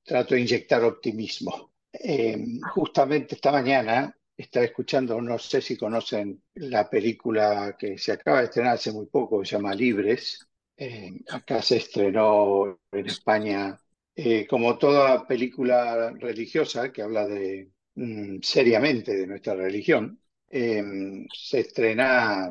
trato 0.05 0.35
de 0.35 0.41
inyectar 0.41 0.85
optimismo. 0.85 1.73
Em, 1.93 2.61
justamente 2.61 3.35
esta 3.35 3.51
mañana 3.51 4.15
estaba 4.37 4.65
escuchando, 4.67 5.21
no 5.21 5.39
sé 5.39 5.61
si 5.61 5.77
conocen 5.77 6.43
la 6.55 6.89
película 6.89 7.77
que 7.79 7.99
se 7.99 8.13
acaba 8.13 8.39
de 8.39 8.45
estrenar 8.47 8.75
hace 8.75 8.93
muy 8.93 9.07
poco, 9.07 9.45
se 9.45 9.57
llama 9.57 9.75
Libres. 9.75 10.47
Em, 10.77 11.21
acá 11.31 11.61
se 11.63 11.79
estrenó 11.79 12.81
en 12.93 13.07
España, 13.07 13.81
eh, 14.15 14.47
como 14.47 14.79
toda 14.79 15.27
película 15.27 16.13
religiosa 16.13 16.93
que 16.93 17.03
habla 17.03 17.27
de 17.27 17.73
mm, 17.95 18.39
seriamente 18.43 19.17
de 19.17 19.27
nuestra 19.27 19.55
religión, 19.55 20.21
Em, 20.51 21.27
se 21.33 21.61
estrena 21.61 22.51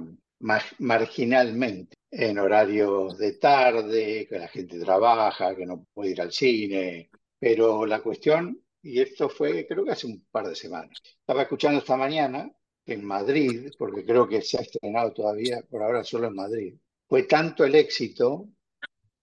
marginalmente 0.79 1.97
en 2.11 2.37
horarios 2.37 3.17
de 3.17 3.33
tarde, 3.33 4.27
que 4.29 4.37
la 4.39 4.47
gente 4.47 4.79
trabaja, 4.79 5.55
que 5.55 5.65
no 5.65 5.85
puede 5.93 6.11
ir 6.11 6.21
al 6.21 6.31
cine, 6.31 7.09
pero 7.39 7.85
la 7.85 8.01
cuestión, 8.01 8.61
y 8.83 8.99
esto 9.01 9.29
fue 9.29 9.65
creo 9.67 9.83
que 9.83 9.91
hace 9.91 10.07
un 10.07 10.25
par 10.31 10.47
de 10.47 10.55
semanas, 10.55 10.99
estaba 11.19 11.41
escuchando 11.43 11.79
esta 11.79 11.97
mañana 11.97 12.51
en 12.85 13.03
Madrid, 13.03 13.71
porque 13.77 14.05
creo 14.05 14.27
que 14.27 14.41
se 14.41 14.57
ha 14.59 14.61
estrenado 14.61 15.11
todavía, 15.13 15.61
por 15.69 15.81
ahora 15.83 16.03
solo 16.03 16.27
en 16.27 16.35
Madrid, 16.35 16.75
fue 17.07 17.23
tanto 17.23 17.65
el 17.65 17.75
éxito 17.75 18.47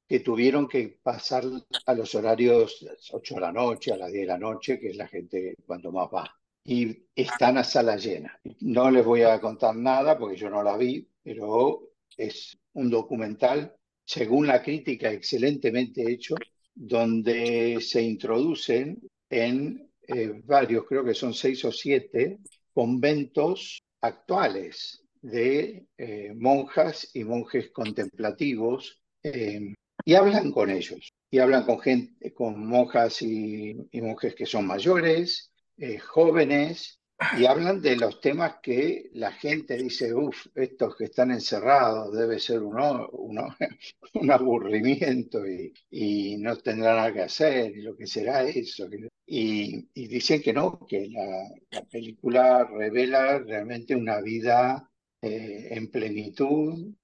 que 0.09 0.21
tuvieron 0.21 0.69
que 0.69 0.99
pasar 1.03 1.45
a 1.87 1.95
los 1.95 2.15
horarios 2.15 2.83
a 2.83 2.93
las 2.93 3.15
8 3.15 3.35
de 3.37 3.41
la 3.41 3.53
noche, 3.53 3.93
a 3.93 3.97
las 3.97 4.13
10 4.13 4.23
de 4.23 4.27
la 4.27 4.39
noche, 4.39 4.79
que 4.79 4.89
es 4.89 4.97
la 4.97 5.09
gente 5.09 5.55
cuando 5.67 5.93
más 5.93 6.09
va 6.13 6.44
y 6.65 7.07
están 7.15 7.59
a 7.59 7.65
sala 7.65 7.97
llena. 7.97 8.41
No 8.61 8.91
les 8.91 9.05
voy 9.05 9.23
a 9.23 9.41
contar 9.41 9.77
nada 9.77 10.19
porque 10.19 10.37
yo 10.37 10.49
no 10.49 10.63
la 10.63 10.77
vi, 10.77 11.07
pero 11.23 11.91
es 12.17 12.57
un 12.73 12.91
documental, 12.91 13.77
según 14.05 14.47
la 14.47 14.63
crítica, 14.63 15.11
excelentemente 15.11 16.11
hecho, 16.11 16.35
donde 16.75 17.79
se 17.81 18.03
introducen 18.03 19.01
en 19.29 19.91
eh, 20.09 20.43
varios, 20.45 20.87
creo 20.87 21.05
que 21.05 21.15
son 21.15 21.35
seis 21.35 21.65
o 21.65 21.73
siete, 21.73 22.39
conventos 22.73 23.81
actuales 24.01 25.03
de 25.23 25.87
eh, 25.97 26.33
monjas 26.35 27.11
y 27.15 27.25
monjes 27.25 27.71
contemplativos 27.71 29.01
eh, 29.23 29.75
y 30.05 30.15
hablan 30.15 30.51
con 30.51 30.71
ellos. 30.71 31.11
Y 31.31 31.39
hablan 31.39 31.65
con 31.65 31.81
gente, 31.81 32.33
con 32.33 32.65
monjas 32.65 33.21
y 33.23 33.89
monjes 33.95 34.37
que 34.37 34.47
son 34.47 34.69
mayores, 34.69 35.53
eh, 35.77 35.99
jóvenes 35.99 37.01
y 37.39 37.47
hablan 37.47 37.81
de 37.81 37.97
los 37.97 38.21
temas 38.21 38.57
que 38.63 39.11
la 39.15 39.33
gente 39.33 39.77
dice, 39.77 40.13
uff, 40.15 40.47
estos 40.55 40.97
que 40.97 41.05
están 41.05 41.31
encerrados 41.31 42.13
debe 42.13 42.39
ser 42.39 42.61
uno, 42.63 43.09
un 44.15 44.31
aburrimiento 44.31 45.43
y, 45.47 46.37
no 46.39 46.57
tendrá 46.57 46.95
nada 46.97 47.13
que 47.13 47.23
hacer, 47.23 47.77
y 47.77 47.83
lo 47.83 47.97
que 47.97 48.07
será 48.07 48.43
eso. 48.43 48.89
Y, 49.27 49.89
dicen 49.95 50.43
que 50.43 50.53
no, 50.53 50.81
que 50.89 51.09
la, 51.09 51.49
la, 51.71 51.85
película 51.85 52.65
revela 52.65 53.39
realmente 53.39 53.95
una 53.97 54.21
vida 54.21 54.91
eh, 55.23 55.69
en 55.71 55.91
plenitud, 55.91 56.95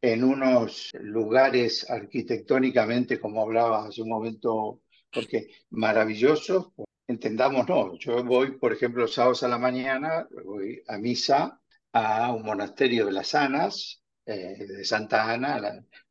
en 0.00 0.24
unos 0.24 0.90
lugares 1.00 1.88
arquitectónicamente, 1.90 3.18
como 3.18 3.42
hablaba 3.42 3.86
hace 3.86 4.02
un 4.02 4.10
momento, 4.10 4.82
porque 5.12 5.48
maravillosos, 5.70 6.68
entendámonos, 7.08 7.98
yo 7.98 8.22
voy, 8.22 8.58
por 8.58 8.72
ejemplo, 8.72 9.02
los 9.02 9.14
sábados 9.14 9.42
a 9.42 9.48
la 9.48 9.58
mañana, 9.58 10.28
voy 10.44 10.82
a 10.86 10.98
misa 10.98 11.60
a 11.92 12.32
un 12.32 12.42
monasterio 12.44 13.06
de 13.06 13.12
las 13.12 13.34
Anas, 13.34 14.02
eh, 14.26 14.66
de 14.66 14.84
Santa 14.84 15.32
Ana, 15.32 15.56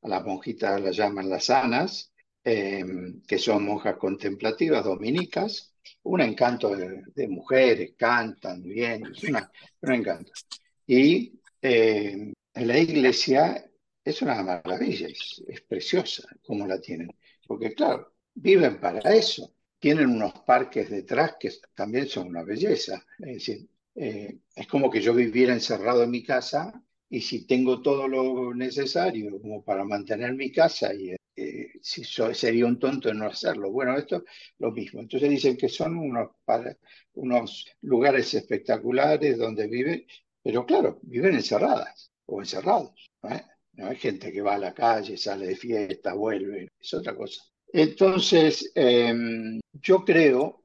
a, 0.02 0.08
las 0.08 0.26
monjitas 0.26 0.82
las 0.82 0.96
llaman 0.98 1.30
las 1.30 1.50
Anas, 1.52 2.12
eh, 2.44 2.84
que 3.28 3.38
son 3.38 3.66
monjas 3.66 3.98
contemplativas 3.98 4.84
dominicas, 4.84 5.76
un 6.04 6.22
encanto 6.22 6.76
de, 6.76 7.28
mujeres, 7.28 7.94
cantan 7.96 8.64
bien, 8.64 9.06
es 9.06 9.24
una, 9.26 9.52
un 9.82 9.94
encanto. 9.94 10.32
Y 10.88 11.40
eh, 11.62 12.34
la 12.56 12.80
iglesia 12.80 13.70
es 14.04 14.22
una 14.24 14.42
maravilla, 14.42 15.08
es, 15.08 15.44
es 15.48 15.62
preciosa 15.62 16.28
como 16.44 16.66
la 16.66 16.82
tienen, 16.82 17.16
porque 17.46 17.74
claro, 17.74 18.16
viven 18.34 18.80
para 18.80 19.00
eso 19.14 19.54
tienen 19.80 20.10
unos 20.10 20.34
parques 20.46 20.90
detrás 20.90 21.36
que 21.40 21.52
también 21.76 22.08
son 22.08 22.28
una 22.28 22.44
belleza. 22.44 23.06
Es 23.20 23.34
decir, 23.36 23.70
eh, 23.96 24.40
es 24.56 24.68
como 24.68 24.90
que 24.90 25.02
yo 25.02 25.14
viviera 25.14 25.54
encerrado 25.54 26.04
en 26.04 26.12
mi 26.12 26.24
casa 26.24 26.72
y 27.10 27.22
si 27.22 27.46
tengo 27.48 27.82
todo 27.82 28.08
lo 28.08 28.54
necesario 28.54 29.40
como 29.42 29.64
para 29.64 29.84
mantener 29.86 30.34
mi 30.36 30.52
casa 30.52 30.94
y 30.94 31.16
eh, 31.36 31.72
si 31.82 32.04
sería 32.04 32.66
un 32.66 32.80
tonto 32.80 33.10
en 33.10 33.20
no 33.20 33.28
hacerlo. 33.28 33.72
Bueno, 33.72 33.98
esto 33.98 34.24
lo 34.60 34.72
mismo. 34.72 35.02
Entonces 35.02 35.30
dicen 35.30 35.58
que 35.58 35.70
son 35.70 35.98
unos, 35.98 36.32
unos 37.14 37.66
lugares 37.82 38.34
espectaculares 38.34 39.38
donde 39.38 39.68
viven, 39.68 40.06
pero 40.44 40.66
claro, 40.66 41.00
viven 41.04 41.36
encerradas 41.36 42.12
o 42.26 42.42
encerrados. 42.42 43.12
No 43.74 43.88
hay 43.88 43.96
gente 43.98 44.32
que 44.32 44.42
va 44.42 44.56
a 44.56 44.60
la 44.60 44.74
calle, 44.74 45.18
sale 45.18 45.48
de 45.48 45.56
fiesta, 45.56 46.14
vuelve, 46.14 46.72
es 46.80 46.94
otra 46.94 47.16
cosa. 47.16 47.42
Entonces, 47.72 48.72
em, 48.76 49.60
yo 49.74 50.04
creo, 50.04 50.64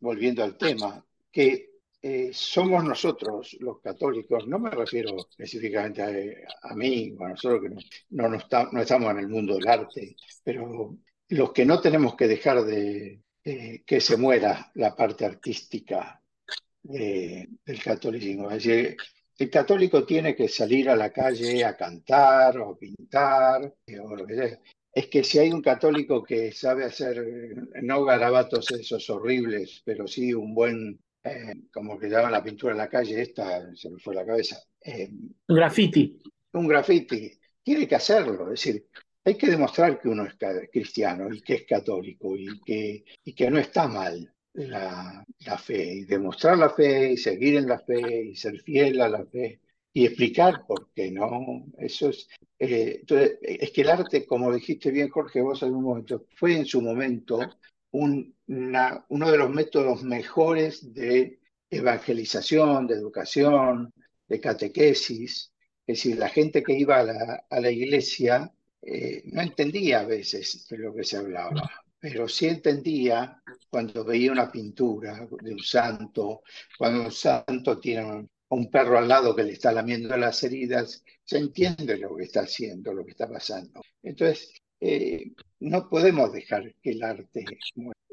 volviendo 0.00 0.44
al 0.44 0.56
tema, 0.56 1.04
que 1.30 1.70
eh, 2.02 2.30
somos 2.32 2.84
nosotros 2.84 3.56
los 3.60 3.80
católicos, 3.80 4.46
no 4.46 4.58
me 4.58 4.70
refiero 4.70 5.16
específicamente 5.18 6.44
a, 6.62 6.74
mí 6.74 7.16
a 7.18 7.28
nosotros 7.30 7.62
que 7.62 7.70
no, 8.10 8.36
estamos 8.36 9.10
en 9.10 9.18
el 9.18 9.28
mundo 9.28 9.54
del 9.54 9.66
arte, 9.66 10.14
pero 10.42 10.96
los 11.28 11.52
que 11.52 11.64
no 11.64 11.80
tenemos 11.80 12.14
que 12.14 12.28
dejar 12.28 12.62
de 12.64 13.20
que 13.42 14.00
se 14.00 14.16
muera 14.16 14.70
la 14.74 14.94
parte 14.96 15.26
artística 15.26 16.20
del 16.82 17.82
catolicismo. 17.82 18.50
Es 18.50 18.64
decir, 18.64 18.96
el 19.38 19.50
católico 19.50 20.04
tiene 20.04 20.34
que 20.36 20.48
salir 20.48 20.88
a 20.88 20.96
la 20.96 21.10
calle 21.10 21.64
a 21.64 21.76
cantar 21.76 22.58
o 22.58 22.76
pintar 22.76 23.74
o 24.02 24.16
lo 24.16 24.26
que 24.26 24.34
sea, 24.34 24.60
es 24.94 25.08
que 25.08 25.24
si 25.24 25.40
hay 25.40 25.50
un 25.50 25.60
católico 25.60 26.22
que 26.22 26.52
sabe 26.52 26.84
hacer, 26.84 27.24
no 27.82 28.04
garabatos 28.04 28.70
esos 28.70 29.10
horribles, 29.10 29.82
pero 29.84 30.06
sí 30.06 30.32
un 30.32 30.54
buen, 30.54 31.00
eh, 31.24 31.54
como 31.72 31.98
que 31.98 32.08
llaman 32.08 32.30
la 32.30 32.44
pintura 32.44 32.72
en 32.72 32.78
la 32.78 32.88
calle, 32.88 33.20
esta 33.20 33.74
se 33.74 33.90
me 33.90 33.98
fue 33.98 34.14
la 34.14 34.24
cabeza. 34.24 34.56
Eh, 34.80 35.10
un 35.10 35.56
graffiti. 35.56 36.18
Un 36.52 36.68
graffiti. 36.68 37.32
Tiene 37.62 37.88
que 37.88 37.96
hacerlo, 37.96 38.44
es 38.52 38.62
decir, 38.62 38.86
hay 39.24 39.36
que 39.36 39.50
demostrar 39.50 39.98
que 39.98 40.08
uno 40.08 40.26
es 40.26 40.34
cristiano 40.70 41.32
y 41.32 41.40
que 41.40 41.54
es 41.54 41.64
católico 41.64 42.36
y 42.36 42.60
que, 42.60 43.04
y 43.24 43.34
que 43.34 43.50
no 43.50 43.58
está 43.58 43.88
mal 43.88 44.32
la, 44.52 45.24
la 45.40 45.58
fe, 45.58 45.94
y 45.94 46.04
demostrar 46.04 46.58
la 46.58 46.70
fe 46.70 47.12
y 47.12 47.16
seguir 47.16 47.56
en 47.56 47.66
la 47.66 47.80
fe 47.80 48.26
y 48.26 48.36
ser 48.36 48.60
fiel 48.60 49.00
a 49.00 49.08
la 49.08 49.24
fe 49.24 49.60
y 49.94 50.04
explicar 50.04 50.66
por 50.66 50.90
qué 50.92 51.10
no. 51.10 51.66
Eso 51.78 52.10
es, 52.10 52.28
eh, 52.58 52.98
entonces, 53.00 53.38
es 53.40 53.70
que 53.70 53.82
el 53.82 53.90
arte, 53.90 54.26
como 54.26 54.52
dijiste 54.52 54.90
bien, 54.90 55.08
Jorge, 55.08 55.40
vos 55.40 55.62
en 55.62 55.74
un 55.74 55.84
momento, 55.84 56.26
fue 56.36 56.56
en 56.56 56.66
su 56.66 56.82
momento 56.82 57.38
un, 57.92 58.34
uno 58.46 59.30
de 59.30 59.38
los 59.38 59.50
métodos 59.50 60.02
mejores 60.02 60.92
de 60.92 61.38
evangelización, 61.70 62.88
de 62.88 62.94
educación, 62.96 63.94
de 64.26 64.40
catequesis. 64.40 65.52
Es 65.86 65.98
decir, 65.98 66.18
la 66.18 66.28
gente 66.28 66.62
que 66.62 66.76
iba 66.76 66.98
a 66.98 67.04
la, 67.04 67.46
a 67.48 67.60
la 67.60 67.70
iglesia 67.70 68.52
eh, 68.82 69.22
no 69.26 69.42
entendía 69.42 70.00
a 70.00 70.06
veces 70.06 70.66
de 70.68 70.78
lo 70.78 70.92
que 70.92 71.04
se 71.04 71.18
hablaba, 71.18 71.70
pero 72.00 72.28
sí 72.28 72.46
entendía 72.46 73.40
cuando 73.70 74.04
veía 74.04 74.32
una 74.32 74.50
pintura 74.50 75.26
de 75.40 75.52
un 75.52 75.60
santo, 75.60 76.42
cuando 76.76 77.04
un 77.04 77.12
santo 77.12 77.78
tiene 77.78 78.28
un 78.48 78.70
perro 78.70 78.98
al 78.98 79.08
lado 79.08 79.34
que 79.34 79.42
le 79.42 79.52
está 79.52 79.72
lamiendo 79.72 80.16
las 80.16 80.42
heridas, 80.42 81.02
se 81.24 81.38
entiende 81.38 81.98
lo 81.98 82.16
que 82.16 82.24
está 82.24 82.40
haciendo, 82.40 82.92
lo 82.92 83.04
que 83.04 83.12
está 83.12 83.28
pasando. 83.28 83.80
Entonces, 84.02 84.52
eh, 84.80 85.32
no 85.60 85.88
podemos 85.88 86.32
dejar 86.32 86.74
que 86.82 86.90
el 86.90 87.02
arte 87.02 87.44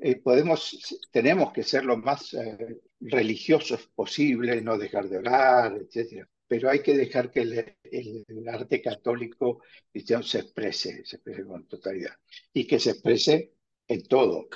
eh, 0.03 0.15
podemos, 0.15 0.99
tenemos 1.11 1.51
que 1.53 1.63
ser 1.63 1.85
lo 1.85 1.97
más 1.97 2.33
eh, 2.33 2.79
religiosos 2.99 3.87
posible, 3.93 4.61
no 4.61 4.77
dejar 4.77 5.09
de 5.09 5.17
orar, 5.17 5.77
etc. 5.77 6.25
Pero 6.47 6.69
hay 6.69 6.81
que 6.81 6.95
dejar 6.95 7.29
que 7.29 7.41
el, 7.41 8.47
arte 8.47 8.81
católico 8.81 9.61
cristiano 9.91 10.23
se 10.23 10.39
exprese, 10.39 11.05
se 11.05 11.17
exprese 11.17 11.45
con 11.45 11.67
totalidad 11.67 12.15
y 12.51 12.65
que 12.65 12.79
se 12.79 12.91
exprese 12.91 13.53
en 13.87 14.07
todo, 14.07 14.47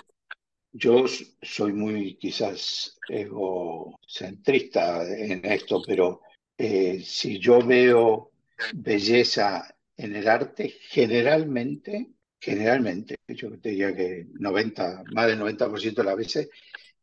yo 0.78 1.06
soy 1.42 1.74
muy 1.74 2.16
quizás 2.18 2.98
egocentrista 3.08 5.08
en 5.08 5.46
esto, 5.46 5.82
pero 5.86 6.22
eh, 6.58 7.00
si 7.02 7.40
yo 7.40 7.66
veo 7.66 8.32
belleza 8.74 9.74
en 9.96 10.16
el 10.16 10.28
arte, 10.28 10.70
generalmente, 10.82 12.12
generalmente, 12.40 13.16
yo 13.28 13.50
diría 13.52 13.96
que 13.96 14.28
90, 14.34 15.04
más 15.14 15.28
del 15.28 15.40
90% 15.40 16.02
de 16.02 16.04
las 16.04 16.18
veces, 16.18 16.50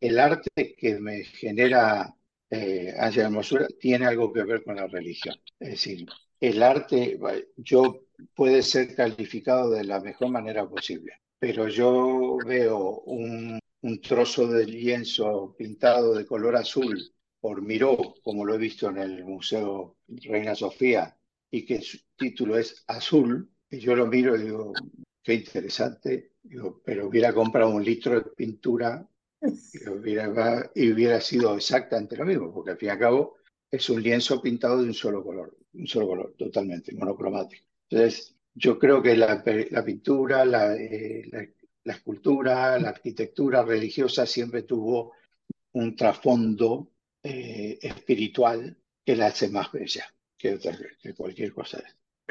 el 0.01 0.19
arte 0.19 0.75
que 0.77 0.99
me 1.01 1.25
genera 1.25 2.15
eh, 2.51 2.93
hacia 2.99 3.25
hermosura 3.25 3.67
tiene 3.81 4.07
algo 4.07 4.33
que 4.33 4.43
ver 4.43 4.63
con 4.65 4.77
la 4.77 4.87
religión. 4.87 5.37
Es 5.59 5.71
decir, 5.71 6.07
el 6.41 6.63
arte 6.63 7.19
yo 7.57 8.05
puede 8.35 8.63
ser 8.63 8.95
calificado 8.95 9.71
de 9.71 9.85
la 9.85 10.01
mejor 10.01 10.31
manera 10.31 10.69
posible, 10.69 11.13
pero 11.43 11.67
yo 11.67 12.39
veo 12.47 13.01
un 13.01 13.59
un 13.83 14.01
trozo 14.01 14.47
de 14.47 14.65
lienzo 14.65 15.55
pintado 15.59 16.15
de 16.15 16.25
color 16.25 16.57
azul 16.57 16.99
por 17.41 17.61
Miró, 17.63 18.15
como 18.23 18.45
lo 18.45 18.55
he 18.55 18.59
visto 18.59 18.89
en 18.89 18.99
el 18.99 19.25
Museo 19.25 19.97
Reina 20.07 20.55
Sofía, 20.55 21.17
y 21.51 21.67
que 21.67 21.83
su 21.83 21.99
título 22.17 22.57
es 22.57 22.85
Azul, 22.87 23.51
y 23.69 23.79
yo 23.79 23.97
lo 23.97 24.07
miro 24.07 24.37
y 24.37 24.45
digo, 24.45 24.73
qué 25.23 25.35
interesante, 25.35 26.35
digo, 26.43 26.81
pero 26.85 27.09
hubiera 27.09 27.35
comprado 27.35 27.71
un 27.71 27.85
litro 27.85 28.15
de 28.15 28.31
pintura 28.31 29.07
y 29.41 29.43
hubiera, 29.89 30.71
y 30.75 30.93
hubiera 30.93 31.21
sido 31.21 31.57
exactamente 31.57 32.17
lo 32.17 32.25
mismo, 32.25 32.55
porque 32.55 32.71
al 32.71 32.79
fin 32.79 32.89
y 32.89 32.93
al 32.93 32.99
cabo 33.01 33.37
es 33.69 33.91
un 33.91 34.01
lienzo 34.01 34.41
pintado 34.41 34.81
de 34.81 34.85
un 34.85 34.95
solo 34.95 35.25
color, 35.25 35.57
un 35.75 35.87
solo 35.89 36.07
color, 36.07 36.35
totalmente 36.39 36.95
monocromático. 36.95 37.67
Entonces, 37.91 38.37
yo 38.55 38.79
creo 38.79 39.03
que 39.03 39.17
la, 39.17 39.43
la 39.71 39.85
pintura, 39.85 40.45
la, 40.45 40.75
eh, 40.77 41.29
la, 41.31 41.47
la 41.85 41.93
escultura, 41.95 42.79
la 42.79 42.91
arquitectura 42.91 43.65
religiosa 43.65 44.27
siempre 44.27 44.63
tuvo 44.63 45.15
un 45.73 45.97
trasfondo 45.97 46.91
eh, 47.23 47.79
espiritual 47.81 48.77
que 49.05 49.17
la 49.17 49.27
hace 49.27 49.49
más 49.49 49.73
bella 49.73 50.05
que, 50.37 50.59
cualquier 51.17 51.53
cosa. 51.53 51.83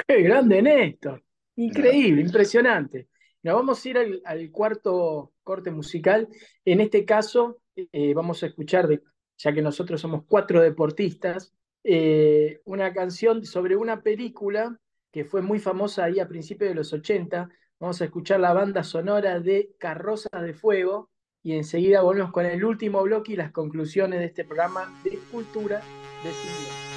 ¡Qué 0.06 0.22
grande, 0.22 0.62
Néstor! 0.62 1.22
Increíble, 1.56 2.22
impresionante. 2.22 3.08
Nos 3.42 3.54
vamos 3.54 3.84
a 3.84 3.88
ir 3.88 4.22
al, 4.24 4.50
cuarto 4.50 5.32
corte 5.42 5.70
musical. 5.70 6.28
En 6.64 6.80
este 6.80 7.04
caso, 7.04 7.60
eh, 7.74 8.14
vamos 8.14 8.42
a 8.42 8.46
escuchar, 8.46 8.86
de, 8.86 9.02
ya 9.36 9.52
que 9.52 9.62
nosotros 9.62 10.00
somos 10.00 10.24
cuatro 10.26 10.60
deportistas, 10.60 11.52
eh, 11.84 12.60
una 12.64 12.92
canción 12.92 13.44
sobre 13.44 13.76
una 13.76 14.02
película 14.02 14.78
que 15.12 15.24
fue 15.24 15.42
muy 15.42 15.60
famosa 15.60 16.04
ahí 16.04 16.18
a 16.18 16.26
principios 16.26 16.70
de 16.70 16.74
los 16.74 16.92
80, 16.92 17.48
Vamos 17.82 18.00
a 18.00 18.04
escuchar 18.04 18.38
la 18.38 18.52
banda 18.52 18.84
sonora 18.84 19.40
de 19.40 19.74
Carrozas 19.76 20.40
de 20.40 20.54
Fuego 20.54 21.10
y 21.42 21.56
enseguida 21.56 22.00
volvemos 22.02 22.30
con 22.30 22.46
el 22.46 22.64
último 22.64 23.02
bloque 23.02 23.32
y 23.32 23.36
las 23.36 23.50
conclusiones 23.50 24.20
de 24.20 24.26
este 24.26 24.44
programa 24.44 25.00
de 25.02 25.18
cultura 25.32 25.82
de 26.22 26.30
cine. 26.30 26.91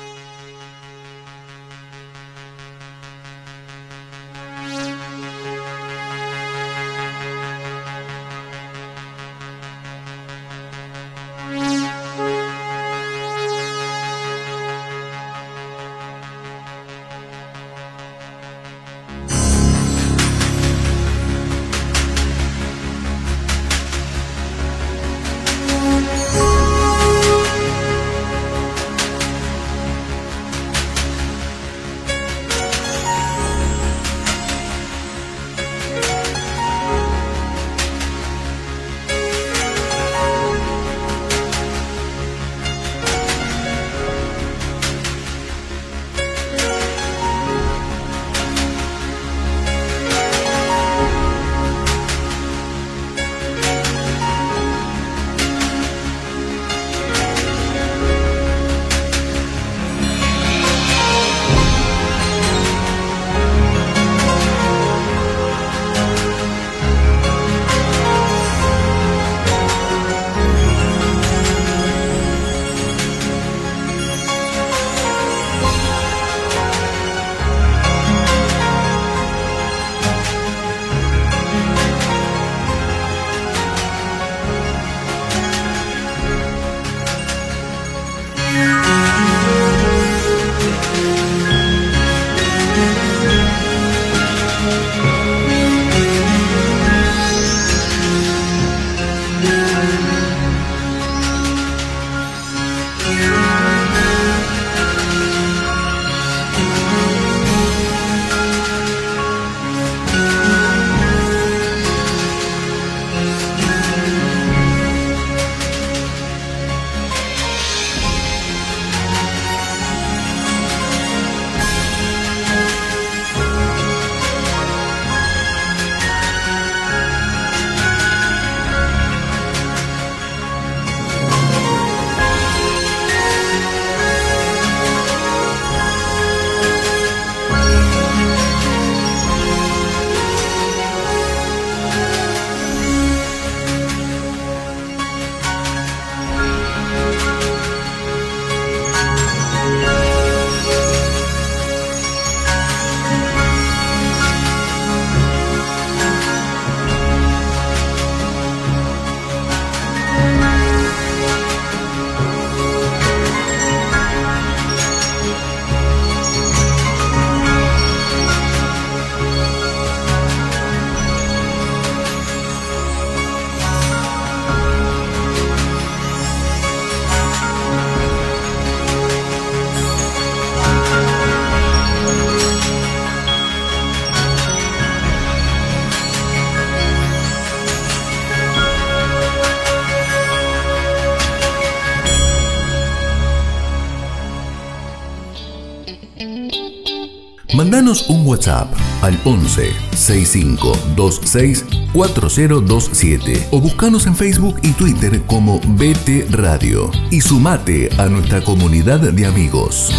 Al 199.06 199.14
11 199.23 199.72
6526 199.94 201.64
4027 201.94 203.49
o 203.52 203.61
buscanos 203.61 204.07
en 204.07 204.15
Facebook 204.15 204.56
y 204.64 204.73
Twitter 204.73 205.22
como 205.27 205.60
BT 205.60 206.32
Radio 206.32 206.90
y 207.11 207.22
sumate 207.22 207.90
a 207.99 208.10
nuestra 208.10 208.41
comunidad 208.41 208.99
de 208.99 209.27
amigos. 209.27 209.91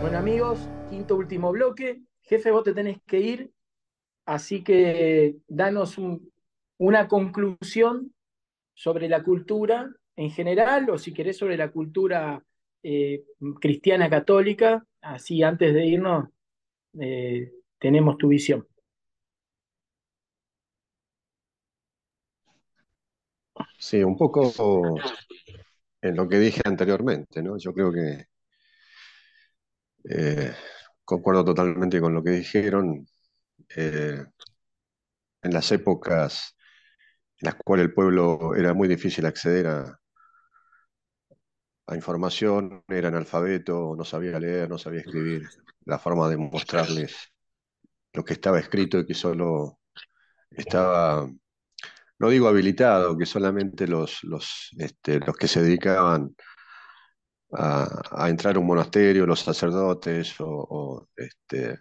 Bueno 0.00 0.16
amigos, 0.16 0.66
quinto 0.88 1.16
último 1.16 1.52
bloque. 1.52 2.00
Jefe, 2.22 2.50
vos 2.52 2.64
te 2.64 2.72
tenés 2.72 2.96
que 3.06 3.20
ir, 3.20 3.50
así 4.24 4.62
que 4.62 5.36
danos 5.46 5.98
una 6.78 7.06
conclusión 7.06 8.14
sobre 8.72 9.10
la 9.10 9.22
cultura 9.22 9.92
en 10.16 10.30
general 10.30 10.88
o 10.88 10.96
si 10.96 11.12
querés 11.12 11.36
sobre 11.36 11.58
la 11.58 11.70
cultura 11.70 12.42
eh, 12.82 13.24
cristiana 13.60 14.08
católica 14.08 14.86
así 15.02 15.42
antes 15.42 15.74
de 15.74 15.84
irnos 15.84 16.30
eh, 16.98 17.52
tenemos 17.78 18.16
tu 18.18 18.28
visión. 18.28 18.66
Sí, 23.78 24.02
un 24.02 24.16
poco 24.16 24.52
en 26.02 26.16
lo 26.16 26.28
que 26.28 26.38
dije 26.38 26.62
anteriormente, 26.64 27.42
¿no? 27.42 27.58
Yo 27.58 27.72
creo 27.72 27.92
que 27.92 28.26
eh, 30.08 30.52
concuerdo 31.04 31.44
totalmente 31.44 32.00
con 32.00 32.14
lo 32.14 32.22
que 32.22 32.30
dijeron. 32.30 33.06
Eh, 33.76 34.24
en 35.42 35.52
las 35.52 35.70
épocas 35.72 36.56
en 37.40 37.46
las 37.46 37.54
cuales 37.56 37.86
el 37.86 37.94
pueblo 37.94 38.54
era 38.54 38.74
muy 38.74 38.88
difícil 38.88 39.26
acceder 39.26 39.66
a, 39.66 40.00
la 41.86 41.96
información, 41.96 42.84
era 42.86 43.08
analfabeto, 43.08 43.94
no 43.96 44.04
sabía 44.04 44.38
leer, 44.38 44.68
no 44.68 44.78
sabía 44.78 45.00
escribir. 45.00 45.48
La 45.90 45.98
forma 45.98 46.28
de 46.28 46.36
mostrarles 46.36 47.16
lo 48.12 48.24
que 48.24 48.34
estaba 48.34 48.60
escrito 48.60 49.00
y 49.00 49.06
que 49.06 49.14
solo 49.14 49.80
estaba, 50.52 51.28
no 52.20 52.28
digo 52.28 52.46
habilitado, 52.46 53.18
que 53.18 53.26
solamente 53.26 53.88
los, 53.88 54.22
los, 54.22 54.70
este, 54.78 55.18
los 55.18 55.36
que 55.36 55.48
se 55.48 55.62
dedicaban 55.62 56.36
a, 57.52 58.28
entrar 58.28 58.54
a 58.54 58.60
un 58.60 58.66
monasterio, 58.66 59.26
los 59.26 59.40
sacerdotes 59.40 60.36
o, 60.38 61.08
este, 61.16 61.76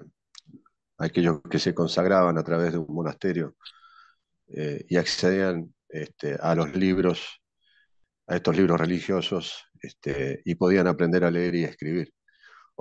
aquellos 0.98 1.42
que 1.48 1.60
se 1.60 1.76
consagraban 1.76 2.40
a 2.40 2.44
través 2.44 2.72
de 2.72 2.80
un 2.80 2.92
monasterio 2.92 3.56
eh, 4.48 4.86
y 4.90 4.98
accedían 4.98 5.72
este, 5.88 6.36
a 6.42 6.56
los 6.56 6.76
libros, 6.76 7.44
a 8.26 8.38
estos 8.38 8.58
libros 8.58 8.80
religiosos, 8.80 9.66
este, 9.80 10.42
y 10.46 10.56
podían 10.56 10.88
aprender 10.88 11.24
a 11.24 11.30
leer 11.32 11.54
y 11.54 11.66
a 11.66 11.70
escribir. 11.70 12.12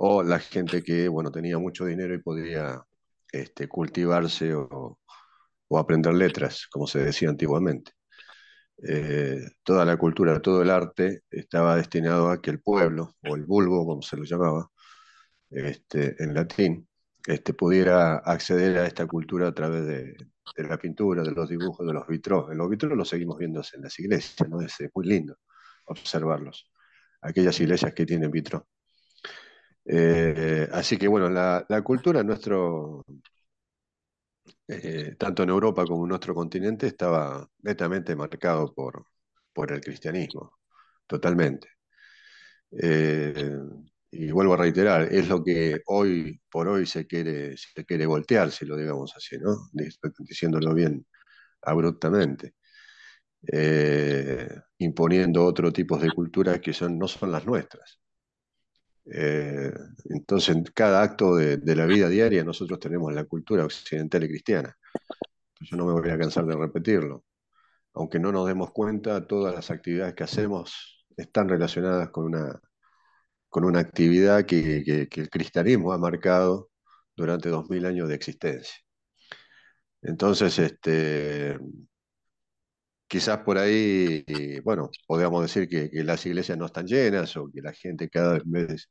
O 0.01 0.23
la 0.23 0.39
gente 0.39 0.81
que, 0.83 1.07
bueno, 1.09 1.31
tenía 1.31 1.57
mucho 1.59 1.85
dinero 1.85 2.13
y 2.13 2.19
podía 2.19 2.81
este, 3.31 3.67
cultivarse 3.67 4.53
o, 4.55 4.99
aprender 5.77 6.13
letras, 6.13 6.67
como 6.71 6.87
se 6.87 6.99
decía 6.99 7.29
antiguamente. 7.29 7.91
Eh, 8.87 9.41
toda 9.63 9.85
la 9.85 9.97
cultura, 9.97 10.41
todo 10.41 10.61
el 10.61 10.69
arte 10.69 11.23
estaba 11.29 11.75
destinado 11.75 12.29
a 12.29 12.41
que 12.41 12.49
el 12.51 12.61
pueblo, 12.61 13.15
o 13.29 13.35
el 13.35 13.45
vulgo, 13.45 13.85
como 13.85 14.01
se 14.01 14.17
lo 14.17 14.23
llamaba 14.23 14.69
este, 15.49 16.15
en 16.23 16.33
latín, 16.33 16.87
este, 17.27 17.53
pudiera 17.53 18.17
acceder 18.19 18.77
a 18.79 18.87
esta 18.87 19.07
cultura 19.07 19.49
a 19.49 19.53
través 19.53 19.85
de, 19.85 20.15
la 20.57 20.77
pintura, 20.77 21.23
de 21.23 21.31
los 21.31 21.49
dibujos, 21.49 21.85
de 21.87 21.93
los 21.93 22.07
vitros. 22.07 22.51
En 22.51 22.57
los 22.57 22.69
vitros 22.69 22.93
los 22.97 23.09
seguimos 23.09 23.37
viendo 23.37 23.61
en 23.73 23.81
las 23.81 23.99
iglesias, 23.99 24.49
¿no? 24.49 24.61
es 24.61 24.77
muy 24.95 25.07
lindo 25.07 25.37
observarlos 25.85 26.71
aquellas 27.21 27.59
iglesias 27.59 27.93
que 27.93 28.05
tienen 28.05 28.31
vitro. 28.31 28.67
Eh, 29.85 30.67
así 30.71 30.97
que 30.97 31.07
bueno, 31.07 31.29
la, 31.29 31.65
cultura 31.83 32.23
nuestro, 32.23 33.03
eh, 34.67 35.15
tanto 35.17 35.43
en 35.43 35.49
Europa 35.49 35.85
como 35.85 36.03
en 36.05 36.09
nuestro 36.09 36.33
continente, 36.35 36.87
estaba 36.87 37.47
netamente 37.61 38.15
marcado 38.15 38.73
por, 38.73 39.05
por 39.53 39.71
el 39.71 39.81
cristianismo, 39.81 40.59
totalmente. 41.07 41.69
Eh, 42.71 43.51
y 44.11 44.31
vuelvo 44.31 44.53
a 44.53 44.57
reiterar, 44.57 45.13
es 45.13 45.27
lo 45.29 45.43
que 45.43 45.81
hoy 45.87 46.39
por 46.49 46.67
hoy 46.67 46.85
se 46.85 47.05
quiere, 47.07 47.55
se 47.57 47.85
quiere 47.85 48.05
voltear, 48.05 48.51
si 48.51 48.65
lo 48.65 48.75
digamos 48.77 49.13
así, 49.15 49.37
¿no? 49.37 49.55
Diciéndolo 50.19 50.73
bien 50.73 51.05
abruptamente. 51.61 52.55
Imponiendo 54.79 55.45
otro 55.45 55.71
tipo 55.71 55.97
de 55.97 56.09
culturas 56.11 56.59
que 56.59 56.73
son, 56.73 56.97
no 56.97 57.07
son 57.07 57.31
las 57.31 57.45
nuestras. 57.45 57.98
Eh, 59.11 59.71
entonces, 60.09 60.55
en 60.55 60.63
cada 60.63 61.01
acto 61.01 61.35
de, 61.35 61.59
la 61.75 61.85
vida 61.85 62.09
diaria 62.09 62.43
nosotros 62.43 62.79
tenemos 62.79 63.13
la 63.13 63.25
cultura 63.25 63.65
occidental 63.65 64.23
y 64.23 64.29
cristiana. 64.29 64.77
Yo 65.61 65.77
no 65.77 65.85
me 65.85 65.93
voy 65.93 66.09
a 66.09 66.17
cansar 66.17 66.45
de 66.45 66.55
repetirlo. 66.55 67.25
Aunque 67.93 68.19
no 68.19 68.31
nos 68.31 68.47
demos 68.47 68.71
cuenta, 68.71 69.27
todas 69.27 69.53
las 69.55 69.71
actividades 69.71 70.15
que 70.15 70.23
hacemos 70.23 71.05
están 71.17 71.49
relacionadas 71.49 72.09
con 72.11 72.25
una, 72.25 72.59
con 73.49 73.65
una 73.65 73.79
actividad 73.79 74.45
que, 74.45 75.07
que 75.09 75.21
el 75.21 75.29
cristianismo 75.29 75.93
ha 75.93 75.97
marcado 75.97 76.71
durante 77.15 77.49
dos 77.49 77.69
mil 77.69 77.85
años 77.85 78.09
de 78.09 78.15
existencia. 78.15 78.75
Entonces, 80.01 80.57
este, 80.59 81.57
quizás 83.09 83.39
por 83.39 83.57
ahí, 83.57 84.23
bueno, 84.63 84.91
podríamos 85.07 85.41
decir 85.43 85.67
que, 85.67 85.89
las 86.03 86.25
iglesias 86.25 86.57
no 86.57 86.67
están 86.67 86.87
llenas 86.87 87.35
o 87.37 87.49
que 87.51 87.61
la 87.61 87.73
gente 87.73 88.09
cada 88.09 88.39
vez 88.45 88.89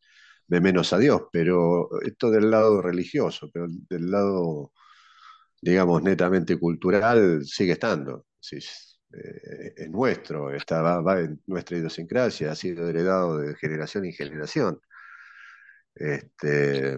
ve 0.49 0.61
menos 0.61 0.93
a 0.93 0.99
Dios, 0.99 1.23
pero 1.33 1.89
esto 2.03 2.31
del 2.31 2.51
lado 2.51 2.83
religioso, 2.83 3.51
pero 3.53 3.67
del 3.69 4.11
lado, 4.11 4.73
digamos, 5.63 6.03
netamente 6.03 6.59
cultural, 6.59 7.45
sigue 7.45 7.73
estando. 7.73 8.27
Eh, 9.13 9.75
es 9.77 9.91
nuestro, 9.91 10.53
está, 10.53 10.83
va, 10.83 11.21
en 11.21 11.41
nuestra 11.47 11.79
idiosincrasia, 11.79 12.53
ha 12.53 12.55
sido 12.57 12.89
heredado 12.89 13.39
de 13.39 13.57
generación 13.57 14.05
en 14.05 14.13
generación. 14.13 14.81
Este, 15.95 16.95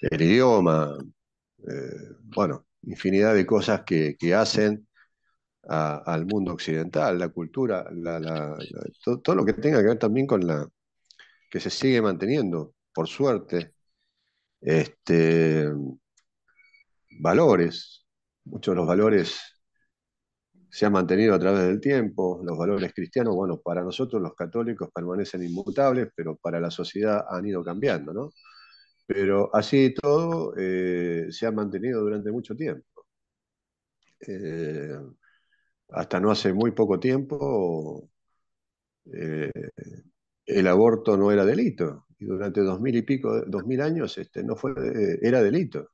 el 0.00 0.22
idioma, 0.22 0.96
eh, 1.68 2.16
bueno, 2.24 2.66
infinidad 2.82 3.34
de 3.34 3.46
cosas 3.46 3.82
que, 3.84 4.16
que 4.18 4.34
hacen 4.34 4.86
al 5.68 6.26
mundo 6.26 6.52
occidental, 6.52 7.18
la 7.18 7.28
cultura, 7.28 7.86
todo, 9.02 9.34
lo 9.34 9.44
que 9.44 9.52
tenga 9.54 9.80
que 9.80 9.88
ver 9.88 9.98
también 9.98 10.26
con 10.26 10.46
la 10.46 10.68
que 11.50 11.60
se 11.60 11.70
sigue 11.70 12.02
manteniendo, 12.02 12.74
por 12.92 13.08
suerte, 13.08 13.74
este, 14.60 15.68
valores, 17.20 18.06
muchos 18.44 18.72
de 18.72 18.76
los 18.76 18.86
valores 18.86 19.40
se 20.70 20.86
han 20.86 20.92
mantenido 20.92 21.34
a 21.34 21.38
través 21.38 21.62
del 21.62 21.80
tiempo, 21.80 22.40
los 22.44 22.58
valores 22.58 22.92
cristianos, 22.94 23.34
bueno, 23.34 23.58
para 23.60 23.82
nosotros 23.82 24.20
los 24.20 24.34
católicos 24.34 24.90
permanecen 24.94 25.42
inmutables, 25.42 26.08
pero 26.14 26.36
para 26.36 26.60
la 26.60 26.70
sociedad 26.70 27.24
han 27.30 27.46
ido 27.46 27.64
cambiando, 27.64 28.12
¿no? 28.12 28.30
Pero 29.06 29.54
así 29.54 29.94
todo 29.94 30.54
eh, 30.58 31.28
se 31.30 31.46
ha 31.46 31.52
mantenido 31.52 32.02
durante 32.02 32.30
mucho 32.30 32.54
tiempo. 32.56 33.06
Eh, 34.26 34.98
hasta 35.88 36.20
no 36.20 36.30
hace 36.30 36.52
muy 36.52 36.72
poco 36.72 36.98
tiempo 37.00 38.08
eh, 39.12 39.50
el 40.46 40.66
aborto 40.66 41.16
no 41.16 41.30
era 41.32 41.44
delito 41.44 42.06
y 42.18 42.26
durante 42.26 42.60
dos 42.62 42.80
mil 42.80 42.96
y 42.96 43.02
pico, 43.02 43.42
dos 43.46 43.66
mil 43.66 43.80
años 43.80 44.16
este, 44.18 44.42
no 44.42 44.56
fue, 44.56 44.72
era 45.22 45.42
delito. 45.42 45.90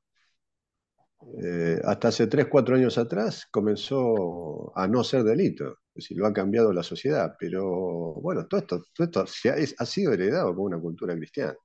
Eh, 1.41 1.79
hasta 1.83 2.09
hace 2.09 2.27
tres, 2.27 2.47
cuatro 2.49 2.75
años 2.75 2.97
atrás 2.97 3.47
comenzó 3.49 4.77
a 4.77 4.87
no 4.87 5.03
ser 5.03 5.23
delito, 5.23 5.79
es 5.95 6.03
decir, 6.03 6.17
lo 6.17 6.27
ha 6.27 6.33
cambiado 6.33 6.73
la 6.73 6.83
sociedad, 6.83 7.35
pero 7.39 8.13
bueno, 8.15 8.45
todo 8.47 8.59
esto, 8.61 8.83
todo 8.93 9.05
esto 9.05 9.21
ha, 9.21 9.85
sido 9.85 10.13
heredado 10.13 10.55
por 10.55 10.65
una 10.65 10.79
cultura 10.79 11.15
cristiana. 11.15 11.55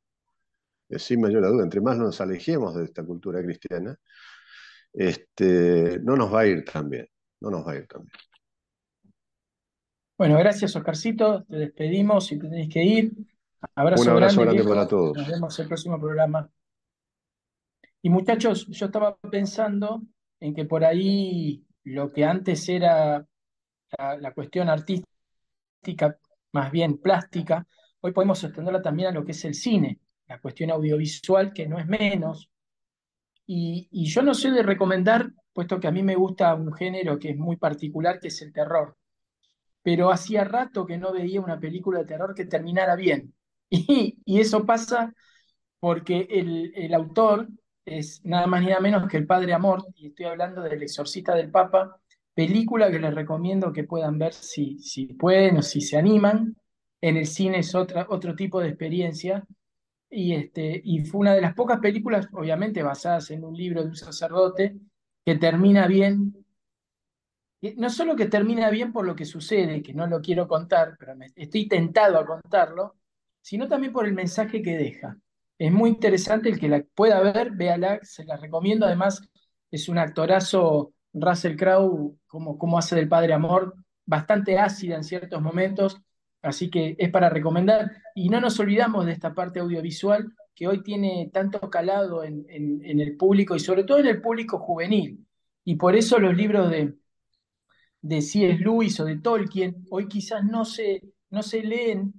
Sin 0.90 1.20
mayor 1.20 1.46
duda, 1.46 1.62
entre 1.64 1.80
más 1.80 1.98
nos 1.98 2.20
alejemos 2.20 2.74
de 2.76 2.84
esta 2.84 3.04
cultura 3.04 3.42
cristiana, 3.42 3.96
este, 4.92 6.00
no 6.02 6.16
nos 6.16 6.32
va 6.32 6.40
a 6.40 6.46
ir 6.46 6.64
tan 6.64 6.88
bien 6.90 7.06
no 7.40 7.50
nos 7.50 7.66
va 7.66 7.72
a 7.72 7.76
ir 7.76 7.86
también. 7.86 8.12
Bueno, 10.16 10.36
gracias 10.38 10.74
Oscarcito, 10.74 11.44
te 11.44 11.56
despedimos 11.56 12.32
y 12.32 12.38
tenéis 12.38 12.68
que 12.68 12.82
ir. 12.82 13.12
Abrazo 13.74 14.02
Un 14.02 14.08
abrazo 14.10 14.40
grande, 14.42 14.64
para 14.64 14.88
todos. 14.88 15.16
Nos 15.16 15.28
vemos 15.28 15.58
en 15.58 15.62
el 15.62 15.68
próximo 15.68 16.00
programa. 16.00 16.50
Y 18.02 18.10
muchachos, 18.10 18.66
yo 18.68 18.86
estaba 18.86 19.16
pensando 19.16 20.02
en 20.40 20.54
que 20.54 20.64
por 20.64 20.84
ahí 20.84 21.64
lo 21.84 22.12
que 22.12 22.24
antes 22.24 22.68
era 22.68 23.26
la, 24.20 24.32
cuestión 24.32 24.68
artística, 24.68 26.18
más 26.52 26.70
bien 26.70 26.98
plástica, 26.98 27.66
hoy 28.00 28.12
podemos 28.12 28.42
extenderla 28.42 28.82
también 28.82 29.10
a 29.10 29.12
lo 29.12 29.24
que 29.24 29.32
es 29.32 29.44
el 29.44 29.54
cine, 29.54 30.00
la 30.26 30.40
cuestión 30.40 30.70
audiovisual, 30.70 31.52
que 31.52 31.68
no 31.68 31.78
es 31.78 31.86
menos. 31.86 32.50
Y, 33.46 33.88
y 33.90 34.06
yo 34.06 34.22
no 34.22 34.34
sé 34.34 34.50
de 34.50 34.62
recomendar 34.62 35.30
puesto 35.58 35.80
que 35.80 35.88
a 35.88 35.90
mí 35.90 36.04
me 36.04 36.14
gusta 36.14 36.54
un 36.54 36.72
género 36.72 37.18
que 37.18 37.30
es 37.30 37.36
muy 37.36 37.56
particular, 37.56 38.20
que 38.20 38.28
es 38.28 38.42
el 38.42 38.52
terror. 38.52 38.96
Pero 39.82 40.12
hacía 40.12 40.44
rato 40.44 40.86
que 40.86 40.96
no 40.96 41.12
veía 41.12 41.40
una 41.40 41.58
película 41.58 41.98
de 41.98 42.04
terror 42.04 42.32
que 42.32 42.44
terminara 42.44 42.94
bien. 42.94 43.34
Y, 43.68 44.40
eso 44.40 44.64
pasa 44.64 45.12
porque 45.80 46.28
el, 46.30 46.72
el 46.76 46.94
autor 46.94 47.48
es 47.84 48.24
nada 48.24 48.46
más 48.46 48.60
ni 48.60 48.68
nada 48.68 48.78
menos 48.78 49.08
que 49.08 49.16
el 49.16 49.26
Padre 49.26 49.52
Amor, 49.52 49.84
y 49.96 50.06
estoy 50.06 50.26
hablando 50.26 50.62
del 50.62 50.80
Exorcista 50.80 51.34
del 51.34 51.50
Papa, 51.50 52.00
película 52.34 52.88
que 52.88 53.00
les 53.00 53.12
recomiendo 53.12 53.72
que 53.72 53.82
puedan 53.82 54.16
ver 54.16 54.34
si, 54.34 54.78
si 54.78 55.06
pueden 55.06 55.56
o 55.56 55.62
si 55.62 55.80
se 55.80 55.96
animan. 55.96 56.54
En 57.00 57.16
el 57.16 57.26
cine 57.26 57.58
es 57.58 57.74
otra, 57.74 58.06
otro 58.10 58.36
tipo 58.36 58.60
de 58.60 58.68
experiencia. 58.68 59.44
Y, 60.08 60.34
este, 60.34 60.80
y 60.84 61.04
fue 61.04 61.22
una 61.22 61.34
de 61.34 61.40
las 61.40 61.54
pocas 61.54 61.80
películas, 61.80 62.28
obviamente 62.32 62.80
basadas 62.84 63.32
en 63.32 63.42
un 63.42 63.56
libro 63.56 63.82
de 63.82 63.88
un 63.88 63.96
sacerdote, 63.96 64.78
que 65.28 65.36
termina 65.36 65.86
bien. 65.86 66.42
No 67.76 67.90
solo 67.90 68.16
que 68.16 68.28
termina 68.28 68.70
bien 68.70 68.94
por 68.94 69.04
lo 69.04 69.14
que 69.14 69.26
sucede, 69.26 69.82
que 69.82 69.92
no 69.92 70.06
lo 70.06 70.22
quiero 70.22 70.48
contar, 70.48 70.96
pero 70.98 71.12
estoy 71.36 71.68
tentado 71.68 72.18
a 72.18 72.24
contarlo, 72.24 72.94
sino 73.42 73.68
también 73.68 73.92
por 73.92 74.06
el 74.06 74.14
mensaje 74.14 74.62
que 74.62 74.78
deja. 74.78 75.18
Es 75.58 75.70
muy 75.70 75.90
interesante 75.90 76.48
el 76.48 76.58
que 76.58 76.70
la 76.70 76.82
pueda 76.94 77.20
ver, 77.20 77.50
véala, 77.50 78.00
se 78.04 78.24
la 78.24 78.38
recomiendo. 78.38 78.86
Además, 78.86 79.20
es 79.70 79.90
un 79.90 79.98
actorazo, 79.98 80.94
Russell 81.12 81.58
Crowe, 81.58 82.16
como, 82.26 82.56
como 82.56 82.78
hace 82.78 82.96
del 82.96 83.08
padre 83.10 83.34
amor, 83.34 83.74
bastante 84.06 84.58
ácida 84.58 84.96
en 84.96 85.04
ciertos 85.04 85.42
momentos, 85.42 86.00
así 86.40 86.70
que 86.70 86.96
es 86.98 87.10
para 87.10 87.28
recomendar. 87.28 87.92
Y 88.14 88.30
no 88.30 88.40
nos 88.40 88.58
olvidamos 88.60 89.04
de 89.04 89.12
esta 89.12 89.34
parte 89.34 89.60
audiovisual 89.60 90.32
que 90.58 90.66
hoy 90.66 90.82
tiene 90.82 91.30
tanto 91.32 91.60
calado 91.70 92.24
en, 92.24 92.44
el 92.48 93.16
público 93.16 93.54
y 93.54 93.60
sobre 93.60 93.84
todo 93.84 93.98
en 93.98 94.06
el 94.06 94.20
público 94.20 94.58
juvenil. 94.58 95.24
Y 95.64 95.76
por 95.76 95.94
eso 95.94 96.18
los 96.18 96.36
libros 96.36 96.68
de, 96.68 96.94
de 98.00 98.20
C.S. 98.20 98.58
Lewis 98.58 98.98
o 98.98 99.04
de 99.04 99.20
Tolkien 99.20 99.86
hoy 99.88 100.08
quizás 100.08 100.42
no 100.44 100.64
se, 100.64 101.00
no 101.30 101.44
se 101.44 101.62
leen 101.62 102.12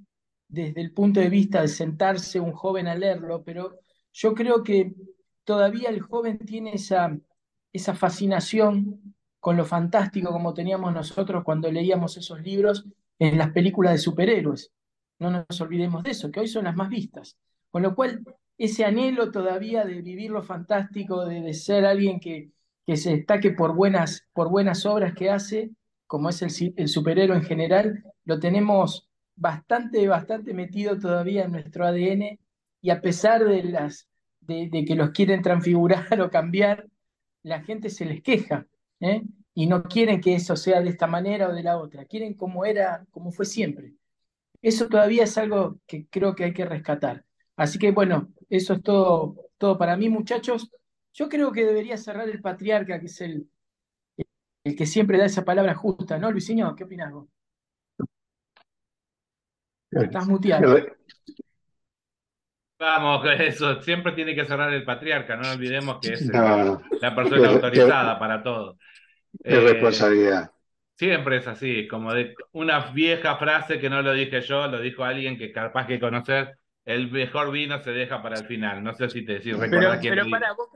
desde 0.47 0.79
el 0.79 0.93
punto 0.93 1.19
de 1.19 1.27
vista 1.27 1.61
de 1.61 1.67
sentarse 1.67 2.39
un 2.39 2.53
joven 2.53 2.87
a 2.87 2.95
leerlo, 2.95 3.43
pero 3.43 3.81
yo 4.13 4.33
creo 4.33 4.63
que 4.63 4.93
todavía 5.43 5.89
el 5.89 5.99
joven 5.99 6.39
tiene 6.39 6.75
esa, 6.75 7.19
esa 7.73 7.93
fascinación 7.93 9.15
con 9.41 9.57
lo 9.57 9.65
fantástico 9.65 10.31
como 10.31 10.53
teníamos 10.53 10.93
nosotros 10.93 11.43
cuando 11.43 11.69
leíamos 11.69 12.15
esos 12.15 12.41
libros 12.41 12.85
en 13.19 13.37
las 13.37 13.51
películas 13.51 13.91
de 13.91 13.99
superhéroes. 13.99 14.71
No 15.19 15.29
nos 15.29 15.59
olvidemos 15.59 16.03
de 16.03 16.11
eso, 16.11 16.31
que 16.31 16.39
hoy 16.39 16.47
son 16.47 16.63
las 16.63 16.75
más 16.77 16.87
vistas. 16.87 17.37
Con 17.71 17.83
lo 17.83 17.95
cual, 17.95 18.23
ese 18.57 18.85
anhelo 18.85 19.31
todavía 19.31 19.85
de 19.85 20.01
vivir 20.01 20.31
lo 20.31 20.43
fantástico, 20.43 21.25
de, 21.25 21.53
ser 21.53 21.85
alguien 21.85 22.19
que, 22.19 22.51
que, 22.85 22.97
se 22.97 23.15
destaque 23.15 23.51
por 23.51 23.75
buenas, 23.75 24.27
por 24.33 24.49
buenas 24.49 24.85
obras 24.85 25.13
que 25.13 25.29
hace, 25.29 25.71
como 26.09 26.29
es 26.29 26.41
el, 26.41 26.87
superhéroe 26.87 27.37
en 27.37 27.43
general, 27.43 28.03
lo 28.25 28.39
tenemos 28.39 29.07
bastante, 29.35 30.07
bastante 30.07 30.55
metido 30.55 30.97
todavía 30.97 31.43
en 31.45 31.51
nuestro 31.51 31.85
ADN 31.85 32.39
y 32.81 32.89
a 32.89 32.99
pesar 32.99 33.45
de, 33.45 33.63
las, 33.63 34.07
de, 34.41 34.85
que 34.87 34.95
los 34.95 35.11
quieren 35.11 35.43
transfigurar 35.43 36.19
o 36.21 36.31
cambiar, 36.31 36.87
la 37.43 37.61
gente 37.61 37.91
se 37.91 38.05
les 38.05 38.23
queja 38.23 38.65
¿eh? 38.99 39.21
y 39.53 39.67
no 39.67 39.83
quieren 39.83 40.19
que 40.19 40.33
eso 40.33 40.55
sea 40.55 40.81
de 40.81 40.89
esta 40.89 41.05
manera 41.05 41.49
o 41.49 41.53
de 41.53 41.61
la 41.61 41.77
otra, 41.77 42.05
quieren 42.05 42.33
como 42.33 42.65
era, 42.65 43.05
como 43.11 43.31
fue 43.31 43.45
siempre. 43.45 43.93
Eso 44.63 44.89
todavía 44.89 45.25
es 45.25 45.37
algo 45.37 45.79
que 45.85 46.07
creo 46.07 46.33
que 46.33 46.45
hay 46.45 46.53
que 46.53 46.65
rescatar. 46.65 47.23
Así 47.59 47.77
que 47.77 47.91
bueno, 47.91 48.29
eso 48.49 48.73
es 48.73 48.81
todo, 48.81 49.35
todo 49.57 49.77
para 49.77 49.97
mí, 49.97 50.07
muchachos. 50.07 50.71
Yo 51.13 51.27
creo 51.27 51.51
que 51.51 51.65
debería 51.65 51.97
cerrar 51.97 52.29
el 52.29 52.39
patriarca, 52.39 53.01
que 53.01 53.07
es 53.07 53.19
el, 53.19 53.49
el 54.63 54.75
que 54.77 54.85
siempre 54.85 55.17
da 55.17 55.25
esa 55.25 55.43
palabra 55.43 55.75
justa, 55.75 56.17
¿no, 56.17 56.31
Luisinho? 56.31 56.73
¿Qué 56.73 56.85
opinas 56.85 57.11
vos? 57.11 57.27
Estás 59.91 60.25
muteado. 60.25 60.73
Vamos, 62.79 63.27
eso, 63.39 63.81
siempre 63.81 64.13
tiene 64.13 64.33
que 64.33 64.45
cerrar 64.45 64.71
el 64.73 64.85
patriarca, 64.85 65.35
no 65.35 65.51
olvidemos 65.51 65.99
que 65.99 66.13
es 66.13 66.25
la 66.27 67.13
persona 67.13 67.49
autorizada 67.49 68.17
para 68.17 68.41
todo. 68.41 68.77
Es 69.43 69.55
eh, 69.55 69.59
responsabilidad. 69.59 70.49
Siempre 70.95 71.37
es 71.37 71.47
así, 71.47 71.89
como 71.89 72.13
de 72.13 72.35
una 72.53 72.91
vieja 72.91 73.35
frase 73.35 73.79
que 73.79 73.89
no 73.89 74.01
lo 74.01 74.13
dije 74.13 74.39
yo, 74.39 74.65
lo 74.67 74.79
dijo 74.79 75.03
alguien 75.03 75.37
que 75.37 75.51
capaz 75.51 75.87
que 75.87 75.99
conocer, 75.99 76.58
el 76.85 77.11
mejor 77.11 77.51
vino 77.51 77.81
se 77.81 77.91
deja 77.91 78.21
para 78.21 78.39
el 78.39 78.45
final. 78.45 78.83
No 78.83 78.93
sé 78.93 79.09
si 79.09 79.23
te 79.23 79.33
decís, 79.33 79.57
recuerda 79.57 79.99
pero, 80.01 80.15
pero, 80.15 80.29
para, 80.29 80.53
vos, 80.53 80.69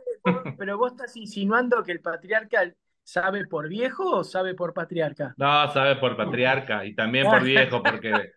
pero 0.58 0.78
vos 0.78 0.92
estás 0.92 1.16
insinuando 1.18 1.84
que 1.84 1.92
el 1.92 2.02
patriarca 2.02 2.72
sabe 3.04 3.46
por 3.48 3.68
viejo 3.68 4.18
o 4.18 4.24
sabe 4.24 4.56
por 4.56 4.74
patriarca? 4.74 5.34
No, 5.38 5.72
sabe 5.72 5.98
por 5.98 6.16
patriarca 6.16 6.86
y 6.86 6.96
también 6.96 7.28
por 7.28 7.44
viejo, 7.44 7.84
porque 7.84 8.32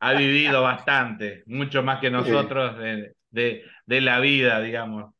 ha 0.00 0.12
vivido 0.12 0.62
bastante, 0.62 1.44
mucho 1.46 1.82
más 1.82 2.00
que 2.00 2.10
nosotros 2.10 2.76
de, 2.78 3.14
de, 3.86 4.00
la 4.00 4.20
vida, 4.20 4.60
digamos. 4.60 5.12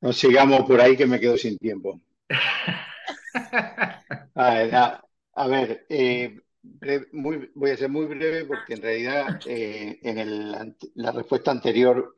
No 0.00 0.12
sigamos 0.12 0.62
por 0.62 0.80
ahí 0.80 0.96
que 0.96 1.06
me 1.06 1.20
quedo 1.20 1.36
sin 1.36 1.58
tiempo. 1.58 2.00
a, 4.34 5.46
ver, 5.48 5.86
eh, 5.88 6.40
voy 6.62 7.70
a 7.70 7.76
ser 7.76 7.88
muy 7.88 8.06
breve 8.06 8.44
porque 8.44 8.74
en 8.74 8.82
realidad 8.82 9.40
eh, 9.46 9.98
en 10.02 10.18
el, 10.18 10.76
la 10.94 11.12
respuesta 11.12 11.50
anterior, 11.50 12.14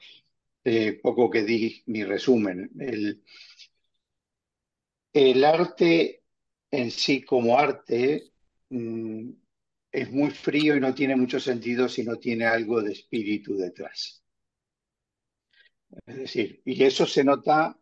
eh, 0.65 0.99
poco 1.03 1.31
que 1.31 1.43
di 1.43 1.83
mi 1.87 2.05
resumen. 2.05 2.71
El, 2.79 3.23
el 5.15 5.43
arte 5.45 6.23
en 6.71 6.91
sí 6.91 7.23
como 7.23 7.59
arte 7.59 8.33
mm, 8.71 9.31
es 9.93 10.11
muy 10.13 10.31
frío 10.31 10.77
y 10.77 10.81
no 10.81 10.95
tiene 10.95 11.17
mucho 11.17 11.41
sentido 11.41 11.89
si 11.89 12.03
no 12.05 12.17
tiene 12.19 12.45
algo 12.47 12.83
de 12.83 12.93
espíritu 12.93 13.57
detrás. 13.57 14.23
Es 16.07 16.17
decir, 16.17 16.63
y 16.65 16.83
eso 16.85 17.07
se 17.07 17.25
nota 17.25 17.77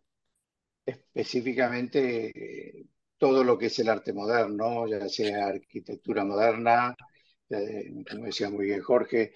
específicamente 0.85 2.85
todo 3.21 3.43
lo 3.43 3.55
que 3.55 3.67
es 3.67 3.77
el 3.77 3.87
arte 3.87 4.13
moderno, 4.13 4.87
ya 4.87 5.07
sea 5.07 5.45
arquitectura 5.45 6.25
moderna, 6.25 6.95
eh, 7.51 8.03
como 8.09 8.25
decía 8.25 8.49
muy 8.49 8.65
bien 8.65 8.81
Jorge, 8.81 9.33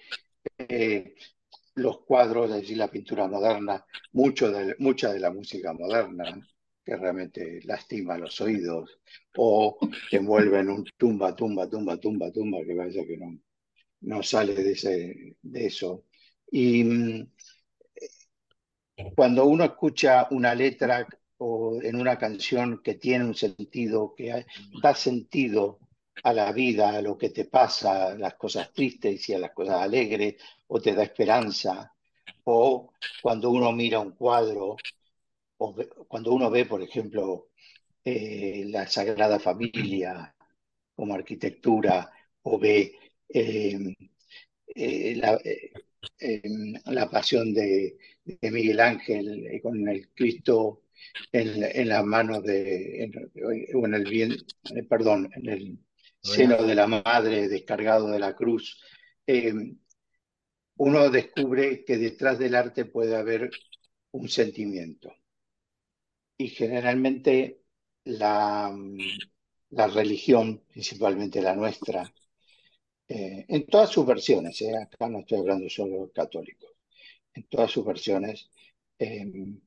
eh, 0.58 1.14
los 1.76 2.00
cuadros, 2.00 2.52
decir, 2.52 2.78
la 2.78 2.90
pintura 2.90 3.28
moderna, 3.28 3.86
mucho 4.10 4.50
de, 4.50 4.74
mucha 4.80 5.12
de 5.12 5.20
la 5.20 5.30
música 5.30 5.72
moderna, 5.72 6.24
que 6.84 6.96
realmente 6.96 7.60
lastima 7.62 8.18
los 8.18 8.40
oídos, 8.40 8.98
o 9.36 9.78
te 10.10 10.16
envuelven 10.16 10.68
un 10.68 10.84
tumba, 10.96 11.36
tumba, 11.36 11.70
tumba, 11.70 11.96
tumba, 11.96 12.32
tumba, 12.32 12.58
que 12.66 12.74
parece 12.74 13.06
que 13.06 13.16
no, 13.18 13.38
no 14.00 14.20
sale 14.20 14.52
de, 14.54 14.72
ese, 14.72 15.36
de 15.40 15.66
eso. 15.66 16.06
Y 16.50 16.82
mm, 16.82 17.26
cuando 19.14 19.46
uno 19.46 19.62
escucha 19.62 20.26
una 20.32 20.56
letra 20.56 21.06
o 21.38 21.80
en 21.82 21.96
una 21.96 22.18
canción 22.18 22.82
que 22.82 22.94
tiene 22.94 23.24
un 23.24 23.34
sentido, 23.34 24.14
que 24.16 24.46
da 24.82 24.94
sentido 24.94 25.78
a 26.22 26.32
la 26.32 26.52
vida, 26.52 26.90
a 26.96 27.02
lo 27.02 27.18
que 27.18 27.30
te 27.30 27.44
pasa, 27.44 28.08
a 28.08 28.14
las 28.14 28.34
cosas 28.34 28.72
tristes 28.72 29.28
y 29.28 29.34
a 29.34 29.38
las 29.38 29.52
cosas 29.52 29.82
alegres, 29.82 30.36
o 30.68 30.80
te 30.80 30.94
da 30.94 31.02
esperanza, 31.02 31.94
o 32.44 32.92
cuando 33.22 33.50
uno 33.50 33.72
mira 33.72 34.00
un 34.00 34.12
cuadro 34.12 34.76
cuando 35.56 36.32
uno 36.32 36.50
ve, 36.50 36.66
por 36.66 36.82
ejemplo, 36.82 37.48
eh, 38.04 38.64
la 38.68 38.86
Sagrada 38.86 39.38
Familia 39.38 40.34
como 40.94 41.14
arquitectura 41.14 42.10
o 42.42 42.58
ve 42.58 42.94
em, 43.28 43.94
eh, 44.74 45.14
la, 45.16 45.38
em, 46.18 46.74
la, 46.86 47.10
pasión 47.10 47.52
de, 47.54 47.96
Miguel 48.42 48.80
Ángel 48.80 49.46
eh, 49.46 49.60
con 49.60 49.88
el 49.88 50.08
Cristo 50.10 50.82
en, 51.32 51.88
las 51.88 52.04
manos 52.04 52.42
de, 52.42 53.10
o 53.74 53.86
en 53.86 53.94
el 53.94 54.04
bien, 54.04 54.36
perdón, 54.88 55.30
en 55.34 55.48
el 55.48 55.78
seno 56.20 56.62
de 56.62 56.74
la 56.74 56.86
madre 56.86 57.48
descargado 57.48 58.08
de 58.08 58.18
la 58.18 58.34
cruz, 58.34 58.80
em, 59.26 59.78
uno 60.76 61.10
descubre 61.10 61.84
que 61.84 61.96
detrás 61.96 62.38
del 62.38 62.54
arte 62.54 62.84
puede 62.84 63.16
haber 63.16 63.50
un 64.12 64.28
sentimiento. 64.28 65.14
Y 66.38 66.48
generalmente 66.48 67.62
la, 68.04 68.76
la 69.70 69.86
religión, 69.88 70.62
principalmente 70.68 71.40
la 71.40 71.54
nuestra, 71.54 72.12
eh, 73.08 73.44
en 73.48 73.66
todas 73.66 73.90
sus 73.90 74.04
versiones, 74.06 74.60
eh, 74.62 74.76
acá 74.76 75.08
no 75.08 75.20
estoy 75.20 75.38
hablando 75.38 75.68
solo 75.70 76.06
de 76.06 76.12
católicos, 76.12 76.70
en 77.34 77.44
todas 77.44 77.70
sus 77.70 77.84
versiones, 77.84 78.50
em, 78.98 79.60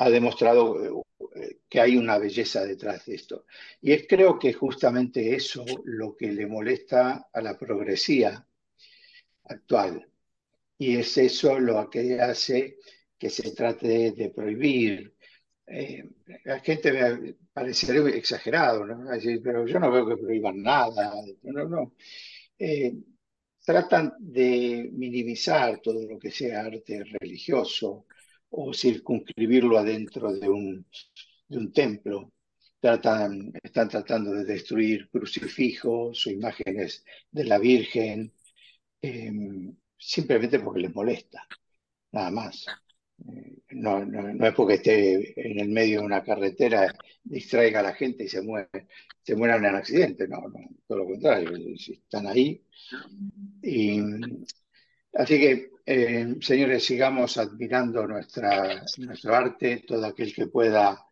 ha 0.00 0.08
demostrado 0.08 1.04
eh, 1.34 1.58
que 1.68 1.78
hay 1.78 1.98
una 1.98 2.16
belleza 2.16 2.64
detrás 2.64 3.04
de 3.04 3.16
esto. 3.16 3.44
Y 3.82 3.92
es 3.92 4.06
creo 4.08 4.38
que 4.38 4.54
justamente 4.54 5.34
eso 5.34 5.62
lo 5.84 6.16
que 6.16 6.32
le 6.32 6.46
molesta 6.46 7.28
a 7.30 7.40
la 7.42 7.58
progresía 7.58 8.46
actual. 9.44 10.08
Y 10.78 10.96
es 10.96 11.18
eso 11.18 11.58
lo 11.58 11.90
que 11.90 12.18
hace 12.18 12.78
que 13.18 13.28
se 13.28 13.50
trate 13.52 14.12
de 14.12 14.30
prohibir, 14.30 15.14
eh, 15.66 16.02
la 16.44 16.60
gente 16.60 16.92
me 16.92 17.34
parecería 17.52 18.16
exagerado, 18.16 18.86
¿no? 18.86 19.10
pero 19.44 19.66
yo 19.66 19.78
no 19.78 19.90
veo 19.90 20.08
que 20.08 20.16
prohíban 20.16 20.62
nada, 20.62 21.12
no, 21.42 21.68
no. 21.68 21.94
Eh, 22.58 22.94
tratan 23.62 24.14
de 24.18 24.88
minimizar 24.94 25.80
todo 25.80 26.08
lo 26.08 26.18
que 26.18 26.30
sea 26.30 26.62
arte 26.62 27.04
religioso 27.04 28.06
o 28.50 28.72
circunscribirlo 28.74 29.78
adentro 29.78 30.32
de 30.32 30.48
un, 30.48 30.86
de 31.48 31.58
un 31.58 31.72
templo. 31.72 32.32
Tratan, 32.80 33.52
están 33.62 33.88
tratando 33.88 34.32
de 34.32 34.44
destruir 34.44 35.08
crucifijos 35.10 36.26
o 36.26 36.30
imágenes 36.30 37.04
de 37.30 37.44
la 37.44 37.58
Virgen, 37.58 38.32
em, 39.02 39.74
simplemente 39.98 40.60
porque 40.60 40.80
les 40.80 40.94
molesta, 40.94 41.46
nada 42.12 42.30
más. 42.30 42.66
Eh, 43.28 43.58
no, 43.72 44.04
no, 44.04 44.46
es 44.46 44.54
porque 44.54 44.74
esté 44.74 45.50
en 45.50 45.60
el 45.60 45.68
medio 45.68 46.00
de 46.00 46.06
una 46.06 46.22
carretera, 46.22 46.92
distraiga 47.22 47.80
a 47.80 47.82
la 47.82 47.94
gente 47.94 48.24
y 48.24 48.28
se 48.28 48.42
muere, 48.42 48.88
se 49.22 49.36
mueran 49.36 49.64
en 49.64 49.74
accidente, 49.74 50.26
no, 50.26 50.40
no, 50.48 50.58
todo 50.86 50.98
lo 50.98 51.06
contrario, 51.06 51.50
están 51.76 52.26
ahí. 52.26 52.64
Y, 53.62 54.00
así 55.14 55.38
que, 55.38 55.70
eh, 55.86 56.36
señores, 56.40 56.84
sigamos 56.84 57.36
admirando 57.36 58.06
nuestra, 58.06 58.84
nuestro 58.98 59.34
arte, 59.34 59.84
todo 59.86 60.06
aquel 60.06 60.34
que 60.34 60.46
pueda 60.46 61.04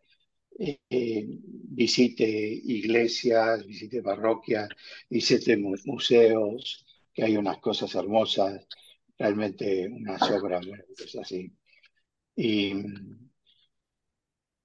eh, 0.58 1.26
visite 1.28 2.24
iglesias, 2.24 3.64
visite 3.66 4.02
parroquias, 4.02 4.68
visite 5.08 5.56
museos, 5.56 6.84
que 7.12 7.24
hay 7.24 7.36
unas 7.36 7.58
cosas 7.58 7.94
hermosas, 7.94 8.66
realmente 9.18 9.88
unas 9.88 10.22
obras 10.30 10.66
así. 11.20 11.52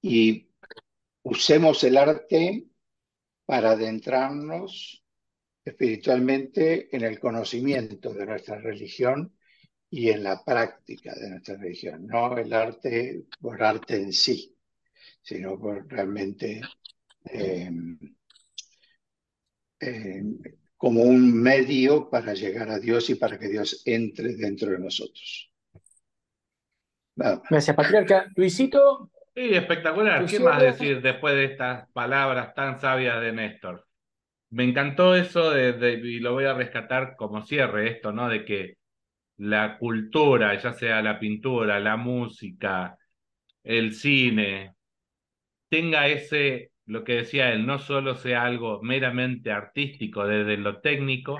Y 0.01 0.49
usemos 1.23 1.83
el 1.83 1.97
arte 1.97 2.67
para 3.45 3.71
adentrarnos 3.71 5.03
espiritualmente 5.63 6.95
en 6.95 7.03
el 7.03 7.19
conocimiento 7.19 8.13
de 8.13 8.25
nuestra 8.25 8.59
religión 8.59 9.33
y 9.95 10.09
en 10.09 10.23
la 10.23 10.43
práctica 10.43 11.13
de 11.13 11.29
nuestra 11.29 11.55
religión, 11.55 12.07
no 12.07 12.35
el 12.35 12.51
arte 12.51 13.25
por 13.39 13.61
arte 13.61 13.97
en 13.97 14.11
sí, 14.11 14.57
sino 15.21 15.59
por 15.59 15.87
realmente 15.87 16.61
eh, 17.25 17.69
eh, 19.79 20.23
como 20.75 21.03
un 21.03 21.39
medio 21.39 22.09
para 22.09 22.33
llegar 22.33 22.71
a 22.71 22.79
Dios 22.79 23.11
y 23.11 23.15
para 23.15 23.37
que 23.37 23.47
Dios 23.47 23.83
entre 23.85 24.33
dentro 24.33 24.71
de 24.71 24.79
nosotros. 24.79 25.51
Gracias, 27.15 27.75
Patriarca. 27.75 28.31
Luisito. 28.35 29.11
Sí, 29.35 29.53
espectacular. 29.53 30.25
¿Qué 30.25 30.39
más 30.39 30.59
decir 30.59 31.03
después 31.03 31.35
de 31.35 31.45
estas 31.45 31.87
palabras 31.91 32.55
tan 32.55 32.81
sabias 32.81 33.21
de 33.21 33.31
Néstor? 33.31 33.85
Me 34.49 34.63
encantó 34.63 35.15
eso 35.15 35.51
de, 35.51 36.01
y 36.03 36.19
lo 36.19 36.33
voy 36.33 36.45
a 36.45 36.55
rescatar 36.55 37.15
como 37.15 37.45
cierre 37.45 37.91
esto, 37.91 38.11
¿no? 38.11 38.27
De 38.27 38.43
que 38.43 38.77
la 39.37 39.77
cultura, 39.77 40.55
ya 40.59 40.73
sea 40.73 41.01
la 41.01 41.19
pintura, 41.19 41.79
la 41.79 41.97
música, 41.97 42.97
el 43.63 43.93
cine, 43.93 44.75
tenga 45.69 46.07
ese, 46.07 46.71
lo 46.85 47.03
que 47.03 47.13
decía 47.15 47.51
él, 47.53 47.65
no 47.65 47.79
solo 47.79 48.15
sea 48.15 48.43
algo 48.43 48.81
meramente 48.83 49.51
artístico 49.51 50.27
desde 50.27 50.57
lo 50.57 50.81
técnico, 50.81 51.39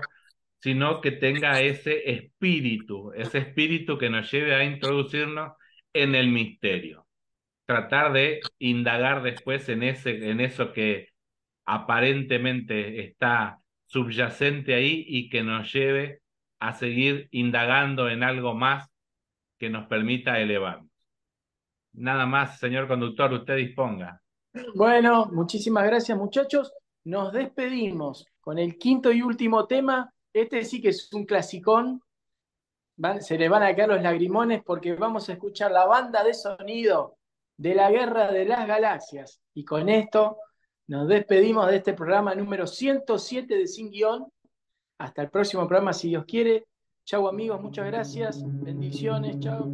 sino 0.60 1.02
que 1.02 1.12
tenga 1.12 1.62
ese 1.62 2.10
espíritu, 2.12 3.12
ese 3.14 3.40
espíritu 3.40 3.98
que 3.98 4.10
nos 4.10 4.32
lleve 4.32 4.56
a 4.56 4.64
introducirnos 4.64 5.54
en 5.94 6.16
el 6.16 6.30
misterio. 6.30 7.06
Tratar 7.66 8.14
de 8.14 8.40
indagar 8.60 9.24
después 9.24 9.70
en, 9.70 9.84
ese, 9.84 10.30
en 10.32 10.40
eso 10.42 10.74
que 10.74 11.10
aparentemente 11.66 13.02
está 13.06 13.60
subyacente 13.86 14.74
ahí 14.74 15.06
y 15.08 15.30
que 15.30 15.44
nos 15.44 15.72
lleve 15.72 16.23
a 16.68 16.74
seguir 16.74 17.28
indagando 17.32 18.10
en 18.10 18.24
algo 18.24 18.54
más 18.54 18.90
que 19.58 19.70
nos 19.70 19.88
permita 19.88 20.40
elevarnos. 20.40 20.90
Nada 21.94 22.26
más, 22.26 22.60
señor 22.60 22.88
conductor, 22.88 23.32
usted 23.34 23.58
disponga. 23.58 24.22
Bueno, 24.76 25.26
muchísimas 25.32 25.86
gracias 25.86 26.18
muchachos. 26.18 26.74
Nos 27.06 27.34
despedimos 27.34 28.26
con 28.40 28.60
el 28.60 28.78
quinto 28.78 29.12
y 29.12 29.22
último 29.22 29.68
tema. 29.68 30.12
Este 30.32 30.64
sí 30.64 30.82
que 30.82 30.90
es 30.90 31.12
un 31.14 31.26
clasicón 31.26 32.02
se 33.20 33.38
le 33.38 33.50
van 33.50 33.64
a 33.64 33.76
caer 33.76 33.90
los 33.90 34.02
lagrimones 34.02 34.64
porque 34.64 34.94
vamos 34.94 35.28
a 35.28 35.34
escuchar 35.34 35.72
la 35.72 35.86
banda 35.86 36.24
de 36.24 36.34
sonido 36.34 37.18
de 37.58 37.76
la 37.76 37.90
Guerra 37.92 38.32
de 38.32 38.46
las 38.46 38.68
Galaxias. 38.68 39.42
Y 39.54 39.66
con 39.66 39.90
esto 39.90 40.38
nos 40.88 41.08
despedimos 41.08 41.68
de 41.70 41.78
este 41.78 41.94
programa 41.94 42.36
número 42.36 42.68
107 42.68 43.58
de 43.58 43.68
Sin 43.68 43.90
Guión. 43.90 44.28
Hasta 45.00 45.22
el 45.22 45.30
próximo 45.30 45.68
programa, 45.68 45.94
si 45.94 46.10
Dios 46.10 46.26
quiere. 46.26 46.66
Chau 47.06 47.28
amigos, 47.28 47.62
muchas 47.62 47.86
gracias. 47.86 48.44
Bendiciones, 48.46 49.40
chau. 49.40 49.72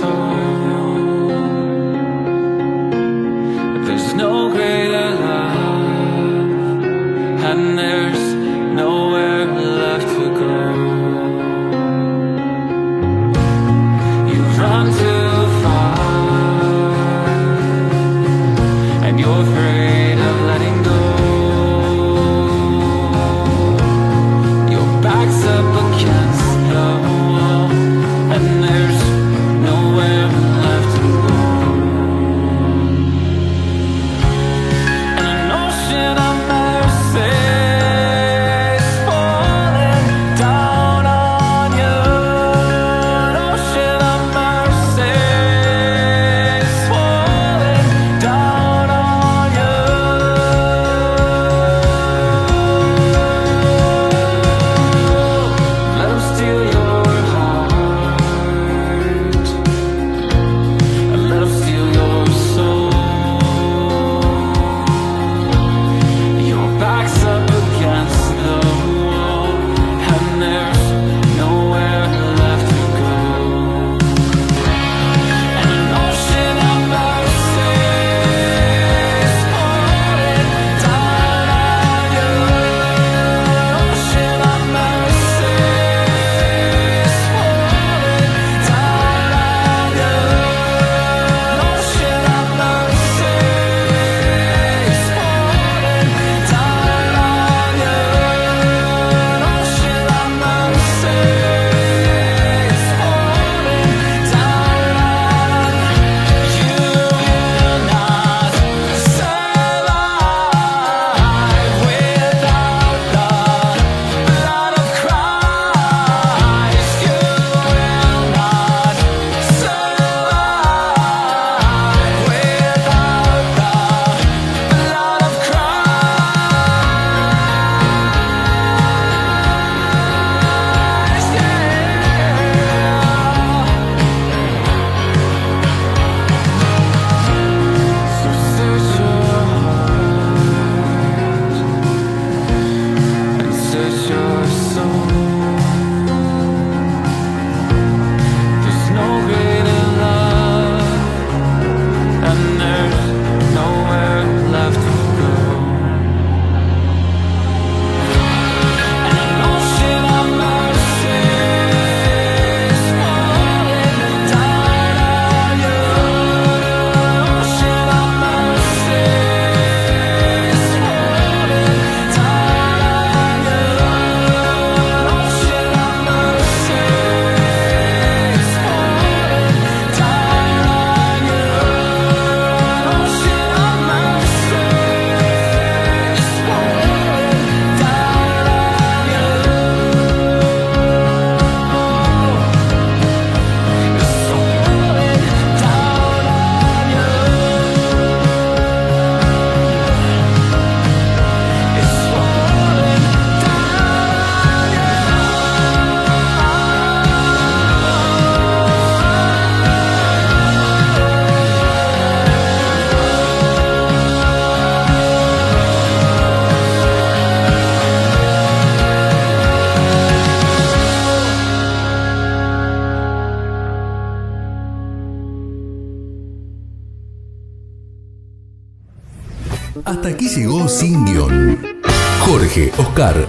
no 0.00 0.47